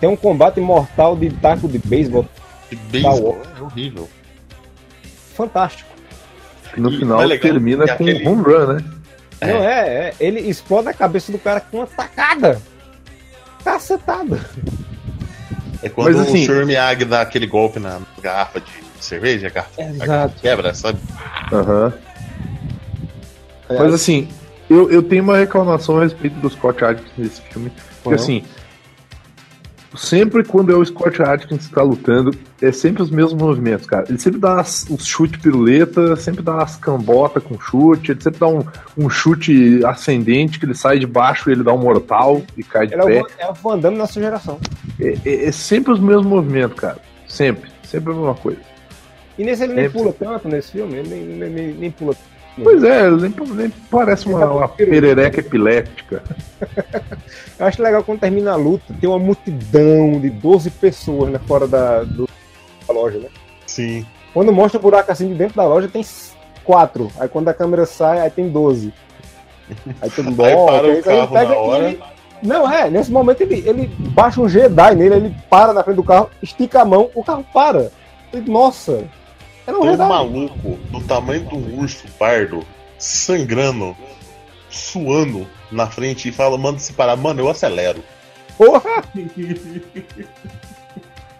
Tem 0.00 0.08
um 0.08 0.14
combate 0.14 0.60
mortal 0.60 1.16
de 1.16 1.28
taco 1.30 1.66
de 1.68 1.76
beisebol 1.78 2.24
E 2.70 2.76
beisebol 2.76 3.42
é 3.58 3.60
horrível. 3.60 4.08
fantástico. 5.34 5.90
No 6.76 6.90
E 6.92 6.98
final 6.98 7.18
legal 7.20 7.42
termina 7.52 7.82
é 7.84 7.88
com 7.88 7.92
aquele- 7.94 8.28
um 8.28 8.32
home 8.32 8.42
run, 8.44 8.66
né? 8.74 8.84
É. 9.42 9.52
Não 9.52 9.64
é, 9.64 9.88
é. 10.08 10.14
Ele 10.20 10.40
explode 10.40 10.88
a 10.88 10.92
cabeça 10.94 11.30
do 11.32 11.38
cara 11.38 11.60
com 11.60 11.78
uma 11.78 11.86
tacada. 11.86 12.60
Cacetada. 13.64 14.40
É 15.82 15.88
quando 15.88 16.16
Mas, 16.16 16.28
assim- 16.28 16.42
o 16.44 16.46
Sr. 16.46 16.66
Miyagi 16.66 17.04
dá 17.04 17.20
aquele 17.22 17.46
golpe 17.46 17.78
na 17.80 18.00
garrafa 18.22 18.60
de 18.60 18.70
cerveja, 19.00 19.48
a 19.48 19.50
garrafa, 19.50 19.82
a 19.82 19.84
garrafa 19.84 20.04
Exato. 20.04 20.34
quebra, 20.40 20.74
sabe? 20.74 20.98
Aham. 21.52 21.92
Mas 23.68 23.94
assim, 23.94 24.28
eu, 24.70 24.90
eu 24.90 25.02
tenho 25.02 25.22
uma 25.24 25.36
reclamação 25.38 25.98
a 25.98 26.02
respeito 26.04 26.34
do 26.40 26.48
Scott 26.50 26.84
Adkins 26.84 27.10
nesse 27.16 27.40
filme. 27.42 27.72
Porque 28.02 28.16
Uhum. 28.18 28.22
assim, 28.22 28.44
sempre 29.96 30.44
quando 30.44 30.72
é 30.72 30.76
o 30.76 30.84
Scott 30.84 31.22
Atkins 31.22 31.66
que 31.66 31.74
tá 31.74 31.82
lutando, 31.82 32.32
é 32.60 32.70
sempre 32.72 33.02
os 33.02 33.10
mesmos 33.10 33.34
movimentos, 33.34 33.86
cara. 33.86 34.06
Ele 34.08 34.18
sempre 34.18 34.38
dá 34.40 34.60
as, 34.60 34.86
os 34.88 35.04
chute 35.06 35.38
piruleta, 35.38 36.16
sempre 36.16 36.42
dá 36.42 36.62
as 36.62 36.76
cambotas 36.76 37.42
com 37.42 37.58
chute, 37.60 38.12
ele 38.12 38.20
sempre 38.22 38.40
dá 38.40 38.48
um, 38.48 38.64
um 38.96 39.08
chute 39.10 39.84
ascendente 39.84 40.58
que 40.58 40.64
ele 40.66 40.74
sai 40.74 40.98
de 40.98 41.06
baixo 41.06 41.48
e 41.50 41.52
ele 41.52 41.62
dá 41.62 41.72
um 41.72 41.78
mortal 41.78 42.42
e 42.56 42.62
cai 42.62 42.86
de 42.86 42.94
Ele 42.94 43.02
é 43.02 43.06
pé. 43.06 43.22
o, 43.22 43.26
é 43.38 43.50
o 43.50 43.54
Van 43.54 43.78
Damme 43.78 43.96
nossa 43.98 44.20
geração. 44.20 44.58
É, 45.00 45.14
é- 45.24 45.44
é 45.46 45.52
sempre 45.52 45.92
os 45.92 46.00
mesmos 46.00 46.26
movimentos, 46.26 46.78
cara. 46.78 46.98
Sempre. 47.26 47.70
Sempre 47.84 48.12
a 48.12 48.16
mesma 48.16 48.34
coisa. 48.34 48.60
E 49.38 49.44
nesse 49.44 49.64
ele 49.64 49.74
nem 49.74 49.84
Sempre. 49.84 49.98
pula 49.98 50.12
tanto 50.12 50.48
nesse 50.48 50.72
filme, 50.72 50.96
ele 50.98 51.08
nem, 51.08 51.22
nem, 51.24 51.50
nem, 51.50 51.74
nem 51.74 51.90
pula. 51.90 52.14
Pois 52.62 52.82
é, 52.84 53.10
nem, 53.10 53.30
nem 53.54 53.70
parece 53.90 54.26
uma, 54.28 54.44
uma 54.46 54.68
perereca 54.68 55.40
epilética. 55.40 56.22
Eu 57.58 57.66
acho 57.66 57.82
legal 57.82 58.02
quando 58.04 58.20
termina 58.20 58.52
a 58.52 58.56
luta, 58.56 58.92
tem 59.00 59.08
uma 59.08 59.18
multidão 59.18 60.20
de 60.20 60.28
12 60.30 60.70
pessoas 60.70 61.30
né, 61.30 61.40
fora 61.46 61.66
da, 61.66 62.02
do- 62.02 62.28
da 62.86 62.92
loja, 62.92 63.18
né? 63.18 63.28
Sim. 63.66 64.04
Quando 64.34 64.52
mostra 64.52 64.78
o 64.78 64.82
buraco 64.82 65.10
assim 65.12 65.28
de 65.28 65.34
dentro 65.34 65.56
da 65.56 65.64
loja, 65.66 65.88
tem 65.88 66.04
quatro. 66.64 67.10
Aí 67.18 67.28
quando 67.28 67.48
a 67.48 67.54
câmera 67.54 67.86
sai, 67.86 68.20
aí 68.20 68.30
tem 68.30 68.48
12. 68.48 68.92
Aí 70.00 70.10
todo 70.10 70.24
mundo 70.30 70.44
Aí 70.44 70.54
para 70.56 70.86
aí 70.86 70.90
ele 70.92 71.02
carro 71.02 71.28
pega 71.32 71.48
na 71.48 71.54
e 71.54 71.58
hora. 71.58 71.84
ele- 71.88 72.00
Não, 72.42 72.70
é, 72.70 72.90
nesse 72.90 73.10
momento 73.12 73.40
ele, 73.42 73.62
ele 73.66 73.86
baixa 74.10 74.40
um 74.40 74.48
Jedi 74.48 74.94
nele, 74.94 75.14
ele 75.14 75.36
para 75.48 75.72
na 75.72 75.82
frente 75.84 75.96
do 75.96 76.04
carro, 76.04 76.28
estica 76.42 76.82
a 76.82 76.84
mão, 76.84 77.08
o 77.14 77.22
carro 77.24 77.44
para. 77.52 77.90
Eu, 78.32 78.42
Nossa, 78.46 79.04
era 79.66 79.78
um 79.78 79.90
um 79.90 79.96
maluco 79.96 80.78
do 80.90 81.00
tamanho 81.02 81.46
de 81.46 81.54
um 81.54 81.80
urso 81.80 82.06
pardo, 82.18 82.64
sangrando, 82.98 83.96
suando 84.68 85.46
na 85.70 85.86
frente 85.86 86.28
e 86.28 86.32
fala, 86.32 86.58
manda 86.58 86.78
se 86.78 86.92
parar, 86.92 87.16
mano, 87.16 87.40
eu 87.40 87.48
acelero. 87.48 88.02
Porra! 88.56 89.02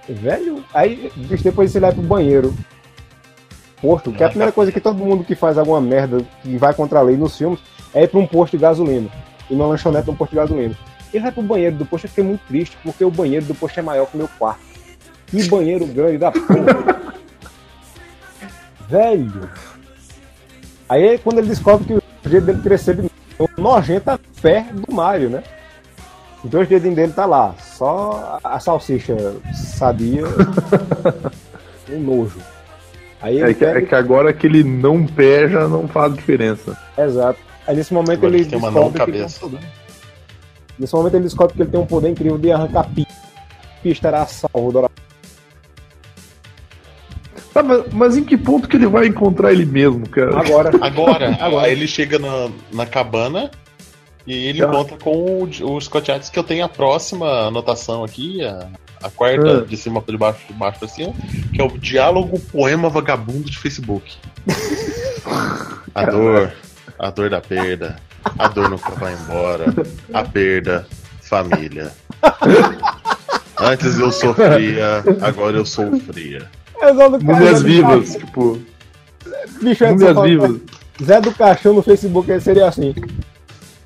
Velho, 0.08 0.64
aí 0.74 1.12
depois 1.42 1.70
você 1.70 1.78
vai 1.80 1.92
pro 1.92 2.02
banheiro. 2.02 2.54
Posto, 3.80 4.12
que 4.12 4.22
é 4.22 4.26
a 4.26 4.28
primeira 4.28 4.52
coisa 4.52 4.70
que 4.70 4.80
todo 4.80 5.04
mundo 5.04 5.24
que 5.24 5.34
faz 5.34 5.58
alguma 5.58 5.80
merda 5.80 6.24
que 6.42 6.56
vai 6.56 6.72
contra 6.72 7.00
a 7.00 7.02
lei 7.02 7.16
nos 7.16 7.36
filmes 7.36 7.58
é 7.92 8.04
ir 8.04 8.08
pra 8.08 8.20
um 8.20 8.26
posto 8.26 8.56
de 8.56 8.62
gasolina. 8.62 9.08
E 9.50 9.54
numa 9.54 9.66
lanchonete 9.66 10.06
num 10.06 10.14
posto 10.14 10.30
de 10.30 10.36
gasolina. 10.36 10.78
Ele 11.12 11.22
vai 11.22 11.32
pro 11.32 11.42
banheiro 11.42 11.76
do 11.76 11.84
posto, 11.84 12.04
eu 12.04 12.08
fiquei 12.08 12.24
muito 12.24 12.40
triste, 12.46 12.78
porque 12.82 13.04
o 13.04 13.10
banheiro 13.10 13.44
do 13.44 13.54
posto 13.54 13.78
é 13.78 13.82
maior 13.82 14.06
que 14.06 14.14
o 14.14 14.18
meu 14.18 14.28
quarto. 14.38 14.60
Que 15.26 15.48
banheiro 15.48 15.86
grande 15.86 16.18
da 16.18 16.30
porra. 16.30 17.12
Velho. 18.88 19.48
Aí 20.88 21.18
quando 21.18 21.38
ele 21.38 21.48
descobre 21.48 21.86
que 21.86 21.94
o 21.94 22.02
jeito 22.30 22.46
dele 22.46 22.62
crescer 22.62 22.96
de 22.96 23.02
novo, 23.38 23.50
nojento 23.56 24.10
a 24.10 24.18
pé 24.40 24.66
do 24.72 24.92
Mario, 24.94 25.30
né? 25.30 25.42
Os 26.44 26.50
dois 26.50 26.68
dedinhos 26.68 26.96
dele 26.96 27.12
tá 27.12 27.24
lá, 27.24 27.54
só 27.58 28.38
a 28.42 28.58
salsicha 28.58 29.16
sadia, 29.54 30.24
um 31.88 32.00
nojo. 32.00 32.40
Aí 33.20 33.40
É 33.40 33.54
que, 33.54 33.64
é 33.64 33.72
pega- 33.74 33.86
que 33.86 33.94
agora 33.94 34.30
aquele 34.30 34.64
não 34.64 35.06
pé 35.06 35.48
já 35.48 35.68
não 35.68 35.86
faz 35.86 36.12
diferença. 36.14 36.76
Exato. 36.98 37.38
Aí 37.66 37.76
nesse 37.76 37.94
momento 37.94 38.18
Agora 38.26 38.34
ele 38.34 38.44
tem 38.44 38.58
uma 38.58 38.70
descobre 38.72 38.98
não 38.98 39.06
que 39.06 39.12
cabeça. 39.12 39.46
um. 39.46 39.58
Nesse 40.78 40.94
momento 40.94 41.14
ele 41.14 41.24
descobre 41.24 41.54
que 41.54 41.62
ele 41.62 41.70
tem 41.70 41.78
um 41.80 41.86
poder 41.86 42.08
incrível 42.08 42.36
de 42.38 42.50
arrancar 42.50 42.88
pi. 42.92 43.06
Pi 43.82 43.90
estará 43.90 44.26
salvo 44.26 44.72
do 44.72 44.90
Tá, 47.52 47.62
mas, 47.62 47.84
mas 47.92 48.16
em 48.16 48.24
que 48.24 48.36
ponto 48.36 48.66
que 48.68 48.76
ele 48.76 48.86
vai 48.86 49.06
encontrar 49.06 49.52
ele 49.52 49.64
mesmo, 49.66 50.08
cara? 50.08 50.38
Agora. 50.40 50.70
Agora, 50.80 51.36
Agora. 51.40 51.66
aí 51.66 51.72
ele 51.72 51.86
chega 51.86 52.18
na, 52.18 52.48
na 52.72 52.86
cabana 52.86 53.50
e 54.26 54.32
ele 54.46 54.60
Tá. 54.60 54.68
encontra 54.68 54.96
com 54.96 55.10
o, 55.44 55.74
o 55.74 55.80
Scott 55.80 56.10
Adkins, 56.10 56.30
que 56.30 56.38
eu 56.38 56.44
tenho 56.44 56.64
a 56.64 56.68
próxima 56.68 57.48
anotação 57.48 58.02
aqui, 58.04 58.42
a, 58.44 58.68
a 59.02 59.10
quarta 59.10 59.58
Ah. 59.58 59.64
de 59.66 59.76
cima 59.76 60.00
para 60.00 60.16
baixo, 60.16 60.40
de 60.48 60.52
baixo 60.54 60.78
para 60.78 60.88
cima, 60.88 61.12
que 61.52 61.60
é 61.60 61.64
o 61.64 61.76
diálogo 61.78 62.38
poema 62.40 62.88
vagabundo 62.88 63.50
de 63.50 63.58
Facebook. 63.58 64.14
A 65.94 66.06
dor, 66.06 66.52
a 66.98 67.10
dor 67.10 67.28
da 67.30 67.40
perda, 67.40 67.96
a 68.38 68.48
dor 68.48 68.70
nunca 68.70 68.90
vai 68.92 69.12
embora, 69.12 69.66
a 70.12 70.24
perda, 70.24 70.86
família. 71.20 71.92
Antes 73.60 73.98
eu 73.98 74.10
sofria, 74.10 75.04
agora 75.20 75.56
eu 75.58 75.66
sou 75.66 75.90
É 76.82 76.92
do 76.92 77.24
Múmias 77.24 77.38
Zé 77.38 77.54
do 77.54 77.64
vivas, 77.64 78.10
Caixão. 78.10 78.20
tipo, 78.26 78.58
Bicho, 79.62 79.84
é 79.84 79.90
múmias 79.92 80.22
vivas. 80.22 80.60
Zé 81.02 81.20
do 81.20 81.32
Caixão 81.32 81.74
no 81.74 81.82
Facebook 81.82 82.40
seria 82.40 82.66
assim. 82.68 82.94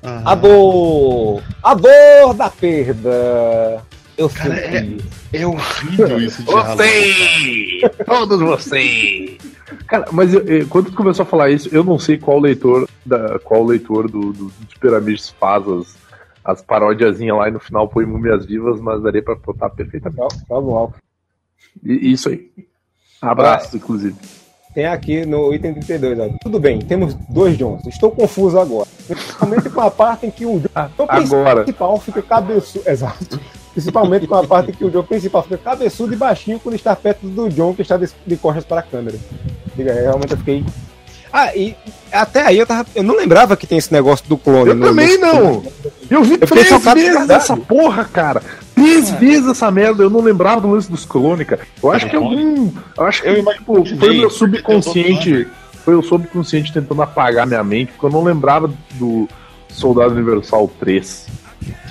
Aham. 0.03 0.23
A 0.25 0.35
dor! 0.35 1.43
A 1.63 1.73
dor 1.73 2.33
da 2.35 2.49
perda! 2.49 3.81
Eu 4.17 4.29
Cara, 4.29 4.55
senti. 4.55 5.05
É 5.33 5.45
horrível 5.45 6.17
isso 6.21 6.41
de 6.41 6.47
diálogo. 6.47 6.75
Você! 6.75 7.91
Todos 8.05 8.39
vocês! 8.41 9.37
Cara, 9.87 10.07
mas 10.11 10.33
eu- 10.33 10.41
eu- 10.45 10.67
quando 10.67 10.89
tu 10.89 10.95
começou 10.97 11.23
a 11.23 11.25
falar 11.25 11.49
isso, 11.51 11.69
eu 11.71 11.83
não 11.83 11.99
sei 11.99 12.17
qual 12.17 12.39
leitor 12.39 12.87
da, 13.05 13.37
qual 13.39 13.63
leitor 13.65 14.09
do, 14.09 14.33
do, 14.33 14.51
Piramides 14.79 15.29
faz 15.39 15.67
as, 15.67 15.95
as 16.43 16.61
parodiazinhas 16.61 17.37
lá 17.37 17.47
e 17.47 17.51
no 17.51 17.59
final 17.59 17.87
põe 17.87 18.05
múmias 18.05 18.45
vivas, 18.45 18.79
mas 18.81 19.01
daria 19.03 19.21
pra 19.23 19.35
botar 19.35 19.69
perfeitamente. 19.69 20.17
Tá, 20.19 20.27
tá 20.27 20.61
bom. 20.61 20.91
E- 21.83 22.11
Isso 22.11 22.29
aí. 22.29 22.49
Abraços, 23.21 23.73
inclusive. 23.73 24.15
Tem 24.73 24.85
aqui 24.85 25.25
no 25.25 25.51
item 25.53 25.73
32, 25.73 26.19
ó. 26.19 26.29
Tudo 26.41 26.59
bem, 26.59 26.77
temos 26.79 27.15
dois 27.27 27.57
Johns. 27.57 27.85
Estou 27.87 28.11
confuso 28.11 28.59
agora. 28.59 28.87
Principalmente 29.07 29.69
com 29.69 29.81
a 29.81 29.89
parte 29.89 30.27
em 30.27 30.29
que 30.31 30.45
o 30.45 30.59
John 30.59 30.69
o 30.99 31.03
Agora. 31.07 31.63
principal 31.63 31.99
fica 31.99 32.21
cabeçudo. 32.21 32.87
Exato. 32.87 33.39
Principalmente 33.73 34.27
com 34.27 34.35
a 34.35 34.43
parte 34.45 34.69
em 34.69 34.73
que 34.73 34.85
o 34.85 34.91
John 34.91 35.03
principal 35.03 35.41
fica 35.43 35.57
cabeçudo 35.57 36.13
e 36.13 36.15
baixinho 36.15 36.59
quando 36.59 36.75
está 36.75 36.95
perto 36.95 37.25
do 37.27 37.49
John 37.49 37.73
que 37.73 37.81
está 37.81 37.97
de, 37.97 38.07
de 38.25 38.37
costas 38.37 38.63
para 38.65 38.81
a 38.81 38.83
câmera. 38.83 39.17
Diga, 39.75 39.93
realmente 39.93 40.31
eu 40.31 40.37
fiquei. 40.37 40.63
Ah, 41.33 41.55
e 41.55 41.75
até 42.11 42.41
aí 42.45 42.57
eu 42.59 42.65
tava. 42.67 42.87
Eu 42.95 43.03
não 43.03 43.15
lembrava 43.15 43.57
que 43.57 43.65
tem 43.65 43.77
esse 43.79 43.91
negócio 43.91 44.25
do 44.29 44.37
clone. 44.37 44.69
Eu 44.69 44.75
no- 44.75 44.87
também 44.87 45.17
no- 45.19 45.25
não! 45.33 45.63
Eu 46.09 46.23
vi 46.23 46.33
fiquei 46.37 46.47
três 46.65 46.83
vezes 46.83 47.29
essa 47.29 47.57
porra, 47.57 48.05
cara! 48.05 48.41
Três 48.77 49.09
vezes 49.09 49.47
essa 49.47 49.71
merda, 49.71 50.03
eu 50.03 50.09
não 50.09 50.21
lembrava 50.21 50.61
do 50.61 50.69
lance 50.69 50.89
dos 50.89 51.03
clone, 51.03 51.43
cara. 51.43 51.61
Eu 51.81 51.91
acho 51.91 52.07
que 52.07 52.15
é 52.15 52.19
algum. 52.19 52.71
Eu 52.95 53.05
acho 53.05 53.23
que 53.23 53.27
Eu 53.27 53.43
tipo, 53.43 53.85
foi 53.97 54.11
o 54.11 54.17
meu 54.19 54.29
subconsciente. 54.29 55.47
Foi 55.83 55.95
o 55.95 56.03
subconsciente 56.03 56.71
tentando 56.71 57.01
apagar 57.01 57.47
minha 57.47 57.63
mente, 57.63 57.93
porque 57.93 58.05
eu 58.05 58.11
não 58.11 58.23
lembrava 58.23 58.71
do 58.95 59.27
Soldado 59.67 60.13
Universal 60.13 60.69
3. 60.79 61.27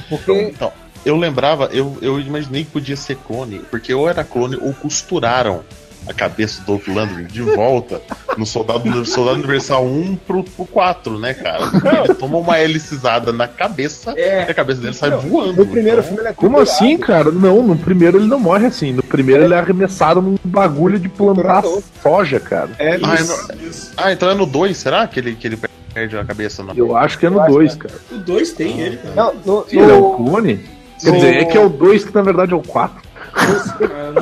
Porque 0.08 0.32
Então, 0.32 0.70
eu 1.04 1.16
lembrava, 1.16 1.70
eu, 1.72 1.96
eu 2.00 2.20
imaginei 2.20 2.64
que 2.64 2.70
podia 2.70 2.94
ser 2.94 3.16
clone, 3.16 3.60
porque 3.68 3.92
ou 3.92 4.08
era 4.08 4.22
clone 4.22 4.56
ou 4.60 4.72
costuraram 4.72 5.64
a 6.08 6.12
cabeça 6.12 6.60
do 6.60 6.66
Dolph 6.66 6.88
Lundgren 6.88 7.26
de 7.26 7.42
volta 7.42 8.00
no 8.36 8.46
Soldado, 8.46 9.04
Soldado 9.04 9.38
Universal 9.38 9.84
1 9.84 10.16
pro, 10.26 10.44
pro 10.44 10.64
4, 10.66 11.18
né, 11.18 11.34
cara? 11.34 11.64
Ele 12.04 12.14
toma 12.14 12.38
uma 12.38 12.58
helicizada 12.60 13.32
na 13.32 13.48
cabeça 13.48 14.14
e 14.16 14.20
É, 14.20 14.42
a 14.42 14.54
cabeça 14.54 14.80
dele 14.80 14.94
sai 14.94 15.10
Não, 15.10 15.20
voando. 15.20 15.52
no 15.54 15.66
primeiro 15.66 15.98
então- 15.98 16.02
filme 16.04 16.20
ele 16.22 16.28
é 16.28 16.32
Como 16.32 16.58
assim, 16.60 16.96
cara? 16.98 17.30
Não, 17.30 17.62
no 17.62 17.76
primeiro 17.76 18.18
ele 18.18 18.26
não 18.26 18.38
morre 18.38 18.66
assim. 18.66 18.92
No 18.92 19.02
primeiro 19.02 19.44
ele 19.44 19.54
é 19.54 19.58
arremessado 19.58 20.20
num 20.22 20.36
bagulho 20.44 20.98
de 20.98 21.08
plantar 21.08 21.62
soja, 22.02 22.38
cara. 22.40 22.70
É, 22.78 22.98
Ah, 23.02 23.14
isso. 23.14 23.32
é 23.50 23.54
no- 23.54 23.70
ah, 23.96 24.12
então 24.12 24.30
é 24.30 24.34
no 24.34 24.46
2, 24.46 24.76
será 24.76 25.06
que 25.06 25.18
ele, 25.20 25.34
que 25.34 25.46
ele 25.46 25.58
perde 25.92 26.16
a 26.16 26.24
cabeça 26.24 26.62
na. 26.62 26.72
Eu 26.74 26.96
acho 26.96 27.18
que 27.18 27.26
é 27.26 27.30
no 27.30 27.40
acho 27.40 27.52
2, 27.52 27.74
cara. 27.74 27.94
o 28.12 28.18
2 28.18 28.52
tem 28.52 28.80
ele, 28.80 28.96
cara. 28.98 29.14
Não, 29.14 29.34
no, 29.44 29.64
Sim, 29.68 29.80
ele 29.80 29.92
é 29.92 29.96
no, 29.96 30.14
clone? 30.14 30.60
Quer 31.00 31.10
no- 31.10 31.16
dizer, 31.16 31.36
é 31.36 31.44
que 31.44 31.56
é 31.56 31.60
o 31.60 31.68
2 31.68 32.04
que 32.04 32.14
na 32.14 32.22
verdade 32.22 32.52
é 32.52 32.56
o 32.56 32.62
4. 32.62 33.05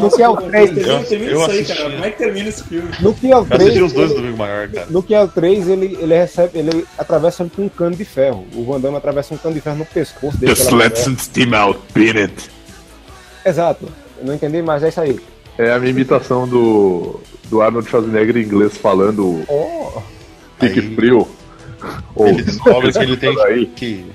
No 0.01 0.11
que 0.11 0.23
é 0.23 0.29
o 0.29 0.37
pô, 0.37 0.43
três? 0.43 0.71
termina- 0.71 0.93
Eu- 1.01 1.05
termina 1.05 1.31
eu 1.33 1.41
isso 1.41 1.51
aí, 1.51 1.61
assisti. 1.61 1.77
cara. 1.77 1.91
Como 1.91 2.05
é 2.05 2.11
que 2.11 2.19
termina 2.19 2.49
esse 2.49 2.65
filme? 2.65 2.91
no 3.01 3.15
que 3.15 3.31
é 3.33 3.37
o 3.37 3.41
Eu 3.41 3.45
3. 3.47 3.61
assisti 3.63 3.83
os 3.83 3.93
dois 3.93 4.09
do 4.11 4.17
Domingo 4.17 4.37
Maior, 4.39 4.69
cara. 4.69 4.87
No 4.91 5.03
que 5.03 5.15
é 5.15 5.23
o 5.23 5.29
3, 5.29 5.69
ele, 5.69 5.97
ele 6.01 6.15
recebe, 6.15 6.59
ele 6.59 6.87
atravessa 6.99 7.43
ele 7.43 7.51
com 7.55 7.63
um 7.63 7.69
cano 7.69 7.95
de 7.97 8.05
ferro. 8.05 8.47
O 8.55 8.65
Van 8.65 8.81
Damme 8.81 8.97
atravessa 8.97 9.33
um 9.35 9.37
cano 9.39 9.55
de 9.55 9.61
ferro 9.61 9.77
no 9.77 9.87
pescoço 9.87 10.37
dele. 10.37 10.55
pela 10.55 10.67
cabeça. 10.83 11.15
steam 11.19 11.55
out, 11.55 11.79
beat 11.95 12.17
it. 12.17 12.51
Exato. 13.47 13.89
Eu 14.19 14.27
não 14.27 14.35
entendi, 14.35 14.63
mas 14.63 14.83
é 14.83 14.89
isso 14.89 15.01
aí. 15.01 15.19
É 15.59 15.71
a 15.73 15.79
minha 15.79 15.91
imitação 15.91 16.49
do, 16.49 17.21
do 17.49 17.63
Arnold 17.63 17.89
Schwarzenegger 17.89 18.37
em 18.37 18.43
inglês 18.43 18.77
falando 18.77 19.45
Oh, 19.49 20.01
fique 20.59 20.81
Aí- 20.81 20.95
frio. 20.97 21.29
Ele 22.17 22.43
descobre 22.43 22.93
que 22.93 22.99
ele 22.99 23.17
tem 23.19 23.67
que. 23.67 24.07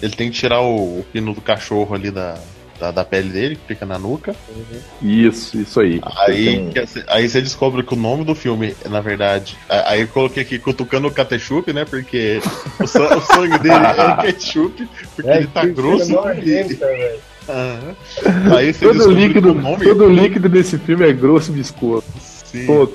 Ele 0.00 0.12
tem 0.14 0.30
que 0.30 0.36
tirar 0.38 0.60
o, 0.60 1.00
o 1.00 1.06
pino 1.12 1.34
do 1.34 1.40
cachorro 1.40 1.94
ali 1.94 2.10
da, 2.10 2.38
da, 2.78 2.90
da 2.90 3.04
pele 3.04 3.28
dele, 3.30 3.56
que 3.56 3.66
fica 3.74 3.84
na 3.86 3.98
nuca. 3.98 4.34
Isso, 5.02 5.58
isso 5.58 5.80
aí. 5.80 6.00
Aí, 6.26 6.44
Tem- 6.44 6.70
que- 6.70 7.04
aí 7.08 7.28
você 7.28 7.40
descobre 7.40 7.82
que 7.82 7.94
o 7.94 7.96
nome 7.96 8.24
do 8.24 8.34
filme, 8.34 8.74
na 8.88 9.00
verdade. 9.00 9.56
Aí 9.68 10.02
eu 10.02 10.08
coloquei 10.08 10.42
aqui 10.42 10.58
cutucando 10.58 11.08
o 11.08 11.10
ketchup, 11.10 11.72
né? 11.72 11.84
Porque 11.84 12.40
o, 12.80 12.86
sa- 12.86 13.16
o 13.16 13.20
sangue 13.20 13.58
dele 13.58 13.74
é 13.74 14.22
ketchup, 14.32 14.88
porque 15.16 15.30
é, 15.30 15.36
ele 15.38 15.46
tá 15.48 15.64
grosso. 15.64 16.12
Aí 18.56 18.72
você 18.72 18.86
Todo 18.86 19.10
líquido, 19.12 19.52
o 19.52 19.54
nome. 19.54 19.84
todo 19.84 20.08
líquido 20.08 20.48
desse 20.48 20.78
filme 20.78 21.08
é 21.08 21.12
grosso 21.12 21.50
e 21.52 21.54
viscoso. 21.54 22.04
Sim. 22.20 22.66
Todo. 22.66 22.92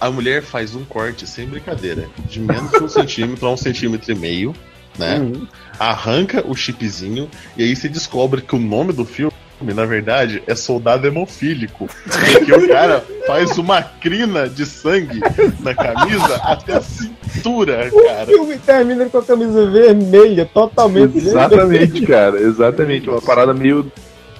A 0.00 0.10
mulher 0.10 0.42
faz 0.42 0.74
um 0.74 0.84
corte, 0.84 1.26
sem 1.26 1.46
brincadeira, 1.46 2.08
de 2.26 2.40
menos 2.40 2.70
de 2.70 2.82
um 2.82 2.88
centímetro 2.88 3.46
a 3.46 3.52
um 3.52 3.56
centímetro 3.56 4.10
e 4.10 4.14
meio, 4.14 4.54
né? 5.00 5.18
Uhum. 5.18 5.46
arranca 5.78 6.44
o 6.46 6.54
chipzinho 6.54 7.28
e 7.56 7.62
aí 7.62 7.74
você 7.74 7.88
descobre 7.88 8.42
que 8.42 8.54
o 8.54 8.58
nome 8.58 8.92
do 8.92 9.04
filme 9.04 9.32
na 9.62 9.84
verdade, 9.84 10.42
é 10.46 10.54
soldado 10.54 11.06
hemofílico. 11.06 11.86
Porque 12.32 12.52
o 12.52 12.66
cara 12.66 13.04
faz 13.26 13.58
uma 13.58 13.82
crina 13.82 14.48
de 14.48 14.64
sangue 14.64 15.20
na 15.60 15.74
camisa 15.74 16.36
até 16.36 16.74
a 16.74 16.80
cintura, 16.80 17.90
O 17.92 18.04
cara. 18.04 18.26
filme 18.26 18.56
termina 18.58 19.04
com 19.06 19.18
a 19.18 19.22
camisa 19.22 19.70
vermelha, 19.70 20.46
totalmente 20.46 21.18
Exatamente, 21.18 22.06
cara. 22.06 22.40
Exatamente. 22.40 23.10
Uma 23.10 23.20
parada 23.20 23.52
meio 23.52 23.90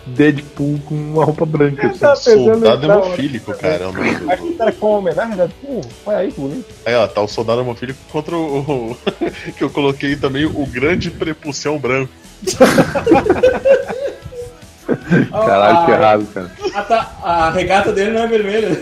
Deadpool 0.06 0.80
com 0.86 0.94
uma 0.94 1.24
roupa 1.24 1.44
branca. 1.46 1.86
assim. 1.88 1.98
Tá 1.98 2.16
Soldado 2.16 2.86
hemofílico, 2.86 3.54
cara. 3.54 3.84
é 3.84 4.32
Acho 4.32 4.42
que 4.42 4.56
era 4.62 4.72
com 4.72 4.98
homenagem, 4.98 5.36
né? 5.36 5.48
Pô, 5.60 5.80
olha 6.06 6.18
aí, 6.18 6.32
que 6.32 6.40
bonito. 6.40 6.66
Aí, 6.84 6.94
ó, 6.94 7.06
tá 7.06 7.20
o 7.20 7.28
soldado 7.28 7.60
hemofílico 7.60 7.98
contra 8.10 8.36
o. 8.36 8.96
que 9.56 9.62
eu 9.62 9.70
coloquei 9.70 10.16
também, 10.16 10.44
o 10.46 10.66
grande 10.66 11.10
prepulsão 11.10 11.78
branco. 11.78 12.12
Caralho, 15.30 15.86
que 15.86 15.92
a, 15.92 15.94
errado, 15.94 16.26
cara. 16.32 16.50
a, 16.74 16.82
ta- 16.82 17.16
a 17.22 17.50
regata 17.50 17.92
dele 17.92 18.10
não 18.12 18.22
é 18.22 18.26
vermelha. 18.26 18.80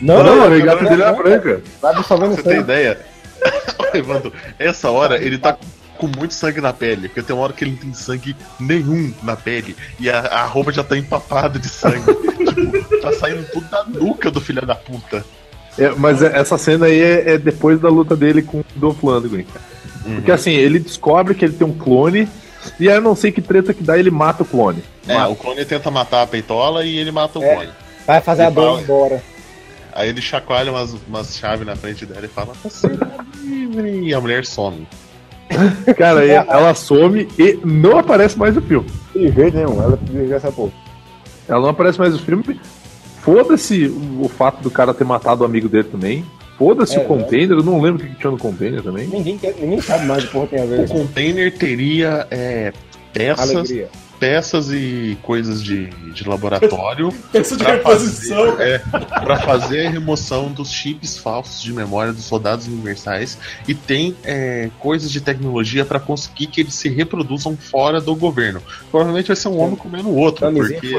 Não, 0.00 0.22
não, 0.22 0.32
a 0.32 0.36
não, 0.36 0.56
regata 0.56 0.82
não, 0.82 0.90
dele 0.90 1.04
não, 1.04 1.16
branca. 1.16 1.62
Vai 1.82 1.94
absorvendo 1.94 2.36
Você 2.36 2.42
tem 2.42 2.60
ideia? 2.60 2.98
Evandro, 3.92 4.32
essa 4.58 4.90
hora 4.90 5.16
ele 5.22 5.36
tá 5.38 5.52
com 5.52 5.64
muito 6.08 6.34
sangue 6.34 6.60
na 6.60 6.72
pele, 6.72 7.08
porque 7.08 7.22
tem 7.22 7.34
uma 7.34 7.42
hora 7.44 7.52
que 7.52 7.64
ele 7.64 7.72
não 7.72 7.78
tem 7.78 7.94
sangue 7.94 8.36
nenhum 8.58 9.12
na 9.22 9.36
pele 9.36 9.76
e 9.98 10.08
a, 10.10 10.18
a 10.20 10.44
roupa 10.44 10.72
já 10.72 10.82
tá 10.84 10.96
empapada 10.96 11.58
de 11.58 11.68
sangue. 11.68 12.04
tipo, 12.44 13.00
tá 13.00 13.12
saindo 13.12 13.44
tudo 13.52 13.68
da 13.68 13.84
nuca 13.84 14.30
do 14.30 14.40
filho 14.40 14.64
da 14.66 14.74
puta. 14.74 15.24
É, 15.78 15.90
mas 15.90 16.22
é- 16.22 16.38
essa 16.38 16.58
cena 16.58 16.86
aí 16.86 17.00
é, 17.00 17.34
é 17.34 17.38
depois 17.38 17.80
da 17.80 17.88
luta 17.88 18.16
dele 18.16 18.42
com 18.42 18.60
o 18.60 18.64
Dolph 18.76 19.02
Lundgren. 19.02 19.44
cara. 19.44 19.64
Porque 20.16 20.32
assim, 20.32 20.52
ele 20.52 20.78
descobre 20.78 21.34
que 21.34 21.44
ele 21.44 21.54
tem 21.54 21.66
um 21.66 21.76
clone, 21.76 22.26
e 22.78 22.88
aí 22.88 22.96
eu 22.96 23.02
não 23.02 23.14
sei 23.14 23.30
que 23.30 23.40
treta 23.42 23.72
que 23.74 23.82
dá, 23.82 23.98
ele 23.98 24.10
mata 24.10 24.42
o 24.42 24.46
clone. 24.46 24.82
É, 25.06 25.22
o 25.26 25.36
clone 25.36 25.64
tenta 25.64 25.90
matar 25.90 26.22
a 26.22 26.26
peitola 26.26 26.84
e 26.84 26.96
ele 26.98 27.10
mata 27.12 27.38
o 27.38 27.42
É. 27.44 27.54
clone. 27.54 27.70
Vai 28.06 28.20
fazer 28.20 28.42
a 28.44 28.50
E 28.50 28.54
fala- 28.54 28.66
dor 28.72 28.80
embora. 28.82 29.22
Aí 29.92 30.08
ele 30.08 30.22
chacoalha 30.22 30.70
umas, 30.70 30.94
umas 31.06 31.36
chaves 31.36 31.66
na 31.66 31.74
frente 31.76 32.06
dela 32.06 32.24
e 32.24 32.28
fala: 32.28 32.52
Você 32.62 32.86
é 32.86 32.90
livre. 33.44 34.06
E 34.08 34.14
a 34.14 34.20
mulher 34.20 34.46
some. 34.46 34.86
Cara, 35.96 36.24
e 36.24 36.30
ela 36.30 36.74
some 36.74 37.28
e 37.38 37.58
não 37.64 37.98
aparece 37.98 38.38
mais 38.38 38.54
no 38.54 38.62
filme. 38.62 38.88
De 39.14 39.30
jeito 39.30 39.56
nenhum, 39.56 39.82
ela 39.82 39.96
pediu 39.96 40.34
essa 40.34 40.50
porra. 40.52 40.72
Ela 41.48 41.60
não 41.60 41.68
aparece 41.70 41.98
mais 41.98 42.12
no 42.12 42.18
filme. 42.18 42.60
Foda-se 43.22 43.86
o, 43.86 44.22
o 44.24 44.28
fato 44.28 44.62
do 44.62 44.70
cara 44.70 44.94
ter 44.94 45.04
matado 45.04 45.42
o 45.42 45.46
amigo 45.46 45.68
dele 45.68 45.84
também. 45.84 46.24
Foda-se 46.56 46.96
É, 46.96 47.00
o 47.00 47.04
container, 47.04 47.56
eu 47.56 47.62
não 47.62 47.80
lembro 47.80 48.04
o 48.04 48.06
que 48.06 48.14
tinha 48.16 48.30
no 48.30 48.38
container 48.38 48.82
também. 48.82 49.08
Ninguém, 49.08 49.38
quer, 49.38 49.54
ninguém 49.58 49.80
sabe 49.80 50.06
mais 50.06 50.22
de 50.22 50.28
porra 50.28 50.46
tem 50.46 50.60
a 50.60 50.66
ver 50.66 50.80
O 50.80 50.88
container 50.88 51.56
teria 51.56 52.26
é, 52.30 52.72
peças, 53.12 53.50
alegria. 53.50 53.88
Peças 54.20 54.70
e 54.70 55.16
coisas 55.22 55.62
de, 55.64 55.86
de 56.12 56.28
laboratório 56.28 57.10
Peça 57.32 57.56
de 57.56 57.64
pra 57.64 57.72
reposição. 57.74 58.52
fazer, 58.52 58.62
é, 58.62 58.78
pra 59.24 59.36
fazer 59.38 59.86
a 59.86 59.90
remoção 59.90 60.52
dos 60.52 60.70
chips 60.70 61.16
falsos 61.18 61.62
de 61.62 61.72
memória 61.72 62.12
dos 62.12 62.24
soldados 62.24 62.68
universais 62.68 63.38
e 63.66 63.74
tem 63.74 64.14
é, 64.22 64.70
coisas 64.78 65.10
de 65.10 65.20
tecnologia 65.20 65.84
pra 65.84 65.98
conseguir 65.98 66.46
que 66.48 66.60
eles 66.60 66.74
se 66.74 66.88
reproduzam 66.88 67.56
fora 67.56 68.00
do 68.00 68.14
governo. 68.14 68.62
Provavelmente 68.90 69.28
vai 69.28 69.36
ser 69.36 69.48
um 69.48 69.58
homem 69.58 69.76
comendo 69.76 70.08
o 70.10 70.16
outro, 70.16 70.42
Camisinha 70.42 70.78
porque. 70.80 70.98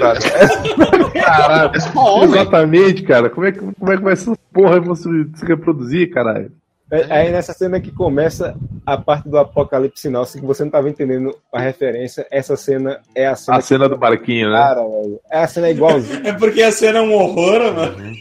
Caralho, 1.19 1.72
é 1.76 1.80
só 1.80 2.15
homem. 2.15 2.32
exatamente, 2.32 3.03
cara. 3.03 3.30
Como 3.30 3.45
é, 3.45 3.51
que, 3.51 3.59
como 3.59 3.91
é 3.91 3.97
que 3.97 4.03
vai 4.03 4.15
ser 4.15 4.32
essa 4.32 4.39
porra 4.51 4.80
você 4.80 5.09
se 5.36 5.45
reproduzir, 5.45 6.09
caralho? 6.09 6.51
É, 6.91 7.07
Aí 7.09 7.31
nessa 7.31 7.53
cena 7.53 7.79
que 7.79 7.89
começa 7.89 8.55
a 8.85 8.97
parte 8.97 9.29
do 9.29 9.37
apocalipse 9.37 10.01
sinal, 10.01 10.25
se 10.25 10.41
você 10.41 10.63
não 10.63 10.71
tava 10.71 10.89
entendendo 10.89 11.33
a 11.53 11.59
referência, 11.59 12.27
essa 12.29 12.57
cena 12.57 12.99
é 13.15 13.27
a 13.27 13.35
cena. 13.35 13.57
A 13.57 13.61
cena 13.61 13.89
do 13.89 13.97
barquinho, 13.97 14.49
né? 14.51 14.57
Cara, 14.57 14.81
velho. 14.81 15.19
É 15.31 15.39
a 15.39 15.47
cena 15.47 15.69
igualzinha. 15.69 16.21
É 16.27 16.33
porque 16.33 16.61
a 16.61 16.71
cena 16.71 16.99
é 16.99 17.01
um 17.01 17.13
horror, 17.13 17.73
mano. 17.73 18.13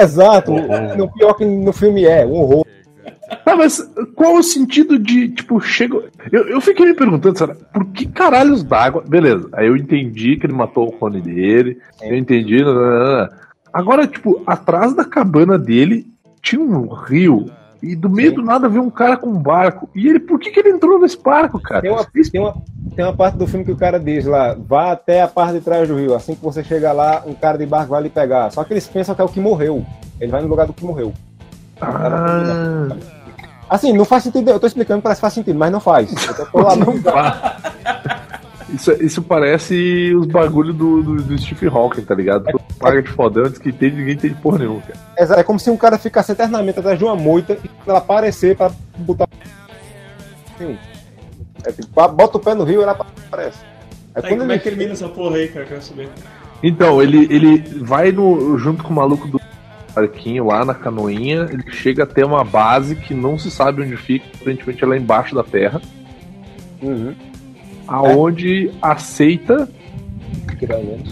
Exato. 0.00 0.52
Horror. 0.52 0.96
No 0.96 1.12
pior 1.12 1.34
que 1.34 1.44
no 1.44 1.72
filme 1.72 2.04
é, 2.04 2.26
um 2.26 2.34
horror. 2.34 2.66
Ah, 3.46 3.56
mas 3.56 3.80
qual 4.14 4.34
o 4.34 4.42
sentido 4.42 4.98
de, 4.98 5.28
tipo, 5.28 5.60
chega. 5.60 5.96
Eu, 6.32 6.48
eu 6.48 6.60
fiquei 6.60 6.86
me 6.86 6.94
perguntando, 6.94 7.38
sabe, 7.38 7.54
por 7.72 7.86
que 7.86 8.06
caralhos 8.06 8.62
d'água. 8.62 9.04
Beleza, 9.06 9.48
aí 9.52 9.68
eu 9.68 9.76
entendi 9.76 10.36
que 10.36 10.46
ele 10.46 10.52
matou 10.52 10.88
o 10.88 10.92
clone 10.92 11.20
dele, 11.20 11.78
eu 12.02 12.16
entendi. 12.16 12.62
nananana. 12.62 13.30
Agora, 13.72 14.06
tipo, 14.06 14.42
atrás 14.46 14.94
da 14.94 15.04
cabana 15.04 15.56
dele 15.58 16.06
tinha 16.42 16.60
um 16.60 16.88
rio. 16.88 17.46
E 17.82 17.96
do 17.96 18.10
meio 18.10 18.30
Sim. 18.30 18.36
do 18.36 18.42
nada 18.42 18.68
veio 18.68 18.82
um 18.82 18.90
cara 18.90 19.16
com 19.16 19.28
um 19.28 19.38
barco. 19.38 19.88
E 19.94 20.08
ele, 20.08 20.20
por 20.20 20.38
que, 20.38 20.50
que 20.50 20.60
ele 20.60 20.70
entrou 20.70 20.98
nesse 20.98 21.18
barco, 21.18 21.58
cara? 21.60 21.80
Tem 21.80 21.90
uma, 21.90 22.04
tem, 22.04 22.40
uma, 22.40 22.54
tem 22.94 23.04
uma 23.04 23.16
parte 23.16 23.36
do 23.38 23.46
filme 23.46 23.64
que 23.64 23.72
o 23.72 23.76
cara 23.76 23.98
diz 23.98 24.26
lá, 24.26 24.54
vá 24.58 24.92
até 24.92 25.22
a 25.22 25.28
parte 25.28 25.54
de 25.54 25.60
trás 25.60 25.88
do 25.88 25.96
rio. 25.96 26.14
Assim 26.14 26.34
que 26.34 26.42
você 26.42 26.62
chega 26.62 26.92
lá, 26.92 27.22
um 27.26 27.34
cara 27.34 27.56
de 27.56 27.64
barco 27.66 27.90
vai 27.90 28.02
lhe 28.02 28.10
pegar. 28.10 28.50
Só 28.50 28.62
que 28.64 28.72
eles 28.72 28.86
pensam 28.86 29.14
que 29.14 29.20
é 29.20 29.24
o 29.24 29.28
que 29.28 29.40
morreu. 29.40 29.84
Ele 30.20 30.30
vai 30.30 30.42
no 30.42 30.48
lugar 30.48 30.66
do 30.66 30.72
que 30.72 30.84
morreu. 30.84 31.12
Ah, 31.80 32.88
Assim, 33.70 33.92
não 33.92 34.04
faz 34.04 34.24
sentido. 34.24 34.50
Eu 34.50 34.58
tô 34.58 34.66
explicando, 34.66 35.00
parece 35.00 35.20
que 35.20 35.22
faz 35.22 35.32
sentido, 35.32 35.56
mas 35.58 35.70
não 35.70 35.78
faz. 35.78 36.10
Eu 36.26 36.46
tô 36.46 36.58
lá 36.60 36.74
não 36.74 36.98
dá. 36.98 37.69
Isso, 38.74 38.92
isso 39.02 39.22
parece 39.22 40.14
os 40.14 40.26
bagulhos 40.26 40.74
do, 40.76 41.02
do, 41.02 41.16
do 41.16 41.38
Stephen 41.38 41.68
Hawking, 41.68 42.02
tá 42.02 42.14
ligado? 42.14 42.44
Todo 42.44 42.62
paga 42.78 43.02
de 43.02 43.10
fodão, 43.10 43.44
diz 43.44 43.58
que 43.58 43.70
entende, 43.70 43.96
ninguém 43.96 44.14
entende 44.14 44.34
porra 44.34 44.58
nenhuma, 44.58 44.80
cara. 44.80 44.98
Exato, 45.18 45.40
É 45.40 45.44
como 45.44 45.58
se 45.58 45.70
um 45.70 45.76
cara 45.76 45.98
ficasse 45.98 46.32
eternamente 46.32 46.78
atrás 46.78 46.98
de 46.98 47.04
uma 47.04 47.16
moita 47.16 47.58
e 47.64 47.70
ela 47.86 47.98
aparecer 47.98 48.56
pra 48.56 48.70
botar. 48.98 49.28
Sim. 50.58 50.78
É 51.64 51.72
tipo, 51.72 52.08
bota 52.08 52.38
o 52.38 52.40
pé 52.40 52.54
no 52.54 52.64
rio 52.64 52.80
e 52.80 52.82
ela 52.82 52.92
aparece. 52.92 53.58
Aí, 54.14 54.22
quando 54.22 54.40
como 54.40 54.52
é 54.52 54.54
ele 54.54 54.58
que 54.58 54.68
termina 54.68 54.92
essa 54.92 55.08
porra 55.08 55.36
aí, 55.36 55.48
cara? 55.48 55.66
Quero 55.66 55.82
saber. 55.82 56.08
Então, 56.62 57.02
ele, 57.02 57.26
ele 57.30 57.58
vai 57.82 58.12
no, 58.12 58.56
junto 58.58 58.82
com 58.82 58.90
o 58.90 58.96
maluco 58.96 59.28
do 59.28 59.40
barquinho 59.94 60.46
lá 60.46 60.64
na 60.64 60.74
canoinha, 60.74 61.48
ele 61.50 61.70
chega 61.70 62.04
até 62.04 62.24
uma 62.24 62.44
base 62.44 62.94
que 62.94 63.12
não 63.12 63.38
se 63.38 63.50
sabe 63.50 63.82
onde 63.82 63.96
fica, 63.96 64.24
aparentemente 64.34 64.84
ela 64.84 64.94
é 64.94 64.98
embaixo 64.98 65.34
da 65.34 65.42
terra, 65.42 65.80
Uhum. 66.82 67.14
Aonde 67.90 68.70
a 68.80 68.96
seita 68.96 69.68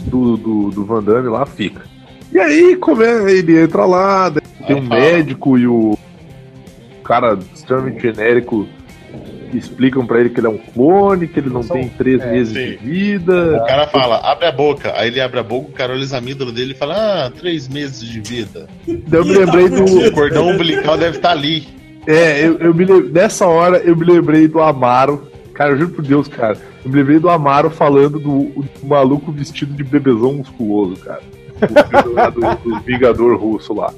do, 0.07 0.37
do, 0.37 0.70
do 0.70 0.85
Van 0.85 1.03
Damme 1.03 1.29
lá 1.29 1.45
fica. 1.45 1.83
E 2.33 2.39
aí, 2.39 2.76
como 2.76 3.03
é, 3.03 3.33
ele 3.33 3.61
entra 3.61 3.85
lá, 3.85 4.33
tem 4.66 4.76
um 4.76 4.83
médico 4.83 5.59
e 5.59 5.66
o 5.66 5.99
cara 7.03 7.39
extremamente 7.55 8.01
genérico 8.01 8.68
que 9.51 9.57
explicam 9.57 10.07
pra 10.07 10.20
ele 10.20 10.29
que 10.29 10.39
ele 10.39 10.47
é 10.47 10.51
um 10.51 10.59
clone, 10.59 11.26
que 11.26 11.41
ele 11.41 11.49
não 11.49 11.62
São- 11.62 11.74
tem 11.74 11.89
três 11.89 12.20
é, 12.20 12.31
meses 12.31 12.53
sim. 12.53 12.70
de 12.70 12.76
vida. 12.76 13.57
O 13.57 13.66
cara 13.66 13.89
fala, 13.89 14.18
abre 14.18 14.47
a 14.47 14.53
boca. 14.53 14.93
Aí 14.95 15.09
ele 15.09 15.20
abre 15.20 15.41
a 15.41 15.43
boca, 15.43 15.70
o 15.70 15.72
cara 15.72 15.95
olha 15.95 16.03
os 16.03 16.12
amígdalas 16.12 16.53
dele 16.55 16.72
e 16.72 16.76
fala, 16.76 17.26
ah, 17.26 17.31
três 17.31 17.66
meses 17.66 18.07
de 18.07 18.20
vida. 18.20 18.68
Eu 18.87 19.24
me 19.24 19.34
tá 19.34 19.41
lembrei 19.41 19.68
do. 19.71 20.07
O 20.07 20.13
cordão 20.13 20.50
umbilical 20.50 20.99
deve 20.99 21.17
estar 21.17 21.30
ali. 21.30 21.67
É, 22.07 22.46
eu, 22.46 22.59
eu 22.59 22.75
me 22.75 22.84
nessa 23.11 23.46
hora 23.46 23.79
eu 23.79 23.96
me 23.96 24.05
lembrei 24.05 24.46
do 24.46 24.61
Amaro. 24.61 25.28
Cara, 25.59 25.72
eu 25.72 25.76
juro 25.79 25.91
por 25.91 26.05
Deus, 26.05 26.29
cara. 26.29 26.57
Eu 26.85 26.89
me 26.91 26.97
lembrei 26.99 27.18
do 27.18 27.29
Amaro 27.29 27.68
falando 27.68 28.21
do, 28.21 28.45
do 28.45 28.87
maluco 28.87 29.33
vestido 29.33 29.75
de 29.75 29.83
bebezão 29.83 30.35
musculoso, 30.35 31.03
cara. 31.03 31.21
O 31.61 32.30
do, 32.30 32.71
do 32.76 32.80
Vingador 32.83 33.37
russo 33.37 33.75
lá. 33.75 33.93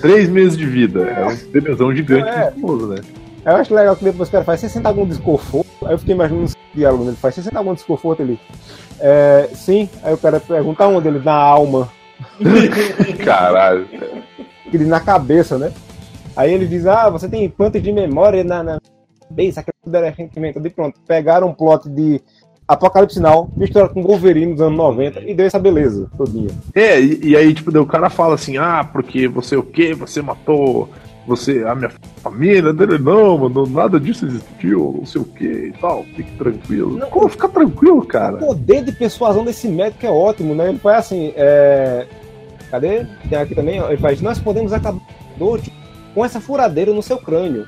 Três 0.00 0.30
meses 0.30 0.56
de 0.56 0.64
vida. 0.64 1.02
É 1.02 1.26
um 1.26 1.36
bebezão 1.52 1.94
gigante 1.94 2.26
É. 2.30 2.50
musculoso, 2.52 2.86
né? 2.86 3.02
Eu 3.44 3.56
acho 3.56 3.74
legal 3.74 3.94
que 3.96 4.04
depois 4.04 4.30
o 4.30 4.32
cara 4.32 4.44
faz, 4.44 4.60
você 4.60 4.68
sente 4.70 4.86
algum 4.86 5.04
desconforto? 5.06 5.68
Aí 5.84 5.92
eu 5.92 5.98
fiquei 5.98 6.14
imaginando 6.14 6.46
esse 6.46 6.56
diálogo 6.74 7.04
dele, 7.04 7.16
faz, 7.16 7.34
você 7.34 7.42
sente 7.42 7.56
algum 7.56 7.74
desconforto 7.74 8.20
ele? 8.22 8.40
É, 8.98 9.50
sim, 9.52 9.90
aí 10.02 10.14
o 10.14 10.18
cara 10.18 10.40
pergunta 10.40 10.86
onde 10.86 11.08
ele, 11.08 11.18
na 11.18 11.34
alma, 11.34 11.90
Caralho. 13.24 13.86
ele 14.72 14.86
na 14.86 15.00
cabeça, 15.00 15.58
né? 15.58 15.70
Aí 16.34 16.52
ele 16.52 16.66
diz, 16.66 16.86
ah, 16.86 17.10
você 17.10 17.28
tem 17.28 17.44
implante 17.44 17.78
de 17.78 17.92
memória 17.92 18.42
na, 18.42 18.62
na 18.62 18.78
cabeça, 19.28 19.62
que 19.62 19.70
tudo 19.88 19.96
era 19.96 20.06
arrependimento. 20.08 20.64
E 20.64 20.70
pronto, 20.70 21.00
pegaram 21.06 21.48
um 21.48 21.54
plot 21.54 21.88
de 21.88 22.20
Apocalipse 22.66 23.18
Now, 23.18 23.50
misturado 23.56 23.94
com 23.94 24.02
Wolverine 24.02 24.52
dos 24.52 24.60
anos 24.60 24.76
90 24.76 25.20
e 25.22 25.34
deu 25.34 25.46
essa 25.46 25.58
beleza 25.58 26.08
todinha. 26.16 26.50
É, 26.74 27.00
e, 27.00 27.30
e 27.30 27.36
aí, 27.36 27.54
tipo, 27.54 27.76
o 27.76 27.86
cara 27.86 28.10
fala 28.10 28.34
assim, 28.34 28.58
ah, 28.58 28.86
porque 28.92 29.26
você 29.26 29.56
o 29.56 29.62
quê? 29.62 29.94
Você 29.94 30.20
matou 30.20 30.88
você, 31.26 31.62
a 31.64 31.74
minha 31.74 31.92
família 32.22 32.72
dele, 32.72 32.96
não, 32.96 33.36
mano, 33.36 33.66
nada 33.66 34.00
disso 34.00 34.24
existiu, 34.24 34.94
não 34.98 35.04
sei 35.04 35.20
o 35.20 35.24
que 35.26 35.44
e 35.44 35.74
tal, 35.78 36.02
fique 36.16 36.30
tranquilo. 36.38 36.96
Não. 36.96 37.10
Como 37.10 37.28
ficar 37.28 37.48
tranquilo, 37.48 37.98
O 37.98 38.06
cara? 38.06 38.38
poder 38.38 38.82
de 38.82 38.92
persuasão 38.92 39.44
desse 39.44 39.68
médico 39.68 40.06
é 40.06 40.10
ótimo, 40.10 40.54
né? 40.54 40.70
Ele 40.70 40.78
faz 40.78 40.98
assim, 40.98 41.32
é... 41.36 42.06
Cadê? 42.70 43.06
Tem 43.28 43.38
aqui 43.38 43.54
também, 43.54 43.80
ó. 43.80 43.88
ele 43.88 43.98
faz, 43.98 44.20
nós 44.22 44.38
podemos 44.38 44.72
acabar 44.72 45.00
com 46.14 46.24
essa 46.24 46.40
furadeira 46.40 46.92
no 46.92 47.02
seu 47.02 47.18
crânio. 47.18 47.66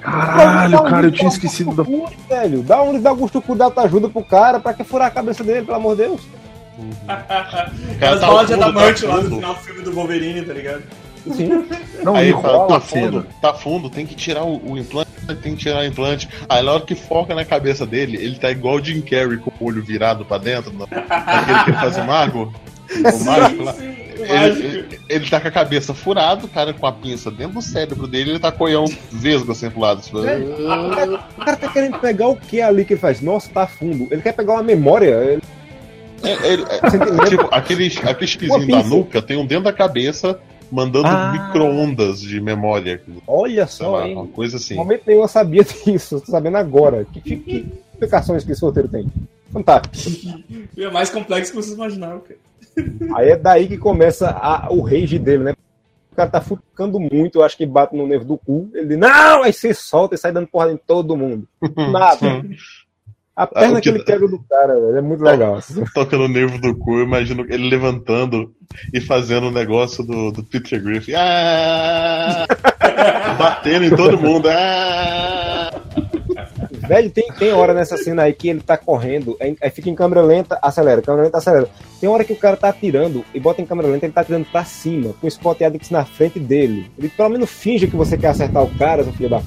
Caralho, 0.00 0.72
dá 0.72 0.82
um 0.82 0.90
cara, 0.90 1.06
eu 1.06 1.12
tinha 1.12 1.28
do 1.28 1.32
esquecido 1.34 1.74
da. 1.74 1.82
Velho. 2.28 2.62
Dá 2.62 2.82
um 2.82 2.86
livro 2.86 3.02
do 3.02 3.08
Augusto 3.08 3.40
Cury, 3.42 3.58
dá 3.58 3.66
outra 3.66 3.82
ajuda 3.84 4.08
pro 4.08 4.22
cara 4.24 4.58
pra 4.60 4.72
que 4.74 4.84
furar 4.84 5.08
a 5.08 5.10
cabeça 5.10 5.42
dele, 5.44 5.64
pelo 5.64 5.76
amor 5.76 5.96
de 5.96 6.02
Deus. 6.04 6.20
cara 7.06 7.70
As 8.12 8.20
tá 8.20 8.26
balas 8.26 8.46
de 8.48 8.54
fundo, 8.54 8.64
adamante 8.64 9.02
tá 9.02 9.08
lá 9.08 9.16
no 9.22 9.36
final 9.36 9.54
do 9.54 9.60
filme 9.60 9.82
do 9.82 9.92
Wolverine, 9.92 10.42
tá 10.42 10.52
ligado? 10.52 10.82
Sim. 11.36 11.64
Não, 12.02 12.16
Aí 12.16 12.32
fala, 12.32 12.66
tá 12.66 12.80
cena. 12.80 13.06
fundo, 13.12 13.26
tá 13.40 13.54
fundo, 13.54 13.90
tem 13.90 14.04
que 14.04 14.14
tirar 14.16 14.42
o, 14.44 14.60
o 14.72 14.76
implante. 14.76 15.08
tem 15.40 15.54
que 15.54 15.62
tirar 15.62 15.80
o 15.80 15.84
implante. 15.84 16.28
Aí 16.48 16.62
na 16.64 16.72
hora 16.72 16.82
que 16.84 16.96
foca 16.96 17.32
na 17.34 17.44
cabeça 17.44 17.86
dele, 17.86 18.16
ele 18.16 18.36
tá 18.36 18.50
igual 18.50 18.76
o 18.76 18.84
Jim 18.84 19.00
Carrey 19.00 19.36
com 19.38 19.52
o 19.60 19.66
olho 19.68 19.82
virado 19.84 20.24
pra 20.24 20.38
dentro, 20.38 20.72
no- 20.72 20.88
naquele 20.90 21.64
que 21.64 21.70
ele 21.70 21.76
faz 21.78 21.96
o 21.96 22.04
mago. 22.04 22.52
O 22.90 23.22
mágico 23.24 23.62
lá. 23.62 23.74
Ele, 24.24 24.66
ele, 24.66 25.00
ele 25.08 25.30
tá 25.30 25.40
com 25.40 25.48
a 25.48 25.50
cabeça 25.50 25.92
furada, 25.94 26.44
o 26.44 26.48
cara 26.48 26.72
com 26.72 26.86
a 26.86 26.92
pinça 26.92 27.30
dentro 27.30 27.54
do 27.54 27.62
cérebro 27.62 28.06
dele, 28.06 28.30
ele 28.30 28.38
tá 28.38 28.50
com 28.52 28.64
o 28.64 28.66
olhão 28.66 28.84
vesgo 29.10 29.52
assim 29.52 29.68
pro 29.70 29.80
lado. 29.80 30.00
Tipo, 30.02 30.18
O 30.18 31.44
cara 31.44 31.56
tá 31.56 31.68
querendo 31.68 31.98
pegar 31.98 32.28
o 32.28 32.36
que 32.36 32.60
ali 32.60 32.84
que 32.84 32.94
ele 32.94 33.00
faz? 33.00 33.20
Nossa, 33.20 33.50
tá 33.50 33.66
fundo. 33.66 34.08
Ele 34.10 34.22
quer 34.22 34.32
pegar 34.32 34.54
uma 34.54 34.62
memória. 34.62 35.10
Ele... 35.24 35.42
É, 36.22 36.52
ele- 36.52 36.62
é, 36.62 37.28
tipo, 37.28 37.48
aquele, 37.50 37.92
aquele 38.04 38.26
chipzinho 38.28 38.68
da 38.68 38.82
nuca 38.84 39.20
tem 39.20 39.36
um 39.36 39.44
dentro 39.44 39.64
da 39.64 39.72
cabeça 39.72 40.38
mandando 40.70 41.08
Ah. 41.08 41.32
micro-ondas 41.32 42.20
de 42.20 42.40
memória. 42.40 43.02
Olha 43.26 43.66
só, 43.66 43.96
lá, 43.98 44.06
hein? 44.08 44.14
uma 44.14 44.26
coisa 44.28 44.56
assim. 44.56 44.74
No 44.74 44.80
momento 44.84 45.02
nenhum 45.06 45.22
eu 45.22 45.28
sabia 45.28 45.64
disso. 45.84 46.20
Tô 46.20 46.30
sabendo 46.30 46.56
agora. 46.58 47.04
Que, 47.12 47.20
que, 47.20 47.36
que 47.36 47.66
explicações 47.92 48.44
que 48.44 48.52
esse 48.52 48.60
roteiro 48.62 48.88
tem? 48.88 49.06
Fantástico. 49.52 50.42
É 50.78 50.90
mais 50.90 51.10
complexo 51.10 51.50
que 51.52 51.56
vocês 51.56 51.74
imaginaram, 51.74 52.20
cara. 52.20 52.38
Aí 53.14 53.30
é 53.30 53.36
daí 53.36 53.66
que 53.68 53.76
começa 53.78 54.30
a- 54.30 54.68
o 54.70 54.80
rage 54.80 55.18
dele, 55.18 55.44
né? 55.44 55.52
O 56.12 56.16
cara 56.16 56.28
tá 56.30 56.40
fucando 56.40 57.00
muito, 57.00 57.38
eu 57.38 57.42
acho 57.44 57.56
que 57.56 57.64
bate 57.64 57.96
no 57.96 58.06
nervo 58.06 58.24
do 58.24 58.36
cu. 58.36 58.70
Ele 58.74 58.86
diz, 58.86 58.98
não, 58.98 59.42
aí 59.42 59.52
você 59.52 59.72
solta 59.72 60.14
e 60.14 60.18
sai 60.18 60.30
dando 60.32 60.46
porrada 60.46 60.72
em 60.72 60.76
todo 60.76 61.16
mundo. 61.16 61.46
Nada. 61.90 62.42
A 63.34 63.46
perna 63.46 63.78
Ah, 63.78 63.80
que 63.80 63.90
que- 63.90 63.96
ele 63.96 64.04
pega 64.04 64.28
do 64.28 64.38
cara, 64.40 64.74
velho, 64.74 64.96
é 64.96 65.00
muito 65.00 65.22
legal. 65.24 65.58
Toca 65.94 66.18
no 66.18 66.28
nervo 66.28 66.58
do 66.60 66.76
cu, 66.76 66.98
eu 66.98 67.04
imagino 67.04 67.46
ele 67.48 67.66
levantando 67.70 68.54
e 68.92 69.00
fazendo 69.00 69.46
o 69.46 69.50
negócio 69.50 70.04
do, 70.04 70.30
do 70.30 70.44
Peter 70.44 70.82
Griffin. 70.82 71.12
Ah! 71.14 72.46
Batendo 73.38 73.86
em 73.86 73.96
todo 73.96 74.18
mundo. 74.18 74.48
Ah! 74.50 75.70
Velho, 76.86 77.10
tem, 77.10 77.30
tem 77.38 77.52
hora 77.52 77.72
nessa 77.72 77.96
cena 77.96 78.22
aí 78.22 78.32
que 78.32 78.48
ele 78.48 78.60
tá 78.60 78.76
correndo, 78.76 79.36
aí, 79.40 79.56
aí 79.60 79.70
fica 79.70 79.88
em 79.88 79.94
câmera 79.94 80.20
lenta, 80.20 80.58
acelera, 80.60 81.00
câmera 81.00 81.24
lenta, 81.24 81.38
acelera. 81.38 81.68
Tem 82.00 82.08
hora 82.08 82.24
que 82.24 82.32
o 82.32 82.36
cara 82.36 82.56
tá 82.56 82.68
atirando 82.70 83.24
e 83.32 83.38
bota 83.38 83.62
em 83.62 83.66
câmera 83.66 83.88
lenta, 83.88 84.04
ele 84.04 84.12
tá 84.12 84.22
atirando 84.22 84.46
pra 84.46 84.64
cima, 84.64 85.14
com 85.20 85.26
o 85.26 85.28
Spot 85.28 85.60
Addicts 85.62 85.90
na 85.90 86.04
frente 86.04 86.40
dele. 86.40 86.90
Ele 86.98 87.08
pelo 87.08 87.28
menos 87.28 87.50
finge 87.50 87.86
que 87.86 87.96
você 87.96 88.18
quer 88.18 88.28
acertar 88.28 88.64
o 88.64 88.78
cara, 88.78 89.04
seu 89.04 89.12
filho 89.12 89.30
da. 89.30 89.42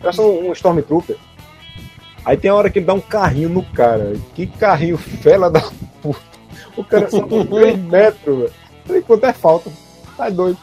Parece 0.00 0.20
um, 0.20 0.48
um 0.48 0.52
Stormtrooper. 0.52 1.16
Aí 2.24 2.36
tem 2.36 2.50
a 2.50 2.54
hora 2.54 2.70
que 2.70 2.78
ele 2.78 2.86
dá 2.86 2.94
um 2.94 3.00
carrinho 3.00 3.48
no 3.48 3.62
cara. 3.62 4.14
Que 4.34 4.46
carrinho 4.46 4.96
fela 4.96 5.50
da 5.50 5.60
puta. 6.02 6.20
O 6.76 6.84
cara 6.84 7.10
só 7.10 7.20
com 7.26 7.44
3 7.44 7.78
metros, 7.78 8.38
velho. 8.38 8.52
Falei, 8.86 9.02
quanto 9.02 9.26
é 9.26 9.32
falta? 9.32 9.70
Tá 10.16 10.30
doido. 10.30 10.58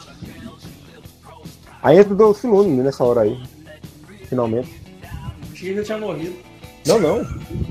Aí 1.82 1.98
entra 1.98 2.12
o 2.12 2.16
Dolph 2.16 2.42
Lundgren 2.42 2.82
nessa 2.82 3.04
hora 3.04 3.20
aí. 3.20 3.40
Finalmente. 4.28 4.85
Achei 5.56 5.68
que 5.68 5.68
ele 5.68 5.76
já 5.78 5.84
tinha 5.84 5.98
morrido. 5.98 6.36
Não, 6.86 7.00
não. 7.00 7.26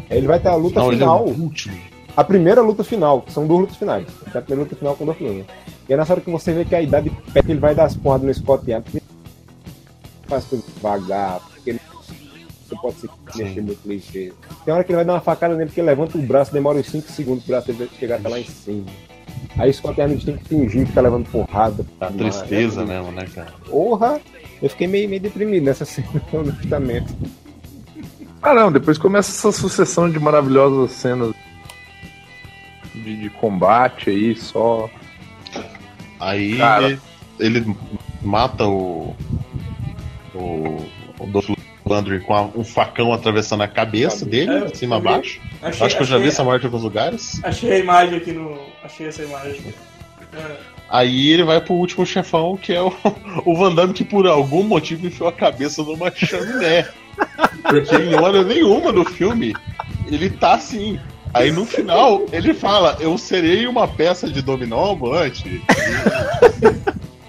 Ele 0.09 0.25
vai 0.27 0.39
ter 0.39 0.49
a 0.49 0.55
luta 0.55 0.79
Não, 0.79 0.89
é 0.91 0.93
final. 0.95 1.25
o 1.25 1.29
último. 1.43 1.77
A 2.17 2.23
primeira 2.23 2.61
luta 2.61 2.83
final, 2.83 3.21
que 3.21 3.31
são 3.31 3.45
duas 3.45 3.61
lutas 3.61 3.77
finais. 3.77 4.07
É 4.33 4.37
a 4.37 4.41
primeira 4.41 4.63
luta 4.63 4.75
final 4.75 4.95
com 4.95 5.03
o 5.03 5.07
Dolph 5.07 5.21
Lundgren. 5.21 5.45
E 5.87 5.93
é 5.93 5.97
nessa 5.97 6.13
hora 6.13 6.21
que 6.21 6.31
você 6.31 6.51
vê 6.51 6.65
que 6.65 6.73
a 6.73 6.81
idade 6.81 7.11
pega, 7.31 7.51
ele 7.51 7.59
vai 7.59 7.75
dar 7.75 7.85
as 7.85 7.95
porradas 7.95 8.25
no 8.25 8.33
Scott 8.33 8.73
Adams. 8.73 9.03
Faz 10.23 10.45
coisa 10.45 10.63
devagar, 10.75 11.39
porque 11.41 11.69
ele 11.71 11.79
você 12.67 12.75
pode 12.75 12.95
se 12.95 13.09
mexer 13.37 13.61
muito 13.61 13.87
ligeiro. 13.87 14.35
Tem 14.63 14.73
hora 14.73 14.83
que 14.83 14.91
ele 14.91 14.95
vai 14.95 15.05
dar 15.05 15.13
uma 15.13 15.21
facada 15.21 15.53
nele, 15.53 15.67
porque 15.67 15.81
ele 15.81 15.87
levanta 15.87 16.17
o 16.17 16.21
braço, 16.21 16.51
demora 16.51 16.79
uns 16.79 16.87
5 16.87 17.11
segundos 17.11 17.43
pro 17.43 17.53
braço 17.53 17.71
dele 17.71 17.91
chegar 17.99 18.15
até 18.15 18.27
lá 18.27 18.39
em 18.39 18.45
cima. 18.45 18.85
Aí 19.57 19.69
o 19.69 19.73
Scott 19.73 20.01
Adams 20.01 20.23
tem 20.23 20.35
que 20.35 20.45
fingir 20.45 20.87
que 20.87 20.93
tá 20.93 21.01
levando 21.01 21.29
porrada. 21.29 21.85
A 22.01 22.07
tristeza 22.07 22.83
mesmo, 22.83 23.11
né, 23.11 23.27
cara? 23.33 23.53
Porra! 23.69 24.19
Eu 24.61 24.69
fiquei 24.69 24.87
meio, 24.87 25.07
meio 25.07 25.21
deprimido 25.21 25.63
nessa 25.63 25.85
cena, 25.85 26.07
honestamente. 26.33 27.13
Não, 28.53 28.71
depois 28.71 28.97
começa 28.97 29.31
essa 29.31 29.51
sucessão 29.51 30.09
de 30.09 30.19
maravilhosas 30.19 30.91
cenas 30.91 31.33
de, 32.93 33.15
de 33.17 33.29
combate 33.29 34.09
aí, 34.09 34.35
só. 34.35 34.89
Aí 36.19 36.57
Cara. 36.57 36.85
ele, 36.87 36.99
ele 37.39 37.75
mata 38.21 38.65
o. 38.65 39.15
O. 40.33 40.85
O 41.17 41.25
Dolph 41.27 41.49
Lundgren 41.85 42.19
com 42.21 42.33
a- 42.35 42.41
um 42.55 42.63
facão 42.63 43.13
atravessando 43.13 43.61
a 43.63 43.67
cabeça 43.69 44.25
dele, 44.25 44.51
É, 44.51 44.65
de 44.65 44.77
cima 44.77 44.97
a 44.97 44.99
vi. 44.99 45.05
baixo. 45.05 45.39
Achei, 45.61 45.85
Acho 45.85 45.95
que 45.95 46.01
eu 46.03 46.07
já 46.07 46.15
vi 46.17 46.23
achei- 46.23 46.33
essa 46.33 46.43
morte 46.43 46.63
em 46.63 46.65
alguns 46.65 46.83
lugares. 46.83 47.39
Achei 47.43 47.71
a 47.71 47.79
imagem 47.79 48.17
aqui 48.17 48.31
no. 48.33 48.59
Achei 48.83 49.07
essa 49.07 49.23
imagem. 49.23 49.73
É. 50.33 50.55
Aí 50.89 51.29
ele 51.31 51.43
vai 51.43 51.61
pro 51.61 51.73
último 51.73 52.05
chefão, 52.05 52.57
que 52.57 52.73
é 52.73 52.81
o, 52.81 52.93
o 53.45 53.55
Van 53.55 53.73
Damme, 53.73 53.93
que 53.93 54.03
por 54.03 54.27
algum 54.27 54.63
motivo 54.63 55.07
enfiou 55.07 55.29
a 55.29 55.31
cabeça 55.33 55.81
numa 55.83 56.11
chaminé. 56.11 56.87
Porque 57.69 57.95
em 57.95 58.15
hora 58.15 58.43
nenhuma 58.43 58.91
no 58.91 59.05
filme 59.05 59.55
ele 60.07 60.29
tá 60.29 60.55
assim. 60.55 60.99
Aí 61.33 61.51
no 61.51 61.65
final 61.65 62.25
ele 62.31 62.53
fala: 62.53 62.97
Eu 62.99 63.17
serei 63.17 63.67
uma 63.67 63.87
peça 63.87 64.29
de 64.29 64.41
dominó 64.41 64.91
ambulante. 64.91 65.61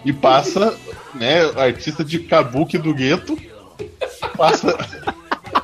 E 0.05 0.13
passa, 0.13 0.77
né, 1.15 1.51
artista 1.57 2.05
de 2.05 2.21
kabuki 2.21 2.79
do 2.79 2.95
gueto, 2.95 3.37
passa 4.37 4.77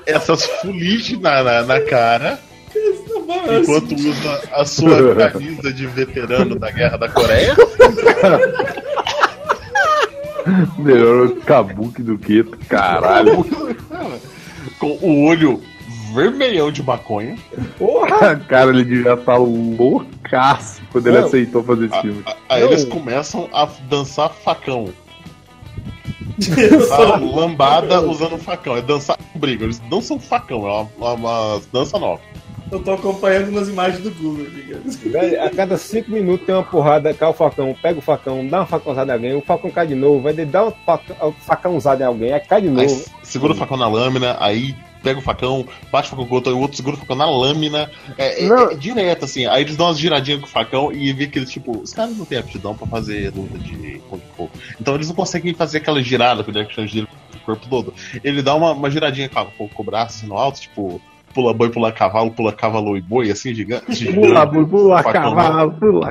essas 0.05 0.44
fuligens 0.44 1.20
na, 1.20 1.44
na, 1.44 1.62
na 1.62 1.81
cara, 1.82 2.40
enquanto 3.61 3.94
usa 3.94 4.43
a 4.53 4.65
sua 4.65 5.15
camisa 5.31 5.73
de 5.73 5.86
veterano 5.86 6.59
da 6.59 6.73
Guerra 6.73 6.97
da 6.97 7.09
Coreia. 7.09 7.55
Melhor 10.78 11.31
Kabuki 11.47 12.03
do 12.03 12.19
que 12.19 12.43
caralho. 12.69 13.47
O 15.03 15.24
olho 15.27 15.61
vermelhão 16.15 16.70
de 16.70 16.83
maconha. 16.83 17.37
Porra! 17.79 18.37
Cara, 18.37 18.70
ele 18.70 18.85
devia 18.85 19.15
estar 19.15 19.37
loucaço 19.37 20.83
quando 20.93 21.07
ele 21.07 21.19
Não. 21.19 21.27
aceitou 21.27 21.62
fazer 21.65 21.87
esse 21.87 22.01
filme. 22.01 22.24
Aí 22.49 22.62
eles 22.62 22.85
começam 22.85 23.49
a 23.53 23.66
dançar 23.89 24.31
facão. 24.31 24.89
Dançar 26.39 27.23
lambada 27.23 28.01
usando 28.01 28.39
facão. 28.39 28.77
É 28.77 28.83
dançar 28.83 29.19
briga. 29.35 29.65
Eles 29.65 29.79
dançam 29.91 30.19
facão, 30.19 30.66
é 30.66 30.70
uma, 30.70 30.89
uma, 30.97 31.12
uma 31.15 31.62
dança 31.73 31.99
nova. 31.99 32.20
Eu 32.70 32.81
tô 32.83 32.93
acompanhando 32.93 33.51
nas 33.51 33.69
imagens 33.69 34.03
do 34.03 34.11
Google. 34.11 34.47
Velho, 35.05 35.43
a 35.43 35.51
cada 35.51 35.77
cinco 35.77 36.11
minutos 36.11 36.47
tem 36.47 36.55
uma 36.55 36.65
porrada, 36.65 37.12
cai 37.12 37.29
o 37.29 37.35
facão, 37.35 37.77
pega 37.83 37.99
o 37.99 38.03
facão, 38.03 38.47
dá 38.49 38.61
uma 38.61 38.66
facãozada 38.66 39.12
em 39.12 39.15
alguém, 39.15 39.35
o 39.35 39.43
facão 39.43 39.70
cai 39.70 39.87
de 39.87 39.95
novo, 39.95 40.23
vai 40.23 40.33
dar 40.33 40.65
uma 40.65 40.74
facãozada 41.41 42.03
em 42.03 42.07
alguém, 42.07 42.33
aí 42.33 42.41
cai 42.41 42.62
de 42.62 42.69
Aí 42.69 42.74
novo. 42.74 43.05
segura 43.23 43.53
o 43.53 43.57
facão 43.57 43.77
na 43.77 43.87
lâmina, 43.87 44.39
aí 44.41 44.74
pega 45.03 45.19
o 45.19 45.23
facão, 45.23 45.66
bate 45.91 46.09
o 46.09 46.11
facão 46.11 46.27
com 46.27 46.33
o 46.33 46.37
outro, 46.37 46.57
o 46.57 46.61
outro 46.61 46.77
segura 46.77 46.97
o 46.97 46.99
facão 47.01 47.16
na 47.16 47.29
lâmina. 47.29 47.91
É, 48.16 48.45
é- 48.45 48.73
é 48.73 48.74
direto, 48.74 49.24
assim. 49.24 49.47
Aí 49.47 49.62
eles 49.62 49.77
dão 49.77 49.87
umas 49.87 49.99
giradinhas 49.99 50.41
com 50.41 50.47
o 50.47 50.51
facão 50.51 50.93
e 50.93 51.12
vê 51.12 51.27
que 51.27 51.39
eles, 51.39 51.51
tipo, 51.51 51.79
os 51.83 51.93
caras 51.93 52.16
não 52.16 52.24
têm 52.24 52.39
aptidão 52.39 52.74
pra 52.74 52.87
fazer 52.87 53.33
luta 53.35 53.59
de 53.59 54.01
Kung 54.09 54.20
Fu. 54.37 54.51
Então 54.81 54.95
eles 54.95 55.09
não 55.09 55.15
conseguem 55.15 55.53
fazer 55.55 55.79
aquela 55.79 56.03
girada 56.03 56.43
que 56.45 56.51
o 56.51 56.53
Jack 56.53 56.74
Chan 56.74 56.87
gira 56.87 57.07
o 57.35 57.39
corpo 57.45 57.66
todo. 57.69 57.93
Ele 58.23 58.41
dá 58.43 58.55
uma, 58.55 58.73
uma 58.73 58.91
giradinha 58.91 59.29
com, 59.29 59.45
com, 59.45 59.69
com 59.69 59.83
o 59.83 59.87
braço 59.87 60.19
assim, 60.19 60.27
no 60.29 60.37
alto, 60.37 60.61
tipo, 60.61 61.01
pula 61.35 61.53
boi, 61.55 61.70
pula 61.70 61.91
cavalo, 61.91 62.31
pula 62.31 62.53
cavalo 62.53 62.97
e 62.97 63.01
boi, 63.01 63.31
assim, 63.31 63.55
gigante. 63.55 64.05
Pula, 64.12 64.45
gigante. 64.47 64.69
pula, 64.70 65.03
Facão, 65.03 65.35
cavalo, 65.35 65.73
pula, 65.73 66.09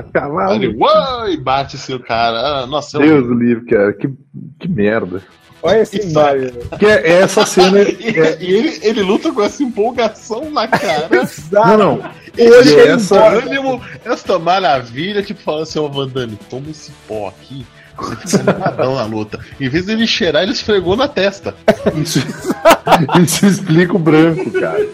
Aí 0.48 0.56
ele, 0.56 0.74
cavalo. 0.74 1.28
e 1.28 1.36
bate 1.36 1.76
assim 1.76 1.94
o 1.94 2.00
cara. 2.00 2.36
Ah, 2.62 2.66
nossa, 2.66 2.98
eu- 2.98 3.02
Deus 3.02 3.26
do 3.28 3.34
livro, 3.34 3.64
cara. 3.66 3.92
Que, 3.92 4.10
que 4.58 4.68
merda. 4.68 5.22
Olha 5.62 5.80
esse 5.80 5.98
velho. 6.12 6.52
Que 6.78 6.86
é 6.86 7.12
essa 7.20 7.46
cena. 7.46 7.78
E, 7.82 8.44
e 8.44 8.52
ele, 8.54 8.78
ele 8.82 9.02
luta 9.02 9.30
com 9.32 9.42
essa 9.42 9.62
empolgação 9.62 10.50
na 10.50 10.66
cara. 10.66 11.08
Não, 11.52 11.76
não. 11.78 12.10
Esse 12.36 12.74
E 12.74 12.80
essa- 12.80 13.24
ânimo, 13.28 13.80
essa 14.04 14.38
maravilha, 14.38 15.22
tipo, 15.22 15.40
falando 15.42 15.62
assim, 15.62 15.78
ô 15.78 15.88
Van 15.88 16.08
Damme, 16.08 16.38
toma 16.48 16.70
esse 16.70 16.90
pó 17.06 17.28
aqui, 17.28 17.64
você 17.96 18.38
fica 18.38 18.50
animadão 18.50 18.94
na 18.94 19.04
luta. 19.04 19.38
Em 19.60 19.68
vez 19.68 19.84
dele 19.86 20.06
cheirar, 20.06 20.42
ele 20.42 20.52
esfregou 20.52 20.96
na 20.96 21.06
testa. 21.08 21.54
Isso, 21.94 22.20
isso 23.22 23.46
explica 23.46 23.94
o 23.94 23.98
branco, 23.98 24.50
cara. 24.50 24.86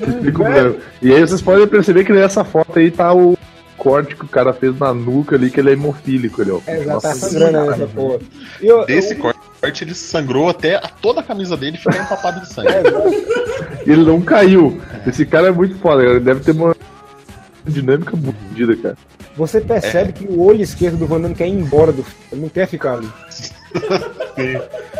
Explica 0.00 0.42
o 0.42 0.44
branco. 0.44 0.80
E 1.00 1.12
aí 1.14 1.20
vocês 1.20 1.40
podem 1.40 1.66
perceber 1.68 2.04
que 2.04 2.12
nessa 2.12 2.44
foto 2.44 2.78
aí 2.78 2.90
tá 2.90 3.14
o 3.14 3.38
corte 3.78 4.16
que 4.16 4.24
o 4.24 4.28
cara 4.28 4.52
fez 4.52 4.76
na 4.78 4.92
nuca 4.92 5.36
ali, 5.36 5.50
que 5.50 5.60
ele 5.60 5.70
é 5.70 5.72
hemofílico 5.74 6.42
ali, 6.42 6.50
ó. 6.50 6.58
É, 6.66 6.82
já 6.82 6.92
Nossa 6.94 7.08
tá 7.10 7.14
sangrando 7.14 7.50
senhora. 7.52 7.70
nessa 7.70 7.86
porra. 7.86 8.18
E 8.60 8.66
eu, 8.66 8.84
Desse 8.86 9.14
eu, 9.14 9.18
corte, 9.20 9.38
ele 9.62 9.94
sangrou 9.94 10.48
até 10.48 10.76
a- 10.76 10.88
toda 11.00 11.20
a 11.20 11.22
camisa 11.22 11.56
dele 11.56 11.76
ficar 11.78 11.98
empapada 12.02 12.40
de 12.40 12.52
sangue. 12.52 12.68
E 13.86 13.90
ele 13.92 14.04
não 14.04 14.20
caiu. 14.20 14.80
Esse 15.06 15.24
cara 15.24 15.46
é 15.46 15.52
muito 15.52 15.76
foda. 15.78 16.02
Ele 16.02 16.18
deve 16.18 16.40
ter 16.40 16.50
uma 16.50 16.74
dinâmica 17.64 18.16
fodida, 18.16 18.74
cara. 18.76 18.96
você 19.36 19.60
percebe 19.60 20.12
que 20.12 20.24
o 20.26 20.40
olho 20.42 20.60
esquerdo 20.60 20.96
do 20.98 21.06
Van 21.06 21.20
Damme 21.20 21.36
quer 21.36 21.46
ir 21.46 21.52
embora 21.52 21.92
do 21.92 22.02
filme, 22.02 22.20
ele 22.32 22.40
não 22.42 22.48
quer 22.48 22.66
ficar 22.66 22.94
ali. 22.94 23.08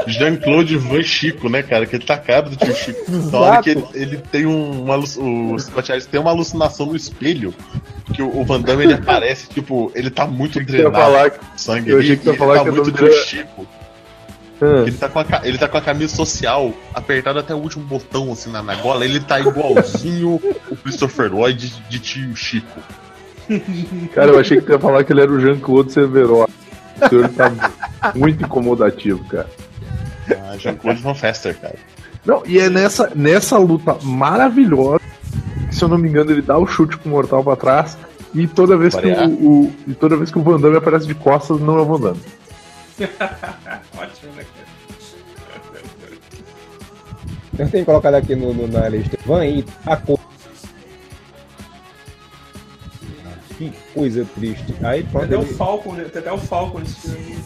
Jean-Claude 0.06 0.76
Van 0.76 1.02
Chico, 1.02 1.48
né, 1.48 1.62
cara? 1.62 1.84
Que 1.86 1.96
ele 1.96 2.04
tá 2.04 2.16
cara 2.16 2.42
do 2.42 2.56
tio 2.56 2.74
Chico. 2.74 3.10
Na 3.32 3.38
hora 3.38 3.62
que 3.62 3.70
ele, 3.70 3.84
ele 3.94 4.16
tem 4.18 4.46
um, 4.46 4.82
uma. 4.84 4.94
alu- 4.94 5.52
O 5.54 5.58
Scott 5.58 5.90
Adams 5.92 6.06
tem 6.06 6.20
uma 6.20 6.30
alucinação 6.30 6.86
no 6.86 6.96
espelho. 6.96 7.52
Que 8.14 8.22
o, 8.22 8.38
o 8.40 8.44
Van 8.44 8.60
Damme 8.60 8.84
ele 8.84 8.94
aparece, 8.94 9.48
tipo, 9.48 9.90
ele 9.94 10.10
tá 10.10 10.26
muito 10.26 10.58
Achei 10.60 10.64
que 10.64 10.70
você 10.70 10.76
ia 10.78 10.90
drenado 10.90 11.04
falar 11.12 11.30
sangue. 11.56 11.90
eu 11.90 11.98
achei 11.98 12.16
que 12.16 12.24
você 12.24 12.30
ia 12.30 12.36
falar 12.38 12.54
ele 12.54 12.64
que 12.64 12.66
tá 12.66 12.70
o 12.72 12.74
muito 12.84 12.96
nome 13.02 13.10
dele- 13.10 13.24
Chico. 13.24 13.66
Ah. 14.60 14.82
Ele, 14.86 14.92
tá 14.92 15.08
com 15.08 15.18
a, 15.18 15.26
ele 15.44 15.58
tá 15.58 15.68
com 15.68 15.76
a 15.76 15.82
camisa 15.82 16.14
social 16.14 16.72
apertada 16.94 17.40
até 17.40 17.54
o 17.54 17.58
último 17.58 17.84
botão, 17.84 18.32
assim, 18.32 18.50
na, 18.50 18.62
na 18.62 18.74
gola. 18.76 19.04
Ele 19.04 19.20
tá 19.20 19.38
igualzinho 19.38 20.40
o 20.70 20.76
Christopher 20.76 21.32
Lloyd 21.32 21.68
de, 21.68 21.80
de 21.88 21.98
tio 21.98 22.36
Chico. 22.36 22.80
Cara, 24.14 24.32
eu 24.32 24.38
achei 24.38 24.58
que 24.58 24.66
tu 24.66 24.72
ia 24.72 24.78
falar 24.78 25.04
que 25.04 25.12
ele 25.12 25.20
era 25.20 25.30
o 25.30 25.40
Jean-Claude 25.40 25.92
Severo. 25.92 26.44
O 26.44 27.08
senhor 27.08 27.28
tá 27.28 27.52
muito 28.14 28.42
incomodativo, 28.42 29.22
cara. 29.26 29.48
Ah, 30.30 30.56
Jean-Claude 30.58 31.02
Van 31.02 31.14
Fester, 31.14 31.56
cara. 31.58 31.76
Não, 32.24 32.42
e 32.44 32.58
é 32.58 32.68
nessa, 32.68 33.12
nessa 33.14 33.56
luta 33.56 33.96
maravilhosa, 34.02 35.00
se 35.70 35.84
eu 35.84 35.88
não 35.88 35.96
me 35.96 36.08
engano, 36.08 36.32
ele 36.32 36.42
dá 36.42 36.58
o 36.58 36.66
chute 36.66 36.96
com 36.96 37.08
o 37.08 37.12
mortal 37.12 37.44
pra 37.44 37.54
trás, 37.54 37.96
e 38.34 38.48
toda 38.48 38.76
vez, 38.76 38.96
que 38.96 39.06
o, 39.06 39.30
o, 39.30 39.72
e 39.86 39.94
toda 39.94 40.16
vez 40.16 40.32
que 40.32 40.38
o 40.38 40.42
Van 40.42 40.58
Damme 40.58 40.76
aparece 40.76 41.06
de 41.06 41.14
costas, 41.14 41.60
não 41.60 41.78
é 41.78 41.82
o 41.82 41.84
Van 41.84 42.00
Damme. 42.00 42.20
Ótimo, 43.98 44.32
né, 44.32 44.44
Eu 47.58 47.70
tenho 47.70 47.84
colocado 47.84 48.14
aqui 48.14 48.34
no, 48.34 48.54
no, 48.54 48.66
na 48.66 48.88
lista. 48.88 49.18
Van 49.24 49.44
e 49.44 49.64
a 49.84 49.96
cor. 49.96 50.18
Que 53.58 53.72
coisa 53.94 54.26
triste. 54.34 54.74
Aí 54.82 55.02
pronto. 55.04 55.28
Tem 55.28 55.38
até, 55.38 55.46
ele... 55.46 55.54
o 55.54 55.56
Falcon, 55.56 55.92
né? 55.92 56.04
tem 56.04 56.20
até 56.20 56.32
o 56.32 56.38
Falcon 56.38 56.78
nesse 56.80 56.94
filme. 56.94 57.36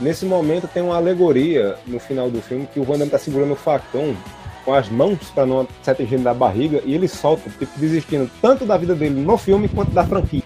Nesse 0.00 0.24
momento 0.24 0.66
tem 0.66 0.82
uma 0.82 0.96
alegoria 0.96 1.76
no 1.86 2.00
final 2.00 2.30
do 2.30 2.40
filme 2.40 2.66
que 2.66 2.80
o 2.80 2.84
Van 2.84 2.98
Damme 2.98 3.10
tá 3.10 3.18
segurando 3.18 3.52
o 3.52 3.56
facão 3.56 4.16
com 4.64 4.74
as 4.74 4.88
mãos 4.88 5.30
para 5.34 5.46
não 5.46 5.66
se 5.82 5.90
atingir 5.90 6.18
da 6.18 6.34
barriga 6.34 6.80
e 6.84 6.94
ele 6.94 7.08
solta, 7.08 7.48
tipo, 7.50 7.78
desistindo 7.78 8.30
tanto 8.40 8.64
da 8.64 8.76
vida 8.76 8.94
dele 8.94 9.20
no 9.20 9.36
filme 9.36 9.68
quanto 9.68 9.92
da 9.92 10.04
franquia. 10.04 10.42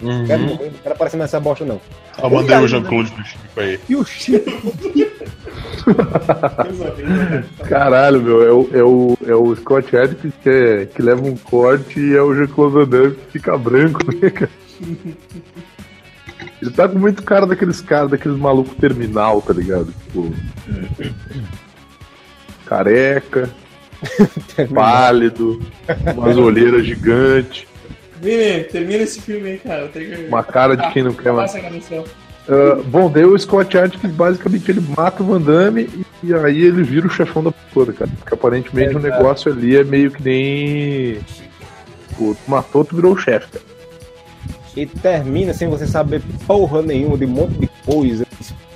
Uhum. 0.00 0.26
Quero, 0.26 0.42
não 0.42 0.56
quero 0.56 0.94
aparecer 0.94 1.16
nessa 1.16 1.40
bosta, 1.40 1.64
não. 1.64 1.80
Eu 2.22 2.30
mandei 2.30 2.56
o 2.56 2.68
Jean-Claude 2.68 3.10
pro 3.10 3.24
Chico 3.24 3.60
aí. 3.60 3.80
E 3.88 3.96
o 3.96 4.04
Chico? 4.04 4.50
Caralho, 7.68 8.20
meu, 8.22 8.42
é 8.42 8.52
o, 8.52 8.68
é 8.72 8.82
o, 8.82 9.18
é 9.26 9.34
o 9.34 9.56
Scott 9.56 9.96
Adkins 9.96 10.34
que, 10.42 10.48
é, 10.48 10.86
que 10.86 11.00
leva 11.00 11.22
um 11.22 11.36
corte 11.36 12.00
e 12.00 12.16
é 12.16 12.22
o 12.22 12.34
Jean-Claude 12.34 12.74
Van 12.74 12.88
Damme 12.88 13.14
que 13.14 13.32
fica 13.32 13.56
branco, 13.56 14.00
né, 14.14 14.30
cara? 14.30 14.50
Ele 16.60 16.70
tá 16.70 16.88
com 16.88 16.98
muito 16.98 17.22
cara 17.22 17.46
daqueles 17.46 17.80
caras, 17.80 18.10
daqueles 18.10 18.38
malucos 18.38 18.76
terminal, 18.76 19.40
tá 19.42 19.52
ligado? 19.52 19.92
Tipo. 20.04 20.34
careca, 22.64 23.48
pálido, 24.74 25.60
umas 26.16 26.36
olheiras 26.36 26.84
gigantes. 26.84 27.66
Vini, 28.20 28.64
termina 28.64 29.02
esse 29.02 29.20
filme 29.20 29.50
aí, 29.50 29.58
cara. 29.58 29.88
Que... 29.88 30.26
Uma 30.28 30.42
cara 30.42 30.76
de 30.76 30.92
quem 30.92 31.02
não 31.02 31.12
quer 31.12 31.32
mais. 31.32 31.54
Uh, 31.54 32.80
bom, 32.84 33.10
daí 33.10 33.24
o 33.24 33.36
Scott 33.36 33.76
Adkins 33.76 34.12
basicamente 34.12 34.70
ele 34.70 34.80
mata 34.96 35.20
o 35.20 35.26
Van 35.26 35.40
Damme 35.40 35.90
e, 36.22 36.28
e 36.28 36.34
aí 36.34 36.62
ele 36.62 36.84
vira 36.84 37.08
o 37.08 37.10
chefão 37.10 37.42
da 37.42 37.50
porra, 37.74 37.92
cara. 37.92 38.10
Porque 38.18 38.34
aparentemente 38.34 38.94
é, 38.94 38.96
o 38.96 39.00
negócio 39.00 39.50
ali 39.50 39.76
é 39.76 39.82
meio 39.82 40.12
que 40.12 40.22
nem. 40.22 41.18
Pô, 42.16 42.34
tu 42.34 42.50
matou, 42.50 42.84
tu 42.84 42.94
virou 42.94 43.14
o 43.14 43.18
chefe, 43.18 43.48
cara. 43.48 43.64
E 44.76 44.86
termina 44.86 45.52
sem 45.52 45.68
você 45.68 45.86
saber 45.86 46.22
porra 46.46 46.82
nenhuma 46.82 47.18
de 47.18 47.24
um 47.24 47.28
monte 47.28 47.58
de 47.58 47.70
coisa. 47.84 48.26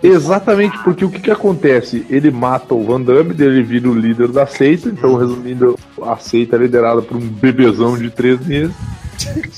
Exatamente, 0.02 0.78
porque 0.82 1.04
o 1.04 1.10
que, 1.10 1.20
que 1.20 1.30
acontece? 1.30 2.06
Ele 2.08 2.30
mata 2.30 2.74
o 2.74 2.82
Van 2.82 3.00
Damme, 3.00 3.34
ele 3.38 3.62
vira 3.62 3.88
o 3.88 3.94
líder 3.94 4.28
da 4.28 4.46
seita, 4.46 4.88
então 4.88 5.14
resumindo, 5.14 5.78
a 6.02 6.16
seita 6.16 6.56
é 6.56 6.60
liderada 6.60 7.02
por 7.02 7.18
um 7.18 7.20
bebezão 7.20 7.98
de 7.98 8.10
três 8.10 8.44
meses. 8.44 8.74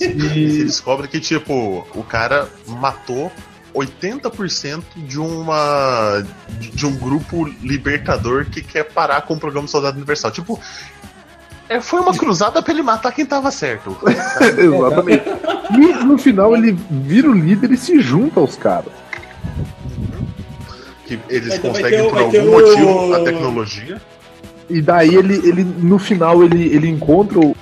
E 0.00 0.50
se 0.50 0.64
descobre 0.64 1.08
que, 1.08 1.20
tipo, 1.20 1.86
o 1.94 2.02
cara 2.02 2.48
matou 2.66 3.30
80% 3.74 4.82
de 4.96 5.18
uma 5.18 6.24
de 6.58 6.86
um 6.86 6.94
grupo 6.96 7.44
libertador 7.62 8.46
que 8.46 8.62
quer 8.62 8.84
parar 8.84 9.22
com 9.22 9.34
o 9.34 9.40
programa 9.40 9.66
Soldado 9.66 9.96
Universal. 9.96 10.30
Tipo, 10.30 10.60
é, 11.68 11.80
foi 11.80 12.00
uma 12.00 12.14
cruzada 12.14 12.60
pra 12.60 12.72
ele 12.72 12.82
matar 12.82 13.12
quem 13.12 13.24
tava 13.24 13.50
certo. 13.50 13.96
Exatamente. 14.06 15.24
E 15.70 16.04
no 16.04 16.18
final 16.18 16.54
ele 16.54 16.76
vira 16.90 17.30
o 17.30 17.32
líder 17.32 17.72
e 17.72 17.76
se 17.76 18.00
junta 18.00 18.40
aos 18.40 18.56
caras. 18.56 18.92
Que 21.06 21.18
eles 21.28 21.54
então 21.54 21.72
conseguem, 21.72 22.10
por 22.10 22.18
algum 22.18 22.50
motivo, 22.50 23.14
a 23.14 23.24
tecnologia. 23.24 24.00
E 24.68 24.80
daí 24.80 25.14
ele, 25.14 25.34
ele 25.48 25.64
no 25.64 25.98
final, 25.98 26.42
ele, 26.42 26.74
ele 26.74 26.88
encontra 26.88 27.38
o, 27.38 27.56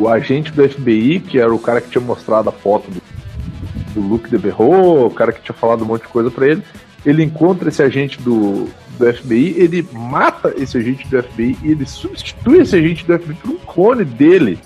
o 0.00 0.08
agente 0.08 0.50
do 0.50 0.66
FBI, 0.68 1.20
que 1.20 1.38
era 1.38 1.54
o 1.54 1.58
cara 1.58 1.80
que 1.80 1.90
tinha 1.90 2.02
mostrado 2.02 2.48
a 2.48 2.52
foto 2.52 2.90
do, 2.90 3.02
do 3.94 4.00
Luke 4.00 4.30
DeBerro, 4.30 5.06
o 5.06 5.10
cara 5.10 5.32
que 5.32 5.42
tinha 5.42 5.54
falado 5.54 5.82
um 5.82 5.86
monte 5.86 6.02
de 6.02 6.08
coisa 6.08 6.30
para 6.30 6.46
ele. 6.46 6.62
Ele 7.04 7.22
encontra 7.22 7.68
esse 7.68 7.82
agente 7.82 8.20
do, 8.20 8.68
do 8.98 9.12
FBI, 9.14 9.54
ele 9.58 9.86
mata 9.92 10.54
esse 10.56 10.78
agente 10.78 11.06
do 11.08 11.22
FBI 11.22 11.58
e 11.62 11.70
ele 11.72 11.86
substitui 11.86 12.58
esse 12.60 12.76
agente 12.76 13.04
do 13.04 13.18
FBI 13.18 13.34
por 13.34 13.50
um 13.50 13.58
clone 13.58 14.04
dele. 14.04 14.58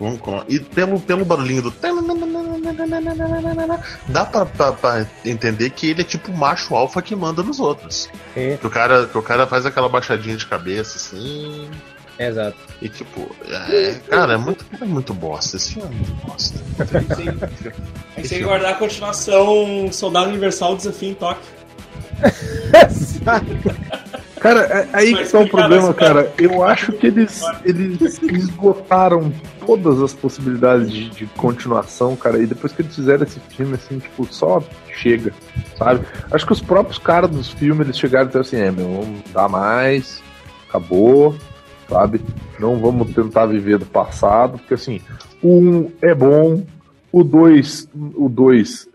Um 0.00 0.16
clone. 0.16 0.44
E 0.48 0.58
pelo, 0.58 0.98
pelo 0.98 1.26
barulhinho 1.26 1.60
do. 1.60 1.70
Dá 4.08 4.24
pra, 4.24 4.46
pra, 4.46 4.72
pra 4.72 5.06
entender 5.26 5.68
que 5.70 5.90
ele 5.90 6.00
é 6.00 6.04
tipo 6.04 6.32
o 6.32 6.36
macho 6.36 6.74
alfa 6.74 7.02
que 7.02 7.14
manda 7.14 7.42
nos 7.42 7.60
outros. 7.60 8.08
É. 8.34 8.56
Que, 8.56 8.66
o 8.66 8.70
cara, 8.70 9.06
que 9.06 9.18
o 9.18 9.22
cara 9.22 9.46
faz 9.46 9.66
aquela 9.66 9.90
baixadinha 9.90 10.36
de 10.36 10.46
cabeça 10.46 10.96
assim. 10.96 11.68
Exato. 12.20 12.58
E 12.82 12.88
tipo, 12.88 13.34
é, 13.48 13.94
cara, 14.10 14.34
é 14.34 14.36
muito, 14.36 14.62
é 14.78 14.84
muito 14.84 15.14
bosta. 15.14 15.56
Esse 15.56 15.72
filme 15.72 15.88
é 15.88 15.94
muito 15.94 16.26
bosta. 16.26 16.60
Aí 18.14 18.28
sem 18.28 18.42
guardar 18.42 18.72
a 18.72 18.74
continuação 18.74 19.90
Soldado 19.90 20.28
Universal 20.28 20.76
Desafio 20.76 21.08
em 21.08 21.14
Tóquio. 21.14 21.60
cara, 24.38 24.60
é, 24.60 24.88
aí 24.92 25.16
que 25.16 25.24
tá 25.24 25.38
o 25.38 25.48
problema, 25.48 25.94
cara. 25.94 26.30
Eu 26.36 26.62
acho 26.62 26.92
que 26.92 27.06
eles, 27.06 27.40
eles 27.64 28.20
esgotaram 28.22 29.32
todas 29.64 30.02
as 30.02 30.12
possibilidades 30.12 30.92
de, 30.92 31.08
de, 31.08 31.24
continuação, 31.38 32.14
cara. 32.16 32.38
E 32.38 32.46
depois 32.46 32.74
que 32.74 32.82
eles 32.82 32.94
fizeram 32.94 33.22
esse 33.22 33.40
filme, 33.56 33.76
assim, 33.76 33.98
tipo, 33.98 34.30
só 34.30 34.62
chega, 34.92 35.32
sabe? 35.78 36.04
Acho 36.30 36.44
que 36.44 36.52
os 36.52 36.60
próprios 36.60 36.98
caras 36.98 37.30
dos 37.30 37.48
filmes, 37.48 37.86
eles 37.86 37.98
chegaram 37.98 38.26
e 38.26 38.28
disseram 38.28 38.42
assim, 38.42 38.58
é, 38.58 38.70
meu, 38.70 39.00
vamos 39.00 39.22
dar 39.32 39.48
mais, 39.48 40.22
acabou 40.68 41.34
sabe? 41.90 42.20
Não 42.58 42.78
vamos 42.78 43.12
tentar 43.12 43.46
viver 43.46 43.78
do 43.78 43.84
passado, 43.84 44.58
porque 44.58 44.74
assim, 44.74 45.00
o 45.42 45.58
um 45.58 45.92
é 46.00 46.14
bom, 46.14 46.64
o 47.12 47.24
dois, 47.24 47.88
o 47.94 48.28
dois 48.28 48.88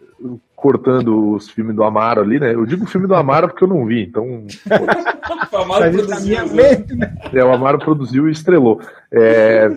cortando 0.55 1.33
os 1.33 1.49
filmes 1.49 1.75
do 1.75 1.83
Amaro 1.83 2.21
ali, 2.21 2.39
né? 2.39 2.55
Eu 2.55 2.65
digo 2.65 2.87
filme 2.87 3.05
do 3.05 3.13
Amaro 3.13 3.49
porque 3.49 3.63
eu 3.63 3.67
não 3.67 3.85
vi, 3.85 4.03
então. 4.03 4.25
o 5.51 5.57
Amaro 5.57 5.91
produziu. 5.91 6.45
Né? 6.47 7.17
É, 7.33 7.43
o 7.43 7.53
Amaro 7.53 7.77
produziu 7.77 8.27
e 8.27 8.31
estrelou. 8.31 8.81
É, 9.11 9.69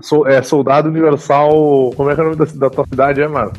so, 0.00 0.26
é 0.26 0.40
Soldado 0.40 0.88
Universal. 0.88 1.92
Como 1.96 2.08
é 2.08 2.14
que 2.14 2.20
é 2.20 2.24
o 2.24 2.30
nome 2.30 2.36
da, 2.36 2.44
da 2.44 2.70
tua 2.70 2.86
cidade, 2.86 3.20
é, 3.20 3.24
Amaro? 3.24 3.52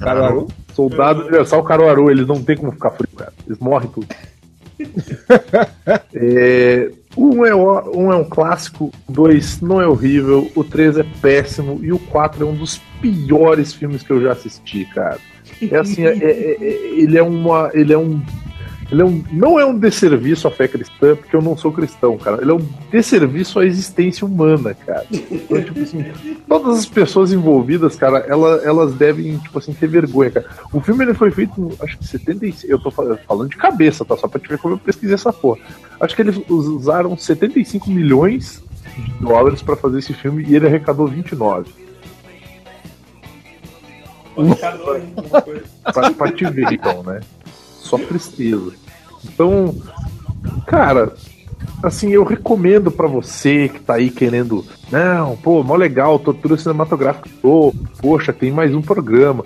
Caruaru? 0.00 0.48
Soldado 0.72 1.20
Universal 1.20 1.62
Caruaru, 1.62 2.10
eles 2.10 2.26
não 2.26 2.42
tem 2.42 2.56
como 2.56 2.72
ficar 2.72 2.90
frio, 2.90 3.08
cara. 3.16 3.32
Eles 3.46 3.58
morrem 3.58 3.90
tudo. 3.90 4.08
é, 6.12 6.90
um, 7.16 7.44
é, 7.44 7.54
um 7.54 8.12
é 8.12 8.16
um 8.16 8.24
clássico, 8.24 8.90
dois 9.08 9.60
não 9.60 9.80
é 9.80 9.86
horrível, 9.86 10.50
o 10.54 10.64
três 10.64 10.96
é 10.96 11.04
péssimo 11.22 11.80
e 11.82 11.92
o 11.92 11.98
quatro 11.98 12.44
é 12.44 12.48
um 12.48 12.54
dos 12.54 12.80
piores 13.00 13.72
filmes 13.72 14.02
que 14.02 14.10
eu 14.10 14.20
já 14.20 14.32
assisti, 14.32 14.84
cara. 14.86 15.18
É 15.70 15.76
assim, 15.76 16.04
é, 16.04 16.12
é, 16.12 16.56
é, 16.60 16.64
ele 16.96 17.16
é 17.16 17.22
uma. 17.22 17.70
Ele 17.72 17.92
é 17.92 17.98
um 17.98 18.20
ele 18.94 19.02
é 19.02 19.04
um, 19.04 19.24
não 19.32 19.58
é 19.58 19.66
um 19.66 19.76
desserviço 19.76 20.46
à 20.46 20.52
fé 20.52 20.68
cristã, 20.68 21.16
porque 21.16 21.34
eu 21.34 21.42
não 21.42 21.56
sou 21.56 21.72
cristão, 21.72 22.16
cara. 22.16 22.40
Ele 22.40 22.52
é 22.52 22.54
um 22.54 22.64
desserviço 22.92 23.58
à 23.58 23.66
existência 23.66 24.24
humana, 24.24 24.72
cara. 24.72 25.04
Então, 25.10 25.60
tipo 25.62 25.80
assim, 25.80 26.04
todas 26.46 26.78
as 26.78 26.86
pessoas 26.86 27.32
envolvidas, 27.32 27.96
cara, 27.96 28.18
elas, 28.28 28.64
elas 28.64 28.94
devem, 28.94 29.36
tipo 29.38 29.58
assim, 29.58 29.74
ter 29.74 29.88
vergonha, 29.88 30.30
cara. 30.30 30.46
O 30.72 30.80
filme 30.80 31.04
ele 31.04 31.12
foi 31.12 31.32
feito, 31.32 31.72
acho 31.82 31.98
que 31.98 32.06
76. 32.06 32.70
Eu 32.70 32.78
tô 32.78 32.90
falando 32.92 33.48
de 33.48 33.56
cabeça, 33.56 34.04
tá? 34.04 34.16
Só 34.16 34.28
pra 34.28 34.40
te 34.40 34.48
ver 34.48 34.58
como 34.58 34.74
eu 34.74 34.78
pesquisei 34.78 35.16
essa 35.16 35.32
porra. 35.32 35.58
Acho 35.98 36.14
que 36.14 36.22
eles 36.22 36.40
usaram 36.48 37.16
75 37.16 37.90
milhões 37.90 38.62
de 38.96 39.10
dólares 39.24 39.60
pra 39.60 39.74
fazer 39.74 39.98
esse 39.98 40.12
filme 40.12 40.44
e 40.46 40.54
ele 40.54 40.68
arrecadou 40.68 41.08
29. 41.08 41.68
pra, 45.92 46.10
pra 46.12 46.32
te 46.32 46.44
ver, 46.44 46.72
então, 46.72 47.02
né? 47.02 47.20
só 47.84 47.98
tristeza. 47.98 48.72
Então, 49.24 49.74
cara, 50.66 51.12
assim, 51.82 52.10
eu 52.10 52.24
recomendo 52.24 52.90
para 52.90 53.06
você 53.06 53.68
que 53.68 53.80
tá 53.80 53.94
aí 53.94 54.10
querendo, 54.10 54.64
não, 54.90 55.36
pô, 55.36 55.62
mó 55.62 55.74
legal, 55.74 56.18
tortura 56.18 56.56
cinematográfica, 56.56 57.28
pô, 57.40 57.74
poxa, 58.00 58.32
tem 58.32 58.50
mais 58.50 58.74
um 58.74 58.82
programa. 58.82 59.44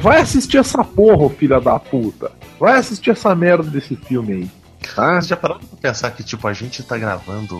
Vai 0.00 0.20
assistir 0.20 0.58
essa 0.58 0.84
porra, 0.84 1.30
filha 1.30 1.60
da 1.60 1.78
puta. 1.78 2.30
Vai 2.58 2.78
assistir 2.78 3.10
essa 3.10 3.34
merda 3.34 3.64
desse 3.64 3.96
filme 3.96 4.32
aí. 4.32 4.50
Tá? 4.94 5.20
Você 5.20 5.28
já 5.28 5.36
parou 5.36 5.58
pra 5.58 5.90
pensar 5.90 6.10
que, 6.10 6.22
tipo, 6.22 6.46
a 6.46 6.52
gente 6.52 6.82
tá 6.82 6.98
gravando 6.98 7.58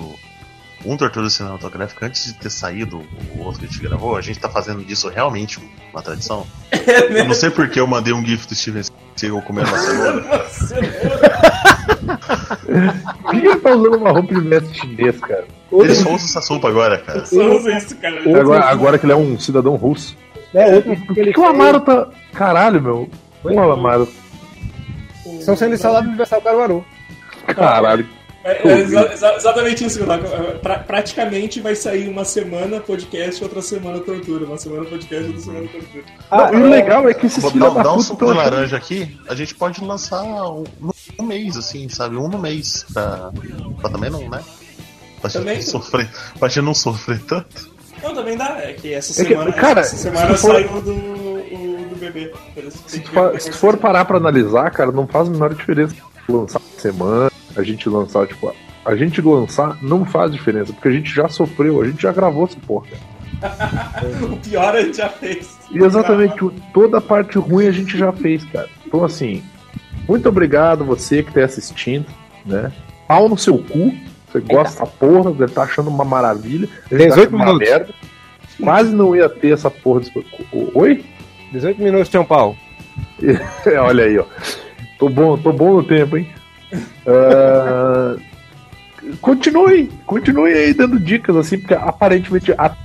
um 0.85 0.97
Tortura 0.97 1.31
Cinematográfica 1.31 2.07
antes 2.07 2.27
de 2.27 2.35
ter 2.35 2.51
saído 2.51 3.03
o 3.37 3.43
outro 3.43 3.61
que 3.61 3.67
a 3.67 3.69
gente 3.69 3.81
gravou, 3.81 4.17
a 4.17 4.21
gente 4.21 4.39
tá 4.39 4.49
fazendo 4.49 4.85
disso 4.85 5.09
realmente 5.09 5.59
uma 5.93 6.03
tradição. 6.03 6.47
É? 6.71 7.21
Eu 7.21 7.25
não 7.25 7.35
sei 7.35 7.51
porque 7.51 7.81
eu 7.81 7.87
mandei 7.87 8.13
um 8.13 8.25
gif 8.25 8.47
do 8.47 8.55
Steven 8.55 8.83
Seagal 9.17 9.43
comendo 9.43 9.69
uma 9.69 9.79
cenoura. 9.79 10.23
Por 13.23 13.31
que 13.31 13.37
ele 13.37 13.57
tá 13.57 13.71
usando 13.71 13.97
uma 13.97 14.11
roupa 14.11 14.35
de 14.35 14.41
mestre 14.43 14.75
chinês, 14.75 15.21
cara? 15.21 15.47
Ele 15.73 15.95
só 15.95 16.13
usa 16.13 16.25
essa 16.25 16.41
sopa 16.41 16.69
agora, 16.69 16.99
cara. 16.99 17.25
só 17.25 17.57
usa 17.57 17.73
isso, 17.73 17.97
cara. 17.97 18.21
Agora, 18.41 18.65
agora 18.67 18.99
que 18.99 19.07
ele 19.07 19.13
é 19.13 19.17
um 19.17 19.39
cidadão 19.39 19.77
russo. 19.77 20.17
É, 20.53 20.77
outro 20.77 20.97
que 21.15 21.21
ele 21.21 21.33
que 21.33 21.41
o 21.41 21.45
Amaro 21.45 21.81
tá. 21.81 22.09
Caralho, 22.33 22.81
meu. 22.81 23.11
O 23.43 23.61
Amaro. 23.61 24.09
Estão 25.27 25.57
sendo 25.57 25.75
instalados 25.75 26.05
no 26.05 26.11
Universal 26.11 26.41
Caruaru. 26.43 26.85
Caralho. 27.47 28.07
É, 28.45 28.69
é 28.69 28.79
exa- 28.81 29.11
exa- 29.13 29.35
exatamente 29.37 29.85
isso, 29.87 29.99
Gunaco. 30.01 30.25
Pra- 30.61 30.79
praticamente 30.81 31.61
vai 31.61 31.75
sair 31.75 32.07
uma 32.09 32.25
semana 32.27 32.79
podcast, 32.79 33.43
outra 33.43 33.63
semana 33.63 33.99
tortura. 34.01 34.45
Uma 34.45 34.59
semana 34.59 34.85
podcast, 34.85 35.25
outra 35.25 35.41
semana 35.41 35.67
tortura. 35.69 36.05
Ah, 36.31 36.37
Não, 36.53 36.59
e 36.59 36.63
o 36.63 36.67
é, 36.67 36.71
legal 36.71 37.09
é 37.09 37.15
que 37.15 37.27
esses 37.27 37.41
Vou 37.43 37.51
filhos 37.51 37.69
dar, 37.69 37.75
da 37.77 37.83
dar 37.85 37.95
um 37.95 38.01
suco 38.01 38.27
de 38.27 38.33
laranja 38.35 38.77
aqui, 38.77 39.19
a 39.29 39.35
gente 39.35 39.55
pode 39.55 39.83
lançar 39.83 40.23
um, 40.23 40.65
um 41.19 41.23
mês, 41.25 41.57
assim, 41.57 41.89
sabe? 41.89 42.17
Um 42.17 42.29
no 42.29 42.39
mês. 42.39 42.85
Pra, 42.93 43.31
pra 43.81 43.89
também 43.91 44.11
não, 44.11 44.29
né? 44.29 44.43
Pra 45.23 45.31
gente, 45.31 45.39
Também. 45.41 45.57
não 45.57 45.63
sofrer, 45.63 46.11
pra 46.39 46.49
gente 46.49 46.61
não 46.63 46.75
sofrer 46.75 47.19
tanto. 47.21 47.71
Não, 48.03 48.15
também 48.15 48.37
dá. 48.37 48.59
É 48.59 48.75
que 48.75 48.93
essa 48.93 49.23
É 49.23 49.25
que, 49.25 49.31
semana, 49.33 49.53
cara, 49.55 49.81
essa 49.81 49.97
semana 49.97 50.37
se 50.37 50.43
for- 50.43 50.53
saiu 50.53 50.83
do, 50.83 50.93
o- 50.93 51.87
do 51.89 51.97
bebê. 51.97 52.31
Se 52.87 53.01
tu, 53.01 53.09
que 53.09 53.15
for, 53.15 53.35
é 53.35 53.39
se 53.39 53.47
que 53.47 53.57
tu 53.57 53.59
for 53.59 53.77
parar 53.79 54.05
pra 54.05 54.19
analisar, 54.19 54.71
cara, 54.71 54.93
não 54.93 55.07
faz 55.07 55.29
a 55.29 55.31
menor 55.31 55.55
diferença 55.55 55.95
lançar 56.29 56.59
uma 56.61 56.79
semana, 56.81 57.33
a 57.57 57.63
gente 57.63 57.89
lançar, 57.89 58.27
tipo, 58.27 58.53
a 58.85 58.97
gente 58.97 59.21
lançar 59.23 59.79
não 59.83 60.05
faz 60.05 60.33
diferença, 60.33 60.73
porque 60.73 60.89
a 60.89 60.93
gente 60.93 61.15
já 61.15 61.29
sofreu, 61.29 61.81
a 61.81 61.87
gente 61.87 62.03
já 62.03 62.13
gravou 62.13 62.45
essa 62.45 62.57
porra. 62.67 62.87
O 64.23 64.37
pior 64.39 64.75
a 64.75 64.83
gente 64.83 64.97
já 64.99 65.09
fez. 65.09 65.59
E 65.71 65.79
exatamente 65.79 66.45
o- 66.45 66.53
toda 66.73 66.99
a 66.99 67.01
parte 67.01 67.39
ruim 67.39 67.67
a 67.67 67.73
gente 67.73 67.97
já 67.99 68.13
fez, 68.13 68.45
cara. 68.45 68.69
Então, 68.87 69.05
assim, 69.05 69.43
muito 70.09 70.29
obrigado 70.29 70.85
você 70.85 71.23
que 71.23 71.33
tá 71.33 71.45
assistindo, 71.45 72.07
né? 72.47 72.73
Pau 73.09 73.29
no 73.29 73.37
seu 73.37 73.59
cu, 73.59 73.93
você 74.31 74.41
gosta 74.41 74.85
dessa 74.85 74.87
porra, 74.87 75.31
deve 75.33 75.45
estar 75.47 75.63
achando 75.65 75.89
uma 75.91 76.05
maravilha. 76.05 76.69
A 76.91 76.97
gente 76.97 77.09
tá 77.09 77.15
18 77.17 77.19
achando 77.21 77.35
uma 77.37 77.45
minutos. 77.47 77.69
merda. 77.69 77.95
Quase 78.63 78.95
não 78.95 79.17
ia 79.17 79.29
ter 79.29 79.53
essa 79.53 79.71
porra 79.71 80.01
desse... 80.01 80.13
Oi? 80.75 81.05
18 81.53 81.83
minutos, 81.83 82.09
Tião 82.09 82.25
Paulo. 82.25 82.57
É, 83.67 83.79
olha 83.81 84.05
aí, 84.05 84.17
ó. 84.19 84.25
Tô 84.99 85.09
bom, 85.09 85.37
tô 85.37 85.53
bom 85.53 85.75
no 85.75 85.83
tempo, 85.83 86.17
hein? 86.17 86.29
Ah, 87.07 88.17
continue, 89.21 89.91
continue 90.07 90.53
aí 90.53 90.73
dando 90.75 90.99
dicas, 90.99 91.37
assim, 91.37 91.59
porque 91.59 91.75
aparentemente 91.75 92.53
a- 92.53 92.77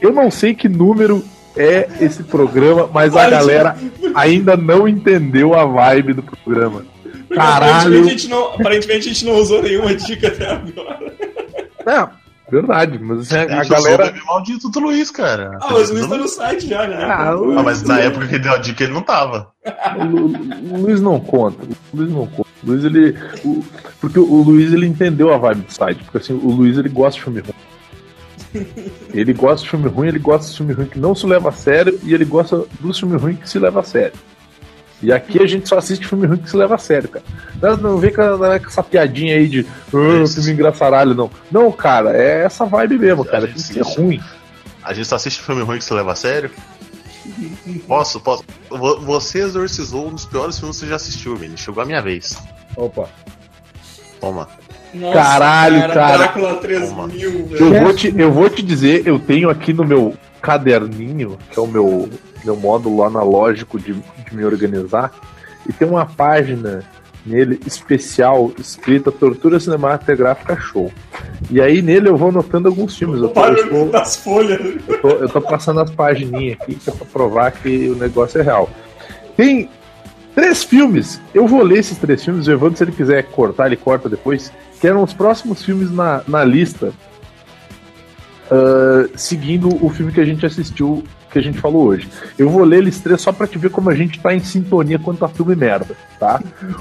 eu 0.00 0.12
não 0.12 0.30
sei 0.30 0.54
que 0.54 0.68
número 0.68 1.24
é 1.56 1.88
esse 2.00 2.22
programa, 2.24 2.88
mas 2.92 3.14
a 3.16 3.30
galera 3.30 3.76
ainda 4.14 4.56
não 4.56 4.88
entendeu 4.88 5.54
a 5.54 5.64
vibe 5.64 6.14
do 6.14 6.22
programa. 6.22 6.84
Caralho! 7.30 7.64
Aparentemente 7.74 8.06
a, 8.06 8.10
gente 8.10 8.28
não, 8.28 8.44
aparentemente 8.54 9.08
a 9.08 9.12
gente 9.12 9.24
não 9.24 9.34
usou 9.34 9.62
nenhuma 9.62 9.94
dica 9.94 10.28
até 10.28 10.48
agora. 10.50 11.12
É, 11.86 12.23
verdade, 12.50 12.98
mas 12.98 13.20
assim, 13.20 13.36
a, 13.52 13.58
a 13.58 13.62
usou 13.62 13.76
o 13.78 13.82
galera. 13.82 14.04
bebê 14.06 14.24
maldito 14.26 14.68
do 14.68 14.80
Luiz, 14.80 15.10
cara. 15.10 15.58
Ah, 15.62 15.68
mas 15.72 15.90
o 15.90 15.94
Luiz 15.94 16.06
tá 16.06 16.16
no 16.18 16.28
site 16.28 16.68
já, 16.68 16.86
né? 16.86 17.04
Ah, 17.04 17.36
o- 17.36 17.58
Ah, 17.58 17.62
mas 17.62 17.82
na 17.82 17.98
época 18.00 18.26
que 18.26 18.34
ele 18.34 18.42
deu 18.44 18.52
a 18.52 18.58
dica 18.58 18.84
ele 18.84 18.92
não 18.92 19.02
tava. 19.02 19.48
O, 19.98 20.04
Lu- 20.04 20.26
o 20.72 20.76
Luiz 20.82 21.00
não 21.00 21.18
conta. 21.20 21.64
O 21.92 21.96
Luiz 21.96 22.10
não 22.12 22.26
conta. 22.26 22.48
O 22.62 22.66
Luiz, 22.66 22.84
ele. 22.84 23.16
o- 23.44 23.64
porque 24.00 24.18
o 24.18 24.42
Luiz 24.42 24.72
ele 24.72 24.86
entendeu 24.86 25.32
a 25.32 25.38
vibe 25.38 25.62
do 25.62 25.72
site. 25.72 26.02
Porque 26.04 26.18
assim, 26.18 26.34
o 26.34 26.50
Luiz 26.50 26.76
ele 26.78 26.88
gosta 26.88 27.18
de 27.18 27.24
filme 27.24 27.40
ruim. 27.40 27.54
Ele 29.12 29.32
gosta 29.32 29.64
de 29.64 29.70
filme 29.70 29.88
ruim, 29.88 30.06
ele 30.08 30.18
gosta 30.20 30.48
de 30.50 30.56
filme 30.56 30.72
ruim 30.72 30.86
que 30.86 30.98
não 30.98 31.12
se 31.12 31.26
leva 31.26 31.48
a 31.48 31.52
sério 31.52 31.98
e 32.04 32.14
ele 32.14 32.24
gosta 32.24 32.64
dos 32.78 32.98
filmes 33.00 33.20
ruins 33.20 33.38
que 33.40 33.48
se 33.48 33.58
leva 33.58 33.80
a 33.80 33.82
sério. 33.82 34.12
E 35.04 35.12
aqui 35.12 35.42
a 35.42 35.46
gente 35.46 35.68
só 35.68 35.78
assiste 35.78 36.06
filme 36.06 36.26
ruim 36.26 36.38
que 36.38 36.48
se 36.50 36.56
leva 36.56 36.74
a 36.74 36.78
sério, 36.78 37.08
cara. 37.08 37.24
Não, 37.60 37.76
não 37.76 37.98
vem 37.98 38.12
com, 38.12 38.22
a- 38.22 38.58
com 38.58 38.66
essa 38.66 38.82
piadinha 38.82 39.36
aí 39.36 39.46
de 39.48 39.66
"Ah, 39.92 40.22
Isso. 40.22 40.34
filme 40.36 40.52
engraçaralho, 40.52 41.14
não. 41.14 41.30
Não, 41.50 41.70
cara, 41.70 42.16
é 42.16 42.44
essa 42.44 42.64
vibe 42.64 42.98
mesmo, 42.98 43.24
cara. 43.24 43.46
Tem 43.46 43.54
que 43.54 43.62
ser 43.62 43.80
assiste. 43.80 43.98
ruim. 44.00 44.20
A 44.82 44.92
gente 44.92 45.06
só 45.08 45.16
assiste 45.16 45.42
filme 45.42 45.62
ruim 45.62 45.78
que 45.78 45.84
se 45.84 45.94
leva 45.94 46.12
a 46.12 46.16
sério. 46.16 46.50
Posso, 47.86 48.20
posso. 48.20 48.44
Vo- 48.70 49.00
Você 49.00 49.40
exorcizou 49.40 50.08
um 50.08 50.12
dos 50.12 50.24
piores 50.26 50.58
filmes 50.58 50.76
que 50.76 50.84
você 50.84 50.90
já 50.90 50.96
assistiu, 50.96 51.34
Vini. 51.36 51.56
Chegou 51.56 51.82
a 51.82 51.86
minha 51.86 52.02
vez. 52.02 52.36
Opa. 52.76 53.08
Toma. 54.20 54.48
Nossa, 54.92 55.12
Caralho, 55.14 55.80
cara. 55.92 56.16
Drácula 56.18 56.54
3000, 56.56 57.46
velho. 57.46 57.74
Eu 57.74 57.82
vou, 57.82 57.94
te, 57.94 58.14
eu 58.16 58.32
vou 58.32 58.48
te 58.50 58.62
dizer, 58.62 59.06
eu 59.06 59.18
tenho 59.18 59.50
aqui 59.50 59.72
no 59.72 59.84
meu 59.84 60.14
caderninho, 60.40 61.36
que 61.50 61.58
é 61.58 61.62
o 61.62 61.66
meu, 61.66 62.08
meu 62.44 62.56
módulo 62.56 63.02
analógico 63.02 63.78
de, 63.78 63.92
de 63.92 64.36
me 64.36 64.44
organizar, 64.44 65.12
e 65.68 65.72
tem 65.72 65.88
uma 65.88 66.06
página 66.06 66.84
nele 67.24 67.58
especial 67.66 68.52
escrita 68.58 69.10
Tortura 69.10 69.58
Cinematográfica 69.58 70.56
Show. 70.60 70.92
E 71.50 71.60
aí 71.60 71.80
nele 71.80 72.08
eu 72.08 72.16
vou 72.16 72.28
anotando 72.28 72.68
alguns 72.68 72.96
filmes. 72.96 73.20
Eu 73.20 73.28
tô, 73.28 73.44
eu 73.44 73.68
tô, 73.68 73.84
das 73.86 74.16
folhas. 74.16 74.60
eu 74.86 75.00
tô, 75.00 75.08
eu 75.08 75.28
tô 75.28 75.40
passando 75.40 75.80
as 75.80 75.90
pagininhas 75.90 76.58
aqui 76.60 76.74
que 76.74 76.90
é 76.90 76.92
pra 76.92 77.06
provar 77.06 77.50
que 77.52 77.88
o 77.88 77.96
negócio 77.96 78.40
é 78.40 78.44
real. 78.44 78.68
Tem 79.36 79.70
três 80.34 80.64
filmes. 80.64 81.20
Eu 81.32 81.46
vou 81.46 81.62
ler 81.62 81.78
esses 81.78 81.96
três 81.96 82.22
filmes. 82.22 82.46
O 82.46 82.52
Evandro, 82.52 82.76
se 82.76 82.84
ele 82.84 82.92
quiser 82.92 83.22
cortar, 83.24 83.66
ele 83.66 83.76
corta 83.76 84.08
depois. 84.08 84.52
Que 84.80 84.86
eram 84.86 85.02
os 85.02 85.14
próximos 85.14 85.64
filmes 85.64 85.90
na, 85.90 86.22
na 86.28 86.44
lista. 86.44 86.92
ah, 88.50 89.08
seguindo 89.16 89.82
o 89.84 89.88
filme 89.88 90.12
que 90.12 90.20
a 90.20 90.24
gente 90.24 90.44
assistiu, 90.44 91.02
que 91.34 91.38
a 91.40 91.42
gente 91.42 91.58
falou 91.58 91.88
hoje. 91.88 92.08
Eu 92.38 92.48
vou 92.48 92.64
ler 92.64 92.78
eles 92.78 93.00
três 93.00 93.20
só 93.20 93.32
pra 93.32 93.46
te 93.46 93.58
ver 93.58 93.68
como 93.70 93.90
a 93.90 93.94
gente 93.94 94.20
tá 94.20 94.32
em 94.32 94.40
sintonia 94.40 94.98
quanto 94.98 95.24
a 95.24 95.28
filme 95.28 95.54
merda, 95.56 95.96
tá? 96.18 96.40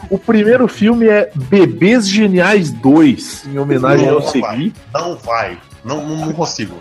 O 0.10 0.18
primeiro 0.18 0.68
filme 0.68 1.08
é 1.08 1.30
Bebês 1.36 2.08
Geniais 2.08 2.72
2, 2.72 3.48
em 3.48 3.58
homenagem 3.58 4.08
ao 4.08 4.20
Não 4.20 4.28
Segui. 4.28 4.42
vai. 4.42 4.74
Não 4.94 5.18
vai. 5.18 5.58
Não, 5.84 6.08
não, 6.08 6.26
não 6.28 6.34
consigo. 6.34 6.76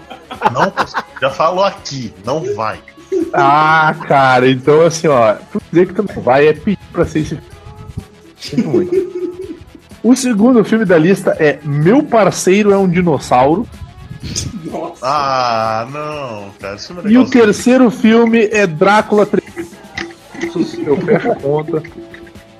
Não 0.53 0.71
consigo. 0.71 1.03
Já 1.21 1.31
falou 1.31 1.65
aqui. 1.65 2.13
Não 2.25 2.55
vai. 2.55 2.79
Ah, 3.33 3.95
cara, 4.07 4.49
então 4.49 4.83
assim, 4.83 5.09
ó, 5.09 5.35
tu 5.51 5.61
dizer 5.71 5.87
que 5.89 5.95
tu 5.95 6.05
não 6.15 6.23
vai 6.23 6.47
é 6.49 6.53
pedir 6.53 6.79
pra 6.93 7.05
ser 7.05 7.21
esse 7.21 7.29
filme. 7.31 7.45
Sinto 8.39 8.69
muito. 8.69 9.23
O 10.05 10.17
segundo 10.17 10.65
filme 10.65 10.85
da 10.85 10.99
lista 10.99 11.31
é 11.39 11.61
Meu 11.63 12.03
Parceiro 12.03 12.73
é 12.73 12.77
um 12.77 12.89
Dinossauro. 12.89 13.65
Nossa. 14.65 15.01
Ah, 15.03 15.89
não, 15.91 16.51
cara. 16.61 16.75
Esse 16.77 16.87
filme 16.89 17.03
é 17.05 17.13
E 17.13 17.19
o 17.19 17.29
terceiro 17.29 17.91
filme 17.91 18.49
é 18.53 18.67
Drácula 18.67 19.27
3. 19.27 19.43
Eu 20.87 20.97
fecho 20.99 21.33
a 21.33 21.37
conta. 21.37 21.83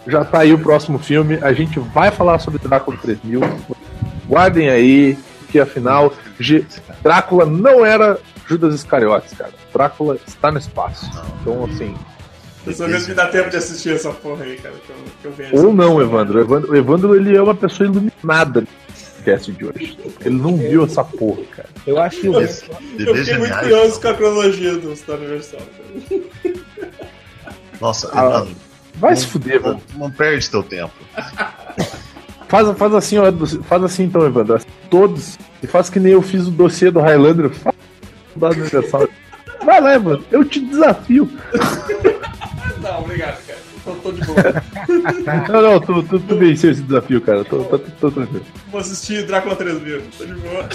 Já 0.07 0.25
tá 0.25 0.41
aí 0.41 0.53
o 0.53 0.59
próximo 0.59 0.99
filme. 0.99 1.39
A 1.43 1.53
gente 1.53 1.79
vai 1.79 2.11
falar 2.11 2.39
sobre 2.39 2.59
Drácula 2.59 2.97
3000. 3.01 3.41
Guardem 4.27 4.69
aí, 4.69 5.17
que 5.51 5.61
afinal, 5.61 6.13
G- 6.41 6.65
Drácula 7.03 7.45
não 7.47 7.85
era 7.85 8.19
Judas 8.49 8.75
Iscariotes, 8.75 9.33
cara. 9.35 9.53
Drácula 9.73 10.19
está 10.27 10.51
no 10.51 10.59
espaço. 10.59 11.09
Então, 11.41 11.65
assim, 11.65 11.95
Pessoal, 12.65 12.89
mesmo 12.89 13.09
me 13.09 13.15
dá 13.15 13.27
tempo 13.27 13.51
de 13.51 13.57
assistir 13.57 13.91
essa 13.95 14.11
porra 14.11 14.45
aí, 14.45 14.57
cara. 14.57 14.75
Que 14.87 14.91
eu, 14.93 14.97
que 15.21 15.25
eu 15.27 15.33
vejo. 15.51 15.67
Ou 15.67 15.73
não, 15.75 16.01
Evandro. 16.01 16.39
O 16.39 16.43
Evandro, 16.43 16.77
Evandro 16.77 17.15
ele 17.17 17.37
é 17.37 17.43
uma 17.43 17.55
pessoa 17.55 17.89
iluminada 17.89 18.65
podcast 19.23 19.53
de 19.53 19.65
hoje. 19.65 19.99
Ele 20.25 20.35
não 20.37 20.57
viu 20.57 20.85
essa 20.85 21.05
porra, 21.05 21.43
cara. 21.57 21.69
Eu 21.87 21.99
acho 22.01 22.21
que. 22.21 22.27
Eu 22.27 22.33
Bebês 22.33 22.65
fiquei 23.21 23.39
muito 23.39 23.59
curioso 23.59 24.01
com 24.01 24.09
a 24.09 24.15
cronologia 24.15 24.77
do 24.77 24.95
Star 24.97 25.17
Universal. 25.19 25.61
Nossa, 27.81 28.11
Ah, 28.13 28.47
Vai 28.97 29.17
se 29.17 29.27
fuder, 29.27 29.61
não, 29.61 29.71
Evandro. 29.71 29.83
não 29.97 30.11
perde 30.11 30.51
teu 30.51 30.63
tempo. 30.63 30.93
Faz, 32.47 32.69
faz 32.77 32.95
assim, 32.95 33.17
ó, 33.19 33.25
faz 33.63 33.83
assim 33.83 34.05
então, 34.05 34.25
Evandro. 34.27 34.61
Todos. 34.91 35.39
E 35.63 35.67
faz 35.67 35.89
que 35.89 35.99
nem 35.99 36.13
eu 36.13 36.21
fiz 36.21 36.47
o 36.47 36.51
dossiê 36.51 36.91
do 36.91 37.01
Highlander. 37.01 37.51
Faz 37.51 37.75
o 38.37 38.39
da 38.39 38.51
Universal. 38.51 39.09
Vai 39.65 39.81
lá, 39.81 39.95
Evandro. 39.95 40.25
Eu 40.31 40.45
te 40.45 40.61
desafio. 40.61 41.31
Não, 42.83 43.01
obrigado. 43.01 43.39
Tô, 43.85 43.93
tô 43.97 44.13
de 44.13 44.21
boa. 44.25 44.39
Não, 45.49 45.63
não, 45.63 45.81
tu, 45.81 46.03
tu, 46.05 46.21
tu 46.21 46.37
venceu 46.37 46.71
esse 46.71 46.83
desafio, 46.83 47.21
cara. 47.21 47.45
Tô, 47.45 47.65
tô, 47.65 47.79
tô, 47.79 48.11
tranquilo. 48.11 48.45
Vou 48.71 48.81
assistir 48.81 49.27
Drácula 49.27 49.57
3000. 49.57 50.03
Tô 50.17 50.25
de 50.25 50.35
boa. 50.35 50.69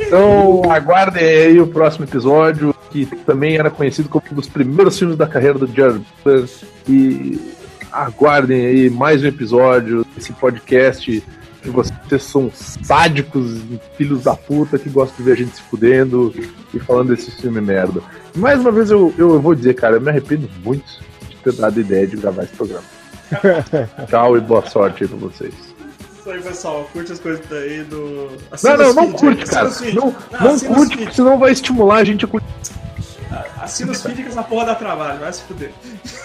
Então, 0.00 0.62
aguardem 0.70 1.24
aí 1.24 1.60
o 1.60 1.66
próximo 1.66 2.04
episódio, 2.04 2.74
que 2.90 3.04
também 3.24 3.56
era 3.56 3.70
conhecido 3.70 4.08
como 4.08 4.24
um 4.32 4.34
dos 4.34 4.48
primeiros 4.48 4.98
filmes 4.98 5.16
da 5.16 5.26
carreira 5.26 5.58
do 5.58 5.66
Jared 5.66 6.04
Butler. 6.24 6.48
E 6.88 7.38
aguardem 7.92 8.66
aí 8.66 8.90
mais 8.90 9.22
um 9.22 9.26
episódio 9.26 10.06
desse 10.14 10.32
podcast 10.32 11.22
que 11.62 11.70
vocês 11.70 12.22
são 12.22 12.50
sádicos, 12.52 13.60
filhos 13.96 14.22
da 14.22 14.36
puta 14.36 14.78
que 14.78 14.88
gostam 14.88 15.16
de 15.18 15.22
ver 15.24 15.32
a 15.32 15.36
gente 15.36 15.56
se 15.56 15.62
fudendo 15.62 16.32
e 16.72 16.78
falando 16.78 17.14
desse 17.14 17.30
filme 17.32 17.60
merda. 17.60 18.00
Mais 18.34 18.60
uma 18.60 18.70
vez 18.70 18.90
eu, 18.90 19.12
eu 19.18 19.40
vou 19.40 19.54
dizer, 19.54 19.74
cara, 19.74 19.96
eu 19.96 20.00
me 20.00 20.08
arrependo 20.08 20.48
muito 20.64 20.84
ter 21.46 21.52
dado 21.52 21.80
ideia 21.80 22.06
de 22.06 22.16
gravar 22.16 22.42
esse 22.42 22.56
programa. 22.56 22.84
Tchau 24.08 24.36
e 24.36 24.40
boa 24.40 24.66
sorte 24.66 25.04
aí 25.04 25.08
pra 25.08 25.18
vocês. 25.18 25.54
isso 26.18 26.30
aí, 26.30 26.42
pessoal. 26.42 26.88
Curte 26.92 27.12
as 27.12 27.20
coisas 27.20 27.44
daí 27.48 27.84
do. 27.84 28.36
Assina 28.50 28.76
não, 28.76 28.92
não, 28.92 29.06
não 29.06 29.12
curte, 29.12 29.44
cara. 29.46 29.70
Não, 29.94 30.14
não, 30.32 30.52
não 30.52 30.58
curte, 30.58 30.96
porque 30.96 31.12
senão 31.12 31.38
vai 31.38 31.52
estimular 31.52 31.96
a 31.96 32.04
gente 32.04 32.24
a 32.24 32.28
curtir. 32.28 32.46
Assina 33.60 33.92
os 33.92 34.02
feeds 34.02 34.24
que 34.24 34.28
essa 34.28 34.42
porra 34.42 34.66
dá 34.66 34.74
trabalho, 34.74 35.20
vai 35.20 35.32
se 35.32 35.42
fuder. 35.42 35.72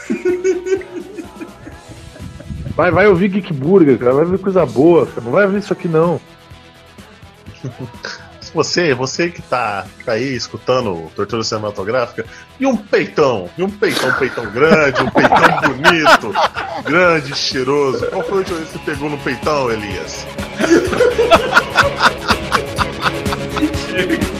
Vai, 2.73 2.89
vai 2.89 3.06
ouvir 3.06 3.27
Geek 3.27 3.52
Burger, 3.52 3.99
cara. 3.99 4.14
Vai 4.14 4.23
ver 4.26 4.39
coisa 4.39 4.65
boa, 4.65 5.06
cara. 5.06 5.22
Não 5.22 5.31
vai 5.31 5.45
ver 5.45 5.60
isso 5.60 5.73
aqui, 5.73 5.89
não. 5.89 6.22
Você, 8.53 8.94
você 8.94 9.30
que 9.30 9.41
tá, 9.41 9.86
tá 10.06 10.14
aí 10.14 10.36
escutando 10.36 11.10
Tortura 11.15 11.44
Cinematográfica, 11.44 12.26
e 12.60 12.65
um 12.65 12.76
peitão, 12.76 13.49
e 13.57 13.64
um 13.64 13.69
peitão, 13.69 14.10
um 14.10 14.14
peitão 14.14 14.45
grande, 14.52 15.02
um 15.02 15.10
peitão 15.10 15.61
bonito, 15.72 16.34
grande, 16.84 17.36
cheiroso. 17.36 18.07
Qual 18.07 18.23
foi 18.23 18.41
o 18.41 18.45
que 18.45 18.53
você 18.53 18.80
pegou 18.80 19.10
no 19.10 19.18
peitão, 19.19 19.72
Elias? 19.72 20.26